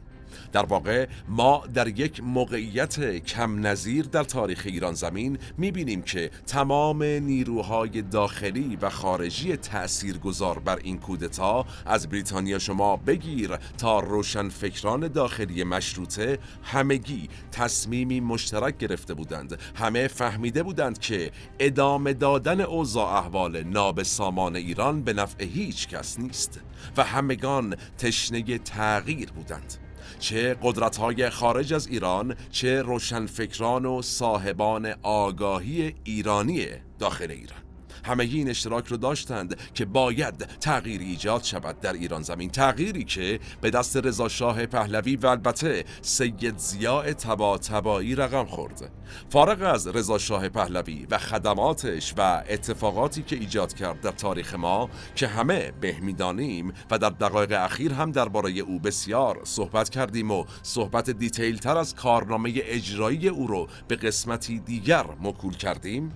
در 0.51 0.65
واقع 0.65 1.07
ما 1.27 1.63
در 1.73 1.87
یک 1.87 2.23
موقعیت 2.23 2.99
کم 3.25 3.67
نظیر 3.67 4.05
در 4.05 4.23
تاریخ 4.23 4.61
ایران 4.65 4.93
زمین 4.93 5.37
می‌بینیم 5.57 6.01
که 6.01 6.31
تمام 6.47 7.03
نیروهای 7.03 8.01
داخلی 8.01 8.75
و 8.81 8.89
خارجی 8.89 9.57
تاثیرگذار 9.57 10.59
بر 10.59 10.79
این 10.83 10.97
کودتا 10.97 11.65
از 11.85 12.09
بریتانیا 12.09 12.59
شما 12.59 12.95
بگیر 12.95 13.55
تا 13.77 13.99
روشنفکران 13.99 15.07
داخلی 15.07 15.63
مشروطه 15.63 16.39
همگی 16.63 17.29
تصمیمی 17.51 18.19
مشترک 18.19 18.77
گرفته 18.77 19.13
بودند. 19.13 19.59
همه 19.75 20.07
فهمیده 20.07 20.63
بودند 20.63 20.99
که 20.99 21.31
ادامه 21.59 22.13
دادن 22.13 22.61
اوضاع 22.61 23.13
احوال 23.13 23.63
نابسامان 23.63 24.55
ایران 24.55 25.03
به 25.03 25.13
نفع 25.13 25.43
هیچ 25.43 25.87
کس 25.87 26.19
نیست 26.19 26.59
و 26.97 27.03
همگان 27.03 27.75
تشنه 27.97 28.57
تغییر 28.57 29.31
بودند. 29.31 29.86
چه 30.19 30.57
قدرت‌های 30.61 31.29
خارج 31.29 31.73
از 31.73 31.87
ایران 31.87 32.35
چه 32.51 32.81
روشنفکران 32.81 33.85
و 33.85 34.01
صاحبان 34.01 34.93
آگاهی 35.03 35.95
ایرانی 36.03 36.65
داخل 36.99 37.31
ایران. 37.31 37.66
همه 38.03 38.23
این 38.23 38.49
اشتراک 38.49 38.87
رو 38.87 38.97
داشتند 38.97 39.57
که 39.73 39.85
باید 39.85 40.47
تغییری 40.59 41.05
ایجاد 41.05 41.43
شود 41.43 41.79
در 41.79 41.93
ایران 41.93 42.21
زمین. 42.21 42.49
تغییری 42.49 43.03
که 43.03 43.39
به 43.61 43.69
دست 43.69 43.97
رضا 43.97 44.27
شاه 44.27 44.65
پهلوی 44.65 45.15
و 45.15 45.27
البته 45.27 45.85
سید 46.01 46.57
زیاء 46.57 47.13
تبا 47.13 47.57
تبایی 47.57 48.15
رقم 48.15 48.45
خورد. 48.45 48.91
فارغ 49.29 49.61
از 49.61 49.87
رضا 49.87 50.17
شاه 50.17 50.49
پهلوی 50.49 51.07
و 51.11 51.17
خدماتش 51.17 52.13
و 52.17 52.43
اتفاقاتی 52.49 53.23
که 53.23 53.35
ایجاد 53.35 53.73
کرد 53.73 54.01
در 54.01 54.11
تاریخ 54.11 54.55
ما 54.55 54.89
که 55.15 55.27
همه 55.27 55.71
بهمیدانیم 55.81 56.73
و 56.91 56.97
در 56.97 57.09
دقایق 57.09 57.51
اخیر 57.51 57.93
هم 57.93 58.11
درباره 58.11 58.51
او 58.51 58.79
بسیار 58.79 59.41
صحبت 59.43 59.89
کردیم 59.89 60.31
و 60.31 60.45
صحبت 60.63 61.09
دیتیل 61.09 61.57
تر 61.57 61.77
از 61.77 61.95
کارنامه 61.95 62.53
اجرایی 62.55 63.27
او 63.27 63.47
رو 63.47 63.67
به 63.87 63.95
قسمتی 63.95 64.59
دیگر 64.59 65.05
مکول 65.21 65.53
کردیم. 65.53 66.11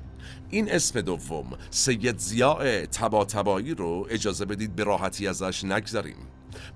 این 0.50 0.72
اسم 0.72 1.02
دوم 1.02 1.46
سید 1.70 2.18
زیاء 2.18 2.86
تبا 2.86 3.26
تبایی 3.26 3.76
رو 3.76 4.08
اجازه 4.10 4.46
بدید 4.46 4.76
به 4.76 4.84
راحتی 4.84 5.28
ازش 5.28 5.64
نگذریم. 5.64 6.18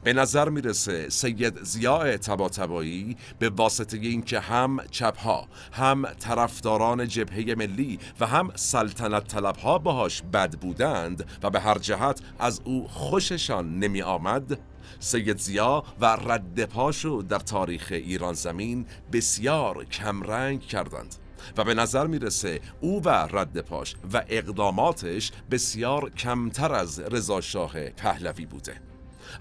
به 0.04 0.14
نظر 0.14 0.50
می‌رسه 0.50 1.10
سید 1.10 1.64
زیاء 1.64 2.18
تبا 2.18 2.50
تبایی 2.50 3.18
به 3.40 3.50
واسطه 3.50 3.98
اینکه 3.98 4.40
هم 4.40 4.80
چپها 4.92 5.48
هم 5.72 6.06
طرفداران 6.20 7.08
جبهه 7.08 7.56
ملی 7.58 8.00
و 8.20 8.26
هم 8.26 8.52
سلطنت 8.56 9.28
طلبها 9.28 9.78
باهاش 9.78 10.22
بد 10.22 10.56
بودند 10.56 11.26
و 11.44 11.50
به 11.50 11.60
هر 11.60 11.78
جهت 11.78 12.22
از 12.40 12.62
او 12.64 12.88
خوششان 12.88 13.80
نمی 13.80 14.02
آمد 14.02 14.60
سید 15.00 15.38
زیا 15.38 15.84
و 16.02 16.06
رد 16.06 16.66
پاشو 16.66 17.24
در 17.30 17.40
تاریخ 17.40 17.88
ایران 17.92 18.34
زمین 18.34 18.86
بسیار 19.12 19.86
کمرنگ 19.86 20.62
کردند. 20.62 21.16
و 21.58 21.64
به 21.64 21.74
نظر 21.74 22.08
می‌رسه 22.08 22.60
او 22.82 23.04
و 23.04 23.10
رد 23.10 23.62
پاش 23.62 23.96
و 24.14 24.24
اقداماتش 24.30 25.32
بسیار 25.52 26.10
کمتر 26.10 26.74
از 26.74 27.00
رضا 27.00 27.42
شاه 27.42 27.90
پهلوی 27.90 28.46
بوده. 28.46 28.82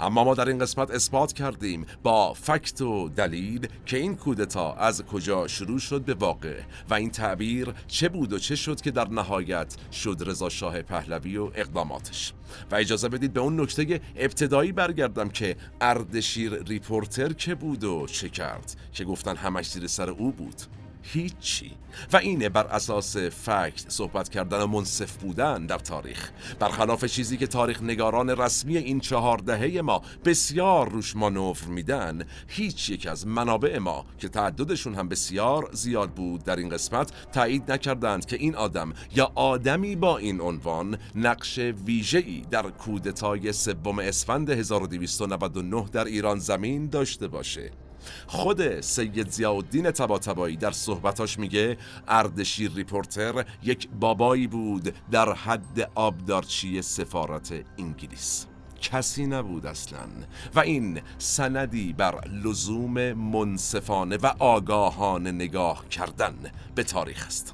اما 0.00 0.24
ما 0.24 0.34
در 0.34 0.48
این 0.48 0.58
قسمت 0.58 0.90
اثبات 0.90 1.32
کردیم 1.32 1.86
با 2.02 2.32
فکت 2.32 2.82
و 2.82 3.08
دلیل 3.08 3.68
که 3.86 3.96
این 3.96 4.16
کودتا 4.16 4.74
از 4.74 5.02
کجا 5.02 5.46
شروع 5.46 5.78
شد 5.78 6.02
به 6.02 6.14
واقع 6.14 6.60
و 6.90 6.94
این 6.94 7.10
تعبیر 7.10 7.74
چه 7.86 8.08
بود 8.08 8.32
و 8.32 8.38
چه 8.38 8.56
شد 8.56 8.80
که 8.80 8.90
در 8.90 9.08
نهایت 9.08 9.76
شد 9.92 10.22
رضا 10.26 10.48
شاه 10.48 10.82
پهلوی 10.82 11.36
و 11.36 11.50
اقداماتش. 11.54 12.32
و 12.70 12.74
اجازه 12.74 13.08
بدید 13.08 13.32
به 13.32 13.40
اون 13.40 13.60
نکته 13.60 14.00
ابتدایی 14.16 14.72
برگردم 14.72 15.28
که 15.28 15.56
اردشیر 15.80 16.62
ریپورتر 16.62 17.32
که 17.32 17.54
بود 17.54 17.84
و 17.84 18.06
چه 18.06 18.28
کرد 18.28 18.76
که 18.92 19.04
گفتن 19.04 19.36
همش 19.36 19.70
زیر 19.70 19.86
سر 19.86 20.10
او 20.10 20.32
بود. 20.32 20.62
هیچی. 21.12 21.72
و 22.12 22.16
اینه 22.16 22.48
بر 22.48 22.66
اساس 22.66 23.16
فکت 23.16 23.84
صحبت 23.88 24.28
کردن 24.28 24.60
و 24.60 24.66
منصف 24.66 25.16
بودن 25.16 25.66
در 25.66 25.78
تاریخ. 25.78 26.30
برخلاف 26.58 27.04
چیزی 27.04 27.36
که 27.36 27.46
تاریخ 27.46 27.82
نگاران 27.82 28.30
رسمی 28.30 28.76
این 28.76 29.00
چهار 29.00 29.38
دهه 29.38 29.80
ما 29.80 30.02
بسیار 30.24 30.88
روش 30.88 31.16
مانور 31.16 31.58
میدن 31.68 32.24
هیچ 32.48 32.90
یک 32.90 33.06
از 33.06 33.26
منابع 33.26 33.78
ما 33.78 34.04
که 34.18 34.28
تعددشون 34.28 34.94
هم 34.94 35.08
بسیار 35.08 35.70
زیاد 35.72 36.10
بود 36.10 36.44
در 36.44 36.56
این 36.56 36.68
قسمت 36.68 37.12
تایید 37.32 37.72
نکردند 37.72 38.26
که 38.26 38.36
این 38.36 38.54
آدم 38.54 38.92
یا 39.14 39.32
آدمی 39.34 39.96
با 39.96 40.18
این 40.18 40.40
عنوان 40.40 40.98
نقش 41.14 41.58
ویژه‌ای 41.58 42.44
در 42.50 42.62
کودتای 42.62 43.52
سوم 43.52 43.98
اسفند 43.98 44.50
1299 44.50 45.84
در 45.92 46.04
ایران‌زمین 46.04 46.88
داشته 46.88 47.28
باشه. 47.28 47.83
خود 48.26 48.80
سید 48.80 49.30
ضیاءالدین 49.30 49.90
طباطبایی 49.90 50.56
در 50.56 50.70
صحبتاش 50.70 51.38
میگه 51.38 51.76
اردشیر 52.08 52.72
ریپورتر 52.74 53.44
یک 53.62 53.88
بابایی 54.00 54.46
بود 54.46 54.94
در 55.10 55.32
حد 55.32 55.90
آبدارچی 55.94 56.82
سفارت 56.82 57.54
انگلیس. 57.78 58.46
کسی 58.80 59.26
نبود 59.26 59.66
اصلا 59.66 60.08
و 60.54 60.60
این 60.60 61.00
سندی 61.18 61.92
بر 61.92 62.28
لزوم 62.28 63.12
منصفانه 63.12 64.16
و 64.16 64.26
آگاهانه 64.38 65.32
نگاه 65.32 65.88
کردن 65.88 66.34
به 66.74 66.82
تاریخ 66.82 67.26
است. 67.26 67.53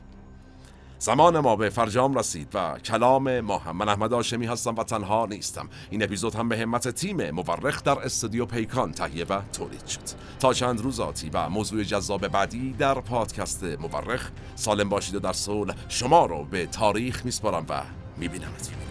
زمان 1.02 1.40
ما 1.40 1.56
به 1.56 1.68
فرجام 1.68 2.14
رسید 2.14 2.48
و 2.55 2.78
کلام 2.78 3.40
ما 3.40 3.59
هم. 3.59 3.77
من 3.77 3.89
احمد 3.89 4.12
هاشمی 4.12 4.47
هستم 4.47 4.74
و 4.74 4.85
تنها 4.85 5.27
نیستم. 5.31 5.68
این 5.90 6.02
اپیزود 6.02 6.35
هم 6.35 6.48
به 6.48 6.59
همت 6.59 6.89
تیم 6.89 7.31
مورخ 7.31 7.82
در 7.82 7.98
استودیو 7.98 8.47
پیکان 8.47 8.93
تهیه 8.93 9.24
و 9.24 9.40
تولید 9.52 9.86
شد. 9.86 10.01
تا 10.40 10.52
چند 10.52 10.81
روزاتی 10.81 11.31
و 11.31 11.48
موضوع 11.48 11.82
جذاب 11.82 12.28
بعدی 12.28 12.72
در 12.72 12.94
پادکست 12.94 13.64
مورخ 13.64 14.31
سالم 14.55 14.89
باشید 14.89 15.14
و 15.14 15.18
در 15.18 15.32
صلح 15.32 15.74
شما 15.89 16.27
رو 16.27 16.44
به 16.44 16.66
تاریخ 16.66 17.24
میسپارم 17.24 17.66
و 17.68 17.82
میبینمت 18.16 18.70
می‌بینم 18.70 18.90